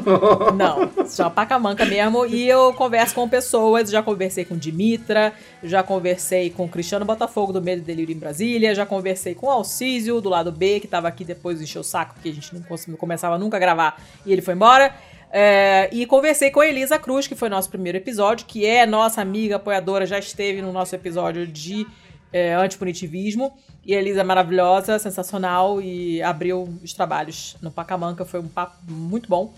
Não, 0.54 0.90
chama 1.08 1.30
Pacamanca 1.30 1.84
mesmo. 1.84 2.26
E 2.26 2.48
eu 2.48 2.72
converso 2.74 3.14
com 3.14 3.28
pessoas. 3.28 3.90
Já 3.90 4.02
conversei 4.02 4.44
com 4.44 4.56
Dimitra, 4.56 5.32
já 5.62 5.82
conversei 5.82 6.50
com 6.50 6.68
Cristiano 6.68 7.04
Botafogo 7.04 7.52
do 7.52 7.62
Medo 7.62 7.82
e 7.82 7.84
Delírio 7.84 8.14
em 8.14 8.18
Brasília, 8.18 8.74
já 8.74 8.86
conversei 8.86 9.34
com 9.34 9.50
Alcísio 9.50 10.20
do 10.20 10.28
lado 10.28 10.50
B, 10.50 10.80
que 10.80 10.88
tava 10.88 11.08
aqui 11.08 11.24
depois 11.24 11.60
encheu 11.60 11.80
o 11.80 11.84
saco, 11.84 12.14
porque 12.14 12.28
a 12.28 12.32
gente 12.32 12.54
não 12.54 12.96
começava 12.96 13.38
nunca 13.38 13.56
a 13.56 13.60
gravar 13.60 14.00
e 14.24 14.32
ele 14.32 14.42
foi 14.42 14.54
embora. 14.54 14.94
É, 15.34 15.88
e 15.90 16.04
conversei 16.04 16.50
com 16.50 16.60
a 16.60 16.66
Elisa 16.66 16.98
Cruz, 16.98 17.26
que 17.26 17.34
foi 17.34 17.48
nosso 17.48 17.70
primeiro 17.70 17.96
episódio, 17.96 18.44
que 18.46 18.66
é 18.66 18.84
nossa 18.84 19.22
amiga 19.22 19.56
apoiadora, 19.56 20.04
já 20.04 20.18
esteve 20.18 20.60
no 20.60 20.70
nosso 20.72 20.94
episódio 20.94 21.46
de 21.46 21.86
é, 22.30 22.54
antipunitivismo. 22.54 23.52
E 23.84 23.94
a 23.94 23.98
Elisa 23.98 24.20
é 24.20 24.24
maravilhosa, 24.24 24.98
sensacional 24.98 25.80
e 25.80 26.22
abriu 26.22 26.68
os 26.82 26.92
trabalhos 26.92 27.56
no 27.60 27.70
Pacamanca. 27.70 28.24
Foi 28.24 28.38
um 28.38 28.48
papo 28.48 28.76
muito 28.88 29.28
bom. 29.28 29.52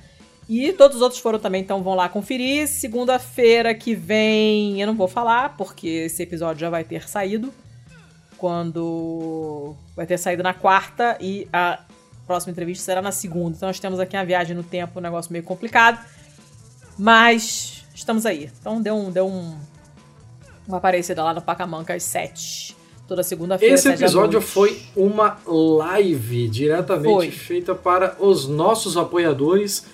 E 0.49 0.73
todos 0.73 0.97
os 0.97 1.03
outros 1.03 1.21
foram 1.21 1.39
também, 1.39 1.63
então 1.63 1.83
vão 1.83 1.95
lá 1.95 2.09
conferir. 2.09 2.67
Segunda-feira 2.69 3.75
que 3.75 3.95
vem, 3.95 4.81
eu 4.81 4.87
não 4.87 4.95
vou 4.95 5.09
falar, 5.09 5.57
porque 5.57 5.87
esse 5.87 6.23
episódio 6.23 6.61
já 6.61 6.71
vai 6.71 6.85
ter 6.85 7.09
saído. 7.09 7.53
Quando. 8.37 9.75
Vai 9.97 10.07
ter 10.07 10.19
saído 10.19 10.43
na 10.43 10.53
quarta 10.53 11.17
e 11.21 11.49
a 11.53 11.81
próxima 12.27 12.51
entrevista 12.51 12.85
será 12.85 13.01
na 13.01 13.13
segunda. 13.13 13.57
Então 13.57 13.69
nós 13.69 13.81
temos 13.81 14.01
aqui 14.01 14.17
uma 14.17 14.25
viagem 14.25 14.57
no 14.57 14.63
tempo, 14.63 14.99
um 14.99 15.03
negócio 15.03 15.33
meio 15.33 15.45
complicado. 15.45 16.05
Mas 16.99 17.85
estamos 17.95 18.27
aí. 18.27 18.51
Então 18.61 18.81
deu 18.81 18.97
um. 18.97 19.11
Deu 19.11 19.27
um 19.27 19.59
uma 20.67 20.79
aparecida 20.79 21.23
lá 21.23 21.35
no 21.35 21.43
Pacamanca 21.43 21.95
às 21.95 22.03
sete. 22.03 22.75
Toda 23.07 23.23
segunda-feira. 23.23 23.75
Esse 23.75 23.89
episódio 23.91 24.41
foi 24.41 24.81
uma 24.97 25.37
live 25.47 26.49
diretamente 26.49 27.13
Foi. 27.15 27.31
feita 27.31 27.75
para 27.75 28.17
os 28.19 28.49
nossos 28.49 28.97
apoiadores 28.97 29.85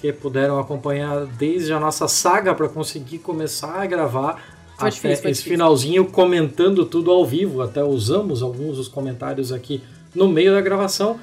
que 0.00 0.12
puderam 0.12 0.58
acompanhar 0.58 1.24
desde 1.26 1.72
a 1.72 1.80
nossa 1.80 2.06
saga 2.06 2.54
para 2.54 2.68
conseguir 2.68 3.18
começar 3.18 3.80
a 3.80 3.86
gravar 3.86 4.34
Foi 4.76 4.88
até 4.88 4.90
difícil, 4.90 5.10
esse 5.12 5.22
difícil. 5.22 5.50
finalzinho 5.52 6.04
comentando 6.04 6.84
tudo 6.84 7.10
ao 7.10 7.24
vivo. 7.24 7.62
Até 7.62 7.82
usamos 7.82 8.42
alguns 8.42 8.76
dos 8.76 8.86
comentários 8.86 9.50
aqui 9.50 9.82
no 10.14 10.28
meio 10.28 10.52
da 10.52 10.60
gravação. 10.60 11.18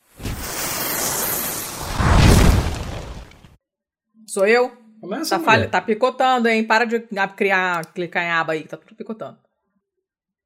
Sou 4.36 4.46
eu? 4.46 4.70
Começa, 5.00 5.38
Tá, 5.38 5.42
falha, 5.42 5.66
tá 5.66 5.80
picotando, 5.80 6.46
hein? 6.46 6.62
Para 6.62 6.84
de 6.84 7.00
criar, 7.34 7.86
clicar 7.94 8.22
em 8.22 8.28
aba 8.30 8.52
aí, 8.52 8.64
tá 8.64 8.76
tudo 8.76 8.94
picotando. 8.94 9.38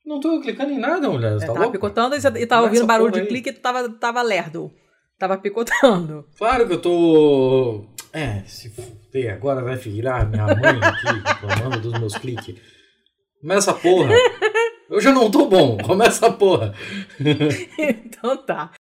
Não 0.07 0.21
tô 0.21 0.41
clicando 0.41 0.71
em 0.71 0.79
nada, 0.79 1.09
mulher. 1.11 1.33
Você 1.33 1.45
É, 1.45 1.49
tá 1.49 1.55
tava 1.55 1.71
picotando 1.73 2.15
e, 2.15 2.21
você- 2.21 2.29
e 2.29 2.47
tava 2.47 2.63
Começa 2.69 2.83
ouvindo 2.83 2.87
barulho 2.87 3.13
de 3.15 3.21
aí. 3.23 3.27
clique 3.27 3.49
e 3.51 3.53
tu 3.53 3.61
tava, 3.61 3.89
tava 3.89 4.23
lerdo. 4.23 4.71
Tava 5.19 5.37
picotando. 5.39 6.25
Claro 6.39 6.69
que 6.69 6.75
eu 6.75 6.81
tô. 6.81 7.85
É, 8.13 8.45
se 8.47 8.71
fuder, 8.71 9.35
agora 9.35 9.61
vai 9.65 9.75
virar 9.75 10.25
minha 10.31 10.47
mãe 10.47 10.79
aqui 10.85 11.07
reclamando 11.27 11.81
dos 11.81 11.99
meus 11.99 12.17
cliques. 12.17 12.55
Começa 13.41 13.73
a 13.73 13.75
porra. 13.75 14.15
Eu 14.89 15.01
já 15.01 15.11
não 15.13 15.29
tô 15.31 15.47
bom, 15.47 15.79
começa 15.79 16.27
a 16.29 16.33
porra. 16.33 16.73
então 17.79 18.37
tá. 18.37 18.69